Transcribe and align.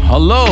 Hallo, 0.00 0.46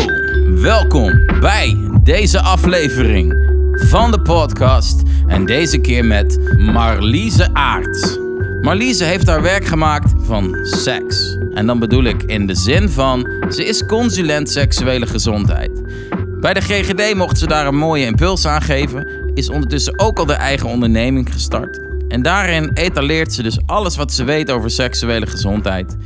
welkom 0.55 1.27
bij 1.41 1.77
deze 2.03 2.41
aflevering 2.41 3.35
van 3.73 4.11
de 4.11 4.21
podcast. 4.21 5.03
En 5.27 5.45
deze 5.45 5.79
keer 5.79 6.05
met 6.05 6.39
Marliese 6.59 7.49
Aarts. 7.53 8.19
Marliese 8.61 9.05
heeft 9.05 9.27
haar 9.27 9.43
werk 9.43 9.65
gemaakt 9.65 10.13
van 10.19 10.59
seks. 10.63 11.37
En 11.55 11.67
dan 11.67 11.79
bedoel 11.79 12.05
ik 12.05 12.23
in 12.23 12.47
de 12.47 12.55
zin 12.55 12.89
van, 12.89 13.31
ze 13.49 13.65
is 13.65 13.87
consulent 13.87 14.51
seksuele 14.51 15.07
gezondheid. 15.07 15.83
Bij 16.41 16.55
de 16.55 16.61
GGD 16.61 17.15
mocht 17.15 17.39
ze 17.39 17.47
daar 17.47 17.67
een 17.67 17.77
mooie 17.77 18.05
impuls 18.05 18.47
aan 18.47 18.63
geven, 18.63 19.07
is 19.35 19.51
ondertussen 19.51 19.99
ook 19.99 20.19
al 20.19 20.27
de 20.27 20.33
eigen 20.33 20.69
onderneming 20.69 21.33
gestart. 21.33 21.81
En 22.09 22.23
daarin 22.23 22.71
etaleert 22.75 23.33
ze 23.33 23.43
dus 23.43 23.59
alles 23.67 23.97
wat 23.97 24.13
ze 24.13 24.25
weet 24.25 24.51
over 24.51 24.71
seksuele 24.71 25.27
gezondheid. 25.27 25.97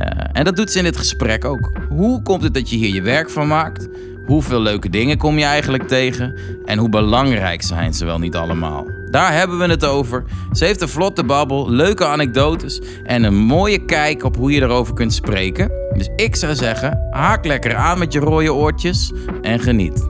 Uh, 0.00 0.24
en 0.32 0.44
dat 0.44 0.56
doet 0.56 0.70
ze 0.70 0.78
in 0.78 0.84
dit 0.84 0.96
gesprek 0.96 1.44
ook. 1.44 1.72
Hoe 1.88 2.22
komt 2.22 2.42
het 2.42 2.54
dat 2.54 2.70
je 2.70 2.76
hier 2.76 2.94
je 2.94 3.02
werk 3.02 3.30
van 3.30 3.46
maakt? 3.46 3.88
Hoeveel 4.26 4.60
leuke 4.60 4.88
dingen 4.88 5.18
kom 5.18 5.38
je 5.38 5.44
eigenlijk 5.44 5.88
tegen? 5.88 6.34
En 6.64 6.78
hoe 6.78 6.88
belangrijk 6.88 7.62
zijn 7.62 7.94
ze 7.94 8.04
wel 8.04 8.18
niet 8.18 8.36
allemaal? 8.36 8.86
Daar 9.10 9.32
hebben 9.32 9.58
we 9.58 9.66
het 9.66 9.84
over. 9.84 10.24
Ze 10.52 10.64
heeft 10.64 10.80
een 10.80 10.88
vlotte 10.88 11.24
babbel, 11.24 11.70
leuke 11.70 12.06
anekdotes 12.06 12.80
en 13.04 13.22
een 13.22 13.34
mooie 13.34 13.84
kijk 13.84 14.24
op 14.24 14.36
hoe 14.36 14.52
je 14.52 14.60
erover 14.60 14.94
kunt 14.94 15.12
spreken. 15.12 15.70
Dus 15.96 16.08
ik 16.16 16.36
zou 16.36 16.54
zeggen, 16.54 17.08
haak 17.10 17.44
lekker 17.44 17.76
aan 17.76 17.98
met 17.98 18.12
je 18.12 18.18
rode 18.18 18.54
oortjes 18.54 19.12
en 19.42 19.60
geniet. 19.60 20.08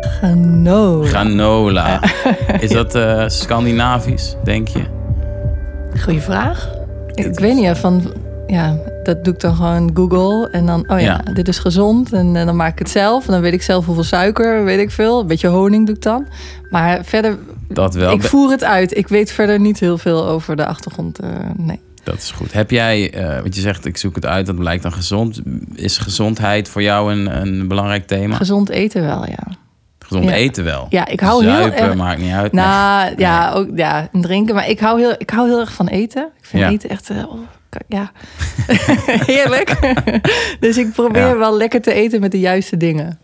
Granola. 0.00 1.06
Granola. 1.06 2.00
Is 2.60 2.70
dat 2.70 2.96
uh, 2.96 3.24
Scandinavisch, 3.26 4.36
denk 4.44 4.68
je? 4.68 4.82
Goeie 6.00 6.20
vraag. 6.20 6.77
Ik, 7.18 7.38
weet 7.38 7.54
niet, 7.54 7.78
van 7.78 8.12
ja, 8.46 8.76
dat 9.02 9.24
doe 9.24 9.34
ik 9.34 9.40
dan 9.40 9.54
gewoon 9.54 9.90
Google. 9.94 10.48
En 10.50 10.66
dan, 10.66 10.90
oh 10.90 11.00
ja, 11.00 11.22
dit 11.32 11.48
is 11.48 11.58
gezond. 11.58 12.12
En, 12.12 12.32
dan 12.32 12.56
maak 12.56 12.72
ik 12.72 12.78
het 12.78 12.90
zelf. 12.90 13.26
En 13.26 13.32
dan 13.32 13.40
weet 13.40 13.52
ik 13.52 13.62
zelf 13.62 13.86
hoeveel 13.86 14.04
suiker, 14.04 14.64
weet 14.64 14.78
ik 14.78 14.90
veel. 14.90 15.20
Een 15.20 15.26
beetje 15.26 15.48
honing 15.48 15.86
doe 15.86 15.94
ik 15.94 16.02
dan. 16.02 16.26
Maar 16.70 17.04
verder, 17.04 17.38
dat 17.68 17.94
wel. 17.94 18.12
ik 18.12 18.22
voer 18.22 18.50
het 18.50 18.64
uit. 18.64 18.96
Ik 18.96 19.08
weet 19.08 19.32
verder 19.32 19.60
niet 19.60 19.80
heel 19.80 19.98
veel 19.98 20.26
over 20.26 20.56
de 20.56 20.66
achtergrond. 20.66 21.22
Uh, 21.22 21.28
nee. 21.56 21.80
Dat 22.04 22.16
is 22.16 22.30
goed. 22.30 22.52
Heb 22.52 22.70
jij, 22.70 23.14
uh, 23.14 23.40
want 23.40 23.54
je 23.54 23.60
zegt 23.60 23.84
ik 23.84 23.96
zoek 23.96 24.14
het 24.14 24.26
uit, 24.26 24.46
dat 24.46 24.56
blijkt 24.56 24.82
dan 24.82 24.92
gezond. 24.92 25.40
Is 25.74 25.98
gezondheid 25.98 26.68
voor 26.68 26.82
jou 26.82 27.12
een, 27.12 27.40
een 27.40 27.68
belangrijk 27.68 28.06
thema? 28.06 28.36
Gezond 28.36 28.68
eten 28.68 29.02
wel, 29.02 29.26
ja. 29.26 29.46
Gezond 30.08 30.28
ja. 30.28 30.32
eten 30.32 30.64
wel. 30.64 30.86
Ja, 30.88 31.06
ik 31.06 31.20
hou 31.20 31.42
Zuipen, 31.42 31.78
heel 31.78 31.86
erg. 31.86 31.94
maakt 31.94 32.20
niet 32.20 32.32
uit. 32.32 32.52
Nou, 32.52 33.06
nee. 33.06 33.18
ja, 33.18 33.52
ook 33.52 33.68
ja, 33.74 34.08
drinken. 34.12 34.54
Maar 34.54 34.68
ik 34.68 34.80
hou 34.80 35.00
heel, 35.00 35.14
ik 35.18 35.30
hou 35.30 35.48
heel 35.48 35.60
erg 35.60 35.72
van 35.72 35.88
eten. 35.88 36.28
Ik 36.38 36.44
vind 36.44 36.62
ja. 36.62 36.70
eten 36.70 36.90
echt. 36.90 37.10
Uh, 37.10 37.32
oh, 37.32 37.38
ja, 37.88 38.10
heerlijk. 39.32 39.96
dus 40.60 40.76
ik 40.76 40.92
probeer 40.92 41.38
wel 41.38 41.56
lekker 41.56 41.82
te 41.82 41.92
eten 41.92 42.20
met 42.20 42.30
de 42.30 42.40
juiste 42.40 42.76
dingen. 42.76 43.18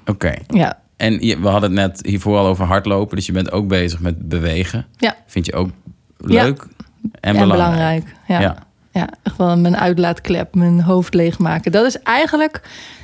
Oké. 0.00 0.10
Okay. 0.10 0.42
Ja. 0.48 0.78
En 0.96 1.18
je, 1.20 1.40
we 1.40 1.48
hadden 1.48 1.76
het 1.76 1.80
net 1.80 2.06
hiervoor 2.06 2.38
al 2.38 2.46
over 2.46 2.64
hardlopen. 2.64 3.16
Dus 3.16 3.26
je 3.26 3.32
bent 3.32 3.52
ook 3.52 3.68
bezig 3.68 4.00
met 4.00 4.28
bewegen. 4.28 4.86
Ja. 4.96 5.16
Vind 5.26 5.46
je 5.46 5.54
ook 5.54 5.70
leuk 6.16 6.66
en, 7.02 7.10
en 7.20 7.32
belangrijk. 7.32 7.70
belangrijk. 7.70 8.04
Ja. 8.26 8.40
ja. 8.40 8.56
ja. 8.92 9.08
echt 9.22 9.36
wel 9.36 9.56
mijn 9.56 9.76
uitlaatklep, 9.76 10.54
mijn 10.54 10.80
hoofd 10.80 11.14
leegmaken. 11.14 11.72
Dat 11.72 11.86
is 11.86 11.98
eigenlijk, 12.02 12.60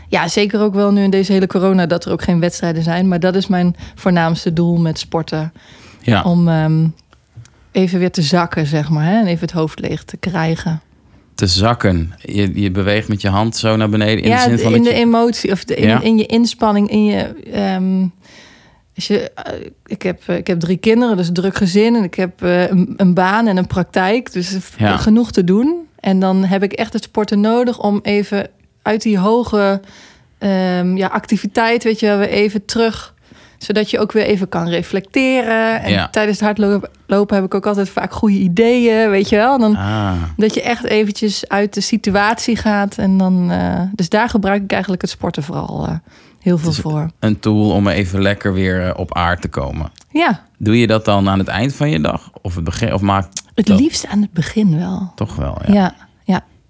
ja, 0.08 0.28
zeker 0.28 0.60
ook 0.60 0.74
wel 0.74 0.92
nu 0.92 1.02
in 1.02 1.10
deze 1.10 1.32
hele 1.32 1.46
corona... 1.46 1.86
dat 1.86 2.04
er 2.04 2.12
ook 2.12 2.22
geen 2.22 2.40
wedstrijden 2.40 2.82
zijn. 2.82 3.08
Maar 3.08 3.20
dat 3.20 3.34
is 3.34 3.46
mijn 3.46 3.76
voornaamste 3.94 4.52
doel 4.52 4.76
met 4.76 4.98
sporten. 4.98 5.52
Ja. 6.00 6.22
Om 6.22 6.48
um, 6.48 6.94
even 7.72 7.98
weer 7.98 8.10
te 8.10 8.22
zakken, 8.22 8.66
zeg 8.66 8.88
maar. 8.88 9.04
Hè? 9.04 9.18
En 9.18 9.26
even 9.26 9.40
het 9.40 9.52
hoofd 9.52 9.80
leeg 9.80 10.04
te 10.04 10.16
krijgen 10.16 10.82
te 11.38 11.46
zakken. 11.46 12.12
Je, 12.18 12.60
je 12.60 12.70
beweegt 12.70 13.08
met 13.08 13.20
je 13.20 13.28
hand 13.28 13.56
zo 13.56 13.76
naar 13.76 13.88
beneden. 13.88 14.24
In 14.24 14.30
ja, 14.30 14.44
de 14.44 14.48
zin 14.48 14.58
van 14.58 14.74
in 14.74 14.82
de 14.82 14.88
je... 14.88 14.94
emotie 14.94 15.52
of 15.52 15.64
de, 15.64 15.74
in, 15.74 15.88
ja? 15.88 16.00
in, 16.00 16.18
je 16.18 16.26
inspanning, 16.26 16.90
in 16.90 17.04
je. 17.04 17.34
Um, 17.76 18.12
als 18.94 19.06
je 19.06 19.30
uh, 19.46 19.66
ik, 19.86 20.02
heb, 20.02 20.22
ik 20.22 20.46
heb 20.46 20.60
drie 20.60 20.76
kinderen, 20.76 21.16
dus 21.16 21.28
een 21.28 21.34
druk 21.34 21.56
gezin. 21.56 21.94
En 21.94 22.02
ik 22.02 22.14
heb 22.14 22.42
uh, 22.42 22.68
een, 22.68 22.94
een, 22.96 23.14
baan 23.14 23.46
en 23.46 23.56
een 23.56 23.66
praktijk. 23.66 24.32
Dus 24.32 24.56
ja. 24.78 24.96
genoeg 24.96 25.30
te 25.30 25.44
doen. 25.44 25.86
En 26.00 26.20
dan 26.20 26.44
heb 26.44 26.62
ik 26.62 26.72
echt 26.72 26.92
het 26.92 27.02
sporten 27.02 27.40
nodig 27.40 27.80
om 27.80 28.00
even 28.02 28.50
uit 28.88 29.02
die 29.02 29.18
hoge 29.18 29.80
um, 30.38 30.96
ja, 30.96 31.06
activiteit, 31.06 31.84
weet 31.84 32.00
je, 32.00 32.16
weer 32.16 32.28
even 32.28 32.64
terug 32.64 33.14
zodat 33.58 33.90
je 33.90 33.98
ook 33.98 34.12
weer 34.12 34.24
even 34.24 34.48
kan 34.48 34.68
reflecteren. 34.68 35.82
En 35.82 35.90
ja. 35.90 36.08
tijdens 36.08 36.40
het 36.40 36.46
hardlopen 36.46 37.36
heb 37.36 37.44
ik 37.44 37.54
ook 37.54 37.66
altijd 37.66 37.88
vaak 37.88 38.12
goede 38.12 38.38
ideeën, 38.38 39.10
weet 39.10 39.28
je 39.28 39.36
wel. 39.36 39.58
Dan, 39.58 39.76
ah. 39.76 40.12
Dat 40.36 40.54
je 40.54 40.62
echt 40.62 40.84
eventjes 40.84 41.48
uit 41.48 41.74
de 41.74 41.80
situatie 41.80 42.56
gaat. 42.56 42.98
En 42.98 43.18
dan, 43.18 43.50
uh, 43.50 43.80
dus 43.94 44.08
daar 44.08 44.28
gebruik 44.28 44.62
ik 44.62 44.72
eigenlijk 44.72 45.02
het 45.02 45.10
sporten 45.10 45.42
vooral 45.42 45.86
uh, 45.88 45.94
heel 46.40 46.58
veel 46.58 46.72
voor. 46.72 47.10
Een 47.18 47.40
tool 47.40 47.70
om 47.70 47.88
even 47.88 48.22
lekker 48.22 48.52
weer 48.52 48.96
op 48.96 49.14
aard 49.14 49.40
te 49.40 49.48
komen. 49.48 49.90
Ja. 50.10 50.46
Doe 50.58 50.80
je 50.80 50.86
dat 50.86 51.04
dan 51.04 51.28
aan 51.28 51.38
het 51.38 51.48
eind 51.48 51.74
van 51.74 51.90
je 51.90 52.00
dag? 52.00 52.30
Of 52.42 52.54
het 52.54 52.64
begin? 52.64 52.94
Of 52.94 53.00
maak 53.00 53.26
het 53.54 53.66
dat... 53.66 53.80
liefst 53.80 54.06
aan 54.06 54.20
het 54.20 54.32
begin 54.32 54.78
wel. 54.78 55.12
Toch 55.14 55.36
wel, 55.36 55.58
ja. 55.66 55.72
Ja, 55.72 55.94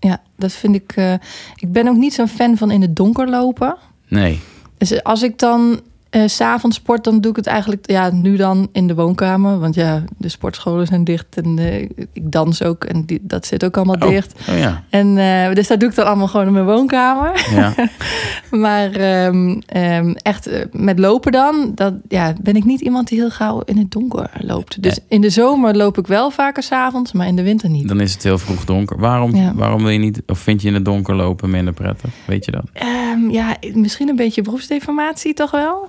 ja, 0.00 0.22
dat 0.36 0.52
vind 0.52 0.74
ik... 0.74 0.96
Uh, 0.96 1.12
ik 1.54 1.72
ben 1.72 1.88
ook 1.88 1.96
niet 1.96 2.14
zo'n 2.14 2.28
fan 2.28 2.56
van 2.56 2.70
in 2.70 2.82
het 2.82 2.96
donker 2.96 3.28
lopen. 3.28 3.76
Nee. 4.08 4.40
Dus 4.78 5.02
als 5.02 5.22
ik 5.22 5.38
dan 5.38 5.80
uh, 6.10 6.22
s'avonds 6.26 6.76
sport, 6.76 7.04
dan 7.04 7.20
doe 7.20 7.30
ik 7.30 7.36
het 7.36 7.46
eigenlijk 7.46 7.90
ja, 7.90 8.10
nu 8.10 8.36
dan 8.36 8.68
in 8.72 8.86
de 8.86 8.94
woonkamer. 8.94 9.58
Want 9.58 9.74
ja, 9.74 10.04
de 10.18 10.28
sportscholen 10.28 10.86
zijn 10.86 11.04
dicht 11.04 11.36
en 11.36 11.58
uh, 11.58 11.80
ik 12.12 12.32
dans 12.32 12.62
ook 12.62 12.84
en 12.84 13.04
die, 13.04 13.20
dat 13.22 13.46
zit 13.46 13.64
ook 13.64 13.76
allemaal 13.76 13.94
oh. 13.94 14.08
dicht. 14.08 14.40
Oh, 14.48 14.58
ja. 14.58 14.84
En 14.90 15.16
uh, 15.16 15.54
dus 15.54 15.66
dat 15.66 15.80
doe 15.80 15.88
ik 15.88 15.94
dan 15.94 16.06
allemaal 16.06 16.28
gewoon 16.28 16.46
in 16.46 16.52
mijn 16.52 16.64
woonkamer. 16.64 17.46
Ja. 17.50 17.74
maar 18.64 19.24
um, 19.26 19.62
um, 19.76 20.14
echt 20.14 20.50
met 20.72 20.98
lopen 20.98 21.32
dan, 21.32 21.72
dat, 21.74 21.94
ja, 22.08 22.32
ben 22.42 22.56
ik 22.56 22.64
niet 22.64 22.80
iemand 22.80 23.08
die 23.08 23.18
heel 23.18 23.30
gauw 23.30 23.62
in 23.64 23.78
het 23.78 23.90
donker 23.90 24.30
loopt. 24.40 24.82
Dus 24.82 24.98
in 25.08 25.20
de 25.20 25.30
zomer 25.30 25.76
loop 25.76 25.98
ik 25.98 26.06
wel 26.06 26.30
vaker 26.30 26.62
s'avonds, 26.62 27.12
maar 27.12 27.26
in 27.26 27.36
de 27.36 27.42
winter 27.42 27.70
niet. 27.70 27.88
Dan 27.88 28.00
is 28.00 28.12
het 28.12 28.22
heel 28.22 28.38
vroeg 28.38 28.64
donker. 28.64 28.98
Waarom, 28.98 29.34
Ja. 29.34 29.54
waarom 29.54 29.82
wil 29.82 29.90
je 29.90 29.98
niet, 29.98 30.22
of 30.26 30.38
vind 30.38 30.62
je 30.62 30.68
in 30.68 30.74
het 30.74 30.84
donker 30.84 31.14
lopen 31.14 31.50
minder 31.50 31.74
prettig? 31.74 32.10
Weet 32.26 32.44
je 32.44 32.50
dat? 32.50 32.64
Um, 33.14 33.30
ja, 33.30 33.56
misschien 33.72 34.08
een 34.08 34.16
beetje 34.16 34.42
beroepsdeformatie 34.42 35.34
toch 35.34 35.50
wel? 35.50 35.88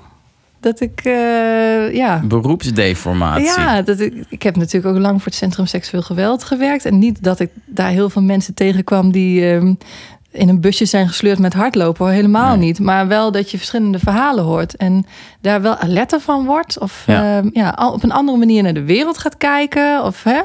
Dat 0.60 0.80
ik, 0.82 1.02
uh, 1.06 1.94
ja. 1.96 2.22
Beroepsdeformatie. 2.26 3.46
Ja, 3.46 3.82
dat 3.82 4.00
ik, 4.00 4.26
ik 4.30 4.44
heb 4.44 4.56
natuurlijk 4.56 4.96
ook 4.96 5.02
lang 5.02 5.16
voor 5.18 5.26
het 5.26 5.36
Centrum 5.36 5.66
Seksueel 5.66 6.04
Geweld 6.04 6.44
gewerkt. 6.44 6.86
En 6.86 7.00
niet 7.00 7.24
dat 7.24 7.40
ik 7.40 7.50
daar 7.66 7.90
heel 7.90 8.10
veel 8.10 8.22
mensen 8.22 8.54
tegenkwam 8.54 9.12
die 9.12 9.46
um, 9.46 9.78
in 10.32 10.50
een 10.50 10.62
busje 10.62 10.86
zijn 10.86 11.08
gesleurd 11.08 11.40
met 11.40 11.54
hardlopen. 11.54 12.10
Helemaal 12.10 12.56
Nee. 12.56 12.66
niet. 12.66 12.80
Maar 12.80 13.08
wel 13.08 13.32
dat 13.32 13.52
je 13.52 13.58
verschillende 13.58 14.00
verhalen 14.00 14.44
hoort. 14.44 14.76
En 14.76 15.06
daar 15.42 15.62
wel 15.62 15.76
alerter 15.76 16.20
van 16.20 16.46
wordt. 16.46 16.80
Of 16.80 17.04
Ja. 17.06 17.24
ja. 17.38 17.44
ja, 17.54 17.70
al- 17.70 17.94
op 17.94 18.04
een 18.04 18.12
andere 18.12 18.38
manier 18.38 18.64
naar 18.64 18.74
de 18.74 18.84
wereld 18.84 19.18
gaat 19.18 19.38
kijken. 19.38 20.04
Of, 20.04 20.24
hè? 20.24 20.40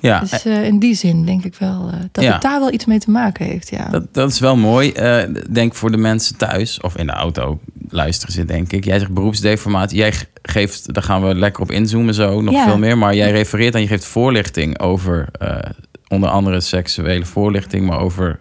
Ja, 0.00 0.20
Dus 0.20 0.46
uh, 0.46 0.64
in 0.64 0.78
die 0.78 0.94
zin 0.94 1.24
denk 1.24 1.44
ik 1.44 1.54
wel 1.58 1.90
uh, 1.92 2.00
dat 2.12 2.24
Ja. 2.24 2.32
het 2.32 2.42
daar 2.42 2.60
wel 2.60 2.72
iets 2.72 2.84
mee 2.84 2.98
te 2.98 3.10
maken 3.10 3.44
heeft. 3.44 3.70
Ja. 3.70 3.88
dat, 3.88 4.14
dat 4.14 4.30
is 4.30 4.40
wel 4.40 4.56
mooi. 4.56 4.92
Eh, 4.92 5.22
denk 5.50 5.74
voor 5.74 5.90
de 5.90 5.96
mensen 5.96 6.36
thuis 6.36 6.80
of 6.80 6.96
in 6.96 7.06
de 7.06 7.12
auto 7.12 7.58
luisteren 7.88 8.34
ze, 8.34 8.44
denk 8.44 8.72
ik. 8.72 8.84
Jij 8.84 8.98
zegt 8.98 9.12
beroepsdeformatie. 9.12 9.98
Jij 9.98 10.12
ge- 10.12 10.26
geeft, 10.42 10.94
daar 10.94 11.02
gaan 11.02 11.22
we 11.26 11.34
lekker 11.34 11.62
op 11.62 11.70
inzoomen 11.70 12.14
zo, 12.14 12.40
nog 12.40 12.54
Ja. 12.54 12.64
veel 12.64 12.78
meer. 12.78 12.98
Maar 12.98 13.14
jij 13.14 13.30
refereert 13.30 13.74
en 13.74 13.80
je 13.80 13.86
geeft 13.86 14.04
voorlichting 14.04 14.78
over 14.80 15.28
eh, 15.38 15.58
onder 16.08 16.28
andere 16.28 16.60
seksuele 16.60 17.24
voorlichting, 17.24 17.86
maar 17.86 17.98
over 18.00 18.40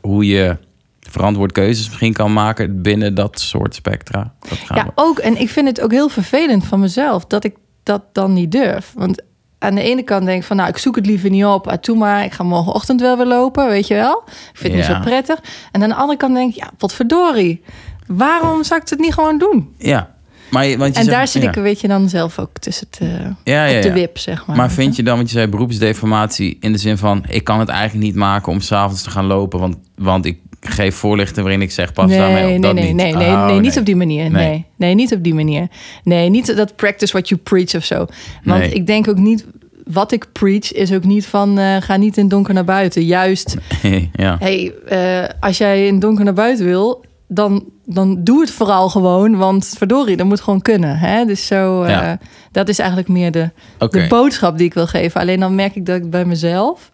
hoe 0.00 0.26
je 0.26 0.56
verantwoord 1.00 1.52
keuzes 1.52 1.86
misschien 1.86 2.12
kan 2.12 2.32
maken 2.32 2.82
binnen 2.82 3.14
dat 3.14 3.40
soort 3.40 3.74
spectra. 3.74 4.34
Dat 4.48 4.58
gaan 4.58 4.76
Ja, 4.76 4.84
we. 4.84 4.90
ook. 4.94 5.18
En 5.18 5.40
ik 5.40 5.48
vind 5.50 5.68
het 5.68 5.80
ook 5.80 5.90
heel 5.90 6.08
vervelend 6.08 6.64
van 6.66 6.80
mezelf 6.80 7.24
dat 7.26 7.44
ik 7.44 7.54
dat 7.82 8.02
dan 8.12 8.32
niet 8.32 8.52
durf. 8.52 8.92
Want 8.96 9.22
aan 9.58 9.74
de 9.74 9.82
ene 9.82 10.02
kant 10.02 10.24
denk 10.26 10.40
ik 10.40 10.46
van, 10.46 10.56
nou, 10.56 10.68
ik 10.68 10.78
zoek 10.78 10.96
het 10.96 11.06
liever 11.06 11.30
niet 11.30 11.44
op. 11.44 11.68
Ah, 11.68 11.76
doe 11.80 11.96
maar, 11.96 12.24
ik 12.24 12.32
ga 12.32 12.42
morgenochtend 12.44 13.00
wel 13.00 13.16
weer 13.16 13.26
lopen, 13.26 13.68
weet 13.68 13.86
je 13.86 13.94
wel. 13.94 14.22
Ik 14.26 14.32
vind 14.58 14.74
het 14.74 14.84
Ja. 14.86 14.88
niet 14.88 14.96
zo 14.96 15.10
prettig. 15.10 15.38
En 15.72 15.82
aan 15.82 15.88
de 15.88 15.94
andere 15.94 16.18
kant 16.18 16.34
denk 16.34 16.50
ik, 16.54 16.56
ja, 16.60 16.70
wat 16.78 16.94
verdorie. 16.94 17.62
Waarom 18.06 18.64
zou 18.64 18.80
ik 18.82 18.88
het 18.88 18.98
niet 18.98 19.14
gewoon 19.14 19.38
doen? 19.38 19.74
Ja, 19.78 20.14
maar 20.50 20.66
je- 20.66 20.78
want 20.78 20.92
je 20.92 20.98
en 20.98 21.04
zegt- 21.04 21.16
daar 21.16 21.28
zit 21.28 21.42
ja. 21.42 21.48
ik 21.48 21.56
een 21.56 21.62
beetje 21.62 21.88
dan 21.88 22.08
zelf 22.08 22.38
ook 22.38 22.58
tussen 22.58 22.90
te, 22.90 23.04
Ja, 23.44 23.64
ja, 23.64 23.76
op 23.76 23.82
de 23.82 23.92
wip, 23.92 24.18
zeg 24.18 24.46
maar. 24.46 24.56
Maar 24.56 24.70
vind 24.70 24.96
je 24.96 25.02
dan, 25.02 25.16
want 25.16 25.30
je 25.30 25.36
zei 25.36 25.48
beroepsdeformatie 25.50 26.56
in 26.60 26.72
de 26.72 26.78
zin 26.78 26.98
van... 26.98 27.24
ik 27.28 27.44
kan 27.44 27.58
het 27.58 27.68
eigenlijk 27.68 28.06
niet 28.06 28.14
maken 28.14 28.52
om 28.52 28.60
s'avonds 28.60 29.02
te 29.02 29.10
gaan 29.10 29.24
lopen... 29.24 29.60
Want, 29.60 29.76
want 29.96 30.24
ik 30.24 30.38
geef 30.60 30.94
voorlichting 30.94 31.40
waarin 31.40 31.62
ik 31.62 31.70
zeg 31.70 31.92
pas 31.92 32.06
nee, 32.08 32.18
daarmee 32.18 32.42
op. 32.42 32.48
nee, 32.48 32.60
dat 32.60 32.74
nee, 32.74 32.84
niet. 32.84 32.94
nee, 32.94 33.14
nee, 33.14 33.28
Oh, 33.32 33.46
nee, 33.46 33.60
niet 33.60 33.78
op 33.78 33.84
die 33.84 33.96
manier. 33.96 34.30
Nee. 34.30 34.48
Nee. 34.48 34.64
nee, 34.76 34.94
niet 34.94 35.12
op 35.14 35.22
die 35.24 35.34
manier. 35.34 35.68
Nee, 36.04 36.28
niet 36.30 36.56
dat 36.56 36.76
practice 36.76 37.12
what 37.12 37.28
you 37.28 37.40
preach 37.40 37.74
of 37.74 37.84
zo. 37.84 37.96
Want 38.44 38.60
Nee. 38.60 38.72
ik 38.72 38.86
denk 38.86 39.08
ook 39.08 39.18
niet, 39.18 39.46
wat 39.84 40.12
ik 40.12 40.26
preach 40.32 40.72
is 40.72 40.92
ook 40.92 41.04
niet 41.04 41.26
van 41.26 41.58
eh, 41.58 41.76
ga 41.80 41.96
niet 41.96 42.16
in 42.16 42.28
donker 42.28 42.54
naar 42.54 42.64
buiten. 42.64 43.04
Juist, 43.04 43.56
ja. 44.12 44.36
hey, 44.38 44.72
eh, 44.86 45.28
als 45.40 45.58
jij 45.58 45.86
in 45.86 45.98
donker 45.98 46.24
naar 46.24 46.34
buiten 46.34 46.64
wil, 46.64 47.04
dan, 47.28 47.64
dan 47.84 48.24
doe 48.24 48.40
het 48.40 48.50
vooral 48.50 48.88
gewoon. 48.88 49.36
Want 49.36 49.74
verdorie, 49.78 50.16
dat 50.16 50.26
moet 50.26 50.40
gewoon 50.40 50.62
kunnen. 50.62 50.98
Hè? 50.98 51.24
Dus 51.24 51.46
zo, 51.46 51.82
eh, 51.82 52.12
dat 52.52 52.68
is 52.68 52.78
eigenlijk 52.78 53.08
meer 53.08 53.30
de, 53.30 53.50
de 53.78 54.06
boodschap 54.08 54.56
die 54.58 54.66
ik 54.66 54.74
wil 54.74 54.86
geven. 54.86 55.20
Alleen 55.20 55.40
dan 55.40 55.54
merk 55.54 55.74
ik 55.76 55.86
dat 55.86 55.96
ik 55.96 56.10
bij 56.10 56.24
mezelf... 56.24 56.92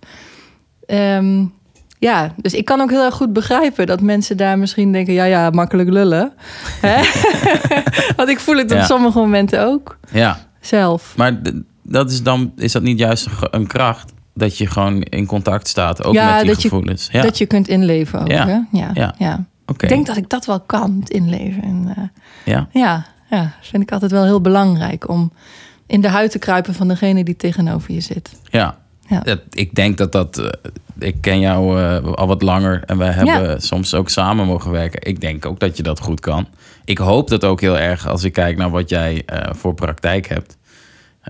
ehm, 0.86 1.44
ja, 1.98 2.32
dus 2.36 2.54
ik 2.54 2.64
kan 2.64 2.80
ook 2.80 2.90
heel 2.90 3.04
erg 3.04 3.14
goed 3.14 3.32
begrijpen 3.32 3.86
dat 3.86 4.00
mensen 4.00 4.36
daar 4.36 4.58
misschien 4.58 4.92
denken: 4.92 5.12
ja, 5.14 5.24
ja, 5.24 5.50
makkelijk 5.50 5.88
lullen. 5.90 6.32
Want 8.16 8.28
ik 8.28 8.40
voel 8.40 8.56
het 8.56 8.70
op 8.70 8.76
Ja. 8.78 8.84
sommige 8.84 9.18
momenten 9.18 9.64
ook 9.66 9.98
Ja, 10.12 10.38
zelf. 10.60 11.14
maar 11.16 11.40
dat 11.82 12.10
is 12.10 12.22
dan 12.22 12.52
is 12.56 12.72
dat 12.72 12.82
niet 12.82 12.98
juist 12.98 13.26
een 13.50 13.66
kracht 13.66 14.12
dat 14.34 14.58
je 14.58 14.66
gewoon 14.66 15.02
in 15.02 15.26
contact 15.26 15.68
staat, 15.68 16.04
ook 16.04 16.14
Ja, 16.14 16.30
met 16.30 16.40
die 16.40 16.50
dat 16.50 16.62
je- 16.62 16.68
gevoelens. 16.68 17.08
Ja, 17.12 17.22
Dat 17.22 17.38
je 17.38 17.46
kunt 17.46 17.68
inleven 17.68 18.20
ook. 18.20 18.28
Hè? 18.28 18.58
Ja. 18.72 19.14
Ja. 19.18 19.44
Ik 19.78 19.88
denk 19.88 20.06
dat 20.06 20.16
ik 20.16 20.28
dat 20.28 20.46
wel 20.46 20.60
kan, 20.60 21.02
inleven. 21.06 21.62
En, 21.62 21.92
eh, 21.96 22.02
Ja, 22.54 22.68
ja, 22.72 23.06
ja, 23.30 23.52
vind 23.60 23.82
ik 23.82 23.92
altijd 23.92 24.10
wel 24.10 24.24
heel 24.24 24.40
belangrijk 24.40 25.08
om 25.08 25.32
in 25.86 26.00
de 26.00 26.08
huid 26.08 26.30
te 26.30 26.38
kruipen 26.38 26.74
van 26.74 26.88
degene 26.88 27.24
die 27.24 27.36
tegenover 27.36 27.92
je 27.92 28.00
zit. 28.00 28.40
ja. 28.50 28.78
Ja. 29.08 29.20
Dat- 29.20 29.40
ik 29.50 29.74
denk 29.74 29.98
dat 29.98 30.12
dat. 30.12 30.38
eh, 30.38 30.46
ik 30.98 31.20
ken 31.20 31.40
jou 31.40 31.80
eh, 31.82 32.12
al 32.12 32.26
wat 32.26 32.42
langer 32.42 32.82
en 32.86 32.98
we 32.98 33.04
hebben 33.04 33.62
soms 33.62 33.94
ook 33.94 34.08
samen 34.08 34.46
mogen 34.46 34.70
werken. 34.70 35.08
Ik 35.10 35.20
denk 35.20 35.46
ook 35.46 35.58
dat 35.60 35.76
je 35.76 35.82
dat 35.82 36.00
goed 36.00 36.20
kan. 36.20 36.46
Ik 36.84 36.98
hoop 36.98 37.28
dat 37.28 37.44
ook 37.44 37.60
heel 37.60 37.78
erg 37.78 38.08
als 38.08 38.24
ik 38.24 38.32
kijk 38.32 38.56
naar 38.56 38.70
wat 38.70 38.88
jij 38.88 39.22
voor 39.56 39.74
praktijk 39.74 40.28
hebt. 40.28 40.56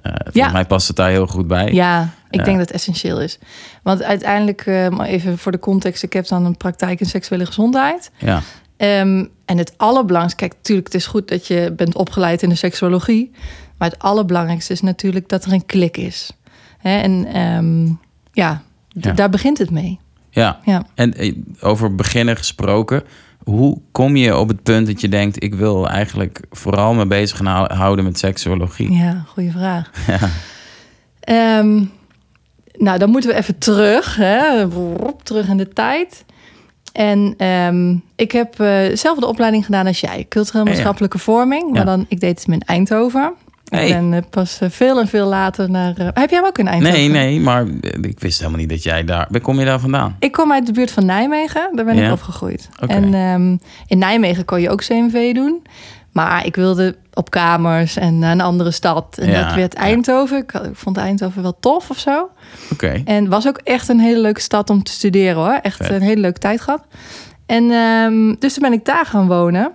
Volgens 0.02 0.34
Ja. 0.34 0.50
mij 0.52 0.64
past 0.64 0.86
het 0.88 0.96
daar 0.96 1.10
heel 1.10 1.26
goed 1.26 1.46
bij. 1.46 1.72
Ja, 1.72 2.08
ik 2.30 2.44
denk 2.44 2.56
dat 2.58 2.66
het 2.66 2.70
essentieel 2.76 3.20
is. 3.20 3.38
Want 3.82 4.02
uiteindelijk, 4.02 4.66
maar 4.66 5.06
even 5.06 5.38
voor 5.38 5.52
de 5.52 5.58
context, 5.58 6.02
ik 6.02 6.12
heb 6.12 6.26
dan 6.26 6.44
een 6.44 6.56
praktijk 6.56 7.00
in 7.00 7.06
seksuele 7.06 7.46
gezondheid. 7.46 8.10
Ja, 8.18 8.42
Ehm, 8.76 9.24
en 9.44 9.58
het 9.58 9.72
allerbelangrijkste, 9.76 10.36
kijk, 10.36 10.52
natuurlijk, 10.54 10.86
het 10.86 10.96
is 10.96 11.06
goed 11.06 11.28
dat 11.28 11.46
je 11.46 11.72
bent 11.76 11.94
opgeleid 11.94 12.42
in 12.42 12.48
de 12.48 12.54
seksuologie. 12.54 13.30
Maar 13.78 13.88
het 13.90 13.98
allerbelangrijkste 13.98 14.72
is 14.72 14.80
natuurlijk 14.80 15.28
dat 15.28 15.44
er 15.44 15.52
een 15.52 15.66
klik 15.66 15.96
is. 15.96 16.30
Hè? 16.78 16.98
En 17.00 17.26
ehm, 17.26 17.86
ja, 18.32 18.62
Ja. 18.88 19.12
daar 19.12 19.30
begint 19.30 19.58
het 19.58 19.70
mee. 19.70 19.98
ja. 20.30 20.60
Ja. 20.64 20.86
En 20.94 21.14
eh, 21.14 21.34
over 21.60 21.94
beginnen 21.94 22.36
gesproken. 22.36 23.02
Hoe 23.44 23.80
kom 23.92 24.16
je 24.16 24.38
op 24.38 24.48
het 24.48 24.62
punt 24.62 24.86
dat 24.86 25.00
je 25.00 25.08
denkt: 25.08 25.42
ik 25.42 25.54
wil 25.54 25.88
eigenlijk 25.88 26.40
vooral 26.50 26.94
me 26.94 27.06
bezig 27.06 27.36
gaan 27.36 27.72
houden 27.72 28.04
met 28.04 28.18
seksuologie? 28.18 28.92
Ja, 28.92 29.24
goede 29.26 29.50
vraag. 29.50 29.90
Ja. 30.06 30.28
Ehm, 31.20 31.84
nou, 32.72 32.98
dan 32.98 33.10
moeten 33.10 33.30
we 33.30 33.36
even 33.36 33.58
terug, 33.58 34.16
hè? 34.16 34.68
Terug 35.22 35.48
in 35.48 35.56
de 35.56 35.68
tijd. 35.68 36.24
En 36.92 37.34
ehm, 37.36 37.96
ik 38.16 38.32
heb 38.32 38.60
eh, 38.60 38.96
zelf 38.96 39.18
de 39.18 39.26
opleiding 39.26 39.64
gedaan 39.64 39.86
als 39.86 40.00
jij, 40.00 40.26
cultureel 40.28 40.64
ja. 40.64 40.70
maatschappelijke 40.70 41.18
vorming. 41.18 41.72
Maar 41.72 41.84
dan, 41.84 42.06
ik 42.08 42.20
deed 42.20 42.38
het 42.38 42.52
in 42.52 42.60
Eindhoven. 42.60 43.32
Hey. 43.70 43.86
Ik 43.88 43.92
ben 43.94 44.12
eh, 44.14 44.22
pas 44.30 44.58
eh, 44.60 44.70
veel 44.70 45.00
en 45.00 45.08
veel 45.08 45.26
later 45.26 45.70
naar. 45.70 45.94
eh, 45.96 46.04
heb 46.14 46.30
jij 46.30 46.38
hem 46.38 46.46
ook 46.46 46.58
in 46.58 46.68
Eindhoven? 46.68 46.98
Nee, 46.98 47.08
nee, 47.08 47.40
maar 47.40 47.66
ik 48.02 48.20
wist 48.20 48.38
helemaal 48.38 48.60
niet 48.60 48.68
dat 48.68 48.82
jij 48.82 49.04
daar. 49.04 49.26
Waar 49.30 49.40
kom 49.40 49.58
je 49.58 49.64
daar 49.64 49.80
vandaan? 49.80 50.16
Ik 50.18 50.32
kom 50.32 50.52
uit 50.52 50.66
de 50.66 50.72
buurt 50.72 50.90
van 50.90 51.06
Nijmegen. 51.06 51.68
Daar 51.74 51.84
ben 51.84 51.96
Ja. 51.96 52.06
ik 52.06 52.12
opgegroeid. 52.12 52.68
En 52.86 53.14
ehm, 53.14 53.56
in 53.86 53.98
Nijmegen 53.98 54.44
kon 54.44 54.60
je 54.60 54.70
ook 54.70 54.80
CMV 54.84 55.34
doen. 55.34 55.62
Maar 56.12 56.46
ik 56.46 56.56
wilde 56.56 56.96
op 57.14 57.30
kamers 57.30 57.96
en 57.96 58.18
naar 58.18 58.32
een 58.32 58.40
andere 58.40 58.70
stad. 58.70 59.18
En 59.18 59.30
Ja, 59.30 59.44
dat 59.44 59.54
werd. 59.54 59.74
Eindhoven. 59.74 60.38
Ik, 60.38 60.52
vond 60.72 60.96
Eindhoven 60.96 61.42
wel 61.42 61.56
tof 61.60 61.90
of 61.90 61.98
zo. 61.98 62.28
Oké. 62.72 63.02
En 63.04 63.28
was 63.28 63.48
ook 63.48 63.58
echt 63.64 63.88
een 63.88 64.00
hele 64.00 64.20
leuke 64.20 64.40
stad 64.40 64.70
om 64.70 64.82
te 64.82 64.92
studeren 64.92 65.34
hoor. 65.36 65.58
Echt 65.62 65.76
Vet. 65.76 65.90
een 65.90 66.00
hele 66.02 66.20
leuke 66.20 66.38
tijd 66.38 66.60
gehad. 66.60 66.82
En 67.46 67.68
dus 67.68 68.36
dus 68.38 68.52
toen 68.52 68.62
ben 68.62 68.78
ik 68.78 68.84
daar 68.84 69.06
gaan 69.06 69.26
wonen. 69.26 69.70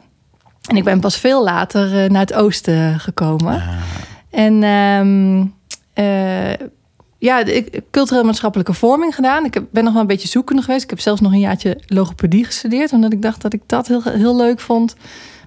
En 0.67 0.75
ik 0.77 0.83
ben 0.83 0.99
pas 0.99 1.17
veel 1.17 1.43
later 1.43 2.03
eh, 2.03 2.09
naar 2.09 2.21
het 2.21 2.33
oosten 2.33 2.99
gekomen. 2.99 3.53
Ah, 3.53 3.67
En 4.29 4.63
ehm, 4.63 5.45
eh, 5.93 6.67
ja, 7.17 7.39
ik 7.45 7.81
cultureel 7.91 8.23
maatschappelijke 8.23 8.73
vorming 8.73 9.15
gedaan. 9.15 9.45
Ik 9.45 9.53
heb, 9.53 9.63
ben 9.71 9.83
nog 9.83 9.93
wel 9.93 10.01
een 10.01 10.07
beetje 10.07 10.27
zoekende 10.27 10.61
geweest. 10.61 10.83
Ik 10.83 10.89
heb 10.89 10.99
zelfs 10.99 11.21
nog 11.21 11.31
een 11.31 11.39
jaartje 11.39 11.81
logopedie 11.87 12.45
gestudeerd, 12.45 12.91
omdat 12.91 13.13
ik 13.13 13.21
dacht 13.21 13.41
dat 13.41 13.53
ik 13.53 13.61
dat 13.65 13.87
heel, 13.87 14.01
heel 14.03 14.35
leuk 14.35 14.59
vond. 14.59 14.95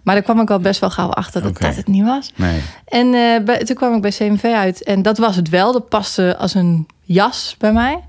Maar 0.03 0.15
daar 0.15 0.25
kwam 0.25 0.41
ik 0.41 0.51
al 0.51 0.59
best 0.59 0.81
wel 0.81 0.91
gauw 0.91 1.09
achter 1.11 1.43
dat 1.43 1.51
dat 1.61 1.77
het 1.77 1.87
niet 1.87 2.05
was. 2.05 2.33
nee. 2.37 2.61
En 2.85 3.15
eh, 3.15 3.45
bij- 3.45 3.65
toen 3.65 3.77
kwam 3.77 3.95
ik 3.95 4.01
bij 4.03 4.11
CMV 4.11 4.43
uit 4.45 4.83
en 4.85 5.03
dat 5.03 5.19
was 5.19 5.37
het 5.37 5.49
wel. 5.49 5.73
Dat 5.73 5.89
paste 5.89 6.37
als 6.39 6.55
een 6.55 6.87
jas 7.03 7.55
bij 7.59 7.73
mij. 7.73 8.05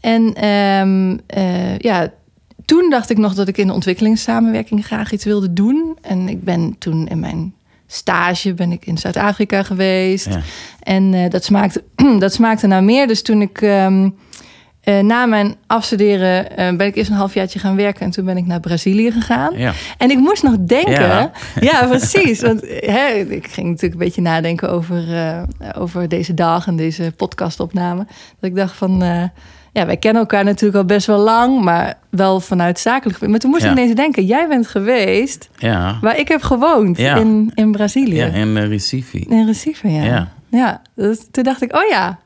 En 0.00 0.34
ehm, 0.34 1.16
eh, 1.26 1.78
ja, 1.78 2.08
toen 2.66 2.90
dacht 2.90 3.10
ik 3.10 3.18
nog 3.18 3.34
dat 3.34 3.48
ik 3.48 3.58
in 3.58 3.66
de 3.66 3.72
ontwikkelingssamenwerking 3.72 4.86
graag 4.86 5.12
iets 5.12 5.24
wilde 5.24 5.52
doen. 5.52 5.98
En 6.00 6.28
ik 6.28 6.44
ben 6.44 6.76
toen 6.78 7.08
in 7.08 7.20
mijn 7.20 7.54
stage 7.86 8.54
ben 8.54 8.72
ik 8.72 8.86
in 8.86 8.98
Zuid-Afrika 8.98 9.62
geweest. 9.62 10.26
Ja. 10.26 10.40
En 10.82 11.14
eh, 11.14 11.30
dat, 11.30 11.44
smaakte, 11.44 11.84
dat 12.18 12.32
smaakte 12.32 12.66
naar 12.66 12.84
meer. 12.84 13.06
Dus 13.06 13.22
toen 13.22 13.42
ik 13.42 13.60
ehm, 13.60 14.10
eh, 14.80 14.98
na 14.98 15.26
mijn 15.26 15.54
afstuderen 15.66 16.56
eh, 16.56 16.76
ben 16.76 16.86
ik 16.86 16.96
eerst 16.96 17.10
een 17.10 17.16
halfjaartje 17.16 17.58
gaan 17.58 17.76
werken. 17.76 18.04
En 18.04 18.10
toen 18.10 18.24
ben 18.24 18.36
ik 18.36 18.46
naar 18.46 18.60
Brazilië 18.60 19.10
gegaan. 19.12 19.58
Ja. 19.58 19.72
En 19.98 20.10
ik 20.10 20.18
moest 20.18 20.42
nog 20.42 20.56
denken. 20.58 20.92
Ja. 20.92 21.30
Ja, 21.60 21.86
precies. 21.86 22.40
Want 22.40 22.60
hè, 22.68 23.06
ik 23.28 23.46
ging 23.46 23.66
natuurlijk 23.66 24.00
een 24.00 24.06
beetje 24.06 24.22
nadenken 24.22 24.70
over, 24.70 25.04
over 25.78 26.08
deze 26.08 26.34
dag 26.34 26.66
en 26.66 26.76
deze 26.76 27.12
podcastopname. 27.16 28.06
Dat 28.40 28.50
ik 28.50 28.56
dacht 28.56 28.76
van. 28.76 29.30
Ja, 29.76 29.86
wij 29.86 29.96
kennen 29.96 30.22
elkaar 30.22 30.44
natuurlijk 30.44 30.76
al 30.78 30.84
best 30.84 31.06
wel 31.06 31.18
lang, 31.18 31.60
maar 31.62 31.98
wel 32.10 32.40
vanuit 32.40 32.78
zakelijk. 32.78 33.26
Maar 33.26 33.38
toen 33.38 33.50
moest 33.50 33.62
Ja. 33.62 33.70
ik 33.70 33.76
ineens 33.76 33.94
denken: 33.94 34.24
jij 34.26 34.48
bent 34.48 34.66
geweest 34.66 35.48
Ja. 35.56 35.98
waar 36.00 36.18
ik 36.18 36.28
heb 36.28 36.42
gewoond 36.42 36.98
Ja. 36.98 37.16
in, 37.16 37.50
in 37.54 37.72
Brazilië. 37.72 38.14
Ja, 38.16 38.26
en 38.32 38.48
uh, 38.56 38.66
Recife. 38.66 39.18
In 39.18 39.46
Recife, 39.46 39.88
ja. 39.88 40.02
Ja. 40.04 40.28
Ja, 40.50 40.82
dus 40.94 41.18
toen 41.30 41.44
dacht 41.44 41.62
ik: 41.62 41.74
oh 41.76 41.88
ja, 41.90 42.18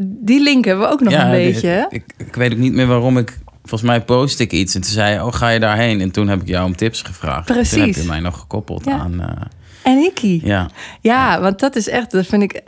die 0.00 0.42
link 0.42 0.64
hebben 0.64 0.84
we 0.86 0.92
ook 0.92 1.00
nog 1.00 1.12
een 1.14 1.30
beetje. 1.30 1.86
Ik, 1.90 2.04
ik 2.16 2.34
weet 2.34 2.52
ook 2.52 2.58
niet 2.58 2.72
meer 2.72 2.86
waarom 2.86 3.18
ik. 3.18 3.38
Volgens 3.64 3.90
mij 3.90 4.00
post 4.02 4.40
ik 4.40 4.52
iets 4.52 4.74
en 4.74 4.80
toen 4.80 4.90
zei 4.90 5.14
je, 5.14 5.24
oh, 5.24 5.32
ga 5.32 5.48
je 5.48 5.60
daarheen? 5.60 6.00
En 6.00 6.10
toen 6.10 6.28
heb 6.28 6.40
ik 6.40 6.48
jou 6.48 6.66
om 6.66 6.76
tips 6.76 7.02
gevraagd. 7.02 7.46
Toen 7.46 7.56
heb 7.56 7.66
Precies. 7.68 7.96
je 8.02 8.08
mij 8.08 8.20
nog 8.20 8.38
gekoppeld 8.38 8.84
Ja. 8.84 8.98
aan... 8.98 9.20
eh, 9.20 9.28
En 9.82 9.98
Ikkie. 9.98 10.46
ja, 10.46 10.70
Ja, 11.00 11.40
want 11.40 11.58
dat 11.58 11.76
is 11.76 11.88
echt, 11.88 12.10
dat 12.10 12.26
vind 12.26 12.42
ik. 12.42 12.62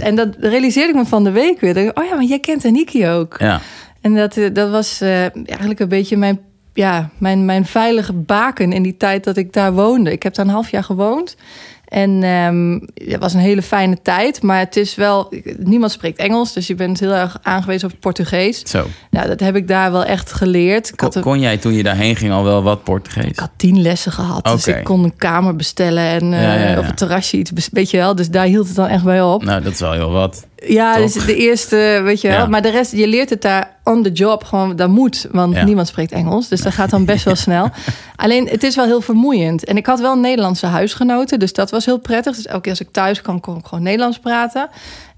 En 0.00 0.14
dat 0.14 0.28
realiseerde 0.38 0.88
ik 0.88 0.94
me 0.94 1.04
van 1.06 1.24
de 1.24 1.30
week 1.30 1.60
weer. 1.60 1.76
Ik, 1.76 1.98
oh 1.98 2.04
ja, 2.04 2.14
maar 2.14 2.24
jij 2.24 2.38
kent 2.38 2.64
Aniki 2.64 3.08
ook. 3.08 3.36
ja, 3.38 3.60
En 4.00 4.14
dat, 4.14 4.36
eh, 4.36 4.48
dat 4.52 4.70
was 4.70 5.00
eh, 5.00 5.20
eigenlijk 5.46 5.80
een 5.80 5.88
beetje 5.88 6.16
mijn, 6.16 6.40
ja, 6.74 7.10
mijn, 7.18 7.44
mijn 7.44 7.66
veilige 7.66 8.12
baken 8.12 8.72
in 8.72 8.82
die 8.82 8.96
tijd 8.96 9.24
dat 9.24 9.36
ik 9.36 9.52
daar 9.52 9.72
woonde. 9.72 10.12
Ik 10.12 10.22
heb 10.22 10.34
daar 10.34 10.46
een 10.46 10.52
half 10.52 10.70
jaar 10.70 10.84
gewoond. 10.84 11.36
En 11.90 12.22
ehm, 12.22 12.78
het 13.12 13.20
was 13.20 13.34
een 13.34 13.40
hele 13.40 13.62
fijne 13.62 13.96
tijd. 14.02 14.42
Maar 14.42 14.58
het 14.58 14.76
is 14.76 14.94
wel, 14.94 15.32
niemand 15.58 15.92
spreekt 15.92 16.18
Engels. 16.18 16.52
Dus 16.52 16.66
je 16.66 16.74
bent 16.74 17.00
heel 17.00 17.12
erg 17.14 17.38
aangewezen 17.42 17.84
op 17.84 17.90
het 17.90 18.00
Portugees. 18.00 18.62
zo. 18.64 18.86
Nou, 19.10 19.28
dat 19.28 19.40
heb 19.40 19.56
ik 19.56 19.68
daar 19.68 19.92
wel 19.92 20.04
echt 20.04 20.32
geleerd. 20.32 20.88
Ik 20.92 21.00
had, 21.00 21.08
Kon, 21.12 21.18
een- 21.18 21.28
kon 21.28 21.40
jij 21.40 21.56
toen 21.56 21.72
je 21.72 21.82
daarheen 21.82 22.16
ging 22.16 22.32
al 22.32 22.44
wel 22.44 22.62
wat 22.62 22.82
Portugees? 22.84 23.24
ik 23.24 23.38
had 23.38 23.50
tien 23.56 23.82
lessen 23.82 24.12
gehad. 24.12 24.44
Dus 24.44 24.66
ik 24.66 24.84
kon 24.84 25.04
een 25.04 25.16
kamer 25.16 25.56
bestellen 25.56 26.02
en 26.04 26.30
Ja, 26.30 26.40
ja, 26.54 26.68
ja. 26.70 26.78
op 26.78 26.84
het 26.86 26.96
terrasje 26.96 27.36
iets, 27.36 27.52
weet 27.72 27.90
je 27.90 27.96
wel. 27.96 28.14
Dus 28.14 28.30
daar 28.30 28.46
hield 28.46 28.66
het 28.66 28.76
dan 28.76 28.86
echt 28.86 29.04
bij 29.04 29.22
op. 29.22 29.44
Nou, 29.44 29.62
dat 29.62 29.72
is 29.72 29.80
wel 29.80 29.92
heel 29.92 30.10
wat. 30.10 30.46
Ja, 30.66 30.96
dus 30.96 31.12
de 31.12 31.36
eerste, 31.36 32.00
weet 32.04 32.20
je 32.20 32.28
wel. 32.28 32.36
Ja. 32.38 32.46
Maar 32.46 32.62
de 32.62 32.70
rest, 32.70 32.92
je 32.92 33.06
leert 33.06 33.30
het 33.30 33.42
daar 33.42 33.76
on 33.84 34.02
the 34.02 34.12
job 34.12 34.44
gewoon. 34.44 34.76
Dat 34.76 34.88
moet, 34.88 35.26
want 35.30 35.54
Ja. 35.54 35.64
niemand 35.64 35.88
spreekt 35.88 36.12
Engels. 36.12 36.48
Dus 36.48 36.60
dat 36.60 36.72
gaat 36.72 36.90
dan 36.90 37.04
best 37.04 37.24
wel 37.24 37.34
snel. 37.36 37.68
Alleen, 38.16 38.48
het 38.48 38.62
is 38.62 38.76
wel 38.76 38.84
heel 38.84 39.00
vermoeiend. 39.00 39.64
En 39.64 39.76
ik 39.76 39.86
had 39.86 40.00
wel 40.00 40.16
Nederlandse 40.16 40.66
huisgenoten, 40.66 41.38
dus 41.38 41.52
dat 41.52 41.70
was 41.70 41.84
heel 41.84 41.98
prettig. 41.98 42.36
Dus 42.36 42.46
elke 42.46 42.60
keer 42.60 42.70
als 42.70 42.80
ik 42.80 42.88
thuis 42.92 43.22
kwam, 43.22 43.40
kon 43.40 43.56
ik 43.56 43.66
gewoon 43.66 43.84
Nederlands 43.84 44.18
praten. 44.18 44.68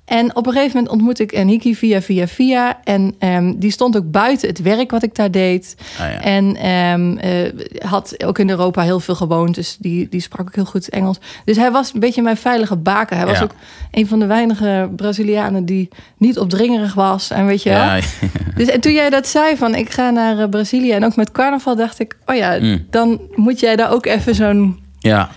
En 0.05 0.37
op 0.37 0.47
een 0.47 0.53
gegeven 0.53 0.75
moment 0.77 0.93
ontmoette 0.93 1.23
ik 1.23 1.33
Eniki 1.33 1.77
via, 1.77 2.03
via, 2.03 2.27
via. 2.27 2.81
En 2.85 3.15
ehm, 3.19 3.53
die 3.57 3.71
stond 3.71 3.97
ook 3.97 4.11
buiten 4.11 4.49
het 4.49 4.63
werk 4.63 4.91
wat 4.91 5.03
ik 5.03 5.15
daar 5.15 5.31
deed. 5.31 5.77
Ah, 6.01 6.13
ja. 6.13 6.21
En 6.21 6.57
ehm, 6.57 7.17
eh, 7.17 7.89
had 7.91 8.25
ook 8.25 8.39
in 8.39 8.51
Europa 8.51 8.83
heel 8.83 9.01
veel 9.01 9.15
gewoond. 9.15 9.55
Dus 9.55 9.77
die, 9.81 10.09
die 10.09 10.21
sprak 10.21 10.47
ook 10.47 10.55
heel 10.55 10.65
goed 10.65 10.89
Engels. 10.89 11.19
Dus 11.45 11.57
hij 11.57 11.71
was 11.71 11.95
een 11.95 12.01
beetje 12.01 12.23
mijn 12.23 12.37
veilige 12.37 12.77
baken. 12.77 13.17
Hij 13.17 13.27
was 13.27 13.43
ook 13.43 13.55
een 13.91 14.07
van 14.07 14.19
de 14.19 14.27
weinige 14.27 14.91
Brazilianen 14.97 15.65
die 15.65 15.89
niet 16.17 16.39
opdringerig 16.39 16.95
was. 16.95 17.31
En 17.31 17.47
weet 17.47 17.63
je 17.63 17.69
wel. 17.71 17.79
ja, 17.85 17.99
Dus 18.57 18.69
en 18.69 18.81
toen 18.81 18.93
jij 18.93 19.11
dat 19.11 19.27
zei 19.29 19.57
van 19.57 19.75
ik 19.75 19.91
ga 19.91 20.11
naar 20.11 20.39
eh, 20.39 20.49
Brazilië. 20.49 20.93
En 20.93 21.05
ook 21.05 21.17
met 21.17 21.33
carnaval 21.33 21.77
dacht 21.77 21.99
ik, 22.01 22.17
oh 22.27 22.37
ja, 22.37 22.59
Mm. 22.61 22.87
dan 22.91 23.21
moet 23.35 23.61
jij 23.61 23.77
daar 23.77 23.91
ook 23.93 24.07
even 24.07 24.35
zo'n... 24.35 24.79
ja. 24.99 25.31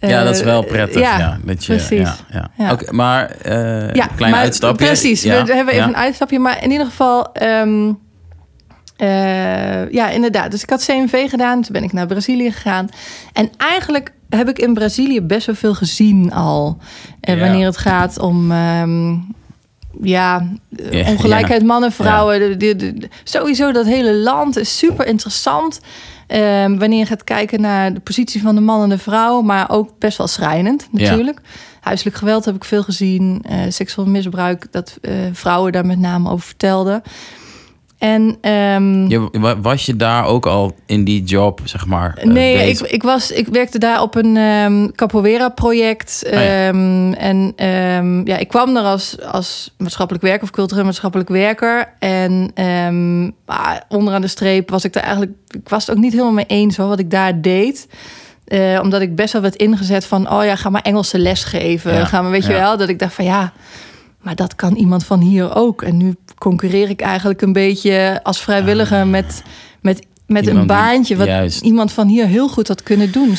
Ja, 0.00 0.18
eh, 0.18 0.24
dat 0.24 0.34
is 0.34 0.42
wel 0.42 0.62
prettig. 0.62 1.00
Ja, 1.00 1.18
ja, 1.18 1.38
dat 1.44 1.64
je, 1.64 1.74
precies. 1.74 2.08
Ja, 2.30 2.50
ja. 2.58 2.78
Maar 2.90 3.30
eh 3.30 3.92
Ja, 3.94 4.06
klein 4.06 4.32
maar 4.32 4.40
uitstapje. 4.40 4.86
Precies, 4.86 5.22
we 5.22 5.28
hebben 5.30 5.56
even 5.74 5.88
een 5.88 5.96
uitstapje. 5.96 6.38
Maar 6.38 6.62
in 6.62 6.70
ieder 6.70 6.86
geval, 6.86 7.32
ehm, 7.32 7.92
eh, 8.96 9.90
ja, 9.90 10.08
inderdaad. 10.10 10.50
Dus 10.50 10.62
ik 10.62 10.70
had 10.70 10.84
CMV 10.84 11.30
gedaan, 11.30 11.62
toen 11.62 11.72
ben 11.72 11.82
ik 11.82 11.92
naar 11.92 12.06
Brazilië 12.06 12.52
gegaan. 12.52 12.88
En 13.32 13.50
eigenlijk 13.56 14.12
heb 14.28 14.48
ik 14.48 14.58
in 14.58 14.74
Brazilië 14.74 15.20
best 15.22 15.46
wel 15.46 15.54
veel 15.54 15.74
gezien 15.74 16.32
al. 16.32 16.78
En 17.20 17.38
wanneer 17.40 17.66
het 17.66 17.76
gaat 17.76 18.18
om. 18.18 18.50
ehm, 18.52 19.10
ja, 20.02 20.46
eh, 20.76 20.92
Ja, 21.04 21.10
ongelijkheid 21.10 21.62
mannen, 21.62 21.92
vrouwen. 21.92 22.40
De, 22.40 22.56
de, 22.56 22.76
de- 22.76 23.08
sowieso 23.24 23.72
dat 23.72 23.86
hele 23.86 24.14
land 24.14 24.56
is 24.58 24.78
super 24.78 25.06
interessant. 25.06 25.80
Ehm, 26.30 26.78
wanneer 26.78 26.98
je 26.98 27.06
gaat 27.06 27.24
kijken 27.24 27.60
naar 27.60 27.94
de 27.94 28.00
positie 28.00 28.42
van 28.42 28.54
de 28.54 28.60
man 28.60 28.82
en 28.82 28.88
de 28.88 28.98
vrouw, 28.98 29.40
maar 29.40 29.70
ook 29.70 29.98
best 29.98 30.18
wel 30.18 30.26
schrijnend 30.26 30.88
natuurlijk. 30.90 31.40
Huiselijk 31.80 32.16
geweld 32.16 32.44
heb 32.44 32.54
ik 32.54 32.64
veel 32.64 32.82
gezien, 32.82 33.42
eh 33.48 33.58
seksueel 33.68 34.08
misbruik, 34.08 34.66
dat 34.70 34.98
eh, 35.00 35.12
vrouwen 35.32 35.72
daar 35.72 35.86
met 35.86 35.98
name 35.98 36.30
over 36.30 36.46
vertelden. 36.46 37.02
En 38.00 38.36
ehm, 38.40 39.08
Je, 39.08 39.28
wa- 39.32 39.60
was 39.60 39.86
je 39.86 39.96
daar 39.96 40.24
ook 40.24 40.46
al 40.46 40.74
in 40.86 41.04
die 41.04 41.22
job, 41.22 41.60
zeg 41.64 41.86
maar? 41.86 42.14
eh, 42.16 42.24
Nee, 42.26 42.68
ik, 42.70 42.80
ik, 42.80 43.02
was, 43.02 43.30
ik 43.30 43.46
werkte 43.48 43.78
daar 43.78 44.02
op 44.02 44.14
een 44.14 44.36
ehm 44.36 44.88
capoeira-project. 44.94 46.22
Ah, 46.26 46.32
ja. 46.32 46.66
Ehm, 46.68 47.12
en 47.12 47.52
ehm, 47.56 48.26
ja, 48.28 48.36
ik 48.36 48.48
kwam 48.48 48.76
er 48.76 48.82
als, 48.82 49.16
als 49.22 49.74
maatschappelijk 49.78 50.24
werker 50.24 50.42
of 50.42 50.50
cultureel 50.50 50.84
maatschappelijk 50.84 51.28
werker. 51.28 51.92
En 51.98 52.50
ehm, 52.54 53.22
maar 53.46 53.84
onderaan 53.88 54.20
de 54.20 54.28
streep 54.28 54.70
was 54.70 54.84
ik 54.84 54.92
daar 54.92 55.02
eigenlijk... 55.02 55.32
Ik 55.50 55.68
was 55.68 55.86
het 55.86 55.96
ook 55.96 56.02
niet 56.02 56.12
helemaal 56.12 56.32
mee 56.32 56.46
eens 56.46 56.76
hoor, 56.76 56.88
wat 56.88 56.98
ik 56.98 57.10
daar 57.10 57.40
deed. 57.40 57.88
Eh, 58.44 58.78
omdat 58.82 59.00
ik 59.00 59.14
best 59.16 59.32
wel 59.32 59.42
werd 59.42 59.56
ingezet 59.56 60.06
van... 60.06 60.30
oh 60.32 60.44
ja, 60.44 60.56
ga 60.56 60.70
maar 60.70 60.82
Engelse 60.82 61.18
les 61.18 61.44
geven. 61.44 61.94
Ja, 61.94 62.04
Ga 62.04 62.22
maar, 62.22 62.30
weet 62.30 62.46
je 62.46 62.52
wel, 62.52 62.76
dat 62.76 62.88
ik 62.88 62.98
dacht 62.98 63.14
van 63.14 63.24
ja... 63.24 63.52
maar 64.22 64.34
dat 64.34 64.54
kan 64.54 64.74
iemand 64.74 65.04
van 65.04 65.20
hier 65.20 65.54
ook. 65.56 65.82
En 65.82 65.96
nu 65.96 66.14
concurreer 66.40 66.88
ik 66.88 67.00
eigenlijk 67.00 67.42
een 67.42 67.52
beetje 67.52 68.20
als 68.22 68.40
vrijwilliger... 68.40 69.06
met, 69.06 69.42
met, 69.80 70.06
met 70.26 70.46
een 70.46 70.56
Ah. 70.56 70.60
Iemand 70.60 70.66
baantje... 70.66 71.16
wat 71.16 71.26
juist. 71.26 71.60
iemand 71.60 71.92
van 71.92 72.08
hier 72.08 72.26
heel 72.26 72.48
goed 72.48 72.68
had 72.68 72.82
kunnen 72.82 73.12
doen. 73.12 73.36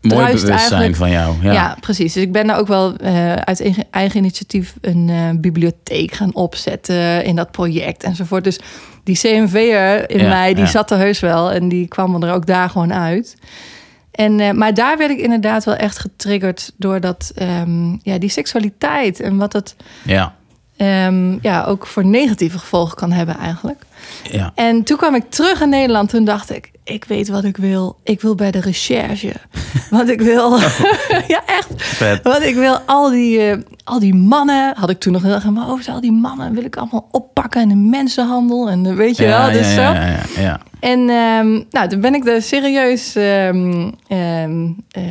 Mooi 0.00 0.32
bewustzijn 0.32 0.94
van 0.94 1.10
jou. 1.10 1.34
Ja. 1.42 1.52
Ja. 1.52 1.76
precies. 1.80 2.12
Dus 2.12 2.22
ik 2.22 2.32
ben 2.32 2.46
daar 2.46 2.58
ook 2.58 2.66
wel 2.66 2.96
eh, 2.96 3.34
uit 3.34 3.86
eigen, 3.90 4.18
initiatief 4.18 4.74
een 4.80 5.08
eh, 5.08 5.40
bibliotheek 5.40 6.12
gaan 6.12 6.34
opzetten 6.34 7.24
in 7.24 7.36
dat 7.36 7.50
project 7.50 8.02
enzovoort. 8.02 8.44
Dus 8.44 8.60
die 9.04 9.16
CMV'er 9.16 10.10
in 10.10 10.18
Ja, 10.18 10.28
mij, 10.28 10.54
die 10.54 10.64
ja. 10.64 10.70
zat 10.70 10.90
er 10.90 10.98
heus 10.98 11.20
wel 11.20 11.52
en 11.52 11.68
die 11.68 11.88
kwam 11.88 12.22
er 12.22 12.32
ook 12.32 12.46
daar 12.46 12.70
gewoon 12.70 12.92
uit. 12.92 13.36
En, 14.10 14.40
eh, 14.40 14.50
maar 14.50 14.74
daar 14.74 14.98
werd 14.98 15.10
ik 15.10 15.18
inderdaad 15.18 15.64
wel 15.64 15.76
echt 15.76 15.98
getriggerd 15.98 16.72
door 16.76 17.00
dat, 17.00 17.32
ehm, 17.34 17.96
ja, 18.02 18.18
die 18.18 18.30
seksualiteit 18.30 19.20
en 19.20 19.36
wat 19.36 19.52
dat 19.52 19.76
Ja. 20.04 20.34
Ehm, 20.76 21.38
ja, 21.40 21.64
ook 21.64 21.86
voor 21.86 22.04
negatieve 22.04 22.58
gevolgen 22.58 22.96
kan 22.96 23.12
hebben 23.12 23.36
eigenlijk. 23.36 23.82
ja. 24.30 24.52
En 24.54 24.82
toen 24.82 24.96
kwam 24.96 25.14
ik 25.14 25.30
terug 25.30 25.60
in 25.60 25.68
Nederland. 25.68 26.08
Toen 26.08 26.24
dacht 26.24 26.50
ik, 26.50 26.70
ik 26.84 27.04
weet 27.04 27.28
wat 27.28 27.44
ik 27.44 27.56
wil. 27.56 27.96
Ik 28.02 28.20
wil 28.20 28.34
bij 28.34 28.50
de 28.50 28.60
recherche. 28.60 29.32
Want 29.90 30.08
ik 30.08 30.20
wil... 30.20 30.58
ja, 31.34 31.42
echt. 31.46 31.68
Vet. 31.76 32.22
Want 32.22 32.42
ik 32.42 32.54
wil 32.54 32.78
al 32.78 33.10
die, 33.10 33.40
eh, 33.40 33.58
al 33.84 33.98
die 33.98 34.14
mannen... 34.14 34.74
Had 34.76 34.90
ik 34.90 34.98
toen 34.98 35.12
nog 35.12 35.22
heel 35.22 35.32
erg 35.32 35.44
in 35.44 35.52
mijn 35.52 35.66
hoofd. 35.66 35.88
Al 35.88 36.00
die 36.00 36.12
mannen 36.12 36.54
wil 36.54 36.64
ik 36.64 36.76
allemaal 36.76 37.08
oppakken. 37.10 37.60
En 37.60 37.68
de 37.68 37.74
mensenhandel. 37.74 38.68
En 38.68 38.82
de, 38.82 38.94
weet 38.94 39.16
je 39.16 39.24
ja, 39.24 39.42
wel. 39.42 39.52
Dus 39.52 39.74
ja, 39.74 40.20
zo. 40.34 40.56
En 40.80 40.98
ehm, 41.08 41.60
nou, 41.70 41.88
toen 41.88 42.00
ben 42.00 42.14
ik 42.14 42.24
daar 42.24 42.42
serieus... 42.42 43.14
ehm, 43.16 43.90
ehm, 44.08 44.66
eh, 44.90 45.02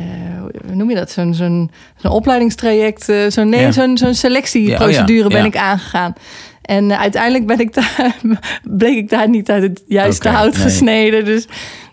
hoe 0.66 0.74
noem 0.74 0.88
je 0.90 0.96
dat? 0.96 1.10
Zo'n 1.10 1.34
zo'n 1.34 1.70
zo'n 1.96 2.10
opleidingstraject. 2.10 3.08
eh, 3.08 3.18
zo'n 3.28 3.48
nee, 3.48 3.60
Ja. 3.60 3.72
zo'n 3.72 3.98
zo'n 3.98 4.14
selectieprocedure 4.14 5.18
Ja, 5.18 5.24
oh 5.24 5.30
ja, 5.30 5.36
ben 5.36 5.44
ik 5.44 5.56
aangegaan. 5.56 6.14
En 6.62 6.90
eh, 6.90 7.00
uiteindelijk 7.00 7.46
ben 7.46 7.60
ik 7.60 7.74
daar, 7.74 8.16
bleek 8.78 8.96
ik 8.96 9.08
daar 9.10 9.28
niet 9.28 9.50
uit 9.50 9.62
het 9.62 9.82
juiste 9.86 10.28
hout 10.28 10.52
nee. 10.52 10.62
gesneden. 10.62 11.24
Dus 11.24 11.46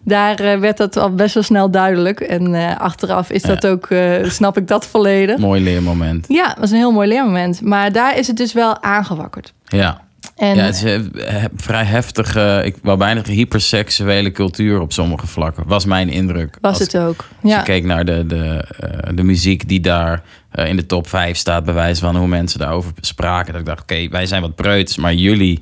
daar 0.04 0.60
werd 0.60 0.78
dat 0.78 0.98
al 0.98 1.16
best 1.16 1.34
wel 1.34 1.44
snel 1.44 1.72
duidelijk. 1.72 2.20
En 2.20 2.78
achteraf 2.78 3.30
is 3.30 3.42
dat 3.42 3.68
ook, 3.68 3.88
snap 4.24 4.58
ik 4.58 4.68
dat 4.68 4.86
volledig. 4.86 5.38
Mooi 5.38 5.64
leermoment. 5.64 6.26
Ja, 6.28 6.48
dat 6.48 6.58
was 6.58 6.72
een 6.72 6.78
heel 6.78 6.92
mooi 6.92 7.08
leermoment. 7.08 7.62
Maar 7.62 7.92
daar 7.92 8.18
is 8.18 8.28
het 8.28 8.38
dus 8.38 8.54
wel 8.54 8.82
aangewakkerd. 8.82 9.54
Ja. 9.64 10.02
En, 10.36 10.56
ja, 10.56 10.64
het 10.64 10.76
is 10.76 10.82
een 10.82 11.14
eh, 11.14 11.44
vrij 11.56 11.84
heftige, 11.84 12.62
ik 12.66 12.76
wou 12.82 12.98
bijna 12.98 13.22
hyperseksuele 13.24 14.32
cultuur 14.32 14.80
op 14.80 14.94
sommige 14.94 15.28
vlakken. 15.28 15.64
Was 15.68 15.86
mijn 15.86 16.10
indruk. 16.10 16.58
was 16.62 16.72
Als- 16.72 16.80
het 16.80 16.98
ook. 16.98 17.26
Als 17.42 17.52
Ja. 17.52 17.58
je 17.58 17.64
keek 17.64 17.84
naar 17.84 18.06
de, 18.06 18.26
de, 18.28 18.66
eh, 18.80 19.10
de 19.16 19.24
muziek 19.24 19.68
die 19.68 19.80
daar 19.80 20.24
eh, 20.52 20.68
in 20.68 20.76
de 20.76 20.86
top 20.86 21.08
5 21.08 21.38
staat, 21.38 21.64
bij 21.66 21.74
wijze 21.74 22.02
van 22.02 22.16
hoe 22.16 22.28
mensen 22.28 22.60
daarover 22.60 22.92
spraken. 23.02 23.52
Dat 23.52 23.62
ik 23.62 23.68
dacht, 23.68 23.82
oké, 23.82 24.08
wij 24.10 24.26
zijn 24.26 24.42
wat 24.42 24.56
preuts, 24.56 24.98
maar 24.98 25.14
jullie 25.14 25.62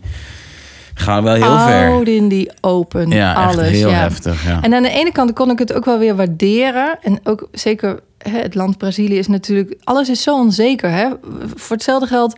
gaan 0.93 1.23
wel 1.23 1.33
heel 1.33 1.59
ver. 1.59 1.89
Oud 1.89 2.07
in 2.07 2.27
die 2.27 2.51
open, 2.61 3.09
Ja, 3.09 3.33
alles. 3.33 3.55
echt 3.57 3.69
heel 3.69 3.89
ja. 3.89 3.95
heftig. 3.95 4.45
Ja. 4.45 4.61
En 4.61 4.73
aan 4.73 4.83
de 4.83 4.89
ene 4.91 5.11
kant 5.11 5.33
kon 5.33 5.51
ik 5.51 5.59
het 5.59 5.73
ook 5.73 5.85
wel 5.85 5.99
weer 5.99 6.15
waarderen. 6.15 6.97
En 7.01 7.19
ook 7.23 7.47
zeker 7.51 7.99
hè, 8.17 8.39
het 8.39 8.55
land 8.55 8.77
Brazilië 8.77 9.17
is 9.17 9.27
natuurlijk... 9.27 9.75
Alles 9.83 10.09
is 10.09 10.21
zo 10.23 10.35
onzeker. 10.39 10.91
Hè? 10.91 11.07
Voor 11.55 11.75
hetzelfde 11.75 12.07
geld 12.07 12.37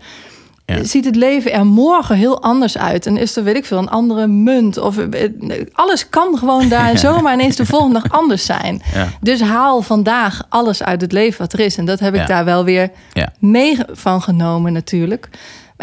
Ja. 0.66 0.84
ziet 0.84 1.06
het 1.06 1.16
leven 1.16 1.52
er 1.52 1.66
morgen 1.66 2.16
heel 2.16 2.42
anders 2.42 2.78
uit. 2.78 3.06
En 3.06 3.18
is 3.18 3.36
er, 3.36 3.44
weet 3.44 3.56
ik 3.56 3.66
veel, 3.66 3.78
een 3.78 3.90
andere 3.90 4.28
munt. 4.28 4.78
Of, 4.78 4.98
eh, 4.98 5.30
alles 5.74 6.10
kan 6.10 6.38
gewoon 6.38 6.70
daar 6.70 6.98
zomaar 7.08 7.34
ineens 7.34 7.56
de 7.56 7.66
volgende 7.66 8.00
dag 8.02 8.12
anders 8.12 8.46
zijn. 8.46 8.82
Ja. 8.94 9.08
Dus 9.22 9.42
haal 9.42 9.82
vandaag 9.82 10.46
alles 10.50 10.84
uit 10.84 11.02
het 11.02 11.12
leven 11.12 11.40
wat 11.42 11.54
er 11.54 11.60
is. 11.60 11.78
En 11.78 11.86
dat 11.86 12.00
heb 12.00 12.14
ik 12.14 12.20
Ja. 12.20 12.26
daar 12.26 12.46
wel 12.46 12.64
weer 12.64 12.90
mee 13.40 13.78
van 13.92 14.22
genomen 14.22 14.74
natuurlijk. 14.74 15.30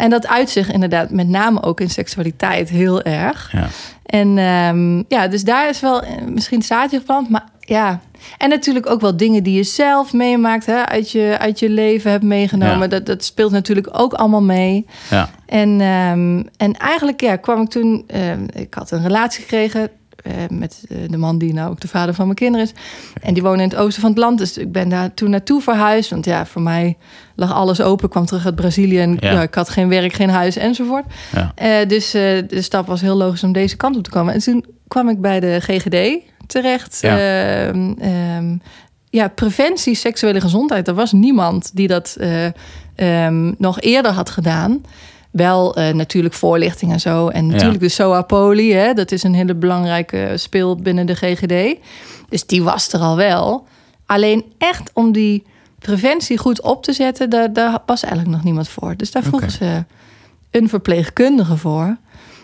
En 0.01 0.09
dat 0.09 0.27
uit 0.27 0.49
zich 0.49 0.71
inderdaad 0.71 1.09
met 1.09 1.27
name 1.27 1.63
ook 1.63 1.79
in 1.79 1.89
seksualiteit 1.89 2.69
heel 2.69 3.01
erg. 3.01 3.51
Ja. 3.51 3.67
En 4.05 4.37
ehm, 4.37 5.03
ja, 5.07 5.27
dus 5.27 5.43
daar 5.43 5.69
is 5.69 5.79
wel 5.79 6.01
eh, 6.01 6.21
misschien 6.25 6.61
zaadje 6.61 6.97
geplant. 6.97 7.29
Maar 7.29 7.43
ja, 7.59 7.99
en 8.37 8.49
natuurlijk 8.49 8.89
ook 8.89 9.01
wel 9.01 9.17
dingen 9.17 9.43
die 9.43 9.55
je 9.55 9.63
zelf 9.63 10.13
meemaakt, 10.13 10.65
hè, 10.65 10.85
uit, 10.85 11.11
je, 11.11 11.35
uit 11.39 11.59
je 11.59 11.69
leven 11.69 12.11
hebt 12.11 12.23
meegenomen. 12.23 12.79
Ja. 12.79 12.87
Dat, 12.87 13.05
dat 13.05 13.23
speelt 13.23 13.51
natuurlijk 13.51 13.89
ook 13.91 14.13
allemaal 14.13 14.41
mee. 14.41 14.85
Ja. 15.09 15.29
En, 15.45 15.81
ehm, 15.81 16.43
en 16.57 16.77
eigenlijk 16.77 17.21
ja, 17.21 17.35
kwam 17.35 17.61
ik 17.61 17.69
toen, 17.69 18.03
ehm, 18.07 18.45
ik 18.53 18.73
had 18.73 18.91
een 18.91 19.03
relatie 19.03 19.41
gekregen 19.41 19.89
met 20.49 20.83
eh, 20.89 20.97
de 21.07 21.17
man 21.17 21.37
die 21.37 21.53
nou 21.53 21.69
ook 21.69 21.79
de 21.79 21.87
vader 21.87 22.13
van 22.13 22.25
mijn 22.25 22.37
kinderen 22.37 22.65
is. 22.65 22.73
En 23.21 23.33
die 23.33 23.43
woonde 23.43 23.63
in 23.63 23.69
het 23.69 23.77
oosten 23.77 24.01
van 24.01 24.09
het 24.09 24.19
land. 24.19 24.37
Dus 24.37 24.57
ik 24.57 24.71
ben 24.71 24.89
daar 24.89 25.13
toen 25.13 25.29
naartoe 25.29 25.61
verhuisd. 25.61 26.09
Want 26.09 26.25
ja, 26.25 26.45
voor 26.45 26.61
mij 26.61 26.97
lag 27.35 27.53
alles 27.53 27.81
open. 27.81 28.05
Ik 28.05 28.11
kwam 28.11 28.25
terug 28.25 28.45
uit 28.45 28.55
Brazilië 28.55 28.99
en 28.99 29.17
Ja. 29.19 29.31
ja. 29.31 29.41
ik 29.41 29.55
had 29.55 29.69
geen 29.69 29.89
werk, 29.89 30.13
geen 30.13 30.29
huis 30.29 30.55
enzovoort. 30.55 31.05
Ja. 31.31 31.51
Eh, 31.55 31.87
dus 31.87 32.13
eh, 32.13 32.21
de 32.47 32.61
stap 32.61 32.87
was 32.87 33.01
heel 33.01 33.15
logisch 33.15 33.43
om 33.43 33.51
deze 33.51 33.77
kant 33.77 33.97
op 33.97 34.03
te 34.03 34.09
komen. 34.09 34.33
En 34.33 34.39
toen 34.39 34.65
kwam 34.87 35.09
ik 35.09 35.21
bij 35.21 35.39
de 35.39 35.59
GGD 35.59 36.23
terecht. 36.47 36.97
Ja. 37.01 37.17
Ehm, 37.17 37.93
ehm, 37.99 38.57
ja, 39.09 39.27
preventie 39.27 39.95
seksuele 39.95 40.41
gezondheid. 40.41 40.87
Er 40.87 40.93
was 40.93 41.11
niemand 41.11 41.71
die 41.73 41.87
dat 41.87 42.15
eh, 42.19 42.45
ehm, 42.95 43.53
nog 43.57 43.81
eerder 43.81 44.11
had 44.11 44.29
gedaan. 44.29 44.81
Wel 45.31 45.75
eh, 45.75 45.93
natuurlijk 45.93 46.33
voorlichting 46.33 46.91
en 46.91 46.99
zo. 46.99 47.27
En 47.27 47.47
natuurlijk 47.47 47.79
de 47.79 47.89
SOA 47.89 48.21
Poli. 48.21 48.73
Hè, 48.73 48.93
dat 48.93 49.11
is 49.11 49.23
een 49.23 49.33
hele 49.33 49.55
belangrijke 49.55 50.33
speel 50.35 50.75
binnen 50.75 51.05
de 51.05 51.15
GGD. 51.15 51.79
Dus 52.29 52.45
die 52.45 52.63
was 52.63 52.93
er 52.93 52.99
al 52.99 53.15
wel. 53.15 53.67
Alleen 54.05 54.45
echt 54.57 54.91
om 54.93 55.11
die 55.11 55.43
preventie 55.79 56.37
goed 56.37 56.61
op 56.61 56.83
te 56.83 56.93
zetten... 56.93 57.29
daar, 57.29 57.53
daar 57.53 57.79
was 57.85 58.03
eigenlijk 58.03 58.35
nog 58.35 58.43
niemand 58.43 58.69
voor. 58.69 58.93
Dus 58.97 59.11
daar 59.11 59.23
vroegen 59.23 59.51
ze 59.51 59.83
een 60.51 60.69
verpleegkundige 60.69 61.57
voor. 61.57 61.97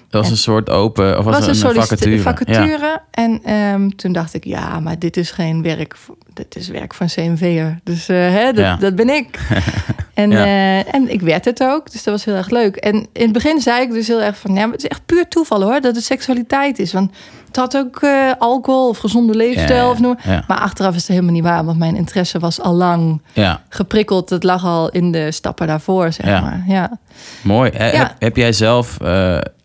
Dat 0.10 0.22
was 0.22 0.32
een 0.32 0.38
soort 0.38 0.70
open, 0.70 1.18
of 1.18 1.26
was, 1.26 1.48
was 1.48 1.64
een 1.64 1.74
vacature? 1.74 2.16
Ja. 2.16 2.22
vacature. 2.22 3.02
En 3.12 3.44
ehm, 3.44 3.90
toen 3.90 4.12
dacht 4.12 4.34
ik, 4.34 4.44
ja, 4.44 4.80
maar 4.80 5.00
dit 5.00 5.18
is 5.18 5.32
geen 5.32 5.62
werk. 5.62 5.96
Dit 6.38 6.56
is 6.56 6.68
werk 6.68 6.94
van 6.94 7.08
CMV'er. 7.08 7.80
Dus 7.84 8.10
eh, 8.10 8.18
hè, 8.18 8.46
dat, 8.54 8.64
Ja. 8.64 8.76
dat 8.76 8.96
ben 8.96 9.10
ik. 9.10 9.40
en, 10.14 10.30
Ja. 10.32 10.46
eh, 10.46 10.94
en 10.94 11.12
ik 11.14 11.22
werd 11.22 11.46
het 11.46 11.64
ook. 11.64 11.92
Dus 11.92 12.04
dat 12.04 12.14
was 12.14 12.26
heel 12.26 12.36
erg 12.36 12.50
leuk. 12.50 12.76
En 12.76 12.96
in 13.14 13.24
het 13.24 13.32
begin 13.32 13.62
zei 13.62 13.82
ik 13.82 13.92
dus 13.92 14.08
heel 14.08 14.22
erg 14.22 14.38
van... 14.38 14.54
Ja, 14.54 14.62
maar 14.64 14.72
het 14.72 14.84
is 14.84 14.90
echt 14.90 15.06
puur 15.06 15.28
toeval 15.28 15.62
hoor, 15.64 15.82
dat 15.82 15.96
het 15.96 16.04
seksualiteit 16.04 16.80
is. 16.80 16.94
Want 16.94 17.12
het 17.48 17.56
had 17.56 17.78
ook 17.78 18.02
eh, 18.02 18.32
alcohol 18.40 18.90
of 18.90 18.98
gezonde 18.98 19.34
leefstijl. 19.36 19.86
Ja, 19.86 19.90
Of 19.90 20.00
noem. 20.00 20.18
ja. 20.24 20.44
Maar 20.48 20.58
achteraf 20.60 20.96
is 20.96 21.02
het 21.02 21.08
helemaal 21.12 21.32
niet 21.34 21.44
waar. 21.44 21.66
Want 21.66 21.78
mijn 21.78 21.96
interesse 21.96 22.40
was 22.40 22.62
al 22.62 22.74
lang 22.74 23.22
ja, 23.34 23.62
geprikkeld. 23.70 24.30
Het 24.30 24.44
lag 24.44 24.66
al 24.66 24.90
in 24.90 25.12
de 25.12 25.32
stappen 25.32 25.68
daarvoor, 25.68 26.12
zeg 26.12 26.26
maar. 26.42 26.64
Ja. 26.68 26.98
mooi. 27.44 27.72
Heb, 27.74 28.16
heb 28.20 28.36
jij 28.36 28.52
zelf 28.54 28.98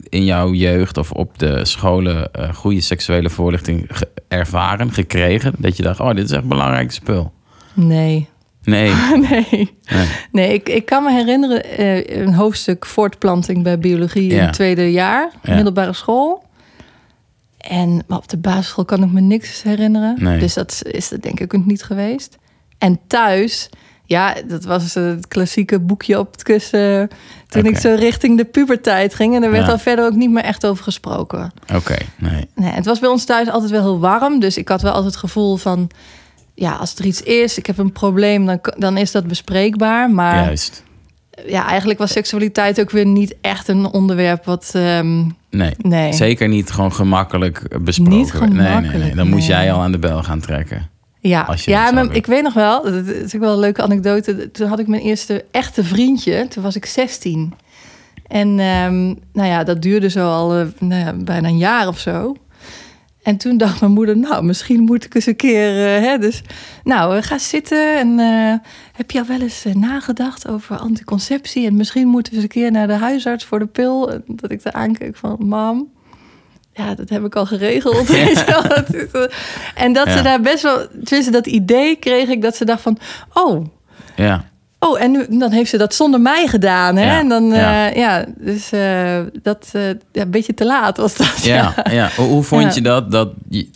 in 0.08 0.24
jouw 0.24 0.52
jeugd 0.52 0.96
of 0.96 1.10
op 1.10 1.38
de 1.38 1.64
scholen 1.64 2.30
goede 2.54 2.80
seksuele 2.80 3.30
voorlichting 3.30 3.84
ge- 3.88 4.08
ervaren, 4.28 4.92
gekregen? 4.92 5.52
Dat 5.58 5.76
je 5.76 5.82
dacht, 5.82 6.00
oh, 6.00 6.14
dit 6.14 6.24
is 6.24 6.30
echt 6.30 6.42
een 6.42 6.48
belangrijk 6.62 6.92
spul. 6.92 7.32
Nee. 7.74 8.28
Nee. 8.64 8.92
nee. 9.30 9.46
nee. 9.50 10.08
Nee, 10.32 10.52
ik, 10.54 10.68
ik 10.68 10.86
kan 10.86 11.02
me 11.04 11.12
herinneren 11.12 11.64
eh, 11.64 12.16
een 12.20 12.34
hoofdstuk 12.34 12.86
voortplanting 12.86 13.62
bij 13.62 13.78
biologie 13.78 14.30
in 14.32 14.42
het 14.42 14.52
tweede 14.52 14.92
jaar, 14.92 15.30
Ja. 15.42 15.54
middelbare 15.54 15.92
school. 15.92 16.44
En 17.58 18.02
op 18.08 18.28
de 18.28 18.36
basisschool 18.36 18.84
kan 18.84 19.02
ik 19.02 19.10
me 19.12 19.20
niks 19.20 19.62
herinneren. 19.62 20.16
Nee. 20.20 20.38
Dus 20.38 20.54
dat 20.54 20.82
is 20.84 21.08
dat 21.08 21.22
denk 21.22 21.40
ik 21.40 21.64
niet 21.66 21.82
geweest. 21.82 22.38
En 22.78 22.98
thuis, 23.06 23.68
ja, 24.04 24.34
dat 24.48 24.64
was 24.64 24.94
het 24.94 25.28
klassieke 25.28 25.80
boekje 25.80 26.18
op 26.18 26.32
het 26.32 26.42
kussen. 26.42 27.08
Toen 27.48 27.64
ik 27.66 27.78
zo 27.78 27.94
richting 27.98 28.36
de 28.36 28.44
puberteit 28.44 29.14
ging. 29.14 29.34
En 29.34 29.42
er 29.42 29.50
werd 29.50 29.66
Ja. 29.66 29.72
al 29.72 29.78
verder 29.78 30.04
ook 30.04 30.14
niet 30.14 30.30
meer 30.30 30.42
echt 30.44 30.66
over 30.66 30.84
gesproken. 30.84 31.52
Oké, 31.74 31.96
nee. 32.16 32.48
Nee, 32.54 32.70
het 32.72 32.86
was 32.86 32.98
bij 32.98 33.08
ons 33.08 33.24
thuis 33.24 33.48
altijd 33.50 33.70
wel 33.70 33.82
heel 33.82 34.00
warm. 34.00 34.40
Dus 34.40 34.56
ik 34.56 34.68
had 34.68 34.82
wel 34.82 34.92
altijd 34.92 35.12
het 35.12 35.20
gevoel 35.20 35.56
van... 35.56 35.90
Ja, 36.54 36.72
als 36.72 36.94
er 36.94 37.04
iets 37.04 37.22
is, 37.22 37.58
ik 37.58 37.66
heb 37.66 37.78
een 37.78 37.92
probleem, 37.92 38.46
dan, 38.46 38.58
dan 38.78 38.96
is 38.96 39.10
dat 39.10 39.26
bespreekbaar. 39.26 40.10
Maar 40.10 40.44
Juist. 40.44 40.82
ja, 41.46 41.66
eigenlijk 41.66 41.98
was 41.98 42.12
seksualiteit 42.12 42.80
ook 42.80 42.90
weer 42.90 43.06
niet 43.06 43.34
echt 43.40 43.68
een 43.68 43.86
onderwerp 43.86 44.44
wat. 44.44 44.70
ehm, 44.74 45.24
Nee. 45.50 45.74
nee. 45.78 46.12
Zeker 46.12 46.48
niet 46.48 46.70
gewoon 46.70 46.92
gemakkelijk 46.92 47.82
besproken. 47.82 48.16
Niet 48.16 48.32
werd. 48.32 48.52
Nee, 48.52 48.60
nee, 48.60 48.70
nee. 48.70 48.80
gemakkelijk, 48.80 49.16
Dan 49.16 49.28
moest 49.28 49.46
jij 49.46 49.72
al 49.72 49.80
aan 49.80 49.92
de 49.92 49.98
bel 49.98 50.22
gaan 50.22 50.40
trekken. 50.40 50.90
Ja, 51.20 51.56
ja 51.64 51.90
maar 51.92 52.14
ik 52.14 52.26
weet 52.26 52.42
nog 52.42 52.54
wel, 52.54 52.82
dat 52.82 53.06
is 53.06 53.34
ook 53.34 53.40
wel 53.40 53.52
een 53.52 53.58
leuke 53.58 53.82
anekdote. 53.82 54.50
Toen 54.50 54.68
had 54.68 54.78
ik 54.78 54.86
mijn 54.86 55.02
eerste 55.02 55.44
echte 55.50 55.84
vriendje, 55.84 56.46
toen 56.48 56.62
was 56.62 56.76
ik 56.76 56.86
16. 56.86 57.54
En 58.26 58.58
ehm, 58.58 59.04
nou 59.32 59.48
ja, 59.48 59.64
dat 59.64 59.82
duurde 59.82 60.10
zo 60.10 60.30
al 60.30 60.54
eh, 60.56 60.66
nou 60.78 61.04
ja, 61.04 61.12
bijna 61.12 61.48
een 61.48 61.58
jaar 61.58 61.88
of 61.88 61.98
zo. 61.98 62.36
En 63.22 63.36
toen 63.36 63.56
dacht 63.56 63.80
mijn 63.80 63.92
moeder, 63.92 64.16
nou, 64.18 64.44
misschien 64.44 64.82
moet 64.82 65.04
ik 65.04 65.14
eens 65.14 65.26
een 65.26 65.36
keer... 65.36 65.68
eh, 65.96 66.02
hè, 66.02 66.18
dus, 66.18 66.42
nou, 66.84 67.16
eh, 67.16 67.22
ga 67.22 67.38
zitten 67.38 67.98
en 67.98 68.18
eh, 68.18 68.54
heb 68.92 69.10
je 69.10 69.18
al 69.18 69.26
wel 69.26 69.40
eens 69.40 69.64
nagedacht 69.74 70.48
over 70.48 70.76
anticonceptie? 70.76 71.66
En 71.66 71.76
misschien 71.76 72.08
moeten 72.08 72.32
we 72.32 72.38
eens 72.38 72.46
een 72.54 72.60
keer 72.60 72.70
naar 72.70 72.86
de 72.86 72.92
huisarts 72.96 73.44
voor 73.44 73.58
de 73.58 73.66
pil. 73.66 74.12
En 74.12 74.22
dat 74.26 74.50
ik 74.50 74.62
daar 74.62 74.72
aankeek 74.72 75.16
van, 75.16 75.36
mam, 75.38 75.88
ja, 76.72 76.94
dat 76.94 77.08
heb 77.08 77.24
ik 77.24 77.36
al 77.36 77.46
geregeld. 77.46 78.10
en 79.74 79.92
dat 79.92 80.06
Ja. 80.06 80.16
ze 80.16 80.22
daar 80.22 80.40
best 80.40 80.62
wel, 80.62 80.86
tenminste 81.04 81.30
dat 81.30 81.46
idee 81.46 81.96
kreeg 81.96 82.28
ik, 82.28 82.42
dat 82.42 82.56
ze 82.56 82.64
dacht 82.64 82.82
van, 82.82 82.98
oh... 83.32 83.64
Ja, 84.16 84.44
Oh, 84.84 85.02
en 85.02 85.10
nu, 85.10 85.26
dan 85.38 85.50
heeft 85.50 85.70
ze 85.70 85.78
dat 85.78 85.94
zonder 85.94 86.20
mij 86.20 86.46
gedaan, 86.46 86.96
hè? 86.96 87.04
Ja, 87.04 87.18
En 87.18 87.28
dan, 87.28 87.44
ja. 87.44 87.86
ja, 87.86 87.94
ja 87.94 88.26
dus 88.36 88.72
eh, 88.72 89.18
dat, 89.42 89.68
eh, 89.72 89.88
ja, 89.88 90.22
een 90.22 90.30
beetje 90.30 90.54
te 90.54 90.64
laat 90.64 90.96
was 90.96 91.16
dat. 91.16 91.44
ja, 91.44 91.74
ja. 91.90 92.10
Hoe, 92.16 92.26
hoe 92.26 92.42
vond 92.42 92.74
je 92.74 92.80
dat, 92.80 93.10
dat 93.10 93.28
je, 93.48 93.68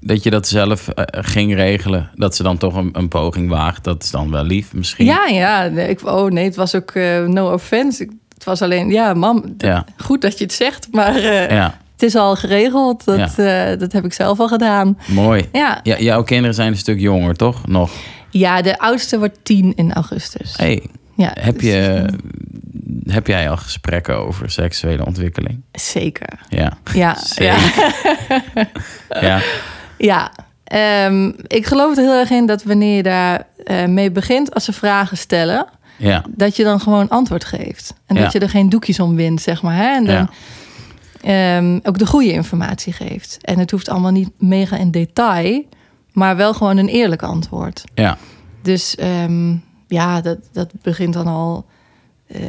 dat 0.00 0.22
je 0.22 0.30
dat 0.30 0.48
zelf 0.48 0.88
eh, 0.88 1.04
ging 1.10 1.54
regelen? 1.54 2.10
Dat 2.14 2.36
ze 2.36 2.42
dan 2.42 2.58
toch 2.58 2.74
een, 2.74 2.90
een 2.92 3.08
poging 3.08 3.48
waagt? 3.48 3.84
Dat 3.84 4.02
is 4.02 4.10
dan 4.10 4.30
wel 4.30 4.44
lief 4.44 4.74
misschien? 4.74 5.06
Ja, 5.06 5.26
ja. 5.26 5.68
Nee, 5.68 5.88
ik, 5.88 6.06
oh 6.06 6.30
nee, 6.30 6.44
het 6.44 6.56
was 6.56 6.74
ook 6.74 6.90
eh, 6.90 7.24
no 7.24 7.52
offense. 7.52 8.02
Ik, 8.02 8.10
het 8.34 8.44
was 8.44 8.62
alleen, 8.62 8.90
ja, 8.90 9.14
mam, 9.14 9.56
goed 9.96 10.20
dat 10.20 10.38
je 10.38 10.44
het 10.44 10.52
zegt, 10.52 10.88
maar 10.90 11.16
eh, 11.16 11.68
het 11.96 12.04
is 12.04 12.14
al 12.14 12.36
geregeld. 12.36 13.04
Dat, 13.04 13.38
eh, 13.38 13.78
dat 13.78 13.92
heb 13.92 14.04
ik 14.04 14.12
zelf 14.12 14.40
al 14.40 14.48
gedaan. 14.48 14.98
mooi. 15.06 15.48
Ja. 15.52 15.80
Ja, 15.82 15.98
jouw 15.98 16.22
kinderen 16.22 16.54
zijn 16.54 16.72
een 16.72 16.78
stuk 16.78 17.00
jonger, 17.00 17.34
toch? 17.34 17.66
Nog. 17.66 17.90
Ja, 18.38 18.62
de 18.62 18.78
oudste 18.78 19.18
wordt 19.18 19.38
tien 19.42 19.72
in 19.76 19.92
augustus. 19.92 20.56
Hey, 20.56 20.82
Ja, 21.14 21.32
heb, 21.40 21.54
dus, 21.58 21.62
je, 21.70 22.04
heb 23.04 23.26
jij 23.26 23.50
al 23.50 23.56
gesprekken 23.56 24.18
over 24.26 24.50
seksuele 24.50 25.06
ontwikkeling? 25.06 25.60
Zeker. 25.72 26.38
Ja, 26.48 26.78
Ja, 26.94 27.16
ja. 27.36 27.56
ja, 29.20 29.40
Ja, 29.98 30.32
ehm, 30.64 31.32
ik 31.46 31.66
geloof 31.66 31.96
er 31.96 32.02
heel 32.02 32.12
erg 32.18 32.30
in 32.30 32.46
dat 32.46 32.62
wanneer 32.62 32.96
je 32.96 33.02
daar 33.02 33.46
eh, 33.64 33.84
mee 33.84 34.10
begint, 34.10 34.54
als 34.54 34.64
ze 34.64 34.72
vragen 34.72 35.16
stellen, 35.16 35.66
ja, 35.96 36.24
dat 36.28 36.56
je 36.56 36.64
dan 36.64 36.80
gewoon 36.80 37.08
antwoord 37.08 37.44
geeft. 37.44 37.94
En 38.06 38.16
Ja. 38.16 38.22
dat 38.22 38.32
je 38.32 38.38
er 38.38 38.50
geen 38.50 38.68
doekjes 38.68 39.00
om 39.00 39.16
wint, 39.16 39.40
zeg 39.42 39.62
maar. 39.62 39.76
Hè? 39.76 39.94
En 39.94 40.04
dan 40.04 40.14
Ja. 41.22 41.56
ehm, 41.56 41.78
ook 41.82 41.98
de 41.98 42.06
goede 42.06 42.32
informatie 42.32 42.92
geeft. 42.92 43.38
En 43.40 43.58
het 43.58 43.70
hoeft 43.70 43.88
allemaal 43.88 44.10
niet 44.10 44.30
mega 44.38 44.76
in 44.76 44.90
detail, 44.90 45.64
maar 46.16 46.36
wel 46.36 46.54
gewoon 46.54 46.76
een 46.76 46.88
eerlijk 46.88 47.22
antwoord. 47.22 47.84
ja, 47.94 48.16
Dus 48.62 48.94
ehm, 48.94 49.54
ja, 49.88 50.20
dat, 50.20 50.38
dat 50.52 50.70
begint 50.82 51.12
dan 51.12 51.26
al. 51.26 51.64
eh, 52.26 52.40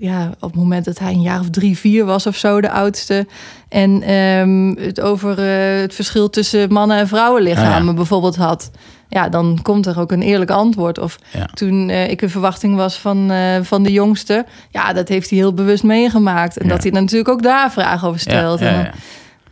ja, 0.00 0.28
op 0.40 0.50
het 0.50 0.54
moment 0.54 0.84
dat 0.84 0.98
hij 0.98 1.12
een 1.12 1.20
jaar 1.22 1.40
of 1.40 1.50
drie, 1.50 1.78
vier 1.78 2.04
was 2.04 2.26
of 2.26 2.36
zo, 2.36 2.60
de 2.60 2.70
oudste. 2.70 3.26
En 3.68 4.02
ehm, 4.02 4.68
het 4.84 5.00
over 5.00 5.38
eh, 5.38 5.80
het 5.80 5.94
verschil 5.94 6.30
tussen 6.30 6.72
mannen- 6.72 6.96
en 6.98 7.08
vrouwenlichamen 7.08 7.78
Ah, 7.80 7.84
ja. 7.86 7.92
bijvoorbeeld 7.94 8.36
had. 8.36 8.70
Ja, 9.08 9.28
dan 9.28 9.58
komt 9.62 9.86
er 9.86 10.00
ook 10.00 10.12
een 10.12 10.22
eerlijk 10.22 10.50
antwoord. 10.50 10.98
Of 10.98 11.18
Ja. 11.32 11.46
toen 11.46 11.88
eh, 11.88 12.10
ik 12.10 12.22
een 12.22 12.30
verwachting 12.30 12.76
was 12.76 12.98
van, 12.98 13.30
van 13.62 13.82
de 13.82 13.92
jongste. 13.92 14.46
Ja, 14.70 14.92
dat 14.92 15.08
heeft 15.08 15.30
hij 15.30 15.38
heel 15.38 15.54
bewust 15.54 15.82
meegemaakt. 15.82 16.56
En 16.58 16.66
Ja. 16.66 16.72
dat 16.72 16.82
hij 16.82 16.90
dan 16.92 17.00
natuurlijk 17.02 17.28
ook 17.30 17.42
daar 17.42 17.72
vragen 17.72 18.08
over 18.08 18.20
stelt. 18.20 18.60
ja, 18.60 18.66
en 18.66 18.74
dan, 18.84 18.92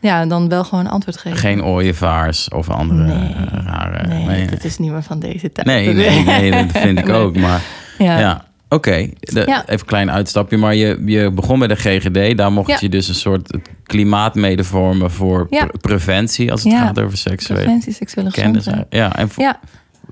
ja, 0.01 0.27
dan 0.27 0.49
wel 0.49 0.65
gewoon 0.65 0.87
antwoord 0.87 1.17
geven. 1.19 1.39
Geen 1.39 1.65
ooievaars 1.65 2.49
of 2.49 2.69
andere 2.71 3.03
Nee. 3.05 3.17
eh, 3.35 3.65
rare... 3.67 4.07
nee, 4.07 4.47
dat 4.47 4.65
is 4.65 4.79
niet 4.79 4.91
meer 4.91 5.03
van 5.03 5.19
deze 5.19 5.53
tijd. 5.53 5.67
nee, 5.67 5.95
nee, 5.95 6.25
nee, 6.25 6.51
dat 6.67 6.83
vind 6.83 6.99
ik 6.99 7.09
ook. 7.09 7.37
Maar 7.37 7.63
Ja. 7.99 8.19
ja, 8.19 8.45
oké. 8.69 8.95
Ja. 8.95 9.09
Even 9.21 9.65
een 9.67 9.85
klein 9.85 10.11
uitstapje. 10.11 10.57
Maar 10.57 10.75
je, 10.75 11.03
je 11.07 11.31
begon 11.31 11.59
bij 11.59 11.69
de 11.69 11.77
GGD. 11.77 12.37
Daar 12.37 12.53
mocht 12.53 12.69
Ja. 12.69 12.77
je 12.81 12.89
dus 12.89 13.09
een 13.09 13.15
soort 13.15 13.57
klimaat 13.83 14.35
mede 14.35 14.65
vormen 14.65 15.11
voor 15.11 15.47
pre- 15.49 15.71
preventie... 15.81 16.51
als 16.51 16.65
het 16.65 16.73
gaat 16.73 17.01
over 17.01 17.19
seksuele 17.19 17.63
Preventie, 17.63 17.93
seksuele 17.93 18.31
kennis. 18.31 18.57
gezondheid. 18.65 18.87
Ja, 18.95 19.17
en 19.17 19.29
voor, 19.29 19.55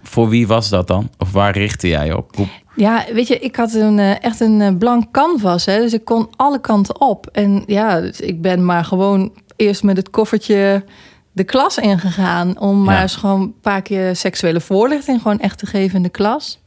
voor 0.03 0.29
wie 0.29 0.47
was 0.47 0.69
dat 0.69 0.87
dan? 0.87 1.11
Of 1.19 1.33
waar 1.33 1.53
richtte 1.59 1.89
jij 1.89 2.13
op? 2.13 2.37
Hoe- 2.37 2.47
ja, 2.77 3.05
weet 3.13 3.27
je, 3.29 3.39
ik 3.39 3.57
had 3.57 3.73
een, 3.75 3.99
eh, 3.99 4.25
echt 4.25 4.41
een 4.41 4.61
eh, 4.61 4.77
blank 4.79 5.11
canvas. 5.11 5.65
Hè, 5.67 5.79
dus 5.81 5.93
ik 5.93 6.05
kon 6.05 6.29
alle 6.37 6.61
kanten 6.61 7.01
op. 7.01 7.27
En 7.33 7.63
ja, 7.67 8.01
dus 8.01 8.21
ik 8.21 8.43
ben 8.43 8.65
maar 8.65 8.85
gewoon 8.85 9.33
eerst 9.59 9.83
met 9.83 9.97
het 9.97 10.11
koffertje 10.11 10.85
de 11.33 11.45
klas 11.45 11.79
ingegaan. 11.79 12.59
Om 12.61 12.85
maar 12.85 13.03
eens 13.03 13.17
gewoon 13.17 13.41
een 13.41 13.55
paar 13.61 13.83
keer 13.83 14.17
seksuele 14.17 14.61
voorlichting 14.61 15.23
gewoon 15.23 15.39
echt 15.41 15.59
te 15.59 15.67
geven 15.67 15.97
in 15.97 16.03
de 16.03 16.09
klas. 16.09 16.61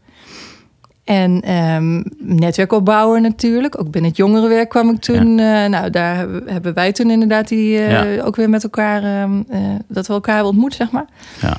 En 1.04 1.42
ehm, 1.42 2.04
netwerk 2.20 2.72
opbouwen 2.72 3.22
natuurlijk. 3.22 3.80
Ook 3.80 3.92
binnen 3.92 4.10
het 4.10 4.20
jongerenwerk 4.20 4.70
kwam 4.70 4.90
ik 4.90 5.00
toen. 5.02 5.40
eh, 5.40 5.66
nou, 5.66 5.90
daar 5.90 6.16
hebben, 6.46 6.74
wij 6.74 6.92
toen 6.92 7.10
inderdaad 7.10 7.48
die 7.48 7.78
eh, 7.80 8.16
Ja. 8.16 8.24
ook 8.24 8.36
weer 8.36 8.50
met 8.50 8.64
elkaar... 8.64 9.04
ehm, 9.04 9.42
eh, 9.50 9.60
dat 9.88 10.08
we 10.08 10.14
elkaar 10.14 10.34
hebben 10.36 10.52
ontmoet, 10.54 10.74
zeg 10.74 10.92
maar. 10.92 11.06
Ja, 11.42 11.58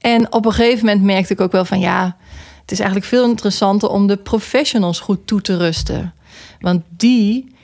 En 0.00 0.32
op 0.32 0.46
een 0.46 0.52
gegeven 0.52 0.84
moment 0.86 1.04
merkte 1.04 1.32
ik 1.32 1.40
ook 1.40 1.52
wel 1.52 1.64
van 1.64 1.80
ja, 1.80 2.16
het 2.60 2.70
is 2.70 2.78
eigenlijk 2.78 3.08
veel 3.08 3.28
interessanter 3.28 3.88
om 3.88 4.06
de 4.06 4.16
professionals 4.16 5.00
goed 5.00 5.26
toe 5.26 5.40
te 5.40 5.56
rusten. 5.56 6.14
Want 6.60 6.82
die 6.96 7.54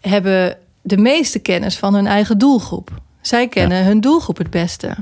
hebben 0.00 0.56
de 0.86 0.96
meeste 0.96 1.38
kennis 1.38 1.76
van 1.78 1.94
hun 1.94 2.06
eigen 2.06 2.38
doelgroep. 2.38 2.90
Zij 3.20 3.48
kennen 3.48 3.84
hun 3.84 4.00
doelgroep 4.00 4.38
het 4.38 4.50
beste. 4.50 4.96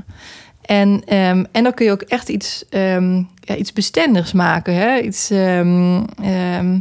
En, 0.61 1.01
ehm, 1.05 1.43
en 1.51 1.63
dan 1.63 1.73
kun 1.73 1.85
je 1.85 1.91
ook 1.91 2.01
echt 2.01 2.29
iets, 2.29 2.65
ehm, 2.69 3.15
ja, 3.39 3.55
iets 3.55 3.73
bestendigs 3.73 4.31
maken. 4.33 4.75
Hè? 4.75 4.99
Iets, 4.99 5.29
ehm, 5.29 6.79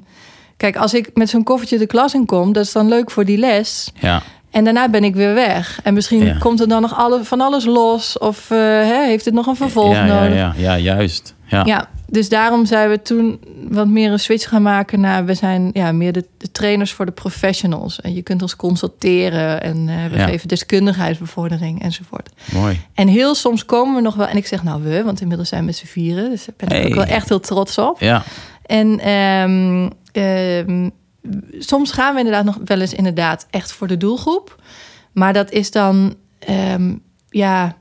kijk, 0.57 0.77
als 0.77 0.95
ik 0.95 1.11
met 1.15 1.29
zo'n 1.29 1.43
koffertje 1.43 1.79
de 1.79 1.87
klas 1.87 2.15
in 2.15 2.27
kom, 2.27 2.53
dat 2.53 2.65
is 2.65 2.73
dan 2.73 2.89
leuk 2.89 3.11
voor 3.11 3.25
die 3.25 3.39
les. 3.39 3.91
ja, 4.01 4.23
En 4.51 4.65
daarna 4.65 4.89
ben 4.89 5.05
ik 5.05 5.15
weer 5.15 5.35
weg. 5.35 5.81
En 5.83 5.95
misschien 5.95 6.25
Ja. 6.25 6.37
komt 6.39 6.61
er 6.61 6.69
dan 6.69 6.83
nog 6.83 6.97
alle, 6.97 7.25
van 7.25 7.41
alles 7.41 7.65
los. 7.65 8.19
Of 8.19 8.51
eh, 8.51 8.59
hè, 8.59 9.05
heeft 9.07 9.25
het 9.25 9.35
nog 9.35 9.47
een 9.47 9.57
vervolg 9.57 9.93
ja, 9.95 10.07
ja, 10.07 10.21
nodig. 10.23 10.37
ja, 10.37 10.55
ja, 10.57 10.79
juist. 10.79 11.34
Ja, 11.47 11.63
Ja, 11.65 11.89
dus 12.07 12.29
daarom 12.29 12.67
zijn 12.67 12.91
we 12.91 13.03
toen 13.03 13.41
wat 13.69 13.87
meer 13.87 14.13
een 14.13 14.19
switch 14.21 14.49
gaan 14.49 14.63
maken 14.63 15.01
naar... 15.01 15.25
we 15.25 15.35
zijn 15.35 15.71
ja, 15.73 15.93
meer 15.93 16.13
de, 16.13 16.25
de 16.39 16.51
trainers 16.51 16.93
voor 16.93 17.07
de 17.07 17.13
professionals. 17.13 18.01
En 18.01 18.15
je 18.15 18.23
kunt 18.23 18.43
ons 18.43 18.57
consulteren 18.57 19.63
en 19.63 19.89
eh, 19.89 20.07
we 20.11 20.17
Ja. 20.19 20.27
geven 20.27 20.49
deskundigheidsbevordering 20.49 21.83
enzovoort. 21.83 22.29
mooi. 22.53 22.81
En 22.95 23.09
heel 23.09 23.35
soms 23.35 23.65
komen 23.65 23.95
we 23.95 24.01
nog 24.01 24.15
wel... 24.15 24.27
en 24.27 24.37
ik 24.37 24.47
zeg 24.47 24.63
nou 24.63 24.83
we, 24.83 25.03
want 25.05 25.21
inmiddels 25.21 25.49
zijn 25.49 25.61
we 25.61 25.67
met 25.67 25.77
z'n 25.77 25.87
vieren... 25.87 26.31
dus 26.31 26.45
daar 26.45 26.55
ben 26.57 26.69
ik 26.69 26.75
Hey. 26.75 26.87
ook 26.87 26.95
wel 26.95 27.05
echt 27.17 27.29
heel 27.29 27.41
trots 27.41 27.79
op. 27.79 28.01
Ja, 28.01 28.23
En 28.63 29.01
ehm, 29.01 29.89
ehm, 30.13 30.89
soms 31.59 31.91
gaan 31.93 32.13
we 32.13 32.19
inderdaad 32.19 32.45
nog 32.45 32.59
wel 32.65 32.81
eens 32.81 32.95
inderdaad 32.95 33.47
echt 33.51 33.73
voor 33.73 33.87
de 33.87 33.97
doelgroep. 33.97 34.63
Maar 35.13 35.33
dat 35.33 35.51
is 35.51 35.71
dan 35.71 36.15
ehm, 36.39 36.95
ja 37.29 37.77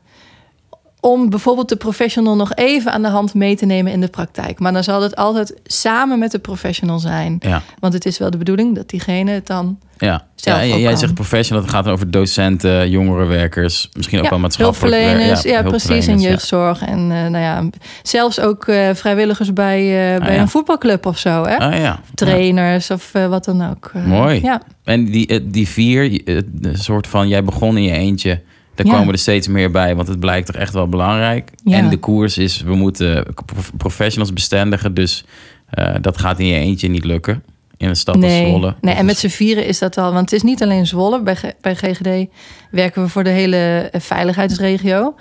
om 1.05 1.29
bijvoorbeeld 1.29 1.69
de 1.69 1.75
professional 1.75 2.35
nog 2.35 2.53
even 2.55 2.91
aan 2.91 3.01
de 3.01 3.07
hand 3.07 3.33
mee 3.33 3.55
te 3.55 3.65
nemen 3.65 3.91
in 3.91 4.01
de 4.01 4.07
praktijk. 4.07 4.59
Maar 4.59 4.73
dan 4.73 4.83
zal 4.83 5.01
het 5.01 5.15
altijd 5.15 5.53
samen 5.63 6.19
met 6.19 6.31
de 6.31 6.39
professional 6.39 6.99
zijn. 6.99 7.35
ja. 7.39 7.61
Want 7.79 7.93
het 7.93 8.05
is 8.05 8.17
wel 8.17 8.29
de 8.29 8.37
bedoeling 8.37 8.75
dat 8.75 8.89
diegene 8.89 9.31
het 9.31 9.47
dan 9.47 9.79
Ja, 9.97 10.25
Zelf 10.35 10.57
ja 10.59 10.65
jij 10.65 10.89
kan. 10.89 10.97
zegt 10.97 11.13
professional, 11.13 11.61
het 11.63 11.71
gaat 11.71 11.83
dan 11.83 11.93
over 11.93 12.11
docenten, 12.11 12.89
jongerenwerkers, 12.89 13.89
misschien 13.93 14.19
ook 14.21 14.29
wel 14.29 14.39
maatschappelijk 14.39 14.93
hulpverleners, 14.95 15.41
werk- 15.43 15.55
ja, 15.63 15.69
precies, 15.69 16.07
en 16.07 16.19
ja. 16.19 16.29
jeugdzorg. 16.29 16.81
En 16.81 16.97
eh, 17.11 17.27
nou 17.27 17.37
ja, 17.37 17.69
zelfs 18.03 18.39
ook 18.39 18.67
eh, 18.67 18.89
vrijwilligers 18.93 19.53
bij, 19.53 19.79
eh, 20.13 20.19
bij 20.19 20.27
Ah, 20.29 20.35
ja. 20.35 20.41
een 20.41 20.49
voetbalclub 20.49 21.05
of 21.05 21.17
zo. 21.17 21.45
Hè? 21.45 21.57
Ah, 21.57 21.77
ja. 21.79 21.99
Trainers 22.15 22.91
of 22.91 23.11
wat 23.11 23.45
dan 23.45 23.69
ook. 23.69 23.91
Mooi. 24.05 24.41
Ja. 24.41 24.61
En 24.83 25.05
die, 25.05 25.47
die 25.49 25.67
vier, 25.67 26.21
een 26.61 26.77
soort 26.77 27.07
van, 27.07 27.27
jij 27.27 27.43
begon 27.43 27.77
in 27.77 27.83
je 27.83 27.91
eentje. 27.91 28.41
Daar 28.75 28.85
Ja. 28.85 28.97
komen 28.97 29.13
er 29.13 29.19
steeds 29.19 29.47
meer 29.47 29.71
bij, 29.71 29.95
want 29.95 30.07
het 30.07 30.19
blijkt 30.19 30.47
toch 30.47 30.55
echt 30.55 30.73
wel 30.73 30.87
belangrijk. 30.89 31.51
Ja. 31.63 31.77
En 31.77 31.89
de 31.89 31.97
koers 31.97 32.37
is, 32.37 32.61
we 32.61 32.75
moeten 32.75 33.25
prof- 33.45 33.71
professionals 33.77 34.33
bestendigen. 34.33 34.93
Dus 34.93 35.25
eh, 35.69 35.95
dat 36.01 36.17
gaat 36.17 36.39
in 36.39 36.45
je 36.47 36.55
eentje 36.59 36.87
niet 36.87 37.03
lukken. 37.05 37.43
In 37.77 37.89
een 37.89 37.95
stad 37.95 38.15
als 38.15 38.23
Nee, 38.25 38.45
Zwolle. 38.47 38.75
nee, 38.81 38.93
en 38.95 39.05
met 39.05 39.13
als- 39.15 39.23
z'n 39.23 39.37
vieren 39.37 39.65
is 39.65 39.79
dat 39.79 39.97
al. 39.97 40.13
Want 40.13 40.29
het 40.29 40.31
is 40.33 40.41
niet 40.43 40.63
alleen 40.63 40.87
Zwolle. 40.87 41.21
Bij, 41.21 41.35
G- 41.35 41.51
bij 41.61 41.75
GGD 41.75 42.29
werken 42.71 43.01
we 43.03 43.09
voor 43.09 43.23
de 43.23 43.29
hele 43.29 43.89
eh, 43.91 44.01
veiligheidsregio. 44.01 45.15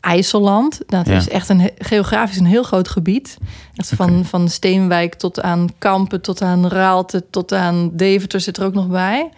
IJsseland, 0.00 0.80
dat 0.86 1.06
Ja. 1.06 1.16
is 1.16 1.28
echt 1.28 1.48
een 1.48 1.70
geografisch 1.78 2.36
een 2.38 2.46
heel 2.46 2.62
groot 2.62 2.88
gebied. 2.88 3.38
Echt 3.74 3.92
van, 3.96 4.24
van 4.24 4.48
Steenwijk 4.48 5.14
tot 5.14 5.40
aan 5.42 5.68
Kampen, 5.78 6.20
tot 6.20 6.42
aan 6.42 6.68
Raalte, 6.68 7.24
tot 7.30 7.52
aan 7.52 7.90
Deventer 7.92 8.40
zit 8.40 8.56
er 8.56 8.64
ook 8.64 8.74
nog 8.74 8.88
bij. 8.88 9.28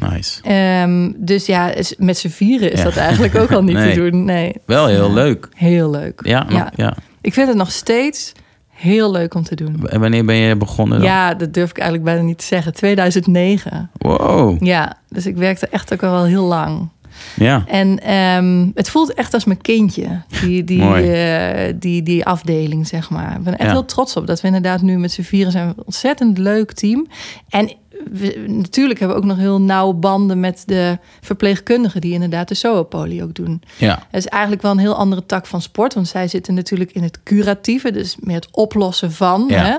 Nice. 0.00 0.42
Ehm, 0.42 1.12
dus 1.16 1.46
ja, 1.46 1.72
met 1.98 2.18
z'n 2.18 2.28
vieren 2.28 2.72
is 2.72 2.78
Ja. 2.78 2.84
dat 2.84 2.96
eigenlijk 2.96 3.34
ook 3.34 3.52
al 3.52 3.62
niet 3.62 3.76
Nee. 3.84 3.94
te 3.94 4.10
doen. 4.10 4.24
Nee, 4.24 4.52
Wel 4.66 4.86
heel 4.86 5.08
Ja. 5.08 5.14
leuk. 5.14 5.48
heel 5.54 5.90
leuk. 5.90 6.20
Ja, 6.24 6.46
Ja. 6.48 6.72
ja. 6.76 6.96
Ik 7.20 7.32
vind 7.34 7.48
het 7.48 7.56
nog 7.56 7.70
steeds 7.72 8.32
heel 8.68 9.10
leuk 9.10 9.34
om 9.34 9.42
te 9.42 9.54
doen. 9.54 9.88
En 9.88 10.00
wanneer 10.00 10.24
ben 10.24 10.36
je 10.36 10.56
begonnen 10.56 10.98
dan? 10.98 11.08
Ja, 11.08 11.34
dat 11.34 11.54
durf 11.54 11.70
ik 11.70 11.78
eigenlijk 11.78 12.08
bijna 12.10 12.22
niet 12.26 12.38
te 12.38 12.44
zeggen. 12.44 12.72
2009. 12.74 13.90
Wow. 13.98 14.64
Ja, 14.64 14.96
dus 15.08 15.26
ik 15.26 15.36
werkte 15.36 15.68
echt 15.68 15.92
ook 15.92 16.02
al 16.02 16.10
wel 16.10 16.24
heel 16.24 16.44
lang. 16.44 16.88
Ja. 17.36 17.64
En 17.66 18.00
ehm, 18.02 18.66
het 18.74 18.90
voelt 18.90 19.14
echt 19.14 19.34
als 19.34 19.44
mijn 19.44 19.60
kindje, 19.60 20.22
die, 20.40 20.64
die, 20.70 20.82
eh, 20.82 21.74
die, 21.78 22.02
die 22.02 22.24
afdeling, 22.24 22.86
zeg 22.86 23.10
maar. 23.10 23.36
Ik 23.36 23.42
ben 23.42 23.52
er 23.52 23.58
echt 23.58 23.68
Ja. 23.68 23.74
heel 23.74 23.84
trots 23.84 24.16
op 24.16 24.26
dat 24.26 24.40
we 24.40 24.46
inderdaad 24.46 24.82
nu 24.82 24.98
met 24.98 25.12
z'n 25.12 25.22
vieren 25.22 25.52
zijn. 25.52 25.68
Een 25.68 25.74
ontzettend 25.84 26.38
leuk 26.38 26.72
team. 26.72 27.06
En 27.48 27.72
we- 28.12 28.44
natuurlijk 28.46 28.98
hebben 28.98 29.16
we 29.16 29.22
ook 29.22 29.28
nog 29.28 29.38
heel 29.38 29.60
nauwe 29.60 29.94
banden 29.94 30.40
met 30.40 30.62
de 30.66 30.98
verpleegkundigen 31.20 32.00
die 32.00 32.12
inderdaad 32.12 32.48
de 32.48 32.54
zoopolie 32.54 33.22
ook 33.22 33.34
doen. 33.34 33.62
Ja, 33.76 33.94
Het 34.10 34.24
is 34.24 34.26
eigenlijk 34.26 34.62
wel 34.62 34.70
een 34.70 34.78
heel 34.78 34.94
andere 34.94 35.26
tak 35.26 35.46
van 35.46 35.62
sport, 35.62 35.94
want 35.94 36.08
zij 36.08 36.28
zitten 36.28 36.54
natuurlijk 36.54 36.92
in 36.92 37.02
het 37.02 37.22
curatieve, 37.22 37.92
dus 37.92 38.16
meer 38.20 38.34
het 38.34 38.48
oplossen 38.50 39.12
van. 39.12 39.44
Ja. 39.48 39.64
Hè? 39.64 39.76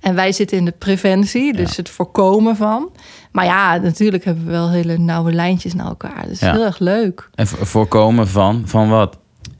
En 0.00 0.14
wij 0.14 0.32
zitten 0.32 0.56
in 0.58 0.64
de 0.64 0.74
preventie, 0.78 1.52
dus 1.52 1.68
Ja. 1.70 1.76
het 1.76 1.88
voorkomen 1.88 2.56
van. 2.56 2.88
Maar 3.32 3.44
ja, 3.44 3.76
natuurlijk 3.76 4.24
hebben 4.24 4.44
we 4.44 4.50
wel 4.50 4.70
hele 4.70 4.98
nauwe 4.98 5.32
lijntjes 5.32 5.74
naar 5.74 5.86
elkaar. 5.86 6.24
Dus 6.28 6.40
Ja. 6.40 6.52
heel 6.52 6.64
erg 6.64 6.78
leuk. 6.78 7.28
en 7.34 7.46
vo- 7.46 7.64
voorkomen 7.64 8.28
van, 8.28 8.62
van 8.66 8.88
wat? 8.88 9.18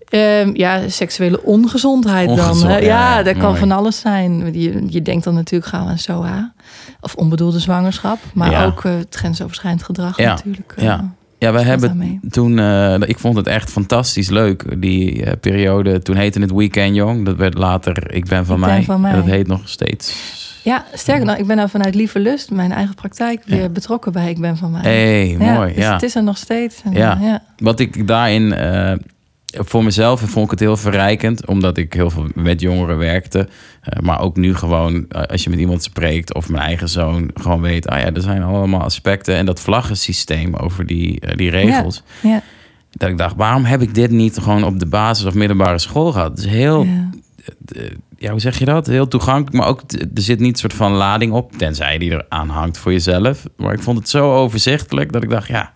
Ehm, 0.09 0.51
ja, 0.55 0.89
seksuele 0.89 1.43
ongezondheid 1.43 2.29
dan. 2.29 2.39
Ongezond, 2.39 2.63
ja, 2.73 2.77
Ja, 2.79 3.17
ja, 3.17 3.23
dat 3.23 3.37
kan 3.37 3.57
van 3.57 3.71
alles 3.71 4.01
zijn. 4.01 4.53
Je, 4.61 4.85
je 4.89 5.03
denkt 5.03 5.25
dan 5.25 5.35
natuurlijk 5.35 5.71
gauw 5.71 5.87
aan 5.87 5.99
SOA. 5.99 6.53
Of 7.01 7.15
onbedoelde 7.15 7.59
zwangerschap. 7.59 8.19
Maar 8.35 8.51
Ja. 8.51 8.65
ook 8.65 8.85
eh, 8.85 8.93
het 8.97 9.15
grensoverschrijdend 9.15 9.83
gedrag 9.83 10.19
Ja, 10.19 10.29
natuurlijk. 10.35 10.73
eh, 10.77 10.85
ja. 10.85 11.15
Ja, 11.39 11.53
we 11.53 11.59
speelt 11.59 11.81
hebben 11.81 12.21
toen, 12.31 12.59
eh, 12.59 12.95
ik 13.01 13.19
vond 13.19 13.37
het 13.37 13.47
echt 13.47 13.71
fantastisch 13.71 14.29
leuk, 14.31 14.81
die 14.81 15.37
periode. 15.37 16.03
Toen 16.03 16.17
heette 16.17 16.41
het 16.41 16.53
Weekend 16.53 16.95
Jong. 16.95 17.25
Dat 17.25 17.37
werd 17.37 17.55
later 17.55 18.15
Ik 18.15 18.25
Ben 18.25 18.47
Van, 18.47 18.55
Ik 18.57 18.61
Ben 18.65 18.71
mij. 18.71 18.83
Van 18.85 19.01
Mij. 19.01 19.11
En 19.11 19.17
dat 19.17 19.27
heet 19.27 19.47
nog 19.47 19.69
steeds. 19.69 20.35
Ja, 20.65 20.85
sterker 20.93 21.25
nog, 21.27 21.37
ik 21.37 21.47
ben 21.47 21.57
nou 21.57 21.69
vanuit 21.69 21.95
Lieve 21.95 22.19
Lust, 22.21 22.51
mijn 22.51 22.73
eigen 22.73 22.95
praktijk, 22.95 23.43
weer 23.45 23.61
Ja. 23.61 23.69
betrokken 23.69 24.13
bij 24.13 24.31
Ik 24.31 24.41
Ben 24.41 24.57
Van 24.57 24.71
Mij. 24.71 24.81
hey, 24.83 25.29
Ja, 25.29 25.53
mooi. 25.55 25.75
dus 25.75 25.83
Ja. 25.85 25.93
het 25.93 26.03
is 26.03 26.15
er 26.15 26.23
nog 26.23 26.37
steeds. 26.37 26.81
En, 26.85 26.93
Ja. 26.93 27.19
ja. 27.21 27.43
Wat 27.57 27.81
ik 27.81 28.07
daarin 28.07 28.53
voor 29.47 29.85
mezelf 29.85 30.21
vond 30.21 30.45
ik 30.45 30.51
het 30.51 30.61
heel 30.61 30.77
verrijkend, 30.77 31.47
omdat 31.47 31.77
ik 31.77 31.93
heel 31.93 32.11
veel 32.11 32.27
met 32.35 32.61
jongeren 32.61 32.99
werkte. 32.99 33.49
Eh, 33.81 34.01
maar 34.01 34.21
ook 34.21 34.37
nu 34.37 34.55
gewoon, 34.55 35.05
eh, 35.09 35.23
als 35.23 35.45
je 35.45 35.51
met 35.51 35.59
iemand 35.59 35.83
spreekt 35.83 36.35
of 36.35 36.49
mijn 36.49 36.63
eigen 36.63 36.89
zoon, 36.89 37.31
gewoon 37.35 37.61
weet, 37.61 37.89
ah 37.89 37.99
ja, 37.99 38.13
er 38.13 38.23
zijn 38.23 38.43
allemaal 38.43 38.83
aspecten. 38.83 39.35
En 39.35 39.47
dat 39.47 39.61
vlaggensysteem 39.61 40.55
over 40.55 40.87
die, 40.87 41.21
eh, 41.21 41.37
die 41.37 41.51
regels. 41.51 42.03
Ja. 42.23 42.43
Dat 42.91 43.09
ik 43.09 43.19
dacht, 43.19 43.37
waarom 43.37 43.65
heb 43.65 43.83
ik 43.83 43.95
dit 43.95 44.11
niet 44.11 44.39
gewoon 44.39 44.65
op 44.65 44.79
de 44.79 44.87
basis 44.87 45.27
of 45.27 45.35
middelbare 45.35 45.79
school 45.79 46.13
gehad? 46.13 46.31
Het 46.31 46.39
is 46.39 46.47
heel, 46.47 46.83
Ja. 46.85 47.11
ja, 48.19 48.31
hoe 48.31 48.41
zeg 48.41 48.59
je 48.59 48.65
dat? 48.65 48.87
Heel 48.87 49.09
toegankelijk, 49.09 49.57
maar 49.57 49.67
ook 49.69 49.83
er 49.93 50.23
zit 50.23 50.39
niet 50.39 50.53
een 50.53 50.59
soort 50.59 50.73
van 50.75 50.93
lading 50.93 51.33
op, 51.33 51.53
tenzij 51.57 51.99
die 51.99 52.11
er 52.11 52.27
aan 52.29 52.49
hangt 52.49 52.79
voor 52.79 52.93
jezelf. 52.93 53.45
Maar 53.57 53.73
ik 53.73 53.83
vond 53.83 53.99
het 53.99 54.09
zo 54.09 54.35
overzichtelijk 54.35 55.13
dat 55.13 55.23
ik 55.23 55.31
dacht, 55.31 55.49
ja, 55.49 55.73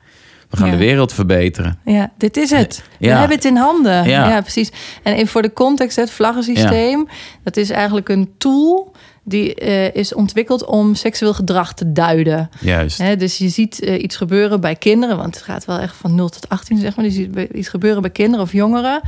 we 0.50 0.56
gaan 0.56 0.66
Ja. 0.66 0.72
de 0.72 0.78
wereld 0.78 1.12
verbeteren. 1.12 1.78
Ja, 1.84 2.10
dit 2.18 2.36
is 2.36 2.50
het. 2.50 2.82
We 2.98 3.06
Ja. 3.06 3.18
hebben 3.18 3.36
het 3.36 3.44
in 3.44 3.56
handen. 3.56 4.08
Ja. 4.08 4.28
Ja, 4.28 4.40
precies. 4.40 4.70
En 5.02 5.14
even 5.14 5.28
voor 5.28 5.42
de 5.42 5.52
context, 5.52 5.96
het 5.96 6.10
vlaggensysteem, 6.10 7.08
dat 7.42 7.56
is 7.56 7.70
eigenlijk 7.70 8.08
een 8.08 8.30
tool 8.38 8.92
die 9.24 9.54
eh, 9.54 9.94
is 9.94 10.14
ontwikkeld 10.14 10.64
om 10.64 10.94
seksueel 10.94 11.34
gedrag 11.34 11.74
te 11.74 11.92
duiden. 11.92 12.50
Juist. 12.60 13.18
Dus 13.18 13.38
je 13.38 13.48
ziet 13.48 13.80
eh, 13.80 14.02
iets 14.02 14.16
gebeuren 14.16 14.60
bij 14.60 14.74
kinderen, 14.76 15.16
want 15.16 15.34
het 15.34 15.44
gaat 15.44 15.64
wel 15.64 15.78
echt 15.78 15.96
van 15.96 16.14
0 16.14 16.28
tot 16.28 16.48
18, 16.48 16.78
zeg 16.78 16.96
maar. 16.96 17.04
Dus 17.04 17.16
je 17.16 17.30
ziet 17.34 17.50
iets 17.52 17.68
gebeuren 17.68 18.02
bij 18.02 18.10
kinderen 18.10 18.44
of 18.44 18.52
jongeren. 18.52 19.00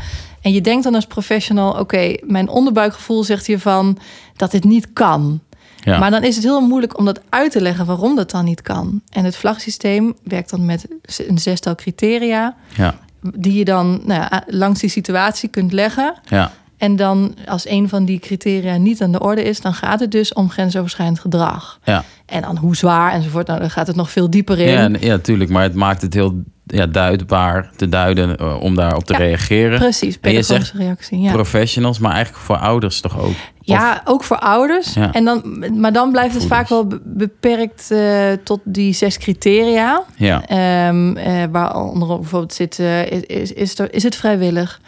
En 0.43 0.53
je 0.53 0.61
denkt 0.61 0.85
dan 0.85 0.95
als 0.95 1.07
professional, 1.07 1.73
oké, 1.79 2.15
mijn 2.25 2.49
onderbuikgevoel 2.49 3.25
zegt 3.25 3.47
hiervan 3.47 3.99
dat 4.37 4.51
dit 4.51 4.65
niet 4.65 4.93
kan. 4.93 5.41
Ja. 5.85 5.99
Maar 5.99 6.11
dan 6.11 6.23
is 6.25 6.35
het 6.35 6.45
heel 6.45 6.61
moeilijk 6.61 6.99
om 6.99 7.05
dat 7.05 7.21
uit 7.29 7.53
te 7.53 7.61
leggen 7.61 7.87
waarom 7.87 8.17
dat 8.17 8.31
dan 8.31 8.45
niet 8.45 8.63
kan. 8.63 9.01
En 9.11 9.25
het 9.25 9.37
vlagsysteem 9.37 10.15
werkt 10.25 10.51
dan 10.51 10.65
met 10.65 10.87
een 11.27 11.39
zestal 11.39 11.75
criteria 11.75 12.55
ja, 12.77 12.95
die 13.21 13.53
je 13.59 13.65
dan 13.65 14.01
nou 14.05 14.21
ja, 14.21 14.43
langs 14.47 14.81
die 14.81 14.91
situatie 14.91 15.49
kunt 15.49 15.73
leggen. 15.73 16.15
ja, 16.25 16.53
En 16.77 16.97
dan 16.97 17.35
als 17.47 17.69
een 17.69 17.89
van 17.89 18.05
die 18.05 18.19
criteria 18.19 18.77
niet 18.77 19.03
aan 19.03 19.13
de 19.13 19.21
orde 19.21 19.43
is, 19.43 19.61
dan 19.61 19.75
gaat 19.75 20.01
het 20.01 20.11
dus 20.11 20.33
om 20.33 20.51
grensoverschrijdend 20.51 21.21
gedrag. 21.21 21.79
ja. 21.85 22.05
En 22.27 22.43
dan 22.43 22.57
hoe 22.57 22.77
zwaar 22.77 23.13
enzovoort. 23.13 23.47
Nou, 23.47 23.61
dan 23.61 23.71
gaat 23.71 23.87
het 23.87 23.97
nog 23.97 24.11
veel 24.11 24.31
dieper 24.31 24.59
in. 24.59 24.93
Ja, 24.93 24.99
ja, 25.01 25.19
tuurlijk. 25.19 25.51
Maar 25.51 25.63
het 25.63 25.75
maakt 25.75 26.03
het 26.03 26.15
heel 26.15 26.43
ja, 26.67 26.87
duidbaar 26.87 27.71
te 27.77 27.89
duiden 27.89 28.37
eh, 28.37 28.61
om 28.61 28.75
daarop 28.75 29.05
te 29.05 29.13
Ja, 29.13 29.19
reageren. 29.19 29.79
Precies, 29.79 30.15
En 30.15 30.21
pedagogische 30.21 30.77
reactie. 30.77 31.21
Ja. 31.21 31.33
Professionals, 31.33 31.99
maar 31.99 32.13
eigenlijk 32.13 32.45
voor 32.45 32.57
ouders 32.57 33.01
toch 33.01 33.19
ook? 33.19 33.33
ja, 33.61 34.03
ook 34.05 34.25
voor 34.25 34.39
ouders. 34.39 34.95
Ja. 34.95 35.13
En 35.13 35.25
dan, 35.25 35.65
maar 35.81 35.93
dan 35.93 36.13
blijft 36.13 36.35
het 36.35 36.45
vaak 36.45 36.69
wel 36.69 36.87
beperkt 37.05 37.91
eh, 37.91 38.33
tot 38.45 38.61
die 38.65 38.93
zes 38.93 39.19
criteria. 39.19 40.03
Ja, 40.17 40.47
Ehm 40.47 41.17
eh, 41.17 41.43
waaronder 41.51 42.09
bijvoorbeeld 42.09 42.55
zit, 42.55 42.79
is, 42.79 43.21
is, 43.21 43.53
is, 43.53 43.79
er, 43.79 43.95
is 43.95 44.03
het 44.03 44.17
vrijwillig? 44.17 44.81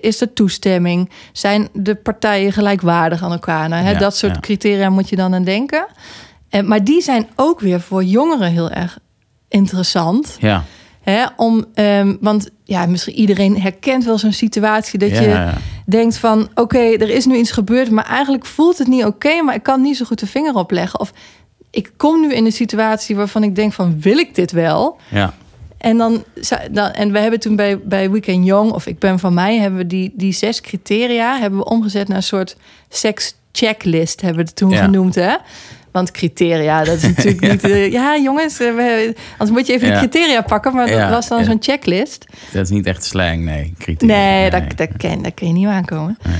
Is 0.00 0.20
er 0.20 0.32
toestemming? 0.32 1.10
Zijn 1.32 1.68
de 1.72 1.94
partijen 1.94 2.52
gelijkwaardig 2.52 3.22
aan 3.22 3.32
elkaar? 3.32 3.68
Nou, 3.68 3.84
hè, 3.84 3.98
dat 3.98 4.16
soort 4.16 4.40
criteria 4.40 4.90
moet 4.90 5.08
je 5.08 5.16
dan 5.16 5.34
aan 5.34 5.44
denken. 5.44 5.86
Eh, 6.48 6.62
maar 6.62 6.84
die 6.84 7.02
zijn 7.02 7.28
ook 7.36 7.60
weer 7.60 7.80
voor 7.80 8.04
jongeren 8.04 8.50
heel 8.50 8.70
erg 8.70 8.98
interessant. 9.48 10.36
ja, 10.40 10.64
Hè, 11.00 11.24
om, 11.36 11.64
ehm, 11.74 12.16
want 12.20 12.48
ja, 12.64 12.86
misschien 12.86 13.14
iedereen 13.14 13.60
herkent 13.60 14.04
wel 14.04 14.18
zo'n 14.18 14.32
situatie 14.32 14.98
dat 14.98 15.10
ja, 15.10 15.20
je 15.20 15.28
ja. 15.28 15.54
denkt 15.86 16.18
van... 16.18 16.48
oké, 16.54 16.78
er 16.78 17.08
is 17.10 17.26
nu 17.26 17.36
iets 17.36 17.50
gebeurd, 17.50 17.90
maar 17.90 18.06
eigenlijk 18.06 18.46
voelt 18.46 18.78
het 18.78 18.88
niet 18.88 19.04
oké... 19.04 19.42
maar 19.42 19.54
ik 19.54 19.62
kan 19.62 19.82
niet 19.82 19.96
zo 19.96 20.04
goed 20.04 20.18
de 20.18 20.26
vinger 20.26 20.54
op 20.54 20.70
leggen. 20.70 21.00
Of 21.00 21.12
ik 21.70 21.90
kom 21.96 22.20
nu 22.20 22.34
in 22.34 22.44
een 22.44 22.52
situatie 22.52 23.16
waarvan 23.16 23.42
ik 23.42 23.54
denk 23.54 23.72
van... 23.72 24.00
wil 24.00 24.18
ik 24.18 24.34
dit 24.34 24.52
wel? 24.52 24.98
ja. 25.10 25.34
En, 25.78 25.96
dan, 25.96 26.24
dan, 26.70 26.90
en 26.90 27.12
we 27.12 27.18
hebben 27.18 27.40
toen 27.40 27.56
bij, 27.56 27.78
bij 27.78 28.10
Weekend 28.10 28.46
Young, 28.46 28.72
of 28.72 28.86
ik 28.86 28.98
ben 28.98 29.18
van 29.18 29.34
mij, 29.34 29.56
hebben 29.56 29.78
we 29.78 29.86
die, 29.86 30.12
die 30.14 30.32
zes 30.32 30.60
criteria 30.60 31.38
hebben 31.38 31.58
we 31.58 31.64
omgezet 31.64 32.08
naar 32.08 32.16
een 32.16 32.22
soort 32.22 32.56
seks 32.88 33.34
checklist, 33.52 34.20
hebben 34.20 34.38
we 34.38 34.44
het 34.44 34.56
toen 34.56 34.70
Ja. 34.70 34.84
genoemd, 34.84 35.14
hè? 35.14 35.34
Want 35.92 36.10
criteria, 36.10 36.84
dat 36.84 36.96
is 36.96 37.02
natuurlijk 37.16 37.44
Ja. 37.44 37.52
niet. 37.52 37.64
eh, 37.64 37.92
ja, 37.92 38.16
jongens, 38.18 38.60
eh, 38.60 38.74
we, 38.74 39.14
anders 39.30 39.50
moet 39.50 39.66
je 39.66 39.72
even 39.72 39.88
Ja. 39.88 39.92
de 39.92 39.98
criteria 40.08 40.40
pakken, 40.42 40.74
maar 40.74 40.86
dat 40.90 41.10
was 41.10 41.28
dan 41.28 41.44
zo'n 41.44 41.56
checklist. 41.60 42.26
Dat 42.52 42.62
is 42.64 42.70
niet 42.70 42.86
echt 42.86 43.04
slang, 43.04 43.44
nee. 43.44 43.74
Criteria. 43.78 44.16
Nee, 44.16 44.50
Dat, 44.50 44.62
dat, 44.76 44.88
ken, 44.96 45.22
dat 45.22 45.34
kun 45.34 45.46
je 45.46 45.52
niet 45.52 45.66
aankomen. 45.66 46.18
Nee. 46.26 46.36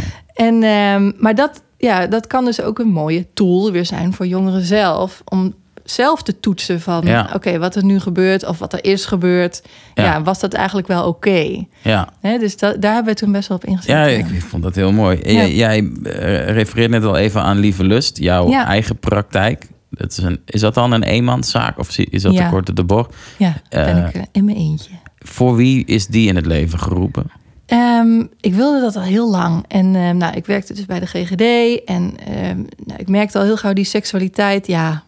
En, 0.49 0.63
ehm, 0.63 1.13
maar 1.19 1.35
dat, 1.35 1.63
ja, 1.79 2.07
dat 2.07 2.27
kan 2.27 2.45
dus 2.45 2.61
ook 2.61 2.79
een 2.79 2.89
mooie 2.93 3.27
tool 3.35 3.73
weer 3.73 3.87
zijn 3.87 4.13
voor 4.13 4.27
jongeren 4.27 4.63
zelf. 4.65 5.23
Om 5.25 5.55
zelf 5.91 6.23
te 6.23 6.41
toetsen 6.41 6.81
van, 6.81 7.07
Ja. 7.07 7.31
oké, 7.35 7.59
wat 7.59 7.75
er 7.77 7.85
nu 7.85 8.01
gebeurt 8.01 8.47
of 8.47 8.59
wat 8.59 8.73
er 8.73 8.85
is 8.85 9.05
gebeurd. 9.07 9.63
Ja. 9.95 10.05
Ja, 10.05 10.23
was 10.23 10.41
dat 10.41 10.53
eigenlijk 10.55 10.87
wel 10.89 11.07
oké? 11.07 11.65
Ja, 11.83 12.09
Hè, 12.21 12.39
Dus 12.39 12.57
dat, 12.57 12.83
daar 12.83 12.95
hebben 12.95 13.13
we 13.15 13.19
toen 13.19 13.33
best 13.33 13.49
wel 13.49 13.57
op 13.57 13.65
ingezet. 13.65 13.91
ja 13.91 14.05
ik, 14.05 14.27
vond 14.43 14.63
dat 14.63 14.75
heel 14.75 14.93
mooi. 14.93 15.19
Ja. 15.23 15.33
Jij, 15.33 15.55
jij 15.55 15.79
eh, 16.05 16.51
refereert 16.51 16.91
net 16.91 17.05
al 17.05 17.17
even 17.17 17.43
aan 17.43 17.59
Lieve 17.59 17.85
Lust, 17.85 18.19
jouw 18.19 18.53
eigen 18.53 18.99
praktijk. 18.99 19.67
Dat 19.91 20.11
is, 20.11 20.17
een, 20.19 20.41
is 20.47 20.61
dat 20.61 20.75
dan 20.75 20.93
een 20.93 21.03
eenmanszaak 21.03 21.79
of 21.79 21.99
is 21.99 22.23
dat 22.23 22.37
te 22.37 22.47
kort 22.51 22.69
op 22.69 22.77
de 22.77 22.85
bocht? 22.85 23.15
Ja, 23.39 23.55
ben 23.69 24.05
Eh, 24.05 24.21
ik 24.23 24.27
in 24.33 24.45
mijn 24.45 24.57
eentje. 24.57 24.91
Voor 25.19 25.57
wie 25.57 25.85
is 25.85 26.07
die 26.07 26.29
in 26.29 26.37
het 26.37 26.47
leven 26.47 26.79
geroepen? 26.79 27.25
Ehm, 27.67 28.21
ik 28.41 28.55
wilde 28.55 28.81
dat 28.81 28.97
al 28.97 29.03
heel 29.03 29.31
lang. 29.31 29.65
En 29.69 29.95
ehm, 29.95 30.17
nou, 30.17 30.35
ik 30.37 30.47
werkte 30.47 30.75
dus 30.75 30.87
bij 30.87 31.01
de 31.01 31.07
GGD. 31.07 31.43
En 31.85 32.15
ehm, 32.27 32.57
nou, 32.87 32.99
ik 33.01 33.09
merkte 33.09 33.39
al 33.39 33.45
heel 33.45 33.57
gauw 33.57 33.73
die 33.73 33.85
seksualiteit. 33.85 34.67
Ja, 34.67 35.03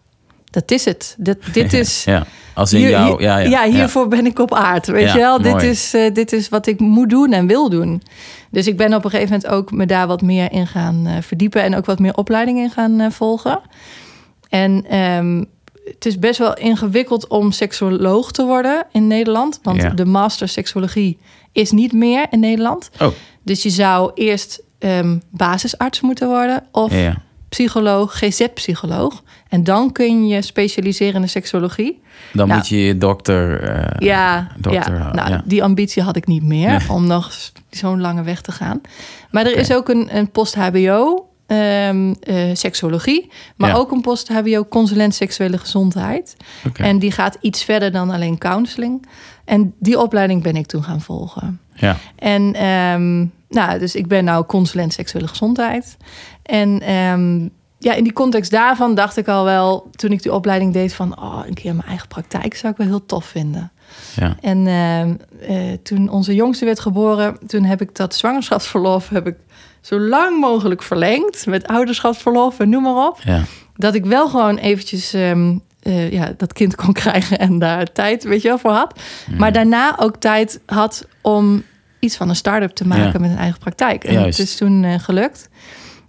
dat 0.50 0.70
is 0.70 0.84
het. 0.84 1.14
Dit, 1.18 1.54
dit 1.54 1.72
is... 1.82 2.04
Ja, 2.04 2.26
als 2.54 2.72
in 2.72 2.78
Hier- 2.78 2.90
jou. 2.90 3.10
hier- 3.10 3.20
Ja, 3.20 3.38
ja, 3.38 3.64
ja. 3.64 3.72
hiervoor 3.72 4.08
ben 4.08 4.26
ik 4.26 4.38
op 4.38 4.54
aard. 4.54 4.86
Weet 4.86 5.12
je 5.12 5.18
wel, 5.18 5.42
dit 5.42 5.62
is, 5.62 5.94
eh, 5.94 6.14
dit 6.14 6.32
is 6.32 6.48
wat 6.48 6.66
ik 6.66 6.80
moet 6.80 7.10
doen 7.10 7.32
en 7.32 7.46
wil 7.46 7.70
doen. 7.70 8.02
Dus 8.50 8.66
ik 8.66 8.76
ben 8.76 8.94
op 8.94 9.04
een 9.04 9.10
gegeven 9.10 9.32
moment 9.32 9.52
ook 9.52 9.72
me 9.72 9.86
daar 9.86 10.06
wat 10.06 10.22
meer 10.22 10.52
in 10.52 10.66
gaan 10.66 11.06
eh, 11.06 11.12
verdiepen 11.20 11.62
en 11.62 11.76
ook 11.76 11.84
wat 11.86 11.98
meer 11.98 12.14
opleiding 12.16 12.58
in 12.58 12.70
gaan 12.70 13.00
eh, 13.00 13.10
volgen. 13.10 13.60
En 14.48 14.84
ehm, 14.88 15.44
het 15.84 16.06
is 16.06 16.18
best 16.18 16.38
wel 16.38 16.54
ingewikkeld 16.56 17.26
om 17.28 17.52
seksoloog 17.52 18.32
te 18.32 18.44
worden 18.44 18.86
in 18.92 19.06
Nederland, 19.06 19.58
want 19.62 19.96
de 19.96 20.04
master 20.04 20.48
seksologie 20.48 21.18
is 21.52 21.70
niet 21.70 21.92
meer 21.92 22.26
in 22.30 22.40
Nederland. 22.40 22.90
Oh, 23.00 23.08
Dus 23.42 23.62
je 23.62 23.70
zou 23.70 24.10
eerst 24.14 24.62
ehm, 24.78 25.18
basisarts 25.30 26.00
moeten 26.00 26.28
worden 26.28 26.62
of. 26.72 26.92
Psycholoog, 27.50 28.18
GZ-psycholoog. 28.18 29.22
En 29.48 29.64
dan 29.64 29.92
kun 29.92 30.26
je 30.26 30.42
specialiseren 30.42 31.14
in 31.14 31.20
de 31.20 31.26
seksologie. 31.26 32.02
Dan 32.32 32.46
Nou. 32.48 32.58
moet 32.58 32.68
je 32.68 32.84
je 32.86 32.98
dokter... 32.98 33.62
eh, 33.62 34.06
Ja, 34.08 34.48
dokter, 34.58 34.94
ja. 34.98 35.12
Nou, 35.12 35.30
ja. 35.30 35.42
die 35.44 35.62
ambitie 35.62 36.02
had 36.02 36.16
ik 36.16 36.26
niet 36.26 36.42
meer 36.42 36.68
Nee. 36.70 36.88
om 36.90 37.06
nog 37.06 37.32
zo'n 37.70 38.00
lange 38.00 38.22
weg 38.22 38.40
te 38.40 38.52
gaan. 38.52 38.80
Maar 39.30 39.46
er 39.46 39.56
is 39.56 39.72
ook 39.72 39.88
een, 39.88 40.16
een 40.16 40.30
post-HBO. 40.30 41.24
ehm, 41.46 42.12
eh, 42.22 42.36
seksologie, 42.52 43.30
maar 43.56 43.68
Ja. 43.70 43.76
ook 43.76 43.90
een 43.90 44.00
post-HBO 44.00 44.64
consulent 44.68 45.14
seksuele 45.14 45.58
gezondheid. 45.58 46.36
En 46.74 46.98
die 46.98 47.12
gaat 47.12 47.38
iets 47.40 47.64
verder 47.64 47.92
dan 47.92 48.10
alleen 48.10 48.38
counseling. 48.38 49.06
En 49.44 49.74
die 49.78 49.98
opleiding 50.00 50.42
ben 50.42 50.56
ik 50.56 50.66
toen 50.66 50.82
gaan 50.82 51.00
volgen. 51.00 51.60
Ja, 51.74 51.96
En 52.16 52.54
ehm, 52.54 53.18
nou, 53.48 53.78
dus 53.78 53.94
ik 53.94 54.06
ben 54.06 54.24
nou 54.24 54.44
consulent 54.46 54.92
seksuele 54.92 55.28
gezondheid. 55.28 55.96
En 56.50 56.80
ehm, 56.80 57.48
ja, 57.78 57.92
in 57.94 58.04
die 58.04 58.12
context 58.12 58.50
daarvan 58.50 58.94
dacht 58.94 59.16
ik 59.16 59.28
al 59.28 59.44
wel, 59.44 59.88
toen 59.90 60.10
ik 60.12 60.22
die 60.22 60.32
opleiding 60.32 60.72
deed, 60.72 60.94
van 60.94 61.20
oh, 61.20 61.40
een 61.46 61.54
keer 61.54 61.74
mijn 61.74 61.88
eigen 61.88 62.08
praktijk 62.08 62.54
zou 62.54 62.72
ik 62.72 62.78
wel 62.78 62.86
heel 62.86 63.06
tof 63.06 63.24
vinden. 63.24 63.72
ja. 64.16 64.36
En 64.40 64.66
ehm, 64.66 65.14
eh, 65.52 65.72
toen 65.82 66.08
onze 66.08 66.34
jongste 66.34 66.64
werd 66.64 66.80
geboren, 66.80 67.36
toen 67.46 67.64
heb 67.64 67.80
ik 67.80 67.96
dat 67.96 68.14
zwangerschapsverlof 68.14 69.08
heb 69.08 69.26
ik 69.26 69.36
zo 69.80 70.00
lang 70.00 70.40
mogelijk 70.40 70.82
verlengd 70.82 71.46
met 71.46 71.66
ouderschapsverlof 71.66 72.58
en 72.58 72.68
noem 72.68 72.82
maar 72.82 73.06
op. 73.06 73.18
Ja. 73.24 73.42
Dat 73.76 73.94
ik 73.94 74.04
wel 74.04 74.28
gewoon 74.28 74.56
eventjes 74.56 75.12
ehm, 75.12 75.56
eh, 75.80 76.12
ja, 76.12 76.32
dat 76.36 76.52
kind 76.52 76.74
kon 76.74 76.92
krijgen 77.02 77.38
en 77.38 77.58
daar 77.58 77.92
tijd 77.92 78.24
weet 78.24 78.42
je 78.42 78.48
wel, 78.48 78.58
voor 78.58 78.70
had. 78.70 79.00
Mm. 79.30 79.36
Maar 79.36 79.52
daarna 79.52 79.98
ook 79.98 80.16
tijd 80.16 80.60
had 80.66 81.06
om 81.20 81.62
iets 81.98 82.16
van 82.16 82.28
een 82.28 82.36
start-up 82.36 82.70
te 82.70 82.86
maken 82.86 83.12
Ja. 83.12 83.18
met 83.18 83.30
een 83.30 83.36
eigen 83.38 83.58
praktijk. 83.58 84.04
En 84.04 84.12
Juist. 84.12 84.38
het 84.38 84.46
is 84.46 84.56
toen 84.56 84.84
eh, 84.84 84.98
gelukt. 84.98 85.48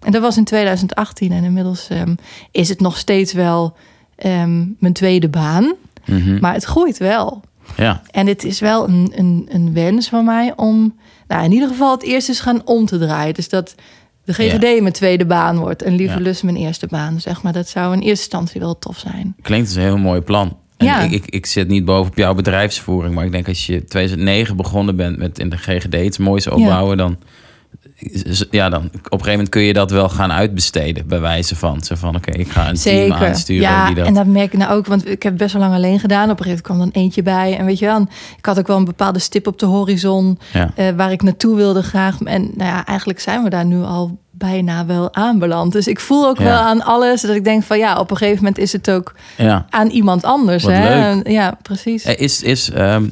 En 0.04 0.12
dat 0.12 0.22
was 0.22 0.38
in 0.38 0.44
2018 0.44 1.32
en 1.32 1.44
inmiddels 1.44 1.88
ehm, 1.90 2.16
is 2.52 2.70
het 2.70 2.80
nog 2.80 2.98
steeds 2.98 3.34
wel 3.34 3.76
ehm, 4.16 4.64
mijn 4.80 4.94
tweede 4.94 5.30
baan. 5.30 5.74
Mhm. 6.06 6.40
Maar 6.40 6.54
het 6.54 6.64
groeit 6.64 6.98
wel. 6.98 7.42
ja. 7.78 8.02
En 8.12 8.28
het 8.28 8.44
is 8.44 8.60
wel 8.60 8.88
een, 8.90 9.12
een, 9.16 9.48
een 9.52 9.74
wens 9.74 10.10
van 10.10 10.26
mij 10.26 10.54
om, 10.56 10.96
nou 11.28 11.44
in 11.44 11.52
ieder 11.52 11.68
geval 11.68 11.92
het 11.92 12.04
eerst 12.04 12.30
eens 12.30 12.40
gaan 12.40 12.62
om 12.66 12.86
te 12.86 12.98
draaien. 12.98 13.34
Dus 13.34 13.50
dat 13.50 13.76
de 14.24 14.34
GGD 14.34 14.82
mijn 14.82 14.94
tweede 14.94 15.26
baan 15.26 15.58
wordt 15.58 15.82
en 15.84 15.96
Lieve 15.96 16.14
Ja. 16.18 16.20
Lust 16.22 16.44
mijn 16.44 16.56
eerste 16.56 16.88
baan. 16.88 17.20
Zeg 17.22 17.42
maar, 17.42 17.54
dat 17.54 17.68
zou 17.70 17.94
in 17.94 18.00
eerste 18.00 18.10
instantie 18.24 18.60
wel 18.62 18.80
tof 18.80 18.98
zijn. 18.98 19.36
Klinkt 19.42 19.68
als 19.68 19.76
een 19.76 19.82
heel 19.84 19.98
mooi 19.98 20.22
plan. 20.22 20.58
En 20.78 20.86
Ja. 20.86 21.02
ik, 21.02 21.12
ik, 21.12 21.26
ik 21.26 21.46
zit 21.46 21.68
niet 21.68 21.86
bovenop 21.86 22.18
jouw 22.18 22.34
bedrijfsvoering, 22.34 23.16
maar 23.16 23.26
ik 23.26 23.32
denk 23.32 23.48
als 23.48 23.66
je 23.66 23.84
2009 23.86 24.56
begonnen 24.58 24.96
bent 24.96 25.18
met 25.18 25.40
in 25.40 25.50
de 25.50 25.58
GGD 25.58 25.96
iets 25.96 26.18
moois 26.18 26.48
opbouwen, 26.48 26.98
dan, 26.98 27.18
ja, 28.52 28.70
dan 28.70 28.86
op 28.86 28.94
een 28.94 29.10
gegeven 29.10 29.32
moment 29.32 29.50
kun 29.50 29.62
je 29.62 29.74
dat 29.74 29.92
wel 29.92 30.10
gaan 30.10 30.32
uitbesteden, 30.32 31.08
bij 31.08 31.20
wijze 31.20 31.56
van. 31.56 31.84
Zo 31.84 31.96
van, 31.96 32.16
oké, 32.16 32.32
ik 32.32 32.50
ga 32.52 32.70
een 32.70 32.76
team 32.76 32.98
Zeker. 32.98 33.28
aansturen 33.28 33.62
Ja, 33.62 33.86
die 33.86 33.96
dat... 33.96 34.06
en 34.06 34.14
dat 34.14 34.26
merk 34.26 34.54
ik 34.54 34.60
nou 34.60 34.74
ook, 34.74 34.86
want 34.86 35.08
ik 35.10 35.24
heb 35.24 35.38
best 35.38 35.54
wel 35.54 35.62
lang 35.62 35.74
alleen 35.74 36.00
gedaan. 36.00 36.30
Op 36.30 36.40
een 36.40 36.46
gegeven 36.46 36.64
moment 36.68 36.92
kwam 36.92 36.92
dan 36.94 37.04
eentje 37.04 37.24
bij. 37.24 37.58
En 37.58 37.66
weet 37.66 37.80
je 37.80 37.86
wel, 37.86 38.02
ik 38.38 38.46
had 38.46 38.60
ook 38.60 38.68
wel 38.68 38.78
een 38.78 38.86
bepaalde 38.86 39.20
stip 39.20 39.48
op 39.48 39.60
de 39.60 39.66
horizon 39.66 40.40
Ja. 40.54 40.72
eh, 40.76 40.90
waar 40.96 41.12
ik 41.12 41.22
naartoe 41.22 41.56
wilde 41.56 41.82
graag. 41.84 42.22
En 42.22 42.42
nou 42.56 42.70
ja, 42.70 42.86
eigenlijk 42.86 43.20
zijn 43.20 43.44
we 43.44 43.50
daar 43.50 43.66
nu 43.66 43.82
al 43.84 44.18
bijna 44.32 44.86
wel 44.86 45.14
aanbeland. 45.14 45.72
Dus 45.72 45.88
ik 45.88 46.00
voel 46.00 46.28
ook 46.28 46.38
Ja. 46.38 46.44
wel 46.44 46.58
aan 46.60 46.82
alles 46.84 47.22
dat 47.22 47.36
ik 47.36 47.44
denk 47.44 47.64
van 47.64 47.78
ja, 47.78 48.00
op 48.00 48.12
een 48.12 48.18
gegeven 48.18 48.38
moment 48.38 48.58
is 48.58 48.72
het 48.72 48.92
ook 48.92 49.14
ja. 49.38 49.66
aan 49.70 49.88
iemand 49.88 50.24
anders. 50.24 50.64
Wat 50.64 50.74
hè? 50.74 51.14
leuk. 51.14 51.28
Ja, 51.28 51.58
precies. 51.62 52.06
Er 52.06 52.20
Is, 52.20 52.42
is, 52.44 52.72
ehm, 52.72 53.04
eh, 53.04 53.10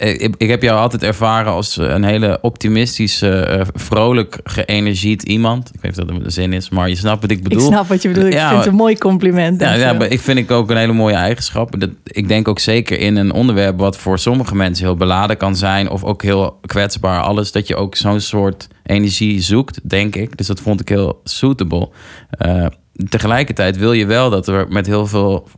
ik, 0.00 0.34
ik 0.36 0.48
heb 0.48 0.62
jou 0.62 0.78
altijd 0.78 1.02
ervaren 1.02 1.52
als 1.52 1.78
eh, 1.78 1.88
een 1.88 2.04
hele 2.04 2.38
optimistische, 2.40 3.40
eh, 3.40 3.66
vrolijk, 3.74 4.40
geënergied 4.44 5.22
iemand. 5.22 5.68
Ik 5.74 5.80
weet 5.80 5.96
niet 5.96 6.00
of 6.00 6.14
dat 6.14 6.24
een 6.24 6.30
zin 6.30 6.52
is, 6.52 6.68
maar 6.68 6.88
je 6.88 6.94
snapt 6.94 7.20
wat 7.20 7.30
ik 7.30 7.42
bedoel. 7.42 7.58
ik 7.58 7.72
snap 7.72 7.88
wat 7.88 8.02
je 8.02 8.08
bedoelt. 8.08 8.26
Ik 8.26 8.32
Ja, 8.32 8.48
vind 8.48 8.60
het 8.60 8.70
een 8.70 8.78
mooi 8.78 8.98
compliment. 8.98 9.60
Ja, 9.60 9.74
ja, 9.74 9.92
maar 9.92 10.06
ik 10.06 10.20
vind 10.20 10.38
ik 10.38 10.50
ook 10.50 10.70
een 10.70 10.76
hele 10.76 10.92
mooie 10.92 11.14
eigenschap. 11.14 11.80
Dat, 11.80 11.90
ik 12.04 12.28
denk 12.28 12.48
ook 12.48 12.58
zeker 12.58 12.98
in 12.98 13.16
een 13.16 13.32
onderwerp 13.32 13.78
wat 13.78 13.96
voor 13.96 14.18
sommige 14.18 14.54
mensen 14.54 14.84
heel 14.84 14.96
beladen 14.96 15.36
kan 15.36 15.56
zijn, 15.56 15.90
of 15.90 16.04
ook 16.04 16.22
heel 16.22 16.58
kwetsbaar, 16.66 17.22
alles, 17.22 17.52
dat 17.52 17.66
je 17.66 17.76
ook 17.76 17.96
zo'n 17.96 18.20
soort 18.20 18.68
energie 18.84 19.40
zoekt, 19.40 19.88
denk 19.88 20.16
ik. 20.16 20.36
Dus 20.36 20.46
dat 20.46 20.60
vond 20.60 20.80
ik 20.80 20.88
heel 20.88 21.20
suitable. 21.24 21.88
Eh, 22.30 22.66
tegelijkertijd 23.08 23.76
wil 23.76 23.92
je 23.92 24.06
wel 24.06 24.30
dat 24.30 24.48
er 24.48 24.66
met 24.68 24.86
heel 24.86 25.06
veel 25.06 25.48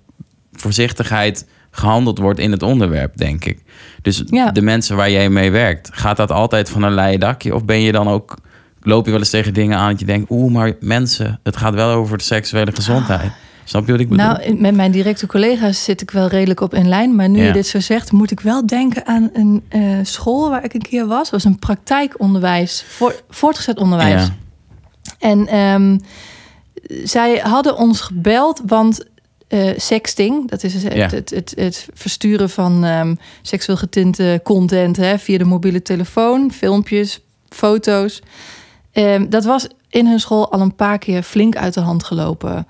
voorzichtigheid 0.53 1.47
gehandeld 1.75 2.19
wordt 2.19 2.39
in 2.39 2.51
het 2.53 2.63
onderwerp, 2.63 3.17
denk 3.17 3.45
ik. 3.45 3.59
Dus 4.03 4.23
Ja. 4.27 4.51
de 4.51 4.63
mensen 4.63 4.97
waar 4.97 5.11
jij 5.11 5.31
mee 5.31 5.51
werkt, 5.51 5.89
gaat 5.93 6.17
dat 6.17 6.31
altijd 6.31 6.71
van 6.71 6.83
een 6.83 6.95
leien 6.95 7.21
dakje? 7.21 7.55
Of 7.55 7.65
ben 7.65 7.81
je 7.81 7.93
dan 7.93 8.09
ook, 8.09 8.37
loop 8.83 9.05
je 9.05 9.11
wel 9.11 9.21
eens 9.21 9.31
tegen 9.31 9.55
dingen 9.55 9.79
aan 9.79 9.91
dat 9.91 10.01
je 10.01 10.07
denkt, 10.07 10.31
oeh, 10.31 10.53
maar 10.53 10.73
mensen, 10.81 11.41
het 11.43 11.57
gaat 11.57 11.75
wel 11.75 11.91
over 11.91 12.19
de 12.19 12.25
seksuele 12.25 12.73
gezondheid. 12.73 13.33
Snap 13.65 13.87
je 13.87 13.93
wat 13.93 14.01
ik 14.01 14.09
bedoel? 14.09 14.27
Nou, 14.27 14.55
met 14.61 14.75
mijn 14.75 14.91
directe 14.93 15.27
collega's 15.27 15.85
zit 15.85 16.01
ik 16.01 16.11
wel 16.11 16.27
redelijk 16.29 16.61
op 16.61 16.75
in 16.75 16.89
lijn. 16.89 17.15
Maar 17.15 17.29
nu 17.29 17.39
Ja. 17.41 17.47
je 17.47 17.53
dit 17.53 17.67
zo 17.67 17.81
zegt, 17.81 18.13
moet 18.13 18.31
ik 18.31 18.41
wel 18.41 18.67
denken 18.67 19.07
aan 19.07 19.31
een 19.33 19.63
eh, 19.69 19.81
school 20.03 20.51
waar 20.51 20.65
ik 20.65 20.75
een 20.75 20.81
keer 20.83 21.07
was. 21.07 21.31
Dat 21.31 21.43
was 21.43 21.45
een 21.45 21.59
praktijkonderwijs, 21.59 22.85
voor, 22.89 23.23
voortgezet 23.31 23.79
onderwijs. 23.79 24.23
Ja. 24.23 24.35
En 25.19 25.47
ehm, 25.47 25.99
zij 27.05 27.37
hadden 27.37 27.77
ons 27.77 28.01
gebeld, 28.01 28.63
want 28.67 29.05
eh, 29.53 29.69
sexting, 29.77 30.51
dat 30.51 30.63
is 30.63 30.75
het, 30.75 30.95
Ja. 30.95 31.09
het, 31.09 31.31
het, 31.31 31.53
het 31.57 31.89
versturen 31.95 32.51
van 32.51 32.85
ehm, 32.85 33.15
seksueel 33.43 33.79
getinte 33.79 34.41
content 34.45 34.97
hè, 34.97 35.19
via 35.19 35.39
de 35.39 35.45
mobiele 35.45 35.83
telefoon, 35.83 36.53
filmpjes, 36.53 37.21
foto's. 37.49 38.23
Ehm, 38.93 39.29
dat 39.29 39.45
was 39.45 39.67
in 39.89 40.07
hun 40.07 40.21
school 40.21 40.53
al 40.53 40.61
een 40.61 40.75
paar 40.75 40.99
keer 40.99 41.23
flink 41.23 41.57
uit 41.57 41.75
de 41.75 41.81
hand 41.81 42.05
gelopen 42.05 42.67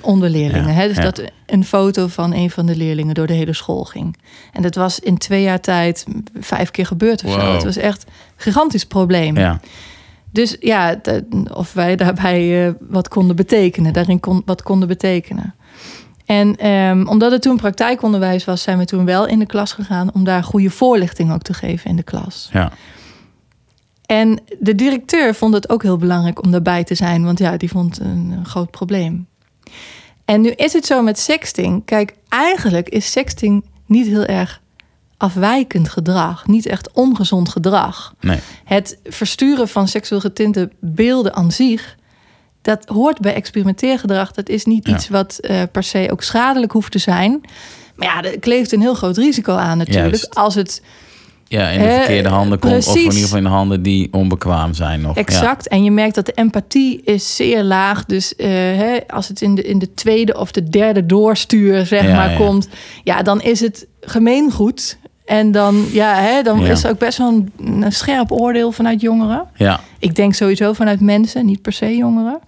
onder 0.00 0.30
leerlingen. 0.30 0.68
Ja, 0.68 0.74
hè? 0.74 0.88
Dus 0.88 0.96
ja. 0.96 1.02
dat 1.02 1.22
een 1.46 1.64
foto 1.64 2.06
van 2.06 2.34
een 2.34 2.50
van 2.50 2.66
de 2.66 2.76
leerlingen 2.76 3.14
door 3.14 3.26
de 3.26 3.32
hele 3.32 3.52
school 3.54 3.84
ging. 3.84 4.16
En 4.52 4.62
dat 4.62 4.74
was 4.74 5.00
in 5.00 5.18
twee 5.18 5.42
jaar 5.42 5.60
tijd 5.60 6.04
vijf 6.40 6.70
keer 6.70 6.86
gebeurd 6.86 7.24
of 7.24 7.32
zo. 7.32 7.52
Het 7.52 7.64
was 7.64 7.76
echt 7.76 8.02
een 8.06 8.12
gigantisch 8.36 8.86
probleem. 8.86 9.36
Ja, 9.36 9.60
Dus 10.30 10.56
ja, 10.60 11.00
of 11.52 11.72
wij 11.72 11.96
daarbij 11.96 12.66
eh, 12.66 12.72
wat 12.80 13.08
konden 13.08 13.36
betekenen, 13.36 13.92
daarin 13.92 14.20
kon, 14.20 14.42
wat 14.44 14.62
konden 14.62 14.88
betekenen. 14.88 15.54
En 16.24 16.56
ehm, 16.56 17.06
omdat 17.06 17.30
het 17.30 17.42
toen 17.42 17.56
praktijkonderwijs 17.56 18.44
was, 18.44 18.62
zijn 18.62 18.78
we 18.78 18.84
toen 18.84 19.04
wel 19.04 19.26
in 19.26 19.38
de 19.38 19.46
klas 19.46 19.72
gegaan 19.72 20.14
om 20.14 20.24
daar 20.24 20.44
goede 20.44 20.70
voorlichting 20.70 21.32
ook 21.32 21.42
te 21.42 21.54
geven 21.54 21.90
in 21.90 21.96
de 21.96 22.02
klas. 22.02 22.48
ja, 22.52 22.72
En 24.06 24.40
de 24.58 24.74
directeur 24.74 25.34
vond 25.34 25.54
het 25.54 25.68
ook 25.68 25.82
heel 25.82 25.96
belangrijk 25.96 26.42
om 26.42 26.50
daarbij 26.50 26.84
te 26.84 26.94
zijn, 26.94 27.24
want 27.24 27.38
ja, 27.38 27.56
die 27.56 27.68
vond 27.70 28.00
een, 28.00 28.34
een 28.38 28.46
groot 28.46 28.70
probleem. 28.70 29.26
En 30.24 30.40
nu 30.40 30.50
is 30.50 30.72
het 30.72 30.86
zo 30.86 31.02
met 31.02 31.18
sexting. 31.18 31.84
Kijk, 31.84 32.14
eigenlijk 32.28 32.88
is 32.88 33.10
sexting 33.10 33.64
niet 33.86 34.06
heel 34.06 34.24
erg 34.24 34.62
afwijkend 35.16 35.88
gedrag, 35.88 36.46
niet 36.46 36.66
echt 36.66 36.92
ongezond 36.92 37.48
gedrag. 37.48 38.14
nee. 38.20 38.38
Het 38.64 38.98
versturen 39.04 39.68
van 39.68 39.88
seksueel 39.88 40.20
getinte 40.20 40.70
beelden 40.80 41.34
aan 41.34 41.52
zich, 41.52 41.96
dat 42.64 42.84
hoort 42.88 43.20
bij 43.20 43.34
experimenteergedrag. 43.34 44.32
Dat 44.32 44.48
is 44.48 44.64
niet 44.64 44.86
Ja. 44.86 44.94
iets 44.94 45.08
wat 45.08 45.38
eh, 45.38 45.62
per 45.72 45.82
se 45.82 46.08
ook 46.10 46.22
schadelijk 46.22 46.72
hoeft 46.72 46.92
te 46.92 46.98
zijn. 46.98 47.40
Maar 47.94 48.08
ja, 48.08 48.30
er 48.30 48.38
kleeft 48.38 48.72
een 48.72 48.80
heel 48.80 48.94
groot 48.94 49.16
risico 49.16 49.54
aan 49.54 49.78
natuurlijk. 49.78 50.06
Juist. 50.14 50.34
Als 50.34 50.54
het 50.54 50.82
Ja, 51.48 51.68
in 51.68 51.80
de 51.82 51.88
verkeerde 51.88 52.28
handen 52.28 52.58
komt. 52.58 52.86
Of 52.88 52.94
in 52.96 53.02
ieder 53.02 53.12
geval 53.20 53.38
in 53.38 53.44
de 53.44 53.50
handen 53.50 53.82
die 53.82 54.08
onbekwaam 54.12 54.74
zijn 54.74 55.00
nog. 55.00 55.16
Exact. 55.16 55.68
En 55.68 55.84
je 55.84 55.90
merkt 55.90 56.14
dat 56.14 56.26
de 56.26 56.32
empathie 56.32 57.02
is 57.02 57.36
zeer 57.36 57.62
laag. 57.62 58.04
Dus 58.04 58.36
eh, 58.36 58.48
hè, 58.48 58.98
als 59.06 59.28
het 59.28 59.40
in 59.40 59.54
de, 59.54 59.62
in 59.62 59.78
de 59.78 59.94
tweede 59.94 60.38
of 60.38 60.50
de 60.52 60.68
derde 60.68 61.06
doorstuur 61.06 61.86
zeg 61.86 62.02
Ja, 62.02 62.14
maar 62.16 62.36
komt, 62.36 62.68
ja, 63.04 63.22
dan 63.22 63.40
is 63.42 63.60
het 63.60 63.86
gemeengoed. 64.00 64.98
En 65.24 65.52
dan, 65.52 65.84
ja, 65.92 66.14
hè, 66.14 66.42
dan 66.42 66.60
Ja. 66.60 66.70
is 66.70 66.84
er 66.84 66.90
ook 66.90 66.98
best 66.98 67.18
wel 67.18 67.28
een, 67.28 67.52
een 67.82 67.92
scherp 67.92 68.32
oordeel 68.32 68.72
vanuit 68.72 69.00
jongeren. 69.00 69.44
Ja. 69.54 69.80
Ik 69.98 70.14
denk 70.14 70.34
sowieso 70.34 70.72
vanuit 70.72 71.00
mensen, 71.00 71.46
niet 71.46 71.62
per 71.62 71.72
se 71.72 71.96
jongeren. 71.96 72.40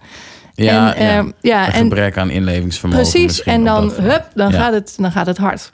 Ja, 0.53 0.93
en, 0.95 1.33
ja. 1.41 1.65
en 1.65 1.73
gebrek 1.73 2.17
aan 2.17 2.29
inlevingsvermogen. 2.29 3.09
precies. 3.11 3.43
En 3.43 3.63
dan, 3.63 3.87
dat 3.87 3.97
hup, 3.97 4.29
dan, 4.33 4.51
Ja. 4.51 4.57
gaat 4.59 4.73
het, 4.73 4.93
dan 4.97 5.11
gaat 5.11 5.25
het 5.25 5.37
hard. 5.37 5.69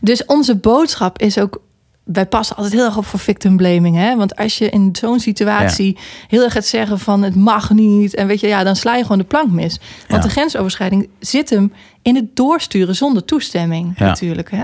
Dus 0.00 0.24
onze 0.24 0.56
boodschap 0.56 1.18
is 1.18 1.38
ook. 1.38 1.64
Wij 2.04 2.26
passen 2.26 2.56
altijd 2.56 2.74
heel 2.74 2.84
erg 2.84 2.96
op 2.96 3.06
voor 3.06 3.18
victim 3.18 3.56
blaming. 3.56 3.96
Hè? 3.96 4.16
Want 4.16 4.36
als 4.36 4.58
je 4.58 4.68
in 4.68 4.88
zo'n 4.98 5.20
situatie 5.20 5.98
heel 6.28 6.42
erg 6.44 6.52
gaat 6.52 6.66
zeggen 6.66 6.98
van 6.98 7.22
het 7.22 7.34
mag 7.34 7.70
niet. 7.70 8.14
En 8.14 8.26
weet 8.26 8.40
je, 8.40 8.46
ja, 8.46 8.64
dan 8.64 8.76
sla 8.76 8.96
je 8.96 9.02
gewoon 9.02 9.18
de 9.18 9.24
plank 9.24 9.50
mis. 9.50 9.80
Want 10.08 10.22
Ja. 10.22 10.28
de 10.28 10.34
grensoverschrijding 10.34 11.08
zit 11.18 11.50
hem 11.50 11.72
in 12.06 12.14
het 12.14 12.36
doorsturen 12.36 12.94
zonder 12.96 13.24
toestemming 13.24 13.94
Ja. 13.98 14.04
natuurlijk. 14.06 14.50
Hè? 14.50 14.62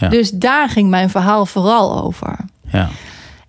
Ja. 0.00 0.08
Dus 0.08 0.30
daar 0.30 0.68
ging 0.68 0.88
mijn 0.90 1.10
verhaal 1.10 1.46
vooral 1.46 2.02
over. 2.02 2.36
Ja, 2.72 2.88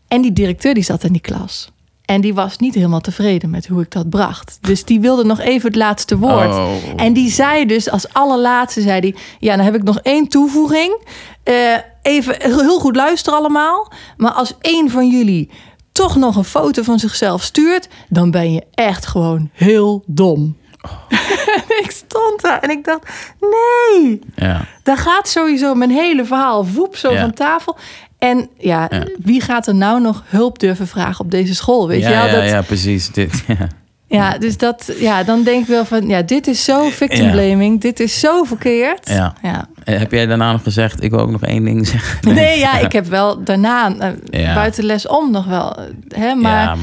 En 0.07 0.21
die 0.21 0.33
directeur 0.33 0.73
die 0.73 0.83
zat 0.83 1.03
in 1.03 1.11
die 1.11 1.21
klas. 1.21 1.71
En 2.05 2.21
die 2.21 2.33
was 2.33 2.57
niet 2.57 2.75
helemaal 2.75 3.01
tevreden 3.01 3.49
met 3.49 3.67
hoe 3.67 3.81
ik 3.81 3.91
dat 3.91 4.09
bracht. 4.09 4.57
Dus 4.61 4.83
die 4.85 4.99
wilde 4.99 5.23
nog 5.23 5.39
even 5.39 5.67
het 5.67 5.75
laatste 5.75 6.17
woord. 6.17 6.47
Oh. 6.55 6.71
En 6.95 7.13
die 7.13 7.29
zei 7.31 7.65
dus 7.65 7.89
als 7.89 8.13
allerlaatste, 8.13 8.81
zei 8.81 9.01
die... 9.01 9.15
Ja, 9.39 9.55
dan 9.55 9.65
heb 9.65 9.75
ik 9.75 9.83
nog 9.83 9.99
één 9.99 10.27
toevoeging. 10.27 11.01
Eh, 11.43 11.53
even 12.01 12.35
heel 12.39 12.79
goed 12.79 12.95
luisteren 12.95 13.39
allemaal. 13.39 13.91
Maar 14.17 14.31
als 14.31 14.53
één 14.61 14.89
van 14.89 15.07
jullie 15.07 15.49
toch 15.91 16.15
nog 16.15 16.35
een 16.35 16.43
foto 16.43 16.83
van 16.83 16.99
zichzelf 16.99 17.43
stuurt... 17.43 17.87
dan 18.09 18.31
ben 18.31 18.53
je 18.53 18.63
echt 18.73 19.05
gewoon 19.05 19.49
heel 19.53 20.03
dom. 20.05 20.55
En 21.09 21.77
ik 21.83 21.91
stond 21.91 22.41
daar 22.41 22.59
en 22.59 22.69
ik 22.69 22.83
dacht... 22.83 23.07
Nee, 23.39 24.19
ja, 24.35 24.65
daar 24.83 24.97
gaat 24.97 25.27
sowieso 25.27 25.73
mijn 25.75 25.89
hele 25.91 26.25
verhaal 26.25 26.67
woep 26.67 26.95
zo 26.95 27.11
Ja. 27.11 27.19
van 27.21 27.33
tafel. 27.33 27.77
En 28.17 28.49
ja, 28.57 28.87
Ja. 28.89 29.03
wie 29.17 29.41
gaat 29.41 29.67
er 29.67 29.75
nou 29.75 30.01
nog 30.01 30.23
hulp 30.25 30.59
durven 30.59 30.87
vragen 30.87 31.25
op 31.25 31.31
deze 31.31 31.55
school? 31.55 31.87
Weet 31.87 32.01
ja, 32.01 32.09
je 32.09 32.15
wel? 32.15 32.25
ja, 32.25 32.41
dat, 32.41 32.49
ja, 32.49 32.61
precies. 32.61 33.09
Dit, 33.09 33.43
ja. 33.59 33.67
Ja, 34.07 34.37
dus 34.37 34.57
dat, 34.57 34.93
ja, 34.99 35.23
dan 35.23 35.43
denk 35.43 35.61
ik 35.61 35.67
wel 35.67 35.85
van, 35.85 36.07
ja, 36.07 36.21
dit 36.21 36.47
is 36.47 36.63
zo 36.63 36.89
victim 36.89 37.25
Ja. 37.25 37.31
blaming, 37.31 37.81
dit 37.81 37.99
is 37.99 38.19
zo 38.19 38.43
verkeerd. 38.43 39.09
Ja. 39.09 39.33
ja. 39.41 39.67
Eh, 39.83 39.97
Heb 39.99 40.11
jij 40.11 40.25
daarna 40.25 40.51
nog 40.51 40.63
gezegd, 40.63 41.03
ik 41.03 41.09
wil 41.11 41.19
ook 41.19 41.31
nog 41.31 41.41
één 41.43 41.63
ding 41.63 41.87
zeggen? 41.93 42.33
Nee, 42.33 42.59
ja, 42.59 42.79
ik 42.79 42.91
heb 42.91 43.05
wel 43.05 43.43
daarna, 43.43 43.95
eh, 43.97 44.09
Ja. 44.43 44.53
buiten 44.53 44.83
les 44.83 45.07
om 45.07 45.31
nog 45.31 45.45
wel, 45.45 45.75
eh, 45.77 45.83
hè, 46.07 46.35
maar, 46.35 46.77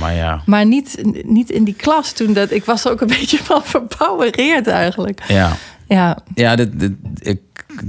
maar 0.46 0.66
niet, 0.66 1.02
niet 1.26 1.50
in 1.50 1.64
die 1.64 1.74
klas 1.74 2.12
toen. 2.12 2.33
Dat, 2.33 2.50
ik 2.50 2.64
was 2.64 2.85
er 2.85 2.90
ook 2.90 3.00
een 3.00 3.06
beetje 3.20 3.38
van 3.38 3.61
verbouwereerd 3.64 4.66
eigenlijk. 4.66 5.22
Ja, 5.28 5.52
Ja, 5.88 6.18
ja 6.35 6.56
dit, 6.56 6.80
dit- 6.80 6.92
ik, 7.18 7.40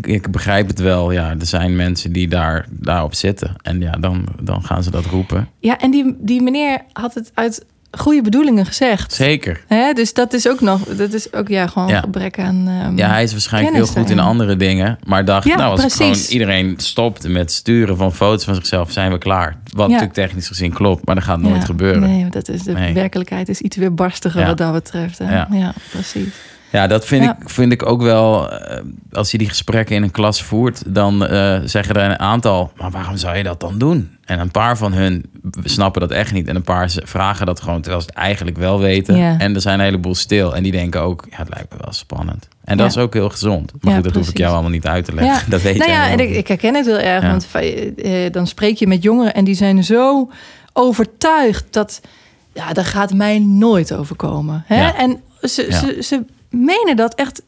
ik 0.02 0.32
begrijp 0.32 0.68
het 0.68 0.80
wel. 0.80 1.12
Ja, 1.12 1.30
er 1.40 1.46
zijn 1.46 1.76
mensen 1.76 2.12
die 2.12 2.28
daar, 2.28 2.66
daarop 2.70 3.14
zitten. 3.14 3.56
En 3.62 3.80
ja, 3.80 3.92
dan, 3.92 4.26
dan 4.42 4.64
gaan 4.64 4.84
ze 4.84 4.92
dat 4.92 5.06
roepen. 5.06 5.50
Ja, 5.60 5.78
en 5.80 5.92
die, 5.92 6.16
die 6.20 6.42
meneer 6.42 6.82
had 6.92 7.14
het 7.14 7.32
uit 7.34 7.66
goede 7.98 8.22
bedoelingen 8.22 8.66
gezegd. 8.66 9.14
Zeker. 9.14 9.64
Hè? 9.68 9.94
Dus 9.94 10.14
dat 10.14 10.34
is 10.34 10.48
ook 10.50 10.62
nog, 10.62 10.82
dat 10.84 11.14
is 11.14 11.34
ook 11.34 11.48
ja, 11.48 11.68
gewoon 11.68 11.88
Ja. 11.88 12.00
gebrek 12.00 12.40
aan. 12.40 12.68
ehm, 12.68 12.98
Ja, 12.98 13.10
hij 13.10 13.24
is 13.24 13.32
waarschijnlijk 13.32 13.76
heel 13.76 13.86
goed 13.86 14.10
in 14.10 14.20
andere 14.20 14.56
dingen. 14.58 15.00
Maar 15.06 15.26
dacht, 15.26 15.48
Ja, 15.48 15.56
nou, 15.56 15.72
als 15.72 15.80
precies. 15.80 16.00
gewoon 16.28 16.32
iedereen 16.42 16.74
stopt 16.78 17.28
met 17.28 17.52
sturen 17.52 17.98
van 17.98 18.14
foto's 18.14 18.44
van 18.44 18.56
zichzelf, 18.56 18.92
zijn 18.92 19.12
we 19.12 19.18
klaar. 19.18 19.58
Wat 19.72 19.88
natuurlijk 19.88 20.14
technisch 20.14 20.48
gezien 20.48 20.74
klopt, 20.74 21.06
maar 21.06 21.16
dat 21.16 21.24
gaat 21.24 21.40
nooit 21.42 21.66
gebeuren. 21.66 22.02
Nee, 22.02 22.30
dat 22.30 22.50
is, 22.50 22.64
de 22.64 22.72
Nee. 22.74 22.94
werkelijkheid 22.94 23.50
is 23.50 23.62
iets 23.62 23.76
weer 23.78 23.94
barstiger 23.94 24.46
wat 24.46 24.58
dat 24.58 24.74
betreft. 24.74 25.18
Hè? 25.18 25.32
Ja. 25.34 25.48
Ja. 25.52 25.74
precies. 25.92 26.28
Ja, 26.72 26.88
dat 26.88 27.06
vind, 27.06 27.24
Ja. 27.24 27.38
Ik, 27.42 27.50
vind 27.50 27.72
ik 27.72 27.86
ook 27.86 28.02
wel. 28.02 28.52
eh, 28.52 28.78
als 29.12 29.32
je 29.32 29.38
die 29.38 29.50
gesprekken 29.50 29.96
in 29.96 30.04
een 30.04 30.12
klas 30.12 30.44
voert, 30.44 30.84
dan 30.94 31.26
eh, 31.26 31.60
zeggen 31.64 31.96
er 31.96 32.10
een 32.12 32.20
aantal. 32.20 32.72
Maar 32.78 32.92
waarom 32.92 33.18
zou 33.18 33.38
je 33.38 33.44
dat 33.44 33.60
dan 33.60 33.78
doen? 33.78 34.18
En 34.26 34.40
een 34.40 34.52
paar 34.52 34.78
van 34.78 34.94
hun 34.94 35.26
snappen 35.64 36.02
dat 36.02 36.12
echt 36.12 36.34
niet. 36.34 36.48
En 36.48 36.56
een 36.56 36.62
paar 36.62 36.92
vragen 37.04 37.46
dat 37.46 37.62
gewoon 37.62 37.82
terwijl 37.82 38.02
ze 38.02 38.08
het 38.10 38.18
eigenlijk 38.18 38.58
wel 38.58 38.80
weten. 38.80 39.18
Ja. 39.18 39.36
En 39.38 39.56
er 39.56 39.62
zijn 39.62 39.80
een 39.80 39.86
heleboel 39.86 40.16
stil. 40.16 40.56
En 40.56 40.64
die 40.64 40.72
denken 40.72 41.02
ook, 41.02 41.28
ja, 41.30 41.38
het 41.38 41.50
lijkt 41.50 41.72
me 41.72 41.78
wel 41.82 41.94
spannend. 41.94 42.48
En 42.64 42.78
dat 42.78 42.94
Ja. 42.94 43.00
is 43.00 43.06
ook 43.06 43.14
heel 43.14 43.30
gezond. 43.30 43.72
Maar 43.80 43.90
Ja, 43.92 43.96
goed, 43.96 44.04
dat 44.04 44.16
hoef 44.16 44.30
ik 44.30 44.38
jou 44.38 44.52
allemaal 44.54 44.72
niet 44.72 44.88
uit 44.88 45.06
te 45.06 45.14
leggen. 45.14 45.50
Dat 45.52 45.62
weet 45.62 45.78
nou 45.78 45.92
ja, 45.92 46.10
en 46.10 46.20
ik, 46.20 46.30
ik 46.30 46.48
herken 46.48 46.76
het 46.76 46.86
heel 46.86 47.00
erg. 47.00 47.24
Want 47.24 47.48
eh, 47.96 48.32
dan 48.32 48.48
spreek 48.48 48.78
je 48.78 48.88
met 48.88 49.04
jongeren 49.04 49.34
en 49.34 49.44
die 49.44 49.56
zijn 49.56 49.84
zo 49.84 50.30
overtuigd 50.74 51.66
dat. 51.70 52.02
Ja, 52.54 52.74
daar 52.74 52.86
gaat 52.86 53.14
mij 53.14 53.40
nooit 53.40 53.94
overkomen. 53.94 54.64
Hè? 54.68 54.88
En 54.90 55.22
ze, 55.42 55.48
ze, 55.72 55.98
ze 56.04 56.24
menen 56.52 56.96
dat 56.96 57.14
echt 57.16 57.42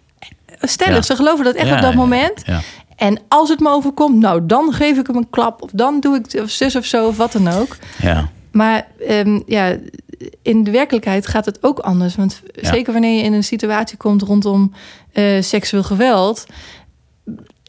stellig. 0.61 0.95
Ja. 0.95 1.01
Ze 1.01 1.15
geloven 1.15 1.45
dat 1.45 1.55
echt 1.55 1.67
Ja, 1.67 1.75
op 1.75 1.81
dat 1.81 1.93
moment. 1.93 2.41
Ja. 2.45 2.61
En 2.95 3.19
als 3.27 3.49
het 3.49 3.59
me 3.59 3.69
overkomt, 3.69 4.15
nou, 4.19 4.45
dan 4.45 4.73
geef 4.73 4.97
ik 4.97 5.07
hem 5.07 5.15
een 5.15 5.29
klap. 5.29 5.61
Of 5.61 5.69
dan 5.73 5.99
doe 5.99 6.15
ik 6.15 6.41
of 6.41 6.49
zus 6.49 6.75
of 6.75 6.85
zo, 6.85 7.07
of 7.07 7.17
wat 7.17 7.31
dan 7.31 7.47
ook. 7.47 7.77
ja. 8.01 8.29
Maar 8.51 8.87
ehm, 9.07 9.39
ja, 9.45 9.77
in 10.41 10.63
de 10.63 10.71
werkelijkheid 10.71 11.27
gaat 11.27 11.45
het 11.45 11.63
ook 11.63 11.79
anders. 11.79 12.15
Want 12.15 12.41
zeker 12.55 12.93
wanneer 12.93 13.17
je 13.17 13.23
in 13.23 13.33
een 13.33 13.43
situatie 13.43 13.97
komt 13.97 14.21
rondom 14.21 14.73
eh, 15.13 15.41
seksueel 15.41 15.83
geweld. 15.83 16.45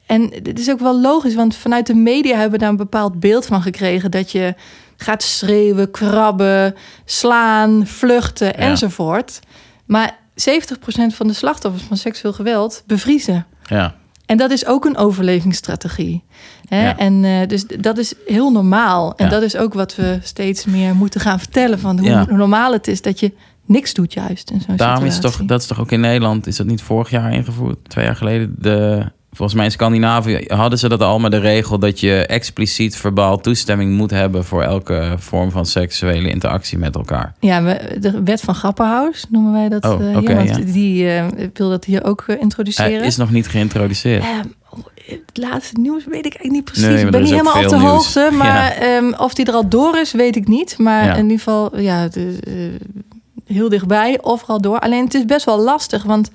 En 0.06 0.22
het 0.42 0.58
is 0.58 0.70
ook 0.70 0.80
wel 0.80 1.00
logisch, 1.00 1.34
want 1.34 1.56
vanuit 1.56 1.86
de 1.86 1.94
media 1.94 2.32
hebben 2.32 2.50
we 2.52 2.58
daar 2.58 2.68
een 2.68 2.76
bepaald 2.76 3.20
beeld 3.20 3.46
van 3.46 3.62
gekregen. 3.62 4.10
Dat 4.10 4.32
je 4.32 4.54
gaat 4.96 5.22
schreeuwen, 5.22 5.90
krabben, 5.90 6.74
slaan, 7.04 7.86
vluchten 7.86 8.46
Ja. 8.46 8.52
enzovoort. 8.52 9.40
Maar 9.86 10.18
70% 10.34 11.14
van 11.14 11.26
de 11.26 11.32
slachtoffers 11.32 11.82
van 11.84 11.96
seksueel 11.96 12.32
geweld 12.34 12.82
bevriezen. 12.86 13.46
ja. 13.66 13.94
En 14.26 14.36
dat 14.36 14.50
is 14.50 14.66
ook 14.66 14.84
een 14.84 14.96
overlevingsstrategie. 14.96 16.22
Hè? 16.68 16.82
Ja. 16.84 16.98
En 16.98 17.24
eh, 17.24 17.48
dus 17.48 17.66
dat 17.66 17.98
is 17.98 18.14
heel 18.26 18.50
normaal. 18.52 19.14
En 19.16 19.24
Ja. 19.24 19.30
dat 19.30 19.42
is 19.42 19.56
ook 19.56 19.74
wat 19.74 19.94
we 19.96 20.18
steeds 20.22 20.64
meer 20.64 20.94
moeten 20.94 21.20
gaan 21.20 21.38
vertellen. 21.38 21.78
Van 21.78 21.98
hoe 21.98 22.08
Ja. 22.08 22.24
normaal 22.28 22.72
het 22.72 22.88
is 22.88 23.02
dat 23.02 23.20
je 23.20 23.32
niks 23.66 23.94
doet 23.94 24.12
juist 24.12 24.50
in 24.50 24.60
zo'n 24.60 24.76
Daarom 24.76 25.04
is 25.04 25.18
toch, 25.18 25.44
dat 25.44 25.60
is 25.60 25.66
toch 25.66 25.80
ook 25.80 25.90
in 25.92 26.00
Nederland, 26.00 26.46
is 26.46 26.56
dat 26.56 26.66
niet 26.66 26.82
vorig 26.82 27.10
jaar 27.10 27.32
ingevoerd, 27.32 27.78
twee 27.88 28.04
jaar 28.04 28.16
geleden? 28.16 28.54
De, 28.58 29.10
volgens 29.34 29.54
mij 29.54 29.64
in 29.64 29.70
Scandinavië 29.70 30.44
hadden 30.46 30.78
ze 30.78 30.88
dat 30.88 31.00
al, 31.00 31.18
maar 31.18 31.30
de 31.30 31.38
regel 31.38 31.78
dat 31.78 32.00
je 32.00 32.26
expliciet 32.26 32.96
verbaal 32.96 33.40
toestemming 33.40 33.96
moet 33.96 34.10
hebben 34.10 34.44
voor 34.44 34.62
elke 34.62 35.14
vorm 35.18 35.50
van 35.50 35.66
seksuele 35.66 36.28
interactie 36.28 36.78
met 36.78 36.94
elkaar. 36.94 37.34
Ja, 37.40 37.62
we, 37.62 37.96
de 38.00 38.22
wet 38.22 38.40
van 38.40 38.54
Grappenhaus 38.54 39.24
noemen 39.30 39.52
wij 39.52 39.68
dat. 39.68 39.84
Oh, 39.84 40.22
ja. 40.22 40.58
die 40.64 41.08
eh, 41.08 41.24
wil 41.52 41.68
dat 41.70 41.84
hier 41.84 42.04
ook 42.04 42.24
eh, 42.26 42.40
introduceren. 42.40 42.98
Hij 42.98 43.06
is 43.06 43.16
nog 43.16 43.30
niet 43.30 43.48
geïntroduceerd. 43.48 44.22
Ehm, 44.22 44.46
oh, 44.70 44.78
het 45.06 45.30
laatste 45.32 45.80
nieuws 45.80 46.04
weet 46.04 46.26
ik 46.26 46.34
eigenlijk 46.34 46.52
niet 46.52 46.64
precies. 46.64 46.84
Nee, 46.86 47.04
ik 47.04 47.10
ben 47.10 47.20
niet 47.20 47.30
helemaal 47.30 47.62
op 47.62 47.68
de 47.68 47.76
nieuws. 47.76 47.90
hoogte. 47.90 48.28
Maar 48.32 48.46
Ja. 48.46 48.96
ehm, 48.96 49.12
of 49.12 49.34
die 49.34 49.46
er 49.46 49.54
al 49.54 49.68
door 49.68 49.98
is, 49.98 50.12
weet 50.12 50.36
ik 50.36 50.48
niet. 50.48 50.78
Maar 50.78 51.16
in 51.18 51.22
ieder 51.22 51.38
geval, 51.38 51.80
ja, 51.80 52.08
de, 52.08 52.38
heel 53.46 53.68
dichtbij 53.68 54.18
of 54.22 54.42
al 54.46 54.60
door. 54.60 54.78
Alleen 54.78 55.04
het 55.04 55.14
is 55.14 55.24
best 55.24 55.44
wel 55.44 55.60
lastig. 55.60 56.02
Want 56.02 56.30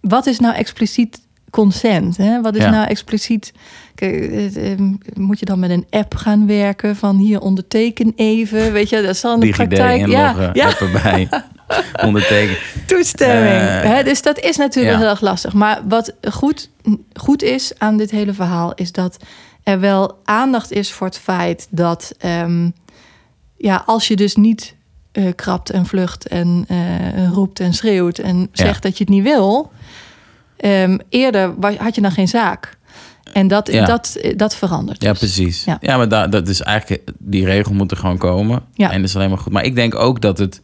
wat 0.00 0.26
is 0.26 0.38
nou 0.38 0.54
expliciet 0.54 1.20
consent? 1.54 2.16
Hè? 2.16 2.40
Wat 2.40 2.56
is 2.56 2.62
Ja. 2.62 2.70
nou 2.70 2.86
expliciet... 2.86 3.52
Kijk, 3.94 4.14
eh, 4.14 4.72
eh, 4.72 4.78
moet 5.14 5.38
je 5.38 5.44
dan 5.44 5.58
met 5.58 5.70
een 5.70 5.86
app 5.90 6.14
gaan 6.14 6.46
werken? 6.46 6.96
Van 6.96 7.16
hier 7.16 7.40
onderteken 7.40 8.12
even. 8.16 8.72
Weet 8.72 8.88
je, 8.88 9.02
dat 9.02 9.16
zal 9.16 9.34
in 9.34 9.40
de 9.40 9.50
praktijk... 9.50 10.06
ja, 10.06 10.52
app 10.54 10.80
erbij, 10.80 11.28
ondertekenen. 12.06 12.56
toestemming. 12.86 13.60
Eh, 13.60 13.82
Hè, 13.82 14.02
dus 14.02 14.22
dat 14.22 14.38
is 14.38 14.56
natuurlijk 14.56 14.94
ja. 14.94 15.00
heel 15.00 15.10
erg 15.10 15.20
lastig. 15.20 15.52
Maar 15.52 15.80
wat 15.88 16.14
goed, 16.30 16.70
goed 17.12 17.42
is 17.42 17.72
aan 17.78 17.96
dit 17.96 18.10
hele 18.10 18.32
verhaal, 18.32 18.74
is 18.74 18.92
dat 18.92 19.16
er 19.62 19.80
wel 19.80 20.18
aandacht 20.24 20.72
is 20.72 20.92
voor 20.92 21.06
het 21.06 21.18
feit 21.18 21.66
dat 21.70 22.14
ehm, 22.18 22.68
ja, 23.56 23.82
als 23.86 24.08
je 24.08 24.16
dus 24.16 24.36
niet 24.36 24.74
eh, 25.12 25.24
krabt 25.34 25.70
en 25.70 25.86
vlucht 25.86 26.28
en 26.28 26.64
eh, 26.68 27.28
roept 27.32 27.60
en 27.60 27.74
schreeuwt 27.74 28.18
en 28.18 28.48
zegt 28.52 28.82
dat 28.82 28.98
je 28.98 29.04
het 29.04 29.12
niet 29.12 29.22
wil, 29.22 29.72
ehm, 30.70 30.98
eerder 31.08 31.54
had 31.78 31.94
je 31.94 32.00
dan 32.00 32.10
geen 32.12 32.28
zaak. 32.28 32.76
En 33.32 33.48
dat, 33.48 33.72
Ja. 33.72 33.84
dat, 33.84 34.18
dat 34.36 34.56
verandert. 34.56 35.02
Ja, 35.02 35.10
dus. 35.10 35.18
precies. 35.18 35.64
Ja, 35.64 35.78
Ja. 35.80 35.96
maar 35.96 36.08
da, 36.08 36.26
dat 36.28 36.48
is 36.48 36.60
eigenlijk, 36.62 37.02
die 37.18 37.44
regel 37.44 37.74
moet 37.74 37.90
er 37.90 37.96
gewoon 37.96 38.18
komen. 38.18 38.62
Ja. 38.74 38.90
En 38.90 39.00
dat 39.00 39.08
is 39.08 39.16
alleen 39.16 39.28
maar 39.28 39.38
goed. 39.38 39.52
Maar 39.52 39.64
ik 39.64 39.74
denk 39.74 39.94
ook 39.94 40.20
dat 40.20 40.38
het, 40.38 40.60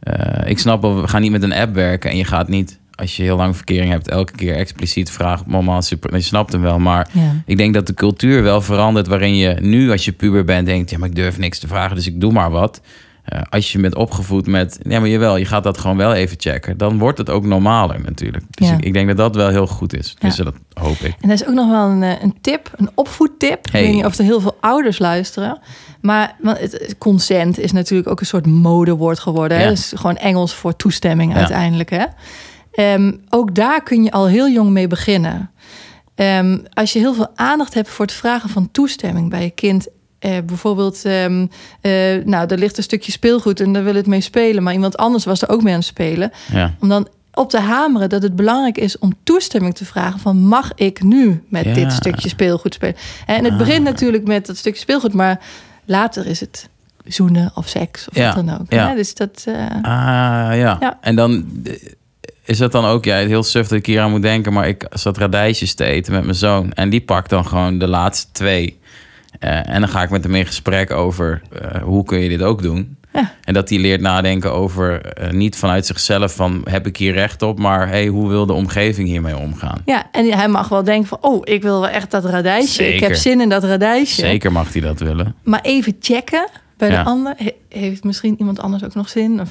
eh, 0.00 0.50
ik 0.50 0.58
snap 0.58 0.82
wel, 0.82 1.00
we 1.00 1.08
gaan 1.08 1.20
niet 1.20 1.30
met 1.30 1.42
een 1.42 1.52
app 1.52 1.74
werken 1.74 2.10
en 2.10 2.16
je 2.16 2.24
gaat 2.24 2.48
niet, 2.48 2.78
als 2.94 3.16
je 3.16 3.22
heel 3.22 3.36
lang 3.36 3.56
verkering 3.56 3.90
hebt, 3.90 4.08
elke 4.08 4.32
keer 4.32 4.54
expliciet 4.56 5.10
vragen, 5.10 5.44
mama, 5.48 5.80
super, 5.80 6.14
je 6.16 6.20
snapt 6.22 6.52
hem 6.52 6.60
wel, 6.62 6.78
maar 6.78 7.08
Ja. 7.12 7.42
ik 7.46 7.56
denk 7.56 7.74
dat 7.74 7.86
de 7.86 7.94
cultuur 7.94 8.42
wel 8.42 8.60
verandert 8.60 9.06
waarin 9.06 9.36
je 9.36 9.56
nu 9.60 9.90
als 9.90 10.04
je 10.04 10.12
puber 10.12 10.44
bent 10.44 10.66
denkt, 10.66 10.90
ja, 10.90 10.98
maar 10.98 11.08
ik 11.08 11.14
durf 11.14 11.38
niks 11.38 11.58
te 11.58 11.66
vragen, 11.68 11.96
dus 11.96 12.06
ik 12.06 12.20
doe 12.20 12.32
maar 12.32 12.50
wat. 12.50 12.80
Eh, 13.30 13.40
als 13.50 13.72
je 13.72 13.78
bent 13.80 13.94
opgevoed 13.94 14.46
met, 14.46 14.78
ja, 14.82 15.00
maar 15.00 15.08
jawel, 15.08 15.36
je 15.36 15.44
gaat 15.44 15.64
dat 15.64 15.78
gewoon 15.78 15.96
wel 15.96 16.14
even 16.14 16.36
checken, 16.40 16.76
dan 16.76 16.98
wordt 16.98 17.18
het 17.18 17.30
ook 17.30 17.44
normaler 17.44 18.00
natuurlijk. 18.00 18.44
Dus 18.50 18.68
Ja. 18.68 18.74
ik, 18.74 18.84
ik 18.84 18.92
denk 18.92 19.08
dat 19.08 19.16
dat 19.16 19.34
wel 19.34 19.48
heel 19.48 19.66
goed 19.66 19.94
is. 19.96 20.16
Dus 20.18 20.36
Ja. 20.36 20.44
dat 20.44 20.54
hoop 20.72 20.96
ik. 20.96 21.14
En 21.20 21.28
er 21.28 21.34
is 21.34 21.46
ook 21.46 21.54
nog 21.54 21.70
wel 21.70 21.88
een, 21.88 22.02
eh, 22.02 22.22
een 22.22 22.34
tip, 22.40 22.70
een 22.76 22.90
opvoedtip. 22.94 23.66
Hey. 23.70 23.80
Ik 23.80 23.86
weet 23.86 23.96
niet 23.96 24.04
of 24.04 24.18
er 24.18 24.24
heel 24.24 24.40
veel 24.40 24.56
ouders 24.60 24.98
luisteren. 24.98 25.58
Maar 26.00 26.36
want 26.40 26.58
het, 26.58 26.94
consent 26.98 27.58
is 27.58 27.72
natuurlijk 27.72 28.08
ook 28.08 28.20
een 28.20 28.26
soort 28.26 28.46
modewoord 28.46 29.18
geworden. 29.18 29.56
Hè? 29.56 29.62
Ja. 29.62 29.68
Dat 29.68 29.78
is 29.78 29.92
gewoon 29.96 30.16
Engels 30.16 30.54
voor 30.54 30.76
toestemming 30.76 31.34
uiteindelijk. 31.36 31.90
Hè? 31.90 32.04
Ehm, 32.72 33.12
ook 33.28 33.54
daar 33.54 33.82
kun 33.82 34.04
je 34.04 34.10
al 34.10 34.26
heel 34.26 34.48
jong 34.48 34.70
mee 34.70 34.86
beginnen. 34.86 35.50
Ehm, 36.14 36.58
als 36.72 36.92
je 36.92 36.98
heel 36.98 37.14
veel 37.14 37.28
aandacht 37.34 37.74
hebt 37.74 37.88
voor 37.88 38.04
het 38.04 38.14
vragen 38.14 38.48
van 38.48 38.70
toestemming 38.70 39.30
bij 39.30 39.42
je 39.42 39.50
kind. 39.50 39.88
Eh, 40.20 40.36
bijvoorbeeld, 40.46 41.04
ehm, 41.04 41.46
eh, 41.80 41.92
nou, 42.24 42.46
er 42.48 42.58
ligt 42.58 42.76
een 42.76 42.82
stukje 42.82 43.12
speelgoed 43.12 43.60
en 43.60 43.72
daar 43.72 43.84
wil 43.84 43.94
het 43.94 44.06
mee 44.06 44.20
spelen. 44.20 44.62
Maar 44.62 44.72
iemand 44.72 44.96
anders 44.96 45.24
was 45.24 45.42
er 45.42 45.48
ook 45.48 45.62
mee 45.62 45.72
aan 45.72 45.78
het 45.78 45.88
spelen 45.88 46.30
Ja. 46.52 46.74
om 46.80 46.88
dan 46.88 47.08
op 47.34 47.50
te 47.50 47.58
hameren 47.60 48.08
dat 48.08 48.22
het 48.22 48.36
belangrijk 48.36 48.78
is 48.78 48.98
om 48.98 49.12
toestemming 49.22 49.74
te 49.74 49.84
vragen 49.84 50.20
van 50.20 50.36
mag 50.36 50.72
ik 50.74 51.02
nu 51.02 51.42
met 51.48 51.64
Ja. 51.64 51.74
dit 51.74 51.92
stukje 51.92 52.28
speelgoed 52.28 52.74
spelen? 52.74 52.96
En 53.26 53.44
het 53.44 53.52
Ah. 53.52 53.58
begint 53.58 53.84
natuurlijk 53.84 54.26
met 54.26 54.46
dat 54.46 54.56
stukje 54.56 54.80
speelgoed, 54.80 55.12
maar 55.12 55.40
later 55.84 56.26
is 56.26 56.40
het 56.40 56.68
zoenen 57.04 57.50
of 57.54 57.68
seks 57.68 58.08
of 58.08 58.14
Ja, 58.16 58.34
wat 58.34 58.46
dan 58.46 58.58
ook. 58.60 58.72
ja. 58.72 58.94
Dus 58.94 59.14
dat 59.14 59.44
eh, 59.46 59.54
Ah, 59.82 60.56
ja. 60.56 60.76
Ja. 60.80 60.98
En 61.00 61.16
dan 61.16 61.44
eh, 61.64 61.72
is 62.44 62.58
dat 62.58 62.72
dan 62.72 62.84
ook, 62.84 63.04
ja, 63.04 63.16
heel 63.16 63.42
suf 63.42 63.68
dat 63.68 63.78
ik 63.78 63.86
hier 63.86 64.00
aan 64.00 64.10
moet 64.10 64.22
denken, 64.22 64.52
maar 64.52 64.68
ik 64.68 64.86
zat 64.90 65.18
radijsjes 65.18 65.74
te 65.74 65.84
eten 65.84 66.12
met 66.12 66.22
mijn 66.22 66.34
zoon. 66.36 66.72
En 66.72 66.90
die 66.90 67.00
pakt 67.00 67.30
dan 67.30 67.46
gewoon 67.46 67.78
de 67.78 67.86
laatste 67.88 68.26
twee. 68.32 68.78
Eh, 69.38 69.68
en 69.68 69.80
dan 69.80 69.88
ga 69.88 70.02
ik 70.02 70.10
met 70.10 70.22
hem 70.24 70.34
in 70.34 70.46
gesprek 70.46 70.90
over 70.90 71.42
eh, 71.60 71.82
hoe 71.82 72.04
kun 72.04 72.18
je 72.18 72.28
dit 72.28 72.42
ook 72.42 72.62
doen. 72.62 72.96
Ja. 73.12 73.32
En 73.44 73.54
dat 73.54 73.68
hij 73.68 73.78
leert 73.78 74.00
nadenken 74.00 74.52
over, 74.52 75.00
eh, 75.04 75.30
niet 75.30 75.56
vanuit 75.56 75.86
zichzelf 75.86 76.34
van 76.34 76.60
heb 76.70 76.86
ik 76.86 76.96
hier 76.96 77.12
recht 77.12 77.42
op, 77.42 77.58
maar 77.58 77.88
hey, 77.88 78.06
hoe 78.06 78.28
wil 78.28 78.46
de 78.46 78.52
omgeving 78.52 79.08
hiermee 79.08 79.36
omgaan? 79.36 79.80
ja, 79.84 80.04
en 80.12 80.32
hij 80.32 80.48
mag 80.48 80.68
wel 80.68 80.84
denken 80.84 81.08
van 81.08 81.18
oh, 81.20 81.40
ik 81.44 81.62
wil 81.62 81.80
wel 81.80 81.88
echt 81.88 82.10
dat 82.10 82.24
radijsje. 82.24 82.94
Ik 82.94 83.00
heb 83.00 83.14
zin 83.14 83.40
in 83.40 83.48
dat 83.48 83.64
radijsje. 83.64 84.20
Zeker 84.20 84.52
mag 84.52 84.72
hij 84.72 84.80
dat 84.82 84.98
willen. 85.00 85.34
Maar 85.42 85.60
even 85.62 85.96
checken 86.00 86.48
bij 86.76 86.90
Ja. 86.90 87.02
de 87.02 87.08
ander. 87.08 87.34
He- 87.36 87.54
heeft 87.78 88.04
misschien 88.04 88.34
iemand 88.38 88.60
anders 88.60 88.84
ook 88.84 88.94
nog 88.94 89.08
zin? 89.08 89.40
Of 89.40 89.48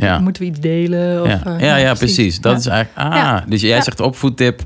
Ja. 0.00 0.18
moeten 0.18 0.42
we 0.42 0.48
iets 0.48 0.60
delen? 0.60 1.22
Of, 1.22 1.28
ja. 1.28 1.56
ja, 1.58 1.76
ja, 1.76 1.94
precies. 1.94 2.40
Dat 2.40 2.58
is 2.58 2.66
eigenlijk. 2.66 3.14
Ah, 3.14 3.38
dus 3.46 3.60
jij 3.60 3.82
zegt 3.82 4.00
opvoedtip. 4.00 4.62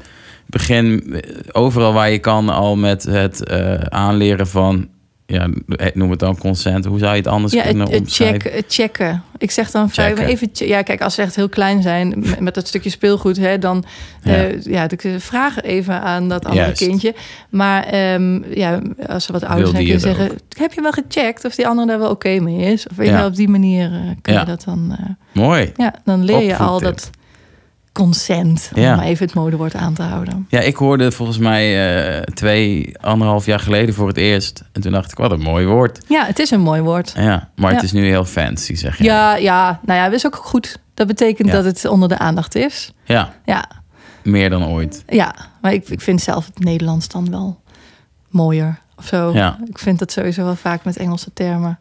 Begin 0.46 1.12
eh, 1.14 1.20
overal 1.52 1.92
waar 1.92 2.10
je 2.10 2.18
kan 2.18 2.48
al 2.48 2.76
met 2.76 3.02
het 3.02 3.44
eh, 3.46 3.74
aanleren 3.74 4.46
van. 4.46 4.88
Ja, 5.26 5.48
noem 5.94 6.10
het 6.10 6.18
dan 6.18 6.38
consent. 6.38 6.84
Hoe 6.84 6.98
zou 6.98 7.10
je 7.10 7.16
het 7.18 7.26
anders 7.26 7.52
Ja, 7.52 7.62
kunnen 7.62 7.86
het, 7.90 7.98
omschrijven? 8.00 8.40
check, 8.50 8.64
checken. 8.68 9.22
Ik 9.38 9.50
zeg 9.50 9.70
dan 9.70 9.90
Checken. 9.90 10.26
even... 10.26 10.48
Ja, 10.52 10.82
kijk, 10.82 11.02
als 11.02 11.14
ze 11.14 11.22
echt 11.22 11.36
heel 11.36 11.48
klein 11.48 11.82
zijn 11.82 12.24
met, 12.40 12.54
dat 12.54 12.66
stukje 12.66 12.90
speelgoed... 12.90 13.36
Hè, 13.36 13.58
dan 13.58 13.84
Ja. 14.22 14.34
eh, 14.34 14.62
ja, 14.62 14.86
dan 14.86 15.20
vragen 15.20 15.62
even 15.62 16.00
aan 16.00 16.28
dat 16.28 16.44
andere 16.44 16.64
Juist. 16.64 16.82
kindje. 16.86 17.14
Maar 17.50 17.84
ehm, 17.84 18.52
ja, 18.54 18.80
als 19.06 19.24
ze 19.24 19.32
wat 19.32 19.44
ouder 19.44 19.66
zijn, 19.68 19.84
kun 19.84 19.92
je 19.92 19.98
zeggen... 19.98 20.30
Heb 20.58 20.72
je 20.72 20.80
wel 20.82 20.92
gecheckt 20.92 21.44
of 21.44 21.54
die 21.54 21.66
andere 21.66 21.86
daar 21.88 21.98
wel 21.98 22.10
oké 22.10 22.38
mee 22.40 22.72
is? 22.72 22.86
Of 22.88 23.04
Ja. 23.04 23.12
wel, 23.12 23.26
op 23.26 23.34
die 23.36 23.48
manier 23.48 23.92
eh, 23.92 23.98
kun 24.22 24.34
je 24.38 24.44
dat 24.44 24.64
dan... 24.64 24.96
eh, 24.98 25.42
Mooi. 25.42 25.72
ja, 25.76 25.94
dan 26.04 26.24
leer 26.24 26.42
je 26.42 26.56
al 26.56 26.80
dat 26.80 27.10
consent. 27.94 28.70
Om 28.74 28.82
Ja. 28.82 29.02
even 29.02 29.26
het 29.26 29.34
modewoord 29.34 29.74
aan 29.74 29.94
te 29.94 30.02
houden. 30.02 30.46
Ja, 30.48 30.60
ik 30.60 30.76
hoorde 30.76 31.12
volgens 31.12 31.38
mij 31.38 31.64
eh, 32.16 32.22
twee, 32.22 32.98
anderhalf 33.00 33.46
jaar 33.46 33.58
geleden 33.60 33.94
voor 33.94 34.08
het 34.08 34.16
eerst. 34.16 34.62
En 34.72 34.80
toen 34.80 34.92
dacht 34.92 35.10
ik, 35.12 35.18
wat 35.18 35.30
een 35.30 35.40
mooi 35.42 35.66
woord. 35.66 36.00
Ja, 36.08 36.24
het 36.26 36.38
is 36.38 36.50
een 36.50 36.60
mooi 36.60 36.80
woord. 36.80 37.12
Ja, 37.16 37.48
maar 37.56 37.72
het 37.74 37.82
is 37.82 37.92
nu 37.92 38.06
heel 38.06 38.24
fancy, 38.24 38.74
zeg 38.74 38.98
je. 38.98 39.04
Ja, 39.04 39.34
ja, 39.36 39.80
nou 39.84 39.98
ja, 39.98 40.04
dat 40.04 40.14
is 40.14 40.26
ook 40.26 40.36
goed. 40.36 40.78
Dat 40.94 41.06
betekent 41.06 41.48
Ja. 41.48 41.54
dat 41.54 41.64
het 41.64 41.84
onder 41.84 42.08
de 42.08 42.18
aandacht 42.18 42.54
is. 42.54 42.92
Ja, 43.04 43.32
Ja, 43.44 43.64
meer 44.22 44.50
dan 44.50 44.64
ooit. 44.66 45.02
ja. 45.06 45.34
maar 45.60 45.72
ik, 45.72 45.88
ik 45.88 46.00
vind 46.00 46.20
zelf 46.20 46.46
het 46.46 46.58
Nederlands 46.64 47.08
dan 47.08 47.30
wel 47.30 47.60
mooier 48.28 48.78
of 48.96 49.06
zo. 49.06 49.32
Ja. 49.32 49.58
Ik 49.68 49.78
vind 49.78 49.98
dat 49.98 50.12
sowieso 50.12 50.44
wel 50.44 50.56
vaak 50.56 50.84
met 50.84 50.96
Engelse 50.96 51.30
termen. 51.34 51.78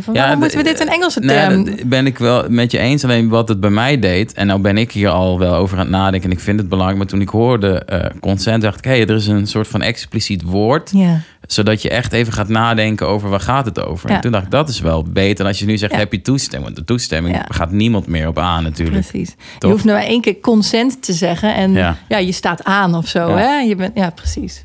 Van, 0.00 0.14
Ja, 0.14 0.20
waarom 0.20 0.38
moeten 0.38 0.58
we 0.58 0.64
dit 0.64 0.80
in 0.80 0.88
Engelse 0.88 1.20
Nee, 1.20 1.36
term? 1.36 1.64
dat 1.64 1.84
ben 1.88 2.06
ik 2.06 2.18
wel 2.18 2.44
met 2.48 2.70
je 2.70 2.78
eens. 2.78 3.04
Alleen 3.04 3.28
wat 3.28 3.48
het 3.48 3.60
bij 3.60 3.70
mij 3.70 3.98
deed, 3.98 4.32
en 4.32 4.46
nou 4.46 4.60
ben 4.60 4.78
ik 4.78 4.92
hier 4.92 5.08
al 5.08 5.38
wel 5.38 5.54
over 5.54 5.76
aan 5.76 5.82
het 5.82 5.92
nadenken 5.92 6.30
en 6.30 6.36
ik 6.36 6.42
vind 6.42 6.58
het 6.58 6.68
belangrijk. 6.68 6.98
Maar 6.98 7.08
toen 7.10 7.20
ik 7.20 7.28
hoorde 7.28 7.78
eh, 7.78 8.10
consent, 8.20 8.62
dacht 8.62 8.78
ik, 8.78 8.84
hé, 8.84 8.90
er 8.92 9.10
is 9.14 9.26
een 9.26 9.46
soort 9.46 9.68
van 9.68 9.82
expliciet 9.82 10.42
woord. 10.42 10.90
Ja, 10.94 11.20
Zodat 11.46 11.82
je 11.82 11.90
echt 11.90 12.12
even 12.12 12.32
gaat 12.32 12.48
nadenken 12.48 13.06
over 13.08 13.28
waar 13.28 13.40
gaat 13.40 13.64
het 13.64 13.80
over. 13.86 14.08
Ja. 14.08 14.14
En 14.14 14.20
toen 14.20 14.32
dacht 14.32 14.44
ik, 14.44 14.50
dat 14.50 14.68
is 14.68 14.80
wel 14.80 15.02
beter 15.02 15.36
dan 15.36 15.46
als 15.46 15.58
je 15.58 15.66
nu 15.66 15.76
zegt, 15.76 15.96
heb 15.96 16.12
je 16.12 16.20
toestemming? 16.22 16.74
Want 16.74 16.86
de 16.86 16.92
toestemming 16.92 17.40
gaat 17.48 17.70
niemand 17.70 18.06
meer 18.06 18.28
op 18.28 18.38
aan 18.38 18.62
natuurlijk. 18.62 19.08
precies. 19.08 19.34
Je 19.58 19.66
hoeft 19.66 19.84
nou 19.84 19.98
maar 19.98 20.06
één 20.06 20.20
keer 20.20 20.40
consent 20.40 21.02
te 21.02 21.12
zeggen 21.12 21.54
en 21.54 21.72
Ja. 22.08 22.18
je 22.18 22.32
staat 22.32 22.64
aan 22.64 22.94
of 22.94 23.08
zo. 23.08 23.36
Hè? 23.36 23.58
Je 23.58 23.76
bent, 23.76 23.92
ja, 23.94 24.10
precies. 24.10 24.64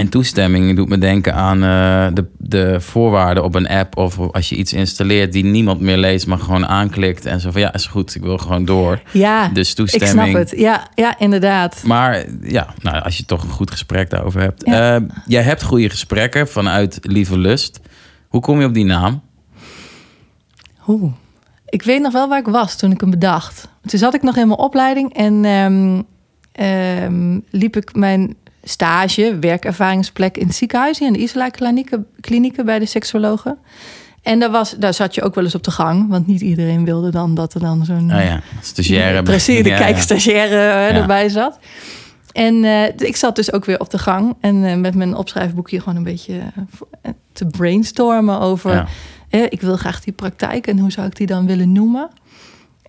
En 0.00 0.08
toestemming 0.08 0.76
doet 0.76 0.88
me 0.88 0.98
denken 0.98 1.34
aan 1.34 1.62
eh, 1.62 2.14
de, 2.14 2.26
de 2.38 2.80
voorwaarden 2.80 3.44
op 3.44 3.54
een 3.54 3.68
app. 3.68 3.96
Of 3.96 4.18
als 4.18 4.48
je 4.48 4.56
iets 4.56 4.72
installeert 4.72 5.32
die 5.32 5.44
niemand 5.44 5.80
meer 5.80 5.96
leest, 5.96 6.26
maar 6.26 6.38
gewoon 6.38 6.66
aanklikt. 6.66 7.26
En 7.26 7.40
zo 7.40 7.50
van 7.50 7.60
ja, 7.60 7.72
is 7.72 7.86
goed, 7.86 8.14
ik 8.14 8.22
wil 8.22 8.38
gewoon 8.38 8.64
door. 8.64 9.02
ja 9.12 9.48
Dus 9.48 9.70
ik 9.70 9.76
toestemming. 9.76 10.28
snap 10.28 10.32
het. 10.32 10.58
Ja, 10.58 10.88
ja 10.94 11.18
inderdaad. 11.18 11.82
Maar 11.84 12.24
ja, 12.42 12.74
nou, 12.82 13.02
als 13.02 13.16
je 13.16 13.24
toch 13.24 13.42
een 13.42 13.48
goed 13.50 13.70
gesprek 13.70 14.10
daarover 14.10 14.40
hebt. 14.40 14.66
Ja. 14.66 14.96
Eh, 14.96 15.02
jij 15.26 15.42
hebt 15.42 15.62
goede 15.62 15.90
gesprekken 15.90 16.48
vanuit 16.48 16.98
Lieve 17.02 17.38
Lust. 17.38 17.80
Hoe 18.28 18.40
kom 18.40 18.60
je 18.60 18.66
op 18.66 18.74
die 18.74 18.84
naam? 18.84 19.22
Oeh. 20.88 21.12
Ik 21.66 21.82
weet 21.82 22.00
nog 22.02 22.12
wel 22.12 22.28
waar 22.28 22.38
ik 22.38 22.46
was 22.46 22.76
toen 22.76 22.90
ik 22.90 23.00
hem 23.00 23.10
bedacht. 23.10 23.68
Toen 23.86 23.98
zat 23.98 24.14
ik 24.14 24.22
nog 24.22 24.36
in 24.36 24.46
mijn 24.46 24.58
opleiding 24.60 25.14
en 25.14 25.44
ehm, 25.44 26.02
ehm, 26.52 27.38
liep 27.50 27.76
ik 27.76 27.94
mijn 27.94 28.36
stage, 28.62 29.36
werkervaringsplek 29.40 30.36
in 30.36 30.46
het 30.46 30.56
ziekenhuis, 30.56 30.98
hier 30.98 31.08
in 31.08 31.12
de 31.12 31.18
Isla 31.18 31.48
klinieken, 31.48 32.06
klinieken 32.20 32.64
bij 32.64 32.78
de 32.78 32.86
seksologen. 32.86 33.58
En 34.22 34.38
daar, 34.38 34.50
was, 34.50 34.76
daar 34.78 34.94
zat 34.94 35.14
je 35.14 35.22
ook 35.22 35.34
wel 35.34 35.44
eens 35.44 35.54
op 35.54 35.62
de 35.64 35.70
gang, 35.70 36.08
want 36.08 36.26
niet 36.26 36.40
iedereen 36.40 36.84
wilde 36.84 37.10
dan 37.10 37.34
dat 37.34 37.54
er 37.54 37.60
dan 37.60 37.84
zo'n 37.84 38.06
Nou 38.06 38.22
ja, 38.22 38.40
stagiaire. 38.60 39.22
Precies, 39.32 39.62
de 39.62 39.68
Ja, 39.68 39.78
kijkstagiaire 39.78 40.54
eh, 40.56 40.94
Ja. 40.94 41.00
erbij 41.00 41.28
zat. 41.28 41.58
En 42.32 42.64
eh, 42.64 42.82
ik 43.08 43.16
zat 43.16 43.36
dus 43.36 43.52
ook 43.52 43.64
weer 43.64 43.80
op 43.80 43.90
de 43.90 43.98
gang 43.98 44.36
en 44.40 44.64
eh, 44.64 44.76
met 44.76 44.94
mijn 44.94 45.14
opschrijfboekje 45.14 45.78
gewoon 45.78 45.96
een 45.96 46.02
beetje 46.02 46.40
te 47.32 47.46
brainstormen 47.46 48.40
over. 48.40 48.86
Ja. 49.30 49.48
ik 49.48 49.60
wil 49.60 49.76
graag 49.76 50.00
die 50.00 50.12
praktijk 50.12 50.66
en 50.66 50.78
hoe 50.78 50.92
zou 50.92 51.06
ik 51.06 51.16
die 51.16 51.26
dan 51.26 51.46
willen 51.46 51.72
noemen? 51.72 52.08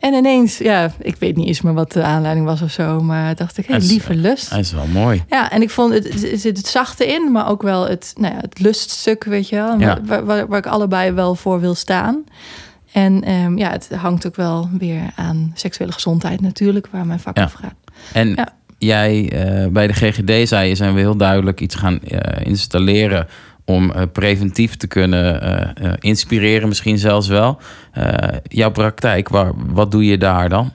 En 0.01 0.13
ineens, 0.13 0.57
ja, 0.57 0.91
ik 0.99 1.15
weet 1.19 1.35
niet 1.35 1.47
eens 1.47 1.61
meer 1.61 1.73
wat 1.73 1.91
de 1.91 2.03
aanleiding 2.03 2.45
was 2.45 2.61
of 2.61 2.71
zo, 2.71 3.01
maar 3.01 3.35
dacht 3.35 3.57
ik, 3.57 3.65
hé, 3.65 3.73
Dat 3.73 3.81
is- 3.81 3.89
lieve 3.89 4.15
lust. 4.15 4.49
Hij 4.49 4.59
is 4.59 4.71
wel 4.71 4.87
mooi. 4.87 5.23
Ja, 5.29 5.51
en 5.51 5.61
ik 5.61 5.69
vond 5.69 5.93
het, 5.93 6.29
zit 6.35 6.57
het 6.57 6.67
zachte 6.67 7.05
in, 7.07 7.31
maar 7.31 7.49
ook 7.49 7.61
wel 7.61 7.87
het, 7.87 8.13
nou 8.17 8.33
ja, 8.33 8.39
het 8.39 8.59
luststuk, 8.59 9.23
weet 9.23 9.49
je 9.49 9.55
wel, 9.55 9.79
Ja. 9.79 9.99
waar, 10.05 10.25
waar, 10.25 10.47
waar 10.47 10.57
ik 10.57 10.65
allebei 10.65 11.11
wel 11.11 11.35
voor 11.35 11.59
wil 11.59 11.75
staan. 11.75 12.23
En 12.91 13.23
ehm, 13.23 13.57
ja, 13.57 13.69
het 13.71 13.89
hangt 13.95 14.27
ook 14.27 14.35
wel 14.35 14.69
weer 14.77 15.01
aan 15.15 15.51
seksuele 15.55 15.91
gezondheid 15.91 16.41
natuurlijk, 16.41 16.87
waar 16.91 17.05
mijn 17.05 17.19
vak 17.19 17.37
Ja. 17.37 17.43
over 17.43 17.59
gaat. 17.59 17.73
En 18.13 18.29
Ja. 18.35 18.47
jij 18.77 19.29
eh, 19.31 19.67
bij 19.67 19.87
de 19.87 19.93
GGD 19.93 20.47
zei 20.47 20.67
je, 20.69 20.75
zijn 20.75 20.93
we 20.93 20.99
heel 20.99 21.17
duidelijk 21.17 21.61
iets 21.61 21.75
gaan 21.75 21.99
eh, 22.01 22.45
installeren 22.45 23.27
om 23.71 23.91
eh, 23.91 24.01
preventief 24.11 24.75
te 24.77 24.87
kunnen 24.87 25.41
eh, 25.41 25.85
eh, 25.85 25.93
inspireren, 25.99 26.67
misschien 26.67 26.97
zelfs 26.97 27.27
wel. 27.27 27.57
Jouw 28.43 28.71
praktijk, 28.71 29.29
waar, 29.29 29.51
wat 29.55 29.91
doe 29.91 30.05
je 30.05 30.17
daar 30.17 30.49
dan? 30.49 30.71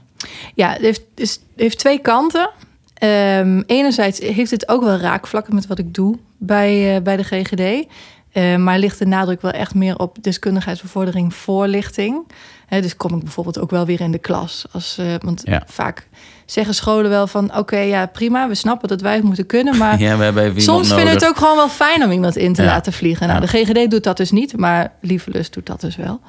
Ja, 0.54 0.72
het 0.72 0.80
heeft, 0.80 1.02
dus, 1.14 1.32
het 1.32 1.40
heeft 1.56 1.78
twee 1.78 1.98
kanten. 1.98 2.50
Ehm, 2.94 3.62
enerzijds 3.66 4.18
heeft 4.18 4.50
het 4.50 4.68
ook 4.68 4.82
wel 4.82 4.96
raakvlakken 4.96 5.54
met 5.54 5.66
wat 5.66 5.78
ik 5.78 5.94
doe 5.94 6.18
bij, 6.38 7.02
bij 7.02 7.16
de 7.16 7.24
GGD. 7.24 7.86
Eh, 8.32 8.56
maar 8.56 8.78
ligt 8.78 8.98
de 8.98 9.06
nadruk 9.06 9.42
wel 9.42 9.50
echt 9.50 9.74
meer 9.74 9.98
op 9.98 10.16
deskundigheidsbevordering, 10.22 11.34
voorlichting. 11.34 12.26
Hè, 12.66 12.80
dus 12.80 12.96
kom 12.96 13.14
ik 13.14 13.22
bijvoorbeeld 13.22 13.58
ook 13.58 13.70
wel 13.70 13.86
weer 13.86 14.00
in 14.00 14.12
de 14.12 14.18
klas. 14.18 14.66
Als, 14.72 15.00
want 15.20 15.42
Ja. 15.44 15.62
vaak 15.66 16.08
zeggen 16.46 16.74
scholen 16.74 17.10
wel 17.10 17.26
van... 17.26 17.56
oké, 17.56 17.78
ja, 17.78 18.06
prima, 18.06 18.48
we 18.48 18.54
snappen 18.54 18.88
dat 18.88 19.00
wij 19.00 19.14
het 19.14 19.22
moeten 19.24 19.46
kunnen... 19.46 19.76
maar 19.82 20.00
Ja, 20.00 20.16
we 20.16 20.24
hebben 20.24 20.42
even 20.44 20.62
soms 20.62 20.88
vinden 20.92 21.14
het 21.14 21.26
ook 21.26 21.36
gewoon 21.36 21.56
wel 21.56 21.68
fijn 21.68 22.04
om 22.04 22.10
iemand 22.10 22.36
in 22.36 22.52
te 22.52 22.62
Ja. 22.62 22.68
laten 22.68 22.92
vliegen. 22.92 23.28
Nou, 23.28 23.40
de 23.40 23.46
GGD 23.46 23.90
doet 23.90 24.04
dat 24.04 24.16
dus 24.16 24.30
niet, 24.30 24.56
maar 24.56 24.92
Lieve 25.00 25.30
Lust 25.30 25.52
doet 25.52 25.66
dat 25.66 25.80
dus 25.80 25.96
wel. 25.96 26.20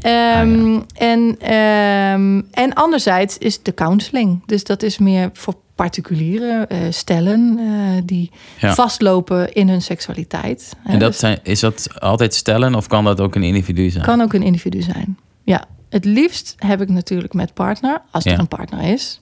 Ehm, 0.00 0.80
en, 0.94 1.36
ehm, 1.38 2.40
en 2.50 2.74
anderzijds 2.74 3.38
is 3.38 3.62
de 3.62 3.74
counseling. 3.74 4.42
Dus 4.46 4.64
dat 4.64 4.82
is 4.82 4.98
meer 4.98 5.30
voor 5.32 5.54
particuliere 5.74 6.64
eh, 6.68 6.78
stellen 6.90 7.58
eh, 7.58 8.02
die 8.04 8.30
Ja. 8.58 8.74
vastlopen 8.74 9.52
in 9.52 9.68
hun 9.68 9.82
seksualiteit. 9.82 10.72
Hè, 10.82 10.92
En 10.92 10.98
dat 10.98 11.10
dus 11.10 11.18
zijn, 11.20 11.38
is 11.42 11.60
dat 11.60 12.00
altijd 12.00 12.34
stellen 12.34 12.74
of 12.74 12.86
kan 12.86 13.04
dat 13.04 13.20
ook 13.20 13.34
een 13.34 13.42
individu 13.42 13.90
zijn? 13.90 14.04
kan 14.04 14.20
ook 14.20 14.32
een 14.32 14.42
individu 14.42 14.82
zijn. 14.82 15.18
Ja, 15.44 15.64
het 15.90 16.04
liefst 16.04 16.54
heb 16.58 16.80
ik 16.80 16.88
natuurlijk 16.88 17.32
met 17.34 17.54
partner, 17.54 18.02
als 18.10 18.24
er 18.24 18.38
een 18.38 18.48
partner 18.48 18.92
is. 18.92 19.20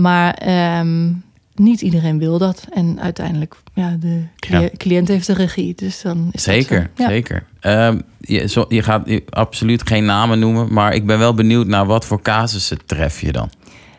Maar 0.00 0.34
ehm, 0.34 1.12
niet 1.54 1.80
iedereen 1.80 2.18
wil 2.18 2.38
dat. 2.38 2.66
En 2.72 3.00
uiteindelijk, 3.00 3.54
ja, 3.74 3.96
de 4.00 4.22
cli- 4.36 4.58
Ja. 4.58 4.68
cliënt 4.76 5.08
heeft 5.08 5.26
de 5.26 5.32
regie. 5.32 5.74
Dus 5.74 6.02
dan 6.02 6.28
is 6.32 6.42
Zeker. 6.42 6.90
Ja. 6.96 7.08
zeker. 7.08 7.46
Ehm, 7.60 8.00
je, 8.20 8.48
zo, 8.48 8.64
je 8.68 8.82
gaat 8.82 9.02
je- 9.08 9.24
absoluut 9.30 9.86
geen 9.88 10.04
namen 10.04 10.38
noemen, 10.38 10.72
maar 10.72 10.94
ik 10.94 11.06
ben 11.06 11.18
wel 11.18 11.34
benieuwd 11.34 11.66
naar 11.66 11.86
wat 11.86 12.04
voor 12.04 12.22
casussen 12.22 12.78
tref 12.86 13.20
je 13.20 13.32
dan? 13.32 13.50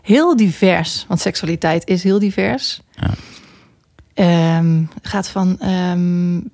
Heel 0.02 0.36
divers, 0.36 1.06
want 1.08 1.20
seksualiteit 1.20 1.88
is 1.88 2.04
heel 2.04 2.20
divers. 2.20 2.82
Ja. 2.92 3.10
Ehm, 4.14 4.84
gaat 5.02 5.30
van 5.30 5.58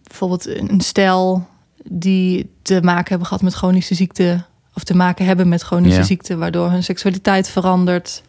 bijvoorbeeld 0.07 0.47
een 0.47 0.81
stel 0.81 1.47
die 1.83 2.49
te 2.61 2.81
maken 2.81 3.09
hebben 3.09 3.27
gehad 3.27 3.43
met 3.43 3.53
chronische 3.53 3.95
ziekte, 3.95 4.43
of 4.73 4.83
te 4.83 4.95
maken 4.95 5.25
hebben 5.25 5.47
met 5.49 5.61
chronische 5.61 6.03
ziekte, 6.03 6.37
waardoor 6.37 6.69
hun 6.69 6.83
seksualiteit 6.83 7.49
verandert. 7.49 8.23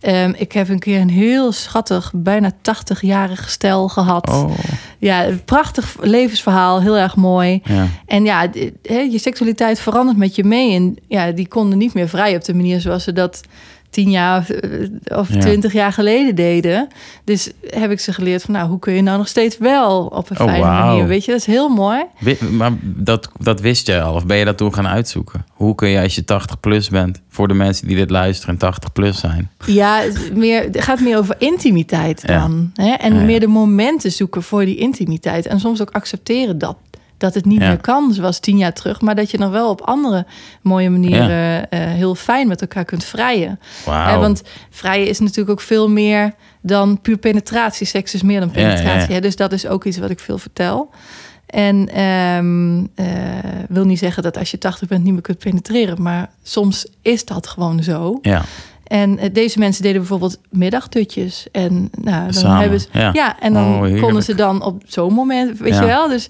Ehm, 0.00 0.32
ik 0.36 0.52
heb 0.52 0.68
een 0.68 0.78
keer 0.78 1.00
een 1.00 1.10
heel 1.10 1.52
schattig, 1.52 2.12
bijna 2.14 2.52
80-jarig 2.62 3.50
stel 3.50 3.88
gehad. 3.88 4.28
Oh, 4.28 4.50
Ja, 4.98 5.26
een 5.26 5.44
prachtig 5.44 5.96
levensverhaal, 6.00 6.80
heel 6.80 6.96
erg 6.96 7.16
mooi. 7.16 7.60
ja. 7.64 7.86
En 8.06 8.24
ja, 8.24 8.48
je 8.82 9.18
seksualiteit 9.18 9.80
verandert 9.80 10.18
met 10.18 10.34
je 10.34 10.44
mee. 10.44 10.74
En 10.74 10.96
ja, 11.08 11.30
die 11.30 11.48
konden 11.48 11.78
niet 11.78 11.94
meer 11.94 12.08
vrij 12.08 12.36
op 12.36 12.44
de 12.44 12.54
manier 12.54 12.80
zoals 12.80 13.04
ze 13.04 13.12
dat 13.12 13.40
tien 13.90 14.10
jaar 14.10 14.38
of, 14.40 14.48
eh, 14.48 15.18
of 15.18 15.32
Ja. 15.34 15.40
twintig 15.40 15.72
jaar 15.72 15.92
geleden 15.92 16.34
deden. 16.34 16.88
Dus 17.24 17.50
heb 17.66 17.90
ik 17.90 18.00
ze 18.00 18.12
geleerd 18.12 18.42
van, 18.42 18.54
nou, 18.54 18.68
hoe 18.68 18.78
kun 18.78 18.92
je 18.92 19.02
nou 19.02 19.18
nog 19.18 19.28
steeds 19.28 19.58
wel 19.58 20.06
op 20.06 20.30
een 20.30 20.40
Oh, 20.40 20.46
fijne 20.46 20.64
manier? 20.64 21.06
Weet 21.06 21.24
je, 21.24 21.30
dat 21.30 21.40
is 21.40 21.46
heel 21.46 21.68
mooi. 21.68 22.04
Maar 22.50 22.70
dat, 22.82 23.28
dat 23.38 23.60
wist 23.60 23.86
jij 23.86 24.02
al, 24.02 24.14
of 24.14 24.26
ben 24.26 24.36
je 24.36 24.44
dat 24.44 24.56
toen 24.56 24.74
gaan 24.74 24.86
uitzoeken? 24.88 25.46
Hoe 25.50 25.74
kun 25.74 25.88
je 25.88 26.00
als 26.02 26.14
je 26.14 26.24
80 26.24 26.60
plus 26.60 26.88
bent, 26.88 27.20
voor 27.28 27.48
de 27.48 27.54
mensen 27.54 27.86
die 27.86 27.96
dit 27.96 28.10
luisteren, 28.10 28.56
80 28.58 28.92
plus 28.92 29.18
zijn? 29.20 29.50
Ja, 29.66 30.00
het 30.00 30.36
meer, 30.36 30.62
het 30.62 30.82
gaat 30.84 31.00
meer 31.00 31.18
over 31.18 31.34
intimiteit 31.38 32.22
Ja. 32.26 32.40
dan. 32.40 32.70
Hè? 32.74 32.90
En 32.92 33.12
Ja, 33.14 33.18
ja. 33.20 33.24
meer 33.24 33.40
de 33.40 33.46
momenten 33.46 34.12
zoeken 34.12 34.42
voor 34.42 34.64
die 34.64 34.76
intimiteit. 34.76 35.46
En 35.46 35.60
soms 35.60 35.80
ook 35.80 35.90
accepteren 35.90 36.58
dat. 36.58 36.76
Dat 37.20 37.34
het 37.34 37.44
niet 37.44 37.60
Ja. 37.60 37.68
meer 37.68 37.80
kan 37.80 38.12
zoals 38.12 38.38
tien 38.38 38.56
jaar 38.58 38.72
terug. 38.72 39.00
Maar 39.00 39.14
dat 39.14 39.30
je 39.30 39.38
nog 39.38 39.50
wel 39.50 39.70
op 39.70 39.80
andere 39.80 40.26
mooie 40.62 40.90
manieren 40.90 41.70
eh, 41.70 41.80
heel 41.80 42.14
fijn 42.14 42.48
met 42.48 42.60
elkaar 42.60 42.84
kunt 42.84 43.04
vrijen. 43.04 43.60
Wauw. 43.84 44.08
Hè, 44.14 44.18
want 44.18 44.42
vrijen 44.70 45.08
is 45.08 45.18
natuurlijk 45.18 45.50
ook 45.50 45.60
veel 45.60 45.88
meer 45.90 46.34
dan 46.62 47.00
puur 47.00 47.16
penetratie. 47.18 47.86
Seks 47.86 48.14
is 48.14 48.22
meer 48.22 48.40
dan 48.40 48.48
ja, 48.48 48.54
penetratie. 48.54 49.14
hè. 49.14 49.20
Dus 49.20 49.36
dat 49.36 49.52
is 49.52 49.66
ook 49.66 49.84
iets 49.84 49.98
wat 49.98 50.10
ik 50.10 50.20
veel 50.20 50.38
vertel. 50.38 50.90
En 51.46 51.88
ehm 51.88 52.84
eh, 52.94 53.06
wil 53.68 53.84
niet 53.84 53.98
zeggen 53.98 54.22
dat 54.22 54.38
als 54.38 54.50
je 54.50 54.58
80 54.58 54.88
bent 54.88 55.04
niet 55.04 55.12
meer 55.12 55.22
kunt 55.22 55.38
penetreren. 55.38 56.02
Maar 56.02 56.30
soms 56.42 56.86
is 57.02 57.24
dat 57.24 57.46
gewoon 57.46 57.82
zo. 57.82 58.18
Ja, 58.22 58.42
En 58.84 59.18
eh, 59.18 59.28
deze 59.32 59.58
mensen 59.58 59.82
deden 59.82 59.98
bijvoorbeeld 60.00 60.38
middagdutjes. 60.50 61.46
En 61.52 61.90
nou, 62.00 62.24
dan 62.24 62.32
Samen, 62.34 62.60
hebben 62.60 62.80
ze. 62.80 62.88
ja. 62.92 63.10
Ja, 63.12 63.40
en 63.40 63.52
dan 63.52 63.64
Oh, 63.94 64.00
konden 64.02 64.22
ze 64.22 64.34
dan 64.34 64.62
op 64.62 64.82
zo'n 64.86 65.12
moment, 65.12 65.58
weet 65.58 65.74
Ja. 65.74 65.80
je 65.80 65.86
wel. 65.86 66.08
Dus 66.08 66.28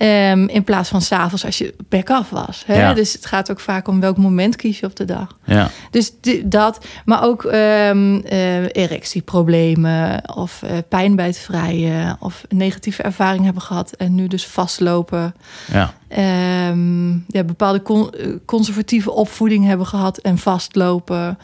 ehm, 0.00 0.44
in 0.48 0.64
plaats 0.64 0.88
van 0.88 1.00
s'avonds 1.02 1.44
als 1.44 1.58
je 1.58 1.74
back 1.88 2.10
af 2.10 2.30
was. 2.30 2.62
Hè? 2.66 2.80
Ja. 2.80 2.94
Dus 2.94 3.12
het 3.12 3.26
gaat 3.26 3.50
ook 3.50 3.60
vaak 3.60 3.88
om 3.88 4.00
welk 4.00 4.16
moment 4.16 4.56
kies 4.56 4.80
je 4.80 4.86
op 4.86 4.96
de 4.96 5.04
dag. 5.04 5.36
ja. 5.44 5.70
Dus 5.90 6.12
dat, 6.44 6.86
maar 7.04 7.22
ook 7.24 7.44
ehm, 7.44 8.20
eh, 8.24 8.62
erectieproblemen 8.64 10.22
of 10.36 10.62
eh, 10.62 10.76
pijn 10.88 11.16
bij 11.16 11.26
het 11.26 11.38
vrijen 11.38 12.16
of 12.20 12.42
negatieve 12.48 13.02
ervaring 13.02 13.44
hebben 13.44 13.62
gehad 13.62 13.92
en 13.92 14.14
nu 14.14 14.26
dus 14.26 14.46
vastlopen. 14.46 15.34
ja. 15.72 15.94
Ehm, 16.08 17.10
ja, 17.26 17.44
bepaalde 17.44 17.82
con- 17.82 18.10
eh, 18.10 18.26
conservatieve 18.44 19.10
opvoeding 19.10 19.66
hebben 19.66 19.86
gehad 19.86 20.18
en 20.18 20.38
vastlopen. 20.38 21.38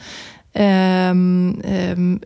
ehm, 0.53 2.17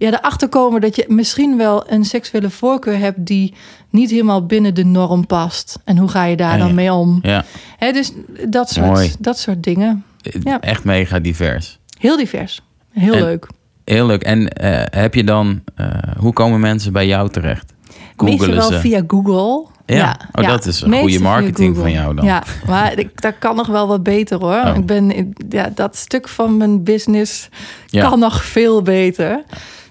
ja, 0.00 0.12
erachter 0.18 0.48
komen 0.48 0.80
dat 0.80 0.96
je 0.96 1.04
misschien 1.08 1.56
wel 1.56 1.90
een 1.90 2.04
seksuele 2.04 2.50
voorkeur 2.50 2.98
hebt 2.98 3.26
die 3.26 3.54
niet 3.90 4.10
helemaal 4.10 4.46
binnen 4.46 4.74
de 4.74 4.84
norm 4.84 5.26
past. 5.26 5.78
En 5.84 5.98
hoe 5.98 6.08
ga 6.08 6.24
je 6.24 6.36
daar 6.36 6.58
dan 6.58 6.74
mee 6.74 6.92
om? 6.92 7.18
Ja, 7.22 7.44
Hè, 7.76 7.92
dus 7.92 8.12
dat 8.48 8.76
Mooi. 8.76 9.06
soort, 9.06 9.22
dat 9.24 9.38
soort 9.38 9.62
dingen. 9.62 10.04
Ja. 10.42 10.60
echt 10.60 10.84
mega 10.84 11.18
divers. 11.18 11.78
Heel 11.98 12.16
divers. 12.16 12.60
Heel 12.92 13.14
En- 13.14 13.22
leuk. 13.22 13.46
Heel 13.84 14.06
leuk. 14.06 14.22
En 14.22 14.48
eh, 14.48 15.00
heb 15.00 15.14
je 15.14 15.24
dan, 15.24 15.60
eh, 15.74 15.86
hoe 16.18 16.32
komen 16.32 16.60
mensen 16.60 16.92
bij 16.92 17.06
jou 17.06 17.28
terecht? 17.30 17.72
Meestal 18.16 18.26
Googelen 18.28 18.56
wel 18.56 18.68
ze? 18.70 18.78
via 18.80 19.02
Google. 19.06 19.66
Ja. 19.86 20.16
Oh, 20.32 20.46
dat 20.46 20.66
is 20.66 20.80
een 20.80 20.88
meestal 20.90 21.08
goede 21.08 21.22
marketing 21.24 21.76
van 21.76 21.90
jou 21.92 22.14
dan. 22.14 22.24
Ja, 22.24 22.42
maar 22.66 22.98
ik, 22.98 23.20
dat 23.22 23.34
kan 23.38 23.56
nog 23.56 23.66
wel 23.66 23.86
wat 23.88 24.02
beter 24.02 24.38
hoor. 24.38 24.62
Oh. 24.64 24.76
Ik 24.76 24.86
ben, 24.86 25.34
ja, 25.48 25.72
dat 25.74 25.96
stuk 25.96 26.28
van 26.28 26.56
mijn 26.56 26.82
business 26.84 27.48
Ja. 27.86 28.08
kan 28.08 28.18
nog 28.18 28.44
veel 28.44 28.82
beter. 28.82 29.42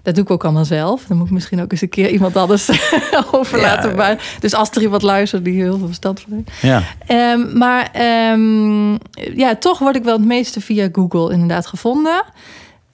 Dat 0.02 0.16
doe 0.16 0.24
ik 0.24 0.30
ook 0.30 0.44
allemaal 0.44 0.66
zelf. 0.66 1.06
Dan 1.08 1.18
moet 1.18 1.26
ik 1.26 1.32
misschien 1.34 1.62
ook 1.62 1.72
eens 1.72 1.82
een 1.82 1.90
keer 1.90 2.10
iemand 2.10 2.36
anders 2.38 2.70
over 3.32 3.60
Ja. 3.60 4.18
dus 4.40 4.54
als 4.54 4.70
er 4.70 4.82
iemand 4.82 5.02
luistert 5.02 5.44
die 5.46 5.62
heel 5.62 5.78
veel 5.78 5.88
verstand 5.88 6.20
van 6.20 6.32
heeft. 6.34 6.62
Ja, 6.62 6.84
Ehm, 7.06 7.58
maar 7.58 7.90
ehm, 7.92 8.92
ja, 9.36 9.56
toch 9.60 9.80
word 9.80 9.96
ik 9.96 10.04
wel 10.04 10.18
het 10.18 10.26
meeste 10.26 10.62
via 10.62 10.90
Google 10.92 11.32
inderdaad 11.34 11.68
gevonden. 11.68 12.24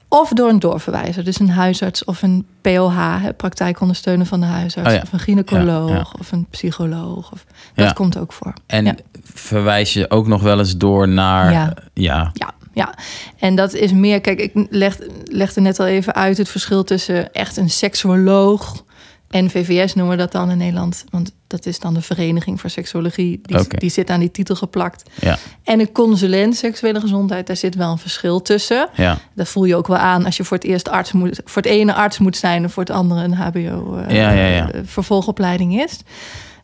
Of 0.08 0.30
door 0.30 0.50
een 0.50 0.60
doorverwijzer. 0.60 1.24
Dus 1.24 1.40
een 1.40 1.50
huisarts 1.50 2.04
of 2.04 2.22
een 2.22 2.46
POH, 2.62 2.98
praktijkondersteuner 3.38 4.26
van 4.26 4.40
de 4.40 4.46
huisarts. 4.46 4.90
Oh 4.90 4.96
ja. 4.96 5.02
Of 5.02 5.14
een 5.14 5.20
gynaecoloog 5.20 5.90
Ja, 5.90 5.96
ja. 5.96 6.06
of 6.20 6.32
een 6.32 6.48
psycholoog. 6.50 7.32
Of, 7.32 7.46
dat 7.74 7.94
komt 7.94 8.18
ook 8.18 8.34
voor. 8.34 8.54
en 8.68 8.98
verwijs 9.34 9.94
je 9.94 10.10
ook 10.10 10.28
nog 10.28 10.42
wel 10.42 10.60
eens 10.60 10.78
door 10.78 11.08
naar... 11.08 11.52
Ja. 11.52 11.74
ja. 11.94 12.32
Ja. 12.76 12.94
En 13.40 13.56
dat 13.56 13.74
is 13.74 13.92
meer, 13.92 14.22
kijk, 14.22 14.40
ik 14.40 14.52
leg, 14.70 14.98
legde 15.26 15.62
net 15.62 15.80
al 15.80 15.86
even 15.86 16.16
uit 16.16 16.38
het 16.38 16.50
verschil 16.50 16.84
tussen 16.84 17.34
echt 17.34 17.58
een 17.58 17.70
seksuoloog 17.70 18.84
en 19.30 19.50
VVS 19.50 19.94
noemen 19.94 20.16
we 20.18 20.22
dat 20.22 20.32
dan 20.32 20.50
in 20.52 20.58
Nederland. 20.58 21.04
Want 21.10 21.32
dat 21.48 21.66
is 21.66 21.80
dan 21.80 21.94
de 21.94 22.02
Vereniging 22.02 22.60
voor 22.62 22.70
Seksologie. 22.70 23.40
Die, 23.42 23.68
die 23.68 23.90
zit 23.90 24.10
aan 24.10 24.20
die 24.20 24.32
titel 24.32 24.56
geplakt. 24.56 25.10
Ja, 25.22 25.38
En 25.64 25.80
een 25.80 25.92
consulent 25.92 26.56
seksuele 26.56 27.00
gezondheid, 27.00 27.48
daar 27.48 27.56
zit 27.56 27.76
wel 27.76 27.92
een 27.92 27.98
verschil 27.98 28.42
tussen. 28.42 28.90
ja, 28.96 29.18
Dat 29.36 29.48
voel 29.48 29.66
je 29.66 29.76
ook 29.76 29.88
wel 29.88 29.98
aan 29.98 30.26
als 30.26 30.38
je 30.38 30.44
voor 30.44 30.58
het 30.58 30.66
eerst 30.66 30.90
arts 30.90 31.12
moet, 31.12 31.42
voor 31.46 31.62
het 31.62 31.72
ene 31.72 31.94
arts 31.94 32.18
moet 32.18 32.38
zijn 32.38 32.64
en 32.64 32.70
voor 32.70 32.84
het 32.84 32.92
andere 32.92 33.24
een 33.24 33.34
HBO 33.34 33.96
eh, 33.98 34.16
Ja, 34.16 34.32
ja, 34.32 34.46
ja. 34.48 34.72
eh, 34.72 34.82
vervolgopleiding 34.86 35.82
is. 35.84 36.00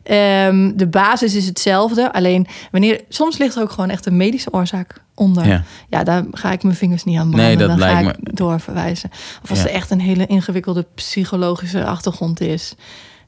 Ehm, 0.02 0.72
de 0.76 0.86
basis 0.86 1.34
is 1.34 1.46
hetzelfde, 1.46 2.12
alleen 2.12 2.46
wanneer 2.70 3.00
soms 3.08 3.38
ligt 3.38 3.56
er 3.56 3.62
ook 3.62 3.70
gewoon 3.70 3.90
echt 3.90 4.06
een 4.06 4.16
medische 4.16 4.52
oorzaak 4.52 5.00
onder. 5.14 5.46
ja. 5.46 5.62
Ja, 5.88 6.04
daar 6.04 6.24
ga 6.30 6.52
ik 6.52 6.62
mijn 6.62 6.74
vingers 6.76 7.04
niet 7.04 7.18
aan 7.18 7.30
branden. 7.30 7.46
Nee, 7.46 7.56
dat 7.56 7.68
dan 7.68 7.78
ga 7.88 7.98
ik 7.98 8.36
doorverwijzen. 8.36 9.10
Of 9.42 9.50
als 9.50 9.58
Ja. 9.62 9.68
er 9.68 9.74
echt 9.74 9.90
een 9.90 10.00
hele 10.00 10.26
ingewikkelde 10.26 10.86
psychologische 10.94 11.84
achtergrond 11.84 12.40
is. 12.40 12.74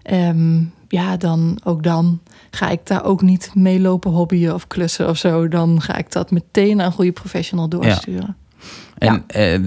ehm, 0.02 0.62
ja, 0.88 1.16
dan 1.16 1.60
ook 1.64 1.82
dan 1.82 2.20
ga 2.50 2.68
ik 2.70 2.80
daar 2.86 3.04
ook 3.04 3.22
niet 3.22 3.50
mee 3.54 3.80
lopen 3.80 4.10
hobbyen 4.10 4.54
of 4.54 4.66
klussen 4.66 5.08
of 5.08 5.16
zo. 5.16 5.48
Dan 5.48 5.80
ga 5.82 5.96
ik 5.96 6.12
dat 6.12 6.30
meteen 6.30 6.80
aan 6.80 6.86
een 6.86 6.92
goede 6.92 7.12
professional 7.12 7.68
doorsturen. 7.68 8.36
En 8.98 9.24
eh, 9.26 9.58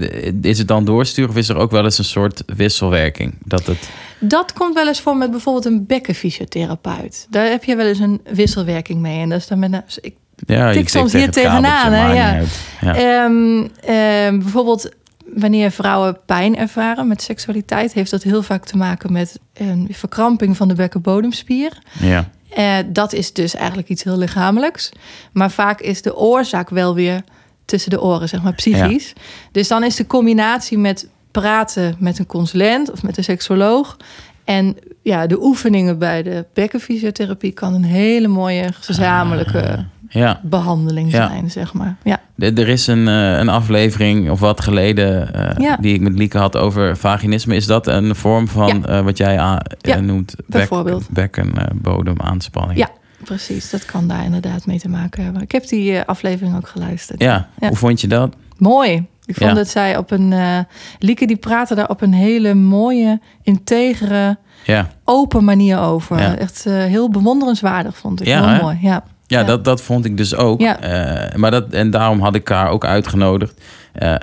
is 0.42 0.58
het 0.58 0.68
dan 0.68 0.84
doorsturen 0.84 1.30
of 1.30 1.36
is 1.36 1.48
er 1.48 1.56
ook 1.56 1.70
wel 1.70 1.84
eens 1.84 1.98
een 1.98 2.04
soort 2.04 2.42
wisselwerking? 2.46 3.34
Dat 3.44 3.66
het... 3.66 3.88
Dat 4.18 4.52
komt 4.52 4.74
wel 4.74 4.86
eens 4.86 5.00
voor 5.00 5.16
met 5.16 5.30
bijvoorbeeld 5.30 5.64
een 5.64 5.86
bekkenfysiotherapeut. 5.86 7.26
Daar 7.30 7.46
heb 7.46 7.64
je 7.64 7.76
wel 7.76 7.86
eens 7.86 7.98
een 7.98 8.20
wisselwerking 8.32 9.00
mee. 9.00 9.20
En 9.20 9.28
dat 9.28 9.38
is 9.38 9.46
dan 9.46 9.58
met 9.58 9.72
een, 9.72 9.82
ik 10.00 10.16
Ja, 10.46 10.68
je 10.68 10.74
Tik 10.74 10.88
soms 10.88 11.10
tegen 11.10 11.24
hier 11.24 11.32
tegenaan, 11.32 11.92
hè. 11.92 12.12
Ja. 12.12 12.44
Ehm, 12.80 13.66
ehm, 13.80 14.38
bijvoorbeeld 14.38 14.88
wanneer 15.34 15.70
vrouwen 15.70 16.18
pijn 16.26 16.56
ervaren 16.56 17.08
met 17.08 17.22
seksualiteit, 17.22 17.92
heeft 17.92 18.10
dat 18.10 18.22
heel 18.22 18.42
vaak 18.42 18.64
te 18.64 18.76
maken 18.76 19.12
met 19.12 19.38
een 19.54 19.88
verkramping 19.90 20.56
van 20.56 20.68
de 20.68 20.74
bekkenbodemspier. 20.74 21.72
ja. 22.00 22.30
Eh, 22.48 22.76
dat 22.86 23.12
is 23.12 23.32
dus 23.32 23.54
eigenlijk 23.54 23.88
iets 23.88 24.04
heel 24.04 24.18
lichamelijks. 24.18 24.92
Maar 25.32 25.50
vaak 25.50 25.80
is 25.80 26.02
de 26.02 26.16
oorzaak 26.16 26.70
wel 26.70 26.94
weer 26.94 27.22
tussen 27.64 27.90
de 27.90 28.02
oren, 28.02 28.28
zeg 28.28 28.42
maar 28.42 28.54
psychisch. 28.54 29.12
Dus 29.52 29.68
dan 29.68 29.84
is 29.84 29.96
de 29.96 30.06
combinatie 30.06 30.78
met 30.78 31.08
praten 31.40 31.96
met 31.98 32.18
een 32.18 32.26
consulent 32.26 32.90
of 32.90 33.02
met 33.02 33.16
een 33.16 33.24
seksoloog. 33.24 33.96
En 34.44 34.76
ja, 35.02 35.26
de 35.26 35.42
oefeningen 35.42 35.98
bij 35.98 36.22
de 36.22 36.44
bekkenfysiotherapie 36.54 37.52
kan 37.52 37.74
een 37.74 37.84
hele 37.84 38.28
mooie 38.28 38.68
gezamenlijke 38.72 39.86
ja. 40.08 40.40
behandeling 40.42 41.10
Ja. 41.10 41.28
zijn, 41.28 41.50
zeg 41.50 41.72
maar. 41.72 41.96
Ja. 42.04 42.20
Er 42.36 42.68
is 42.68 42.86
een, 42.86 43.08
eh, 43.08 43.38
een 43.38 43.48
aflevering 43.48 44.30
of 44.30 44.40
wat 44.40 44.60
geleden 44.60 45.34
eh, 45.34 45.64
Ja. 45.64 45.76
die 45.80 45.94
ik 45.94 46.00
met 46.00 46.18
Lieke 46.18 46.38
had 46.38 46.56
over 46.56 46.96
vaginisme. 46.96 47.54
Is 47.54 47.66
dat 47.66 47.86
een 47.86 48.14
vorm 48.14 48.48
van 48.48 48.86
eh, 48.86 49.00
wat 49.00 49.16
jij 49.16 49.60
noemt 50.00 50.34
bek, 50.46 50.68
bekkenbodemaanspanning? 51.10 52.78
Ja, 52.78 52.90
precies. 53.24 53.70
Dat 53.70 53.84
kan 53.84 54.08
daar 54.08 54.24
inderdaad 54.24 54.66
mee 54.66 54.78
te 54.78 54.88
maken 54.88 55.24
hebben. 55.24 55.42
Ik 55.42 55.52
heb 55.52 55.68
die 55.68 56.00
aflevering 56.02 56.56
ook 56.56 56.68
geluisterd. 56.68 57.22
Ja. 57.22 57.48
hoe 57.58 57.76
vond 57.76 58.00
je 58.00 58.08
dat? 58.08 58.34
Mooi. 58.56 59.06
Ik 59.28 59.34
vond 59.36 59.50
Ja. 59.50 59.56
dat 59.56 59.68
zij 59.68 59.96
op 59.96 60.10
een... 60.10 60.32
eh 60.32 60.58
Lieke 60.98 61.26
die 61.26 61.36
praatte 61.36 61.74
daar 61.74 61.88
op 61.88 62.00
een 62.00 62.12
hele 62.12 62.54
mooie, 62.54 63.20
integere, 63.42 64.36
Ja, 64.64 64.88
open 65.04 65.44
manier 65.44 65.78
over. 65.80 66.18
Ja. 66.20 66.36
Echt 66.36 66.66
eh, 66.66 66.72
heel 66.74 67.10
bewonderenswaardig 67.10 67.96
vond 67.96 68.20
ik. 68.20 68.26
Ja, 68.26 68.52
heel 68.52 68.62
mooi. 68.62 68.78
Ja. 68.82 69.04
ja. 69.26 69.44
Dat, 69.44 69.64
dat 69.64 69.82
vond 69.82 70.04
ik 70.04 70.16
dus 70.16 70.34
ook. 70.34 70.60
Eh, 70.60 71.34
maar 71.36 71.50
dat, 71.50 71.72
en 71.72 71.90
daarom 71.90 72.20
had 72.20 72.34
ik 72.34 72.48
haar 72.48 72.70
ook 72.70 72.84
uitgenodigd. 72.84 73.60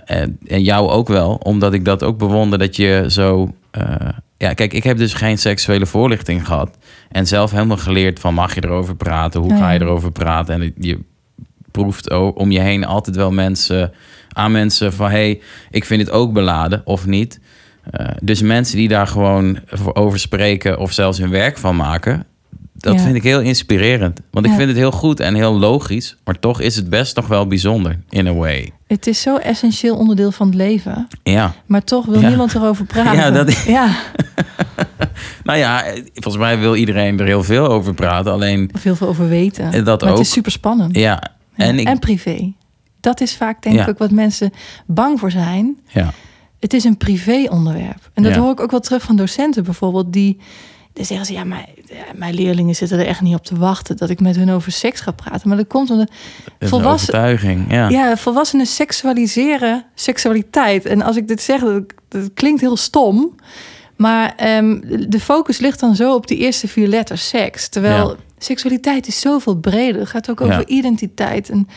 En, 0.06 0.38
en 0.47 0.64
jou 0.64 0.89
ook 0.89 1.08
wel, 1.08 1.34
omdat 1.36 1.74
ik 1.74 1.86
dat 1.86 2.03
ook 2.03 2.18
bewonder 2.18 2.60
dat 2.60 2.76
je 2.76 3.06
zo... 3.08 3.49
ja, 4.38 4.53
kijk, 4.53 4.74
ik 4.74 4.84
heb 4.84 4.97
dus 4.97 5.14
geen 5.14 5.38
seksuele 5.38 5.86
voorlichting 5.86 6.45
gehad. 6.45 6.78
En 7.12 7.28
zelf 7.28 7.51
helemaal 7.51 7.78
geleerd 7.78 8.20
van 8.20 8.34
mag 8.34 8.56
je 8.56 8.64
erover 8.64 8.95
praten? 8.95 9.41
Hoe 9.41 9.56
ga 9.58 9.72
je 9.72 9.82
erover 9.82 10.12
praten? 10.12 10.62
En 10.62 10.74
je 10.78 10.99
proeft 11.72 12.14
om 12.14 12.51
je 12.51 12.60
heen 12.60 12.86
altijd 12.86 13.16
wel 13.16 13.32
mensen 13.32 13.91
aan 14.36 14.52
mensen 14.52 14.94
van... 14.94 15.10
hey, 15.10 15.42
ik 15.70 15.86
vind 15.86 16.02
het 16.02 16.12
ook 16.12 16.34
beladen 16.34 16.82
of 16.86 17.06
niet. 17.06 17.40
Eh, 17.92 18.08
dus 18.22 18.42
mensen 18.42 18.78
die 18.78 18.88
daar 18.88 19.08
gewoon 19.08 19.60
voor 19.66 19.96
over 19.96 20.20
spreken 20.20 20.80
of 20.80 20.92
zelfs 20.92 21.18
hun 21.18 21.30
werk 21.30 21.58
van 21.58 21.76
maken... 21.76 22.26
dat 22.74 22.94
Ja. 22.94 23.00
vind 23.00 23.16
ik 23.16 23.24
heel 23.24 23.42
inspirerend. 23.42 24.20
Want 24.32 24.46
ik 24.46 24.52
vind 24.52 24.68
het 24.68 24.78
heel 24.78 24.92
goed 24.92 25.20
en 25.20 25.36
heel 25.36 25.60
logisch... 25.60 26.16
maar 26.24 26.40
toch 26.40 26.62
is 26.62 26.76
het 26.76 26.90
best 26.90 27.16
nog 27.16 27.28
wel 27.28 27.48
bijzonder, 27.48 28.00
in 28.10 28.28
a 28.28 28.34
way. 28.34 28.72
Het 28.88 29.08
is 29.08 29.22
zo 29.22 29.38
essentieel 29.38 29.96
onderdeel 29.98 30.32
van 30.32 30.48
het 30.48 30.56
leven. 30.56 31.08
Ja, 31.24 31.54
Maar 31.66 31.84
toch 31.84 32.06
wil 32.06 32.22
Ja. 32.22 32.28
niemand 32.28 32.56
erover 32.56 32.86
praten. 32.86 33.16
Ja, 33.16 33.32
dat- 33.32 33.64
ja, 33.68 33.96
nou 35.44 35.60
ja, 35.60 35.84
volgens 36.14 36.38
mij 36.44 36.60
wil 36.60 36.76
iedereen 36.76 37.20
er 37.20 37.26
heel 37.26 37.44
veel 37.44 37.68
over 37.68 37.94
praten. 37.94 38.32
Alleen, 38.32 38.70
of 38.74 38.84
heel 38.84 38.96
veel 38.96 39.08
over 39.08 39.30
weten. 39.30 39.84
Dat 39.86 40.02
maar 40.02 40.10
ook. 40.12 40.18
het 40.18 40.26
is 40.26 40.32
super 40.34 40.52
spannend. 40.52 40.96
ja, 40.96 41.24
en 41.56 41.80
ik... 41.80 41.88
en 41.88 42.00
privé. 42.00 42.54
Dat 43.06 43.22
is 43.22 43.36
vaak 43.36 43.62
denk 43.62 43.76
Ja. 43.76 43.82
ik 43.82 43.89
ook 43.89 43.97
wat 43.97 44.12
mensen 44.12 44.51
bang 44.86 45.20
voor 45.20 45.32
zijn. 45.32 45.78
Ja, 45.88 46.14
Het 46.60 46.74
is 46.74 46.84
een 46.84 46.97
privé-onderwerp. 46.97 48.10
En 48.14 48.24
dat 48.24 48.34
Ja. 48.34 48.39
hoor 48.39 48.51
ik 48.51 48.60
ook 48.60 48.72
wel 48.72 48.80
terug 48.80 49.01
van 49.03 49.16
docenten 49.16 49.64
bijvoorbeeld. 49.64 50.14
Die, 50.14 50.38
dan 50.93 51.06
zeggen 51.06 51.26
ze, 51.26 51.34
ja, 51.34 51.43
maar 51.43 51.66
ja, 51.86 52.03
mijn 52.16 52.34
leerlingen 52.34 52.76
zitten 52.76 52.99
er 52.99 53.06
echt 53.06 53.22
niet 53.22 53.36
op 53.36 53.45
te 53.45 53.58
wachten... 53.58 53.97
dat 53.97 54.10
ik 54.10 54.20
met 54.20 54.36
hun 54.36 54.49
over 54.51 54.72
seks 54.72 54.99
ga 55.01 55.12
praten. 55.12 55.47
Maar 55.47 55.58
dat 55.58 55.68
komt 55.68 55.89
omdat 55.89 56.08
dat 56.08 56.16
is 56.45 56.53
een 56.60 56.68
Volwassen- 56.68 57.14
overtuiging. 57.14 57.72
Ja. 57.72 57.89
ja, 57.89 58.18
volwassenen 58.18 58.66
seksualiseren 58.66 59.86
seksualiteit. 59.95 60.86
En 60.86 61.01
als 61.01 61.16
ik 61.16 61.28
dit 61.28 61.41
zeg, 61.41 61.62
dat, 61.62 61.84
dat 62.08 62.30
klinkt 62.34 62.62
heel 62.62 62.78
stom. 62.78 63.36
Maar 63.95 64.34
ehm, 64.36 64.80
de 65.10 65.20
focus 65.20 65.58
ligt 65.60 65.80
dan 65.80 65.95
zo 65.95 66.14
op 66.16 66.28
die 66.28 66.38
eerste 66.38 66.68
vier 66.68 66.88
letters 66.88 67.28
seks. 67.28 67.70
Terwijl 67.70 68.10
Ja. 68.10 68.16
seksualiteit 68.38 69.08
is 69.08 69.20
zoveel 69.20 69.56
breder. 69.56 69.99
Het 70.01 70.10
gaat 70.10 70.30
ook 70.30 70.41
over 70.41 70.60
Ja. 70.60 70.66
identiteit 70.66 71.49
en 71.49 71.68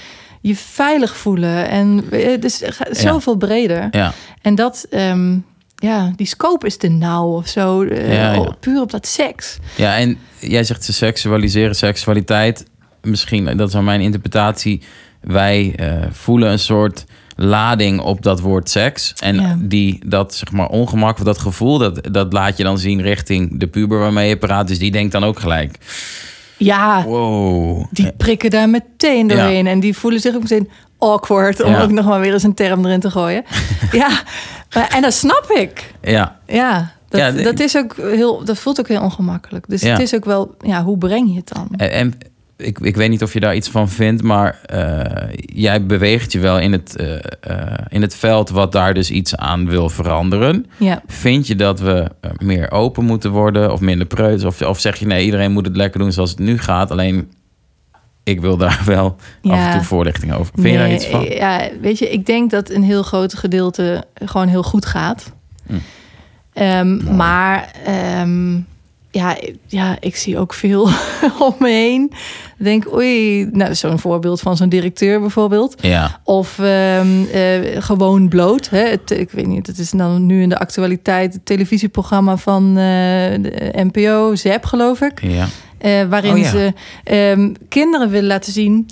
je 0.40 0.56
veilig 0.56 1.16
voelen. 1.16 1.68
En 1.68 2.04
eh, 2.10 2.40
dus 2.40 2.60
het 2.60 2.74
gaat 2.74 2.88
Ja. 2.88 2.94
zoveel 3.10 3.36
breder. 3.36 3.88
ja. 3.90 4.12
En 4.42 4.54
dat, 4.54 4.86
ehm, 4.90 5.36
ja, 5.76 6.12
die 6.16 6.26
scope 6.26 6.66
is 6.66 6.76
te 6.76 6.88
nauw 6.88 7.26
of 7.36 7.48
zo. 7.48 7.82
eh, 7.82 8.12
Ja. 8.14 8.52
Puur 8.60 8.80
op 8.80 8.90
dat 8.90 9.06
seks. 9.06 9.58
Ja, 9.76 9.96
en 9.96 10.18
jij 10.38 10.64
zegt 10.64 10.84
ze 10.84 10.92
seksualiseren 10.92 11.74
seksualiteit. 11.74 12.64
Misschien, 13.02 13.56
dat 13.56 13.68
is 13.68 13.74
aan 13.74 13.84
mijn 13.84 14.00
interpretatie. 14.00 14.82
Wij 15.20 15.72
eh, 15.76 15.92
voelen 16.10 16.50
een 16.50 16.58
soort 16.58 17.04
lading 17.36 18.00
op 18.00 18.22
dat 18.22 18.40
woord 18.40 18.70
seks. 18.70 19.12
En 19.20 19.34
Ja. 19.34 19.56
die, 19.58 20.00
dat 20.06 20.34
zeg 20.34 20.52
maar 20.52 20.68
ongemak 20.68 21.18
of 21.18 21.24
dat 21.24 21.38
gevoel, 21.38 21.78
dat, 21.78 22.00
dat 22.12 22.32
laat 22.32 22.56
je 22.56 22.62
dan 22.62 22.78
zien 22.78 23.02
richting 23.02 23.60
de 23.60 23.66
puber 23.66 23.98
waarmee 23.98 24.28
je 24.28 24.36
praat. 24.36 24.68
Dus 24.68 24.78
die 24.78 24.90
denkt 24.90 25.12
dan 25.12 25.24
ook 25.24 25.40
gelijk, 25.40 25.76
Ja, 26.58 27.04
wow. 27.04 27.84
die 27.90 28.12
prikken 28.12 28.50
daar 28.50 28.68
meteen 28.68 29.26
doorheen. 29.26 29.66
En 29.66 29.80
die 29.80 29.96
voelen 29.96 30.20
zich 30.20 30.34
ook 30.34 30.42
meteen 30.42 30.70
awkward. 30.98 31.62
Om 31.62 31.70
Ja. 31.70 31.82
ook 31.82 31.90
nog 31.90 32.04
maar 32.04 32.20
weer 32.20 32.32
eens 32.32 32.42
een 32.42 32.54
term 32.54 32.84
erin 32.84 33.00
te 33.00 33.10
gooien. 33.10 33.44
ja, 33.92 34.22
maar, 34.74 34.88
en 34.88 35.02
dat 35.02 35.12
snap 35.14 35.50
ik. 35.54 35.94
Ja, 36.02 36.38
Ja, 36.46 36.92
dat, 37.08 37.20
Ja, 37.20 37.30
dat, 37.42 37.60
is 37.60 37.76
ook 37.76 37.96
heel, 37.96 38.44
dat 38.44 38.58
voelt 38.58 38.80
ook 38.80 38.88
heel 38.88 39.02
ongemakkelijk. 39.02 39.64
Dus 39.68 39.82
Ja. 39.82 39.90
het 39.90 40.00
is 40.00 40.14
ook 40.14 40.24
wel, 40.24 40.54
ja, 40.60 40.82
hoe 40.82 40.98
breng 40.98 41.28
je 41.30 41.36
het 41.36 41.50
dan? 41.54 41.68
en, 41.76 41.90
en 41.90 42.18
ik, 42.58 42.78
ik 42.78 42.96
weet 42.96 43.10
niet 43.10 43.22
of 43.22 43.32
je 43.32 43.40
daar 43.40 43.56
iets 43.56 43.68
van 43.68 43.88
vindt, 43.88 44.22
maar 44.22 44.60
eh, 44.64 45.28
jij 45.36 45.86
beweegt 45.86 46.32
je 46.32 46.38
wel 46.38 46.58
in 46.58 46.72
het, 46.72 46.96
eh, 46.96 47.14
eh, 47.40 47.78
in 47.88 48.02
het 48.02 48.14
veld 48.14 48.50
wat 48.50 48.72
daar 48.72 48.94
dus 48.94 49.10
iets 49.10 49.36
aan 49.36 49.68
wil 49.68 49.88
veranderen. 49.88 50.66
Ja. 50.76 51.02
Vind 51.06 51.46
je 51.46 51.56
dat 51.56 51.80
we 51.80 52.10
meer 52.38 52.70
open 52.70 53.04
moeten 53.04 53.30
worden 53.30 53.72
of 53.72 53.80
minder 53.80 54.06
preuts? 54.06 54.44
Of, 54.44 54.62
of 54.62 54.80
zeg 54.80 54.96
je 54.96 55.06
nee, 55.06 55.24
iedereen 55.24 55.52
moet 55.52 55.66
het 55.66 55.76
lekker 55.76 56.00
doen 56.00 56.12
zoals 56.12 56.30
het 56.30 56.38
nu 56.38 56.58
gaat, 56.58 56.90
alleen 56.90 57.32
ik 58.22 58.40
wil 58.40 58.56
daar 58.56 58.82
wel 58.86 59.16
af 59.42 59.66
en 59.66 59.72
toe 59.72 59.82
voorlichting 59.82 60.32
over. 60.32 60.52
Vind 60.54 60.72
je 60.72 60.78
daar 60.78 60.92
iets 60.92 61.06
van? 61.06 61.24
Ja, 61.24 61.68
weet 61.80 61.98
je, 61.98 62.10
ik 62.10 62.26
denk 62.26 62.50
dat 62.50 62.70
een 62.70 62.82
heel 62.82 63.02
groot 63.02 63.34
gedeelte 63.34 64.04
gewoon 64.14 64.48
heel 64.48 64.62
goed 64.62 64.86
gaat. 64.86 65.32
Hm. 65.66 65.74
Ehm, 66.52 67.16
maar 67.16 67.72
ehm, 67.84 68.60
ja, 69.10 69.36
ja, 69.66 69.96
ik 70.00 70.16
zie 70.16 70.38
ook 70.38 70.54
veel 70.54 70.82
om 71.48 71.54
me 71.58 71.68
heen. 71.70 72.12
Denk, 72.58 72.92
oei, 72.94 73.44
nou, 73.52 73.74
zo'n 73.74 73.98
voorbeeld 73.98 74.40
van 74.40 74.56
zo'n 74.56 74.68
directeur 74.68 75.20
bijvoorbeeld. 75.20 75.74
Ja, 75.80 76.20
Of 76.24 76.58
ehm, 76.58 77.24
eh, 77.32 77.82
gewoon 77.82 78.28
bloot. 78.28 78.68
Hè? 78.70 78.88
Het, 78.88 79.10
ik 79.10 79.30
weet 79.30 79.46
niet, 79.46 79.66
het 79.66 79.78
is 79.78 79.90
dan 79.90 80.26
nu 80.26 80.42
in 80.42 80.48
de 80.48 80.58
actualiteit 80.58 81.32
het 81.32 81.46
televisieprogramma 81.46 82.36
van 82.36 82.68
eh, 82.68 82.74
de 83.42 83.70
NPO, 83.92 84.34
ZEP 84.34 84.64
geloof 84.64 85.00
ik. 85.00 85.20
ja, 85.22 85.46
Eh, 85.78 86.02
waarin 86.08 86.32
Oh 86.32 86.38
ja. 86.38 86.50
ze 86.50 86.72
ehm, 87.04 87.52
kinderen 87.68 88.10
willen 88.10 88.26
laten 88.28 88.52
zien 88.52 88.88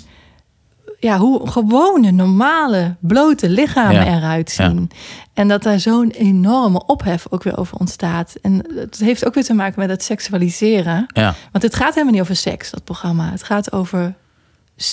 ja, 0.99 1.17
hoe 1.17 1.47
gewone, 1.49 2.11
normale, 2.11 2.95
blote 2.99 3.49
lichamen 3.49 4.05
Ja. 4.05 4.17
eruit 4.17 4.49
zien. 4.51 4.89
En 5.33 5.47
dat 5.47 5.63
daar 5.63 5.79
zo'n 5.79 6.09
enorme 6.09 6.85
ophef 6.85 7.25
ook 7.29 7.43
weer 7.43 7.57
over 7.57 7.77
ontstaat. 7.77 8.35
En 8.41 8.61
het 8.75 8.99
heeft 8.99 9.25
ook 9.25 9.33
weer 9.33 9.43
te 9.43 9.53
maken 9.53 9.79
met 9.79 9.89
het 9.89 10.03
seksualiseren. 10.03 11.05
ja, 11.13 11.35
Want 11.51 11.63
het 11.63 11.75
gaat 11.75 11.93
helemaal 11.93 12.13
niet 12.13 12.21
over 12.21 12.35
seks, 12.35 12.71
dat 12.71 12.83
programma. 12.83 13.31
Het 13.31 13.43
gaat 13.43 13.71
over 13.71 14.13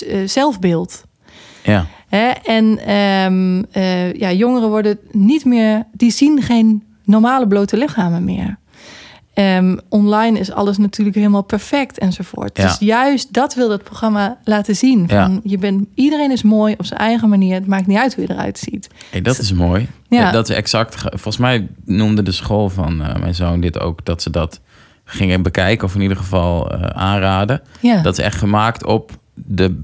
eh, 0.07 0.27
zelfbeeld. 0.27 1.03
ja. 1.63 1.85
Hè? 2.07 2.29
En 2.29 2.77
ehm, 2.79 3.63
eh, 3.71 4.13
ja, 4.13 4.31
jongeren 4.31 4.69
worden 4.69 4.99
niet 5.11 5.45
meer, 5.45 5.83
die 5.93 6.11
zien 6.11 6.41
geen 6.41 6.83
normale 7.03 7.47
blote 7.47 7.77
lichamen 7.77 8.23
meer. 8.23 8.57
Ehm, 9.35 9.77
online 9.89 10.39
is 10.39 10.51
alles 10.51 10.77
natuurlijk 10.77 11.15
helemaal 11.15 11.41
perfect 11.41 11.97
enzovoort. 11.97 12.57
Ja. 12.57 12.63
Dus 12.67 12.77
juist 12.79 13.33
dat 13.33 13.53
wil 13.53 13.69
dat 13.69 13.83
programma 13.83 14.37
laten 14.43 14.75
zien. 14.75 15.03
Ja. 15.07 15.25
Van, 15.25 15.41
je 15.43 15.57
bent, 15.57 15.85
iedereen 15.93 16.31
is 16.31 16.43
mooi 16.43 16.73
op 16.77 16.85
zijn 16.85 16.99
eigen 16.99 17.29
manier. 17.29 17.53
Het 17.53 17.67
maakt 17.67 17.87
niet 17.87 17.97
uit 17.97 18.15
hoe 18.15 18.25
je 18.27 18.33
eruit 18.33 18.57
ziet. 18.59 18.89
Hey, 19.11 19.21
dat 19.21 19.37
is 19.39 19.53
mooi. 19.53 19.87
Ja. 20.09 20.31
Dat 20.31 20.49
is 20.49 20.55
exact. 20.55 20.95
ge- 20.95 21.09
Volgens 21.11 21.37
mij 21.37 21.67
noemde 21.85 22.23
de 22.23 22.31
school 22.31 22.69
van 22.69 23.01
eh, 23.01 23.15
mijn 23.15 23.35
zoon 23.35 23.59
dit 23.61 23.79
ook, 23.79 24.05
dat 24.05 24.21
ze 24.21 24.29
dat 24.29 24.59
gingen 25.05 25.41
bekijken, 25.41 25.87
of 25.87 25.95
in 25.95 26.01
ieder 26.01 26.17
geval 26.17 26.71
eh, 26.71 26.81
aanraden. 26.81 27.61
Dat 28.01 28.17
is 28.17 28.23
echt 28.25 28.37
gemaakt 28.37 28.85
op 28.85 29.11
de 29.33 29.81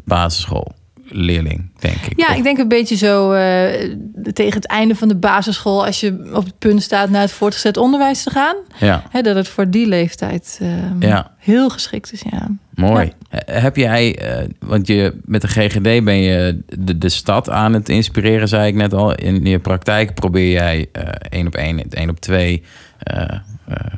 basisschoolleerling, 1.16 1.70
denk 1.80 1.96
ik. 1.96 2.20
ja 2.20 2.34
ik 2.36 2.44
denk 2.44 2.58
een 2.58 2.68
beetje 2.68 2.96
zo 2.96 3.32
eh, 3.32 3.96
tegen 4.34 4.54
het 4.56 4.66
einde 4.68 4.96
van 4.96 5.08
de 5.08 5.16
basisschool... 5.16 5.86
als 5.86 6.00
je 6.00 6.32
op 6.34 6.46
het 6.46 6.58
punt 6.60 6.82
staat 6.84 7.10
naar 7.10 7.22
het 7.22 7.32
voortgezet 7.32 7.78
onderwijs 7.78 8.24
te 8.24 8.30
gaan... 8.30 8.56
ja, 8.78 9.04
Hè, 9.10 9.22
dat 9.22 9.36
het 9.36 9.48
voor 9.48 9.70
die 9.70 9.88
leeftijd 9.88 10.60
ehm, 10.62 11.02
Ja. 11.08 11.32
heel 11.38 11.70
geschikt 11.70 12.14
is. 12.14 12.22
Ja. 12.32 12.48
mooi. 12.74 13.12
Eh, 13.30 13.62
Heb 13.62 13.76
jij, 13.76 14.18
eh, 14.18 14.48
want 14.60 14.88
je 14.88 15.14
met 15.26 15.42
de 15.42 15.48
GGD 15.48 15.82
ben 16.04 16.18
je 16.18 16.62
de, 16.80 16.98
de 16.98 17.10
stad 17.10 17.50
aan 17.50 17.74
het 17.74 17.90
inspireren, 17.90 18.48
zei 18.48 18.68
ik 18.68 18.76
net 18.76 18.94
al. 18.94 19.16
In 19.16 19.46
je 19.46 19.60
praktijk 19.60 20.14
probeer 20.14 20.52
jij 20.52 20.90
één 21.30 21.48
op 21.48 21.56
één, 21.56 21.90
één 21.90 22.10
op 22.10 22.20
twee, 22.20 22.64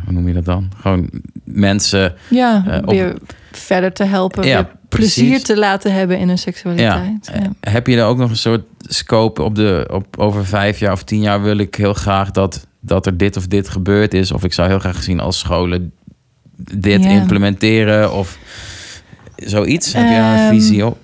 hoe 0.06 0.14
noem 0.14 0.28
je 0.28 0.34
dat 0.34 0.46
dan? 0.46 0.72
Gewoon 0.82 1.10
mensen 1.44 2.14
Ja, 2.30 2.64
op- 2.86 2.90
weer 2.90 3.18
verder 3.52 3.94
te 3.94 4.04
helpen, 4.04 4.44
Ja, 4.48 4.70
plezier 4.96 5.26
precies. 5.28 5.44
te 5.44 5.58
laten 5.58 5.94
hebben 5.94 6.20
in 6.20 6.28
hun 6.28 6.38
seksualiteit. 6.38 7.30
Ja. 7.34 7.40
Ja. 7.40 7.70
Heb 7.72 7.88
je 7.88 7.98
er 7.98 8.06
ook 8.06 8.18
nog 8.18 8.30
een 8.30 8.36
soort 8.36 8.64
scope 8.80 9.42
op 9.42 9.56
de 9.56 9.88
op 9.92 10.18
over 10.20 10.46
vijf 10.46 10.80
jaar 10.80 10.92
of 10.92 11.04
tien 11.04 11.22
jaar 11.22 11.42
wil 11.44 11.58
ik 11.58 11.76
heel 11.76 11.94
graag 11.94 12.32
dat, 12.32 12.68
dat 12.80 13.06
er 13.06 13.18
dit 13.18 13.38
of 13.38 13.48
dit 13.48 13.70
gebeurd 13.70 14.14
is? 14.14 14.32
Of 14.32 14.44
ik 14.44 14.54
zou 14.54 14.68
heel 14.68 14.80
graag 14.80 15.04
zien 15.04 15.20
als 15.20 15.40
scholen 15.40 15.92
dit 16.78 17.04
Ja. 17.04 17.10
implementeren 17.10 18.14
of 18.14 18.38
zoiets? 19.36 19.94
Heb 19.94 20.04
je 20.10 20.16
daar 20.16 20.34
een 20.34 20.40
Ehm, 20.40 20.50
visie 20.50 20.86
op? 20.86 20.98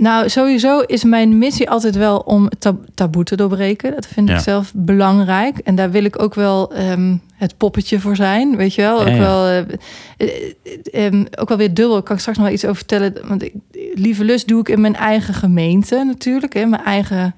Nou, 0.00 0.28
sowieso 0.28 0.80
is 0.80 1.04
mijn 1.04 1.38
missie 1.38 1.70
altijd 1.70 1.96
wel 1.96 2.18
om 2.18 2.48
tab- 2.58 2.84
taboe 2.94 3.24
te 3.24 3.36
doorbreken. 3.36 3.90
Dat 3.94 4.06
vind 4.06 4.28
Ja. 4.28 4.34
ik 4.34 4.40
zelf 4.40 4.72
belangrijk. 4.74 5.58
En 5.58 5.74
daar 5.74 5.90
wil 5.90 6.04
ik 6.04 6.22
ook 6.22 6.34
wel 6.34 6.72
ehm, 6.74 7.16
het 7.34 7.56
poppetje 7.56 8.00
voor 8.00 8.16
zijn, 8.16 8.56
weet 8.56 8.74
je 8.74 8.82
wel. 8.82 8.96
Ja, 8.96 9.02
ook, 9.02 9.08
ja. 9.14 9.18
Wel, 9.18 9.46
eh, 9.46 9.58
eh, 9.58 9.68
eh, 10.92 11.06
ehm, 11.06 11.24
ook 11.38 11.48
wel 11.48 11.56
weer 11.58 11.74
dubbel. 11.74 11.96
Ik 11.98 12.04
kan 12.04 12.14
ik 12.14 12.20
straks 12.20 12.38
nog 12.38 12.46
wel 12.46 12.56
iets 12.56 12.64
over 12.64 12.76
vertellen. 12.76 13.14
Want 13.28 13.42
ik, 13.42 13.52
Lieve 13.94 14.24
Lust 14.24 14.48
doe 14.48 14.60
ik 14.60 14.68
in 14.68 14.80
mijn 14.80 14.96
eigen 14.96 15.34
gemeente 15.34 16.04
natuurlijk. 16.06 16.54
In 16.54 16.68
mijn 16.68 16.84
eigen... 16.84 17.34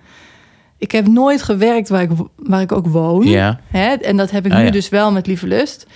Ik 0.78 0.92
heb 0.92 1.06
nooit 1.06 1.42
gewerkt 1.42 1.88
waar 1.88 2.02
ik, 2.02 2.10
waar 2.36 2.60
ik 2.60 2.72
ook 2.72 2.86
woon. 2.86 3.26
Ja, 3.26 3.60
Hè? 3.70 3.92
En 3.94 4.16
dat 4.16 4.30
heb 4.30 4.46
ik 4.46 4.52
Ah, 4.52 4.58
nu 4.58 4.70
dus 4.70 4.88
wel 4.88 5.12
met 5.12 5.26
Lieve 5.26 5.46
Lust. 5.46 5.86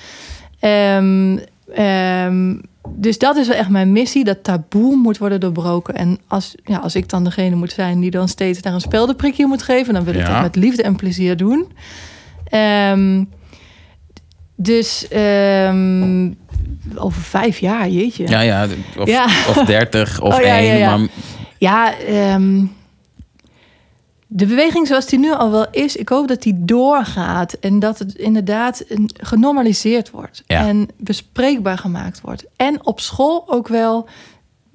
Ehm, 0.60 1.38
dus 2.94 3.18
dat 3.18 3.36
is 3.36 3.48
wel 3.48 3.56
echt 3.56 3.68
mijn 3.68 3.92
missie. 3.92 4.24
Dat 4.24 4.44
taboe 4.44 4.96
moet 4.96 5.18
worden 5.18 5.40
doorbroken. 5.40 5.94
En 5.94 6.18
als, 6.28 6.54
ja, 6.64 6.76
als 6.78 6.94
ik 6.94 7.08
dan 7.08 7.24
degene 7.24 7.56
moet 7.56 7.72
zijn 7.72 8.00
die 8.00 8.10
dan 8.10 8.28
steeds 8.28 8.60
naar 8.60 8.72
een 8.74 8.80
speldenprikje 8.80 9.46
moet 9.46 9.62
geven... 9.62 9.94
dan 9.94 10.04
wil 10.04 10.14
ik 10.14 10.20
Ja. 10.20 10.32
dat 10.32 10.42
met 10.42 10.56
liefde 10.56 10.82
en 10.82 10.96
plezier 10.96 11.36
doen. 11.36 11.72
Ehm, 12.44 13.24
dus 14.56 15.08
ehm, 15.08 16.30
over 16.94 17.22
vijf 17.22 17.58
jaar, 17.58 17.88
jeetje. 17.88 18.28
ja, 18.28 18.40
ja. 18.40 18.66
Of, 18.98 19.08
Ja. 19.08 19.24
of 19.24 19.62
dertig 19.66 20.20
of 20.20 20.34
Oh, 20.34 20.40
één. 20.40 20.64
ja, 20.64 20.74
ja. 20.74 20.96
Maar 20.96 21.08
Ja, 21.58 21.98
ehm, 21.98 22.64
de 24.26 24.46
beweging 24.46 24.86
zoals 24.86 25.06
die 25.06 25.18
nu 25.18 25.32
al 25.32 25.50
wel 25.50 25.66
is, 25.70 25.96
ik 25.96 26.08
hoop 26.08 26.28
dat 26.28 26.42
die 26.42 26.64
doorgaat 26.64 27.52
en 27.52 27.78
dat 27.78 27.98
het 27.98 28.14
inderdaad 28.14 28.84
genormaliseerd 29.16 30.10
wordt 30.10 30.42
Ja. 30.46 30.66
en 30.66 30.88
bespreekbaar 30.96 31.78
gemaakt 31.78 32.20
wordt. 32.20 32.44
En 32.56 32.86
op 32.86 33.00
school 33.00 33.44
ook 33.46 33.68
wel 33.68 34.08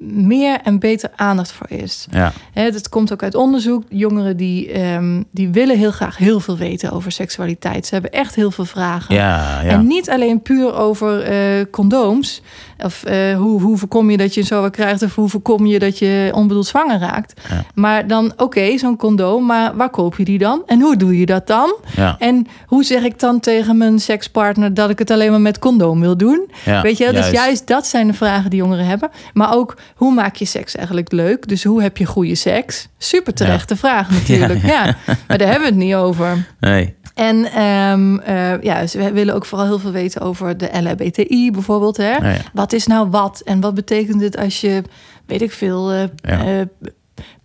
meer 0.01 0.59
en 0.63 0.79
beter 0.79 1.09
aandacht 1.15 1.51
voor 1.51 1.69
is. 1.69 2.07
ja, 2.11 2.31
dat 2.53 2.89
komt 2.89 3.13
ook 3.13 3.23
uit 3.23 3.35
onderzoek. 3.35 3.83
Jongeren 3.89 4.37
die, 4.37 4.71
ehm, 4.71 5.23
die 5.31 5.49
willen 5.49 5.77
heel 5.77 5.91
graag 5.91 6.17
heel 6.17 6.39
veel 6.39 6.57
weten 6.57 6.91
over 6.91 7.11
seksualiteit. 7.11 7.85
Ze 7.85 7.93
hebben 7.93 8.11
echt 8.11 8.35
heel 8.35 8.51
veel 8.51 8.65
vragen. 8.65 9.15
ja, 9.15 9.61
ja. 9.61 9.69
En 9.69 9.87
niet 9.87 10.09
alleen 10.09 10.41
puur 10.41 10.75
over 10.75 11.21
eh, 11.21 11.65
condooms. 11.71 12.41
Of 12.83 13.03
eh, 13.03 13.37
hoe, 13.37 13.61
hoe 13.61 13.77
voorkom 13.77 14.09
je 14.09 14.17
dat 14.17 14.33
je 14.33 14.41
zo 14.41 14.69
krijgt. 14.69 15.01
Of 15.01 15.15
hoe 15.15 15.29
voorkom 15.29 15.65
je 15.65 15.79
dat 15.79 15.99
je 15.99 16.31
onbedoeld 16.33 16.67
zwanger 16.67 16.99
raakt. 16.99 17.41
Ja. 17.49 17.63
Maar 17.73 18.07
dan, 18.07 18.33
oké, 18.37 18.77
zo'n 18.77 18.97
condoom. 18.97 19.45
Maar 19.45 19.75
waar 19.75 19.89
koop 19.89 20.17
je 20.17 20.23
die 20.23 20.37
dan? 20.37 20.63
En 20.65 20.81
hoe 20.81 20.97
doe 20.97 21.19
je 21.19 21.25
dat 21.25 21.47
dan? 21.47 21.75
En 22.17 22.47
hoe 22.65 22.83
zeg 22.83 23.03
ik 23.03 23.19
dan 23.19 23.39
tegen 23.39 23.77
mijn 23.77 23.99
sekspartner 23.99 24.73
dat 24.73 24.89
ik 24.89 24.99
het 24.99 25.11
alleen 25.11 25.31
maar 25.31 25.41
met 25.41 25.59
condoom 25.59 25.99
wil 25.99 26.17
doen? 26.17 26.51
Weet 26.81 26.97
je, 26.97 27.05
dus 27.05 27.13
juist. 27.13 27.31
juist 27.31 27.67
dat 27.67 27.87
zijn 27.87 28.07
de 28.07 28.13
vragen 28.13 28.49
die 28.49 28.59
jongeren 28.59 28.85
hebben. 28.85 29.09
Maar 29.33 29.53
ook, 29.53 29.77
hoe 30.01 30.13
maak 30.13 30.35
je 30.35 30.45
seks 30.45 30.75
eigenlijk 30.75 31.11
leuk? 31.11 31.47
Dus 31.47 31.63
hoe 31.63 31.81
heb 31.81 31.97
je 31.97 32.05
goede 32.05 32.35
seks? 32.35 32.87
Super 32.97 33.33
terechte 33.33 33.75
vraag 33.75 34.09
natuurlijk. 34.19 34.65
Ja, 34.65 34.95
maar 35.27 35.37
daar 35.37 35.47
hebben 35.47 35.59
we 35.69 35.75
het 35.75 35.83
niet 35.85 35.95
over. 35.95 36.47
Nee. 36.59 36.95
En 37.15 37.45
ehm, 37.51 38.17
eh, 38.17 38.61
ja, 38.61 38.79
dus 38.81 38.93
we 38.93 39.11
willen 39.11 39.35
ook 39.35 39.45
vooral 39.45 39.67
heel 39.67 39.79
veel 39.79 39.91
weten 39.91 40.21
over 40.21 40.57
de 40.57 40.69
LHBTI 40.81 41.51
bijvoorbeeld. 41.51 41.97
Hè? 41.97 42.11
Ja, 42.11 42.29
ja. 42.29 42.37
Wat 42.53 42.73
is 42.73 42.87
nou 42.87 43.09
wat? 43.09 43.41
En 43.45 43.59
wat 43.59 43.73
betekent 43.73 44.21
het 44.21 44.37
als 44.37 44.61
je, 44.61 44.83
weet 45.25 45.41
ik 45.41 45.51
veel, 45.51 45.91
eh, 45.91 46.03
Ja. 46.15 46.45
eh, 46.45 46.91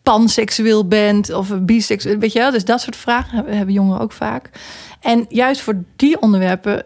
panseksueel 0.03 0.89
bent 0.89 1.33
of 1.33 1.49
biseksueel? 1.61 2.19
Weet 2.19 2.33
je 2.33 2.39
wel? 2.39 2.51
Dus 2.51 2.65
dat 2.65 2.81
soort 2.81 2.97
vragen 2.97 3.45
hebben 3.47 3.75
jongeren 3.75 4.01
ook 4.01 4.13
vaak. 4.13 4.51
En 5.01 5.27
juist 5.29 5.61
voor 5.61 5.83
die 5.97 6.21
onderwerpen 6.21 6.85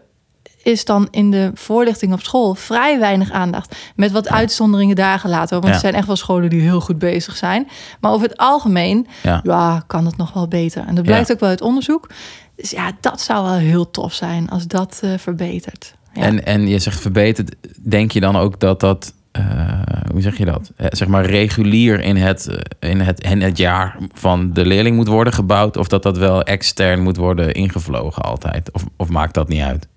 is 0.63 0.85
dan 0.85 1.07
in 1.11 1.31
de 1.31 1.51
voorlichting 1.53 2.13
op 2.13 2.21
school 2.21 2.53
vrij 2.55 2.99
weinig 2.99 3.31
aandacht. 3.31 3.75
Met 3.95 4.11
wat 4.11 4.29
uitzonderingen 4.29 4.95
daar 4.95 5.19
gelaten. 5.19 5.55
Want 5.55 5.67
Ja. 5.67 5.73
er 5.73 5.79
zijn 5.79 5.93
echt 5.93 6.07
wel 6.07 6.15
scholen 6.15 6.49
die 6.49 6.61
heel 6.61 6.81
goed 6.81 6.99
bezig 6.99 7.37
zijn. 7.37 7.67
Maar 7.99 8.11
over 8.11 8.27
het 8.27 8.37
algemeen 8.37 9.07
Ja. 9.23 9.39
ja, 9.43 9.83
kan 9.87 10.05
het 10.05 10.17
nog 10.17 10.33
wel 10.33 10.47
beter. 10.47 10.83
En 10.87 10.95
dat 10.95 11.03
blijkt 11.05 11.31
ook 11.31 11.39
wel 11.39 11.49
uit 11.49 11.61
onderzoek. 11.61 12.09
Dus 12.55 12.69
ja, 12.69 12.91
dat 12.99 13.21
zou 13.21 13.43
wel 13.43 13.53
heel 13.53 13.91
tof 13.91 14.13
zijn 14.13 14.49
als 14.49 14.67
dat 14.67 14.99
eh, 15.03 15.09
verbetert. 15.17 15.95
Ja. 16.13 16.21
En, 16.21 16.45
en 16.45 16.67
je 16.67 16.79
zegt 16.79 16.99
verbeterd, 17.01 17.55
denk 17.89 18.11
je 18.11 18.19
dan 18.19 18.35
ook 18.35 18.59
dat 18.59 18.79
dat, 18.79 19.13
eh, 19.31 19.81
hoe 20.11 20.21
zeg 20.21 20.37
je 20.37 20.45
dat? 20.45 20.71
Eh, 20.75 20.87
zeg 20.89 21.07
maar 21.07 21.25
regulier 21.25 21.99
in 21.99 22.15
het, 22.15 22.49
in, 22.79 22.99
het, 22.99 23.19
in 23.19 23.41
het 23.41 23.57
jaar 23.57 23.97
van 24.13 24.53
de 24.53 24.65
leerling 24.65 24.95
moet 24.95 25.07
worden 25.07 25.33
gebouwd? 25.33 25.77
Of 25.77 25.87
dat 25.87 26.03
dat 26.03 26.17
wel 26.17 26.43
extern 26.43 27.03
moet 27.03 27.17
worden 27.17 27.53
ingevlogen 27.53 28.23
altijd? 28.23 28.71
Of, 28.71 28.83
of 28.97 29.09
maakt 29.09 29.33
dat 29.33 29.47
niet 29.47 29.61
uit? 29.61 29.87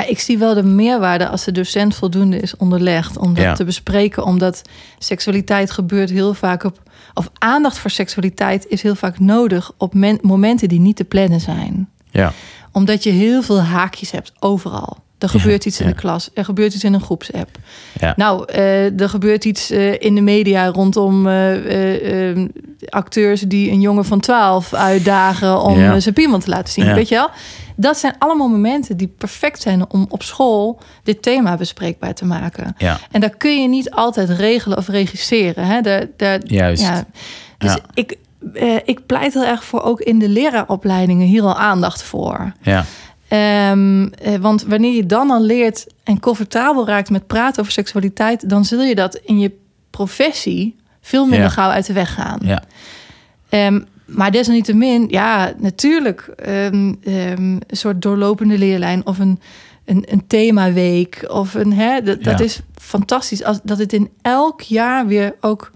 Ja, 0.00 0.06
ik 0.06 0.18
zie 0.20 0.38
wel 0.38 0.54
de 0.54 0.62
meerwaarde 0.62 1.28
als 1.28 1.44
de 1.44 1.52
docent 1.52 1.94
voldoende 1.94 2.38
is 2.40 2.56
onderlegd 2.56 3.18
om 3.18 3.34
dat 3.34 3.44
Ja. 3.44 3.54
te 3.54 3.64
bespreken. 3.64 4.24
Omdat 4.24 4.62
seksualiteit 4.98 5.70
gebeurt 5.70 6.10
heel 6.10 6.34
vaak 6.34 6.64
op. 6.64 6.82
Of 7.14 7.30
aandacht 7.38 7.78
voor 7.78 7.90
seksualiteit 7.90 8.66
is 8.68 8.82
heel 8.82 8.94
vaak 8.94 9.18
nodig 9.18 9.72
op 9.76 9.94
men- 9.94 10.18
momenten 10.22 10.68
die 10.68 10.80
niet 10.80 10.96
te 10.96 11.04
plannen 11.04 11.40
zijn. 11.40 11.88
Ja, 12.10 12.32
Omdat 12.72 13.02
je 13.02 13.10
heel 13.10 13.42
veel 13.42 13.60
haakjes 13.62 14.10
hebt 14.10 14.32
overal. 14.38 14.96
Er 15.18 15.28
gebeurt 15.28 15.64
iets 15.64 15.80
in 15.80 15.86
ja. 15.86 15.92
de 15.92 15.98
klas. 15.98 16.30
Er 16.34 16.44
gebeurt 16.44 16.74
iets 16.74 16.84
in 16.84 16.94
een 16.94 17.00
groepsapp. 17.00 17.50
Ja. 18.00 18.12
Nou, 18.16 18.44
eh, 18.52 19.00
er 19.00 19.08
gebeurt 19.08 19.44
iets 19.44 19.70
eh, 19.70 20.00
in 20.00 20.14
de 20.14 20.20
media 20.20 20.66
rondom 20.66 21.26
eh, 21.26 21.54
eh, 21.54 22.30
eh, 22.30 22.48
acteurs 22.88 23.40
die 23.40 23.70
een 23.70 23.80
jongen 23.80 24.04
van 24.04 24.20
12 24.20 24.74
uitdagen 24.74 25.60
om 25.60 26.00
zijn 26.00 26.14
piemel 26.14 26.38
te 26.38 26.50
laten 26.50 26.72
zien. 26.72 26.94
Weet 26.94 27.08
je 27.08 27.14
wel? 27.14 27.30
Dat 27.76 27.98
zijn 27.98 28.14
allemaal 28.18 28.48
momenten 28.48 28.96
die 28.96 29.14
perfect 29.18 29.62
zijn 29.62 29.90
om 29.90 30.06
op 30.08 30.22
school 30.22 30.80
dit 31.02 31.22
thema 31.22 31.56
bespreekbaar 31.56 32.14
te 32.14 32.24
maken. 32.24 32.76
En 33.10 33.20
daar 33.20 33.36
kun 33.36 33.62
je 33.62 33.68
niet 33.68 33.90
altijd 33.90 34.30
regelen 34.30 34.78
of 34.78 34.88
regisseren. 34.88 35.66
Hè? 35.66 35.80
Daar, 35.80 36.06
daar, 36.16 36.40
juist. 36.44 36.82
ja. 36.82 37.04
Dus 37.58 37.76
ik, 37.94 38.16
ik 38.84 39.06
pleit 39.06 39.34
heel 39.34 39.44
erg 39.44 39.64
voor 39.64 39.82
ook 39.82 40.00
in 40.00 40.18
de 40.18 40.28
leraaropleidingen 40.28 41.26
hier 41.26 41.42
al 41.42 41.56
aandacht 41.56 42.02
voor. 42.02 42.52
Ja, 42.62 42.84
Ehm, 43.28 44.06
eh, 44.06 44.34
want 44.34 44.62
wanneer 44.62 44.94
je 44.94 45.06
dan 45.06 45.30
al 45.30 45.42
leert 45.42 45.86
en 46.04 46.20
comfortabel 46.20 46.86
raakt 46.86 47.10
met 47.10 47.26
praten 47.26 47.60
over 47.60 47.72
seksualiteit, 47.72 48.48
dan 48.48 48.64
zul 48.64 48.82
je 48.82 48.94
dat 48.94 49.14
in 49.14 49.38
je 49.38 49.52
professie 49.90 50.76
veel 51.00 51.22
minder 51.24 51.40
Ja. 51.46 51.48
gauw 51.48 51.70
uit 51.70 51.86
de 51.86 51.92
weg 51.92 52.14
gaan. 52.14 52.38
ja, 52.42 52.62
Ehm, 53.48 53.80
maar 54.04 54.30
desalniettemin, 54.30 55.06
ja, 55.08 55.52
natuurlijk 55.58 56.20
ehm, 56.20 56.92
een 57.02 57.62
soort 57.70 58.02
doorlopende 58.02 58.58
leerlijn 58.58 59.06
of 59.06 59.18
een, 59.18 59.40
een, 59.84 60.04
een 60.10 60.26
themaweek 60.26 61.24
of 61.28 61.54
een, 61.54 61.72
hè, 61.72 62.02
dat, 62.20 62.40
is 62.40 62.60
fantastisch. 62.80 63.44
Als, 63.44 63.58
dat 63.62 63.78
het 63.78 63.92
in 63.92 64.10
elk 64.22 64.60
jaar 64.60 65.06
weer 65.06 65.34
ook 65.40 65.70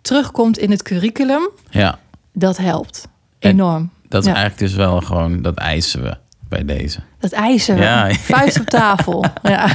terugkomt 0.00 0.58
in 0.58 0.70
het 0.70 0.82
curriculum, 0.82 1.48
ja. 1.70 1.98
dat 2.32 2.56
helpt 2.56 3.08
En- 3.38 3.50
enorm. 3.50 3.90
Dat 4.08 4.20
is 4.26 4.32
eigenlijk 4.32 4.58
dus 4.58 4.74
wel 4.74 5.00
gewoon, 5.00 5.42
dat 5.42 5.54
eisen 5.56 6.02
we 6.02 6.16
bij 6.48 6.64
deze. 6.64 6.98
Dat 7.18 7.32
eisen 7.32 7.74
we. 7.74 7.80
Ja. 7.82 8.10
Vuist 8.10 8.60
op 8.60 8.66
tafel. 8.66 9.24
ja. 9.42 9.66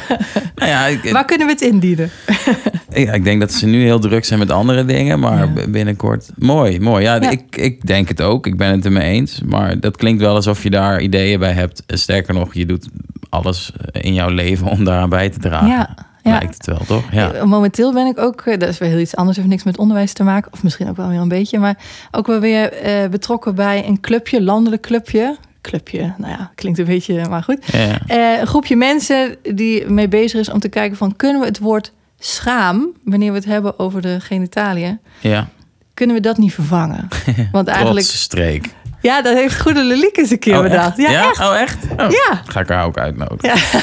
Nou 0.55 0.69
ja, 0.71 0.85
ik, 0.85 1.11
Waar 1.11 1.25
kunnen 1.25 1.47
we 1.47 1.53
het 1.53 1.61
indienen? 1.61 2.09
Ja, 2.95 3.11
ik 3.11 3.23
denk 3.23 3.39
dat 3.39 3.51
ze 3.51 3.65
nu 3.65 3.83
heel 3.83 3.99
druk 3.99 4.25
zijn 4.25 4.39
met 4.39 4.51
andere 4.51 4.85
dingen, 4.85 5.19
maar 5.19 5.37
Ja. 5.55 5.67
binnenkort. 5.67 6.29
Mooi, 6.35 6.79
mooi. 6.79 7.03
Ja. 7.03 7.29
Ik, 7.29 7.55
ik 7.55 7.87
denk 7.87 8.07
het 8.07 8.21
ook. 8.21 8.47
Ik 8.47 8.57
ben 8.57 8.71
het 8.71 8.85
ermee 8.85 9.11
eens. 9.13 9.41
Maar 9.45 9.79
dat 9.79 9.97
klinkt 9.97 10.21
wel 10.21 10.35
alsof 10.35 10.63
je 10.63 10.69
daar 10.69 11.01
ideeën 11.01 11.39
bij 11.39 11.51
hebt. 11.51 11.83
Sterker 11.87 12.33
nog, 12.33 12.53
je 12.53 12.65
doet 12.65 12.87
alles 13.29 13.71
in 13.91 14.13
jouw 14.13 14.29
leven 14.29 14.67
om 14.67 14.83
daaraan 14.83 15.09
bij 15.09 15.29
te 15.29 15.39
dragen. 15.39 15.67
Ja. 15.67 15.95
Lijkt 16.23 16.53
het 16.53 16.65
wel, 16.65 16.81
toch? 16.87 17.11
Ja. 17.11 17.31
Eh, 17.31 17.43
Momenteel 17.43 17.93
ben 17.93 18.05
ik 18.07 18.19
ook, 18.19 18.41
eh, 18.41 18.59
dat 18.59 18.69
is 18.69 18.77
wel 18.77 18.89
heel 18.89 18.99
iets 18.99 19.15
anders, 19.15 19.37
heeft 19.37 19.49
niks 19.49 19.63
met 19.63 19.77
onderwijs 19.77 20.13
te 20.13 20.23
maken, 20.23 20.51
of 20.53 20.63
misschien 20.63 20.89
ook 20.89 20.97
wel 20.97 21.07
weer 21.09 21.19
een 21.19 21.27
beetje, 21.27 21.59
maar 21.59 21.77
ook 22.11 22.27
wel 22.27 22.39
weer 22.39 22.73
eh, 22.73 23.09
betrokken 23.09 23.55
bij 23.55 23.87
een 23.87 23.99
clubje, 23.99 24.41
landelijk 24.43 24.81
clubje. 24.81 25.37
Clubje, 25.63 26.13
nou 26.17 26.31
ja, 26.31 26.51
klinkt 26.55 26.79
een 26.79 26.85
beetje, 26.85 27.27
maar 27.29 27.43
goed. 27.43 27.57
Ja, 27.71 27.79
ja. 27.79 27.97
Eh, 28.07 28.39
een 28.39 28.47
groepje 28.47 28.75
mensen 28.75 29.35
die 29.55 29.85
mee 29.89 30.07
bezig 30.07 30.39
is 30.39 30.49
om 30.49 30.59
te 30.59 30.69
kijken 30.69 30.97
van 30.97 31.15
kunnen 31.15 31.39
we 31.41 31.47
het 31.47 31.59
woord 31.59 31.91
schaam, 32.19 32.87
wanneer 33.03 33.29
we 33.31 33.37
het 33.37 33.45
hebben 33.45 33.79
over 33.79 34.01
de 34.01 34.19
genitaliën, 34.19 34.99
ja. 35.19 35.47
kunnen 35.93 36.15
we 36.15 36.21
dat 36.21 36.37
niet 36.37 36.53
vervangen? 36.53 37.07
Want 37.51 37.67
eigenlijk, 37.67 38.05
streek. 38.05 38.69
ja, 39.01 39.21
dat 39.21 39.33
heeft 39.33 39.61
Goede 39.61 39.83
Leliek 39.83 40.17
eens 40.17 40.29
een 40.31 40.39
keer 40.39 40.55
Oh, 40.57 40.61
bedacht. 40.63 40.99
echt? 40.99 41.11
Ja, 41.11 41.29
echt. 41.29 41.39
Oh, 41.39 41.55
echt? 41.59 41.83
Oh. 41.91 42.09
Ja. 42.09 42.41
Ga 42.45 42.59
ik 42.59 42.67
haar 42.69 42.85
ook 42.85 42.97
uitnodigen. 42.97 43.61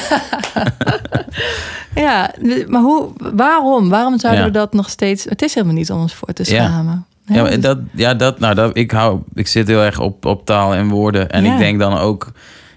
Ja, 1.95 2.31
maar 2.67 2.81
hoe, 2.81 3.09
waarom? 3.33 3.89
Waarom 3.89 4.19
zouden 4.19 4.41
Ja. 4.43 4.47
we 4.47 4.53
dat 4.53 4.73
nog 4.73 4.89
steeds... 4.89 5.23
Het 5.23 5.41
is 5.41 5.53
helemaal 5.53 5.75
niet 5.75 5.91
om 5.91 5.99
ons 5.99 6.13
voor 6.15 6.33
te 6.33 6.43
Ja. 6.53 6.65
schamen. 6.65 7.05
Ja, 7.25 7.41
maar 7.41 7.59
dat, 7.59 7.77
ja, 7.95 8.13
dat, 8.13 8.39
nou, 8.39 8.55
dat, 8.55 8.77
ik, 8.77 8.91
hou, 8.91 9.19
ik 9.33 9.47
zit 9.47 9.67
heel 9.67 9.81
erg 9.81 9.99
op, 9.99 10.25
op 10.25 10.45
taal 10.45 10.73
en 10.73 10.87
woorden. 10.89 11.29
En 11.29 11.43
Ja. 11.43 11.53
ik 11.53 11.59
denk 11.59 11.79
dan 11.79 11.97
ook, 11.97 12.31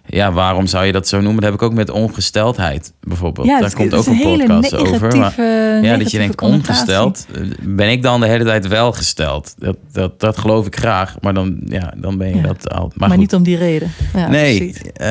ja, 0.07 0.33
waarom 0.33 0.67
zou 0.67 0.85
je 0.85 0.93
dat 0.93 1.09
zo 1.09 1.17
noemen? 1.21 1.35
Dat 1.43 1.51
heb 1.51 1.61
ik 1.61 1.63
ook 1.67 1.75
met 1.75 1.91
ongesteldheid 1.91 2.93
bijvoorbeeld. 3.01 3.47
ja, 3.47 3.61
Daar 3.61 3.73
komt 3.75 3.95
ook 3.95 4.07
een 4.07 4.19
podcast 4.47 4.75
over. 4.75 5.17
Maar, 5.17 5.35
ja, 5.83 5.97
dat 5.97 6.11
je 6.11 6.19
denkt 6.19 6.41
ongesteld. 6.43 7.27
eh, 7.35 7.41
Ben 7.63 7.91
ik 7.91 8.03
dan 8.03 8.21
de 8.21 8.27
hele 8.27 8.45
tijd 8.45 8.69
wel 8.69 8.93
gesteld? 8.93 9.55
Dat, 9.59 9.77
dat, 9.93 10.21
dat 10.21 10.39
geloof 10.39 10.67
ik 10.67 10.77
graag. 10.77 11.17
Maar 11.21 11.35
dan, 11.35 11.57
ja, 11.65 11.93
dan 11.97 12.19
ben 12.19 12.29
je 12.29 12.37
Ja. 12.37 12.43
dat 12.43 12.71
al. 12.71 12.93
Maar, 12.97 13.17
niet 13.17 13.35
om 13.35 13.43
die 13.43 13.57
reden. 13.57 13.93
Ja, 14.15 14.29
nee. 14.29 14.75
eh, 14.95 15.07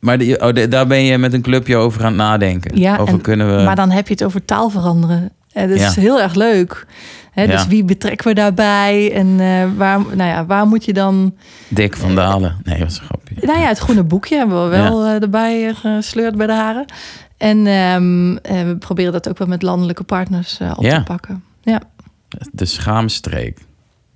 maar 0.00 0.18
oh, 0.20 0.52
de- 0.52 0.68
daar 0.68 0.86
ben 0.86 1.02
je 1.04 1.18
met 1.18 1.32
een 1.32 1.42
clubje 1.42 1.76
over 1.76 2.00
aan 2.00 2.06
het 2.06 2.16
nadenken. 2.16 2.78
Ja, 2.78 2.96
over 2.96 3.14
en- 3.14 3.20
kunnen 3.20 3.56
we. 3.56 3.62
Maar 3.62 3.76
dan 3.76 3.90
heb 3.90 4.06
je 4.06 4.12
het 4.14 4.24
over 4.24 4.44
taal 4.44 4.70
veranderen. 4.70 5.30
En 5.52 5.68
dat 5.70 5.78
is 5.78 5.96
heel 5.96 6.20
erg 6.20 6.34
leuk. 6.34 6.86
Hè, 7.34 7.46
dus 7.46 7.62
Ja. 7.62 7.68
wie 7.68 7.84
betrekken 7.84 8.26
we 8.28 8.34
daarbij? 8.34 9.12
En 9.12 9.40
eh, 9.40 9.64
waar, 9.76 9.98
nou 10.00 10.30
ja, 10.30 10.46
waar 10.46 10.66
moet 10.66 10.84
je 10.84 10.92
dan... 10.92 11.34
Dick 11.68 11.96
van 11.96 12.14
Dalen. 12.14 12.56
Nee, 12.64 12.78
dat 12.78 12.86
was 12.88 12.98
een 12.98 13.04
grapje. 13.04 13.34
Nou 13.46 13.58
ja, 13.60 13.66
het 13.68 13.78
groene 13.78 14.02
boekje 14.02 14.36
hebben 14.36 14.62
we 14.64 14.68
wel 14.76 15.04
eh, 15.04 15.22
erbij 15.22 15.68
eh, 15.68 15.74
gesleurd 15.74 16.36
bij 16.36 16.46
de 16.46 16.52
haren. 16.52 16.84
En 17.36 17.66
ehm, 17.66 18.36
eh, 18.36 18.62
we 18.66 18.76
proberen 18.78 19.12
dat 19.12 19.28
ook 19.28 19.38
wel 19.38 19.46
met 19.48 19.62
landelijke 19.62 20.02
partners 20.04 20.58
eh, 20.60 20.72
op 20.76 20.84
Ja. 20.84 20.96
te 20.96 21.02
pakken. 21.02 21.44
Ja. 21.62 21.80
De 22.52 22.64
schaamstreek. 22.64 23.58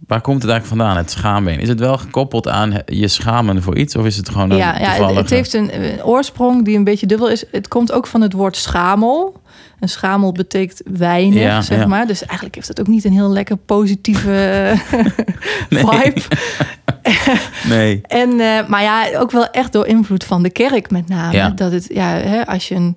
Waar 0.06 0.20
komt 0.20 0.42
het 0.42 0.50
eigenlijk 0.50 0.80
vandaan, 0.80 1.02
het 1.02 1.10
schaambeen? 1.10 1.60
Is 1.60 1.68
het 1.68 1.80
wel 1.80 1.98
gekoppeld 1.98 2.48
aan 2.48 2.74
je 2.86 3.08
schamen 3.08 3.62
voor 3.62 3.76
iets? 3.76 3.96
Of 3.96 4.04
is 4.04 4.16
het 4.16 4.28
gewoon 4.28 4.50
een 4.50 4.56
Ja, 4.56 4.78
ja 4.78 5.12
het, 5.14 5.30
heeft 5.30 5.52
een, 5.52 5.84
een 5.84 6.04
oorsprong 6.04 6.64
die 6.64 6.76
een 6.76 6.84
beetje 6.84 7.06
dubbel 7.06 7.28
is. 7.30 7.44
Het 7.50 7.68
komt 7.68 7.92
ook 7.92 8.06
van 8.06 8.20
het 8.20 8.32
woord 8.32 8.56
schamel. 8.56 9.40
En 9.80 9.88
schamel 9.88 10.32
betekent 10.32 10.80
weinig, 10.84 11.42
Ja, 11.42 11.62
zeg 11.62 11.78
ja. 11.78 11.86
maar. 11.86 12.06
Dus 12.06 12.22
eigenlijk 12.24 12.54
heeft 12.54 12.68
het 12.68 12.80
ook 12.80 12.86
niet 12.86 13.04
een 13.04 13.12
heel 13.12 13.30
lekker 13.30 13.56
positieve 13.56 14.72
vibe. 15.68 16.20
Nee. 17.68 18.00
En, 18.06 18.40
eh, 18.40 18.66
maar 18.68 18.82
ja, 18.82 19.18
ook 19.18 19.30
wel 19.30 19.50
echt 19.50 19.72
door 19.72 19.86
invloed 19.86 20.24
van 20.24 20.42
de 20.42 20.50
kerk 20.50 20.90
met 20.90 21.08
name. 21.08 21.32
Ja. 21.32 21.50
Dat 21.50 21.72
het, 21.72 21.86
ja, 21.92 22.08
hè, 22.08 22.46
als 22.46 22.68
je 22.68 22.74
een, 22.74 22.96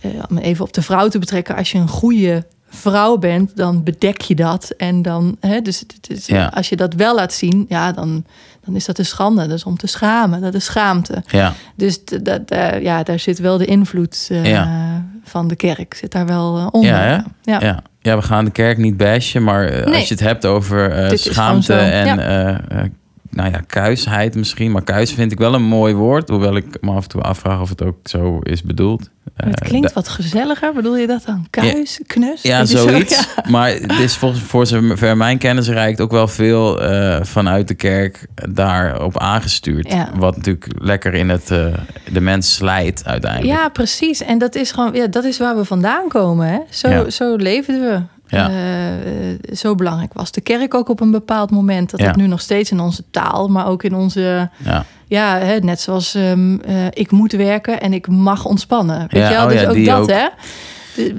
eh, 0.00 0.10
om 0.30 0.38
even 0.38 0.64
op 0.64 0.72
de 0.72 0.82
vrouw 0.82 1.08
te 1.08 1.18
betrekken, 1.18 1.56
als 1.56 1.72
je 1.72 1.78
een 1.78 1.88
goede 1.88 2.44
vrouw 2.68 3.16
bent, 3.16 3.56
dan 3.56 3.82
bedek 3.82 4.20
je 4.20 4.34
dat. 4.34 4.70
En 4.76 5.02
dan, 5.02 5.36
hè, 5.40 5.60
dus 5.60 5.78
het 5.80 6.10
is, 6.10 6.26
Ja. 6.26 6.46
als 6.54 6.68
je 6.68 6.76
dat 6.76 6.94
wel 6.94 7.14
laat 7.14 7.32
zien, 7.32 7.64
ja, 7.68 7.92
dan, 7.92 8.24
dan 8.64 8.74
is 8.76 8.84
dat 8.84 8.98
een 8.98 9.04
schande. 9.06 9.46
Dat 9.46 9.56
is 9.56 9.64
om 9.64 9.76
te 9.76 9.86
schamen, 9.86 10.40
dat 10.40 10.54
is 10.54 10.64
schaamte. 10.64 11.22
Ja, 11.26 11.52
Dus 11.76 12.04
dat, 12.04 12.40
ja, 12.80 13.02
daar 13.02 13.18
zit 13.18 13.38
wel 13.38 13.58
de 13.58 13.64
invloed 13.64 14.28
eh, 14.30 14.44
Ja. 14.44 15.04
van 15.24 15.48
de 15.48 15.56
kerk, 15.56 15.94
zit 15.94 16.12
daar 16.12 16.26
wel 16.26 16.58
eh, 16.58 16.66
onder. 16.70 16.90
Ja, 16.90 17.24
ja. 17.42 17.60
ja. 17.60 17.82
ja, 18.00 18.16
we 18.16 18.22
gaan 18.22 18.44
de 18.44 18.50
kerk 18.50 18.78
niet 18.78 18.96
bashen, 18.96 19.42
maar 19.44 19.64
eh, 19.68 19.84
Nee. 19.86 19.94
als 19.94 20.08
je 20.08 20.14
het 20.14 20.22
hebt 20.22 20.46
over 20.46 21.10
schaamte 21.18 21.74
en 21.74 22.18
nou 23.32 23.50
ja, 23.50 23.60
kuisheid 23.66 24.34
misschien. 24.34 24.70
Maar 24.72 24.82
kuis 24.82 25.12
vind 25.12 25.32
ik 25.32 25.38
wel 25.38 25.54
een 25.54 25.62
mooi 25.62 25.94
woord, 25.94 26.28
hoewel 26.28 26.56
ik 26.56 26.64
me 26.80 26.90
af 26.90 27.02
en 27.02 27.08
toe 27.08 27.20
afvraag 27.20 27.60
of 27.60 27.68
het 27.68 27.82
ook 27.82 27.96
zo 28.04 28.38
is 28.38 28.62
bedoeld. 28.62 29.10
Het 29.36 29.60
Eh, 29.60 29.68
klinkt 29.68 29.92
wat 29.92 30.08
gezelliger, 30.08 30.72
bedoel 30.72 30.96
je 30.96 31.06
dat 31.06 31.22
dan? 31.26 31.46
Kuis, 31.50 32.00
knus? 32.06 32.42
Ja, 32.42 32.64
zo? 32.64 32.88
zoiets. 32.88 33.28
Maar 33.48 33.68
het 33.70 33.98
is 33.98 34.16
volgens 34.16 34.42
voor 34.42 34.66
zover 34.66 35.16
mijn 35.16 35.38
kennis 35.38 35.68
reikt 35.68 36.00
ook 36.00 36.10
wel 36.10 36.28
veel 36.28 36.82
eh, 36.82 37.18
vanuit 37.22 37.68
de 37.68 37.74
kerk 37.74 38.26
daarop 38.50 39.18
aangestuurd. 39.18 39.92
Ja. 39.92 40.10
Wat 40.16 40.36
natuurlijk 40.36 40.66
lekker 40.78 41.14
in 41.14 41.28
het 41.28 41.50
eh, 41.50 41.66
de 42.12 42.20
mens 42.20 42.54
slijt 42.54 43.04
uiteindelijk. 43.04 43.58
Ja, 43.58 43.68
precies. 43.68 44.22
En 44.22 44.38
dat 44.38 44.54
is 44.54 44.70
gewoon, 44.72 44.92
ja, 44.94 45.06
dat 45.06 45.24
is 45.24 45.38
waar 45.38 45.56
we 45.56 45.64
vandaan 45.64 46.08
komen. 46.08 46.46
Hè? 46.46 46.58
Zo, 46.70 47.10
zo 47.10 47.36
leefden 47.36 47.80
we. 47.80 48.00
Ja. 48.36 48.48
Eh, 48.48 49.30
eh, 49.30 49.38
zo 49.54 49.74
belangrijk 49.74 50.12
was 50.12 50.30
de 50.32 50.40
kerk 50.40 50.74
ook 50.74 50.88
op 50.88 51.00
een 51.00 51.10
bepaald 51.10 51.50
moment. 51.50 51.90
Dat 51.90 52.00
Ja. 52.00 52.06
het 52.06 52.16
nu 52.16 52.26
nog 52.26 52.40
steeds 52.40 52.70
in 52.70 52.80
onze 52.80 53.02
taal, 53.10 53.48
maar 53.48 53.66
ook 53.66 53.82
in 53.82 53.94
onze. 53.94 54.50
Ja. 54.64 54.84
Ja, 55.06 55.38
hè, 55.38 55.58
net 55.58 55.80
zoals 55.80 56.14
ehm, 56.14 56.58
eh, 56.58 56.86
ik 56.90 57.10
moet 57.10 57.32
werken 57.32 57.80
en 57.80 57.92
ik 57.92 58.08
mag 58.08 58.44
ontspannen. 58.44 58.98
Weet 59.08 59.22
je 59.28 59.34
wel? 59.34 59.44
oh 59.44 59.50
dus 59.50 59.66
ook 59.66 59.84
dat, 59.84 60.00
ook. 60.00 60.10
hè? 60.10 60.26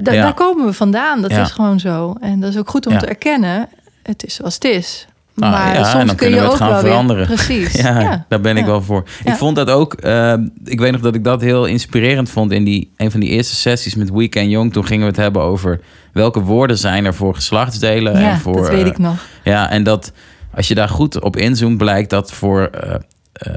Da-. 0.02 0.12
Daar 0.12 0.34
komen 0.34 0.66
we 0.66 0.72
vandaan. 0.72 1.22
Dat 1.22 1.30
is 1.30 1.50
gewoon 1.50 1.80
zo. 1.80 2.14
En 2.20 2.40
dat 2.40 2.50
is 2.50 2.58
ook 2.58 2.70
goed 2.70 2.86
om 2.86 2.98
te 2.98 3.06
erkennen. 3.06 3.68
Het 4.02 4.24
is 4.24 4.34
zoals 4.34 4.54
het 4.54 4.64
is. 4.64 5.06
Ah, 5.38 5.50
maar 5.50 5.66
ja, 5.72 5.78
en 5.78 5.84
soms 5.84 5.94
dan 5.96 6.06
kun 6.06 6.16
kunnen 6.16 6.34
je 6.34 6.40
we 6.44 6.52
het 6.52 6.62
ook 6.62 6.68
gaan 6.68 6.80
veranderen. 6.80 7.26
weer. 7.26 7.36
Precies. 7.36 7.72
Ja, 7.82 8.00
ja. 8.00 8.24
daar 8.28 8.40
ben 8.40 8.56
ik 8.56 8.64
Ja. 8.64 8.70
wel 8.70 8.82
voor. 8.82 9.04
Ik 9.24 9.32
vond 9.34 9.56
dat 9.56 9.70
ook. 9.70 9.94
eh, 9.94 10.34
ik 10.64 10.80
weet 10.80 10.92
nog 10.92 11.00
dat 11.00 11.14
ik 11.14 11.24
dat 11.24 11.40
heel 11.40 11.64
inspirerend 11.64 12.30
vond 12.30 12.52
in 12.52 12.64
die 12.64 12.92
een 12.96 13.10
van 13.10 13.20
die 13.20 13.28
eerste 13.28 13.54
sessies 13.54 13.94
met 13.94 14.10
Weekend 14.10 14.50
Jong. 14.50 14.72
Toen 14.72 14.86
gingen 14.86 15.02
we 15.02 15.08
het 15.08 15.16
hebben 15.20 15.42
over 15.42 15.80
welke 16.12 16.40
woorden 16.40 16.78
zijn 16.78 17.04
er 17.04 17.14
voor 17.14 17.34
geslachtsdelen 17.34 18.20
Ja, 18.20 18.30
en 18.30 18.38
voor. 18.38 18.56
dat 18.56 18.68
weet 18.68 18.80
eh, 18.82 18.86
ik 18.86 18.98
nog. 18.98 19.16
Ja, 19.44 19.70
en 19.70 19.82
dat 19.82 20.12
als 20.54 20.68
je 20.68 20.74
daar 20.74 20.88
goed 20.88 21.20
op 21.22 21.36
inzoomt, 21.36 21.76
blijkt 21.78 22.10
dat 22.10 22.32
voor 22.32 22.62
eh, 22.66 22.94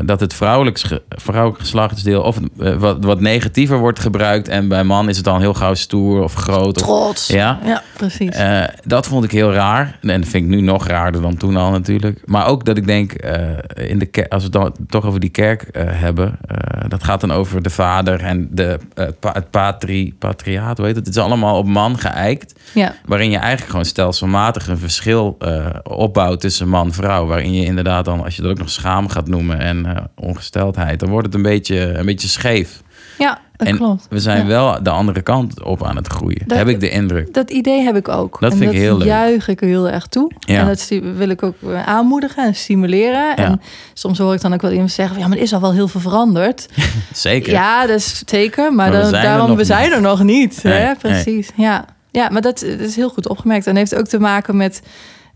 dat 0.05 0.19
het 0.19 0.33
vrouwelijk, 0.33 0.99
vrouwelijk 1.09 1.59
geslachtsdeel 1.59 2.21
of 2.21 2.37
eh, 2.59 2.75
wat, 2.75 3.03
wat 3.03 3.19
negatiever 3.19 3.77
wordt 3.77 3.99
gebruikt. 3.99 4.47
En 4.47 4.67
bij 4.67 4.83
man 4.83 5.09
is 5.09 5.15
het 5.15 5.25
dan 5.25 5.39
heel 5.39 5.53
gauw 5.53 5.73
stoer 5.73 6.23
of 6.23 6.33
groot. 6.33 6.75
Of, 6.81 6.87
Trots. 6.87 7.27
ja, 7.27 7.59
Ja, 7.65 7.83
precies. 7.97 8.29
eh, 8.35 8.63
dat 8.85 9.07
vond 9.07 9.23
ik 9.23 9.31
heel 9.31 9.53
raar. 9.53 9.97
En 10.01 10.21
dat 10.21 10.29
vind 10.29 10.43
ik 10.43 10.49
nu 10.49 10.61
nog 10.61 10.87
raarder 10.87 11.21
dan 11.21 11.37
toen 11.37 11.55
al 11.55 11.71
natuurlijk. 11.71 12.21
Maar 12.25 12.45
ook 12.47 12.65
dat 12.65 12.77
ik 12.77 12.85
denk, 12.87 13.11
eh, 13.11 13.89
in 13.89 13.99
de 13.99 14.25
als 14.29 14.43
we 14.43 14.49
het 14.49 14.51
dan 14.51 14.85
toch 14.87 15.05
over 15.05 15.19
die 15.19 15.29
kerk 15.29 15.61
eh, 15.61 15.83
hebben. 15.87 16.37
eh, 16.47 16.57
dat 16.87 17.03
gaat 17.03 17.21
dan 17.21 17.31
over 17.31 17.61
de 17.61 17.69
vader 17.69 18.19
en 18.19 18.47
de, 18.51 18.77
eh, 18.93 19.07
pa- 19.19 19.31
het 19.33 19.49
patri, 19.49 20.13
patriaat. 20.19 20.77
Heet 20.77 20.95
het? 20.95 21.05
Het 21.05 21.15
is 21.15 21.21
allemaal 21.21 21.57
op 21.57 21.65
man 21.67 21.97
geëikt. 21.99 22.53
ja. 22.73 22.95
Waarin 23.05 23.29
je 23.31 23.37
eigenlijk 23.37 23.69
gewoon 23.69 23.85
stelselmatig 23.85 24.67
een 24.67 24.77
verschil 24.77 25.35
eh, 25.39 25.65
opbouwt 25.83 26.39
tussen 26.39 26.67
man 26.67 26.85
en 26.87 26.93
vrouw. 26.93 27.25
Waarin 27.25 27.53
je 27.53 27.65
inderdaad 27.65 28.05
dan, 28.05 28.23
als 28.23 28.35
je 28.35 28.41
dat 28.41 28.51
ook 28.51 28.57
nog 28.57 28.69
schaam 28.69 29.09
gaat 29.09 29.27
noemen 29.27 29.59
en 29.67 29.85
eh, 29.85 30.03
ongesteldheid. 30.15 30.99
Dan 30.99 31.09
wordt 31.09 31.25
het 31.25 31.35
een 31.35 31.41
beetje, 31.41 31.79
een 31.97 32.05
beetje 32.05 32.27
scheef. 32.27 32.81
Ja, 33.17 33.39
dat 33.57 33.67
en 33.67 33.75
klopt. 33.77 34.05
we 34.09 34.19
zijn 34.19 34.41
Ja. 34.41 34.45
wel 34.47 34.83
de 34.83 34.89
andere 34.89 35.21
kant 35.21 35.63
op 35.63 35.83
aan 35.83 35.95
het 35.95 36.07
groeien. 36.07 36.41
Dat- 36.45 36.57
heb 36.57 36.67
ik 36.67 36.79
de 36.79 36.89
indruk. 36.89 37.33
Dat 37.33 37.49
idee 37.51 37.81
heb 37.81 37.95
ik 37.95 38.07
ook. 38.07 38.37
Dat 38.39 38.51
en 38.51 38.57
vind 38.57 38.71
ik 38.71 38.75
dat 38.77 38.85
heel 38.85 38.97
leuk. 38.97 39.07
juich 39.07 39.47
ik 39.47 39.61
er 39.61 39.67
heel 39.67 39.89
erg 39.89 40.07
toe. 40.07 40.31
Ja. 40.39 40.59
En 40.59 40.67
dat 40.67 40.87
wil 41.15 41.29
ik 41.29 41.43
ook 41.43 41.55
eh, 41.63 41.87
aanmoedigen 41.87 42.45
en 42.45 42.55
stimuleren. 42.55 43.35
En 43.35 43.61
soms 43.93 44.17
hoor 44.17 44.33
ik 44.33 44.41
dan 44.41 44.53
ook 44.53 44.61
wel 44.61 44.71
iemand 44.71 44.91
zeggen... 44.91 45.13
van, 45.13 45.23
ja, 45.23 45.29
maar 45.29 45.37
er 45.37 45.43
is 45.43 45.53
al 45.53 45.61
wel 45.61 45.73
heel 45.73 45.87
veel 45.87 46.01
veranderd. 46.01 46.67
Zeker. 47.13 47.51
Ja, 47.51 47.85
dat 47.85 47.95
is 47.95 48.21
zeker. 48.25 48.73
Maar, 48.73 48.91
dan, 48.91 49.11
daarom, 49.11 49.55
we 49.55 49.65
zijn 49.65 49.83
niet. 49.83 49.93
er 49.93 50.01
nog 50.01 50.23
niet. 50.23 50.63
Nee, 50.63 50.73
hè? 50.73 50.85
nee. 50.85 50.95
Precies, 50.95 51.49
ja. 51.55 51.85
Ja, 52.11 52.29
maar 52.29 52.41
dat, 52.41 52.59
dat 52.59 52.79
is 52.79 52.95
heel 52.95 53.09
goed 53.09 53.27
opgemerkt. 53.29 53.67
En 53.67 53.75
heeft 53.75 53.95
ook 53.95 54.07
te 54.07 54.19
maken 54.19 54.57
met... 54.57 54.81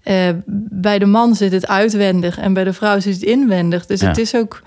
eh, 0.04 0.30
bij 0.70 1.00
de 1.00 1.06
man 1.06 1.36
zit 1.36 1.52
het 1.52 1.68
uitwendig 1.68 2.38
en 2.38 2.54
bij 2.54 2.64
de 2.64 2.74
vrouw 2.74 3.00
zit 3.00 3.14
het 3.14 3.24
inwendig. 3.24 3.86
Dus 3.86 4.02
Ja. 4.02 4.08
het 4.08 4.18
is 4.18 4.36
ook 4.36 4.62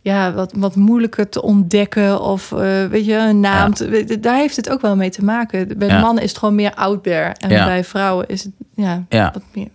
ja, 0.00 0.32
wat, 0.32 0.52
wat 0.56 0.76
moeilijker 0.76 1.28
te 1.28 1.42
ontdekken 1.42 2.20
of 2.20 2.52
eh, 2.52 2.84
weet 2.86 3.04
je, 3.04 3.16
een 3.16 3.40
naam. 3.40 3.68
Ja. 3.68 3.74
te- 3.74 3.88
weet- 3.88 4.22
daar 4.22 4.36
heeft 4.36 4.56
het 4.56 4.70
ook 4.70 4.80
wel 4.80 4.96
mee 4.96 5.10
te 5.10 5.24
maken. 5.24 5.78
Bij 5.78 5.88
de 5.88 5.98
mannen 5.98 6.22
is 6.22 6.28
het 6.30 6.38
gewoon 6.38 6.54
meer 6.54 6.74
out 6.74 7.02
there. 7.02 7.32
En 7.40 7.48
bij 7.48 7.84
vrouwen 7.84 8.26
is 8.28 8.42
het 8.42 8.52
ja, 8.74 9.04
Ja. 9.08 9.30
wat 9.32 9.42
meer 9.54 9.68